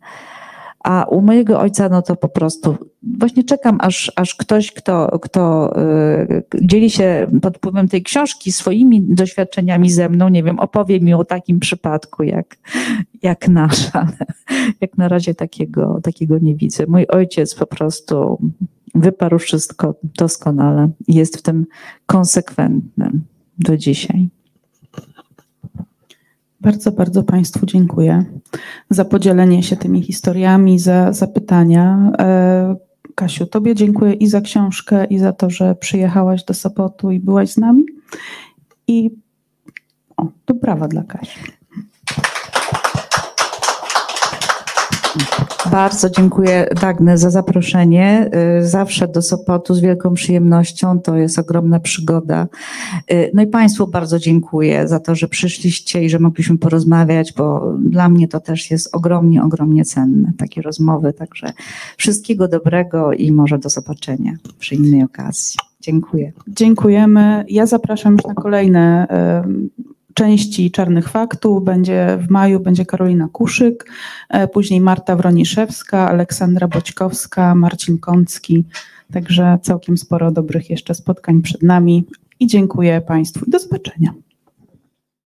A 0.84 1.04
u 1.04 1.20
mojego 1.20 1.60
ojca, 1.60 1.88
no 1.88 2.02
to 2.02 2.16
po 2.16 2.28
prostu 2.28 2.76
właśnie 3.18 3.44
czekam, 3.44 3.78
aż, 3.80 4.12
aż 4.16 4.34
ktoś, 4.34 4.72
kto, 4.72 5.18
kto 5.18 5.72
y, 6.30 6.44
dzieli 6.62 6.90
się 6.90 7.26
pod 7.42 7.56
wpływem 7.56 7.88
tej 7.88 8.02
książki 8.02 8.52
swoimi 8.52 9.02
doświadczeniami 9.02 9.90
ze 9.90 10.08
mną, 10.08 10.28
nie 10.28 10.42
wiem, 10.42 10.58
opowie 10.58 11.00
mi 11.00 11.14
o 11.14 11.24
takim 11.24 11.60
przypadku 11.60 12.22
jak, 12.22 12.56
jak 13.22 13.48
nasz, 13.48 13.90
ale 13.92 14.16
jak 14.80 14.98
na 14.98 15.08
razie 15.08 15.34
takiego, 15.34 16.00
takiego 16.02 16.38
nie 16.38 16.54
widzę. 16.54 16.84
Mój 16.88 17.06
ojciec 17.06 17.54
po 17.54 17.66
prostu 17.66 18.38
wyparł 18.94 19.38
wszystko 19.38 19.94
doskonale 20.02 20.90
i 21.08 21.14
jest 21.14 21.36
w 21.36 21.42
tym 21.42 21.66
konsekwentnym 22.06 23.24
do 23.58 23.76
dzisiaj. 23.76 24.28
Bardzo, 26.64 26.92
bardzo 26.92 27.22
Państwu 27.22 27.66
dziękuję 27.66 28.24
za 28.90 29.04
podzielenie 29.04 29.62
się 29.62 29.76
tymi 29.76 30.02
historiami, 30.02 30.78
za 30.78 31.12
zapytania. 31.12 32.12
E, 32.18 32.76
Kasiu, 33.14 33.46
Tobie 33.46 33.74
dziękuję 33.74 34.12
i 34.12 34.26
za 34.26 34.40
książkę, 34.40 35.04
i 35.04 35.18
za 35.18 35.32
to, 35.32 35.50
że 35.50 35.74
przyjechałaś 35.74 36.44
do 36.44 36.54
Sopotu 36.54 37.10
i 37.10 37.20
byłaś 37.20 37.50
z 37.50 37.56
nami. 37.58 37.84
I 38.86 39.10
o, 40.16 40.26
to 40.44 40.54
brawa 40.54 40.88
dla 40.88 41.04
Kasi. 41.04 41.40
Bardzo 45.70 46.10
dziękuję 46.10 46.68
Dagne 46.80 47.18
za 47.18 47.30
zaproszenie. 47.30 48.30
Y, 48.60 48.68
zawsze 48.68 49.08
do 49.08 49.22
Sopotu 49.22 49.74
z 49.74 49.80
wielką 49.80 50.14
przyjemnością. 50.14 51.00
To 51.00 51.16
jest 51.16 51.38
ogromna 51.38 51.80
przygoda. 51.80 52.46
Y, 53.12 53.30
no 53.34 53.42
i 53.42 53.46
Państwu 53.46 53.86
bardzo 53.86 54.18
dziękuję 54.18 54.88
za 54.88 55.00
to, 55.00 55.14
że 55.14 55.28
przyszliście 55.28 56.04
i 56.04 56.10
że 56.10 56.18
mogliśmy 56.18 56.58
porozmawiać, 56.58 57.32
bo 57.32 57.72
dla 57.78 58.08
mnie 58.08 58.28
to 58.28 58.40
też 58.40 58.70
jest 58.70 58.96
ogromnie, 58.96 59.42
ogromnie 59.42 59.84
cenne, 59.84 60.32
takie 60.38 60.62
rozmowy. 60.62 61.12
Także 61.12 61.52
wszystkiego 61.96 62.48
dobrego 62.48 63.12
i 63.12 63.32
może 63.32 63.58
do 63.58 63.68
zobaczenia 63.68 64.32
przy 64.58 64.74
innej 64.74 65.02
okazji. 65.02 65.56
Dziękuję. 65.80 66.32
Dziękujemy. 66.48 67.44
Ja 67.48 67.66
zapraszam 67.66 68.12
już 68.12 68.24
na 68.24 68.34
kolejne 68.34 69.06
części 70.14 70.70
Czarnych 70.70 71.08
Faktów. 71.08 71.64
Będzie 71.64 72.18
w 72.20 72.30
maju 72.30 72.60
będzie 72.60 72.86
Karolina 72.86 73.28
Kuszyk, 73.32 73.92
e, 74.28 74.48
później 74.48 74.80
Marta 74.80 75.16
Wroniszewska, 75.16 76.08
Aleksandra 76.08 76.68
Boćkowska, 76.68 77.54
Marcin 77.54 77.98
Kącki. 77.98 78.64
Także 79.12 79.58
całkiem 79.62 79.96
sporo 79.96 80.30
dobrych 80.30 80.70
jeszcze 80.70 80.94
spotkań 80.94 81.42
przed 81.42 81.62
nami 81.62 82.04
i 82.40 82.46
dziękuję 82.46 83.00
Państwu 83.00 83.50
do 83.50 83.58
zobaczenia. 83.58 84.14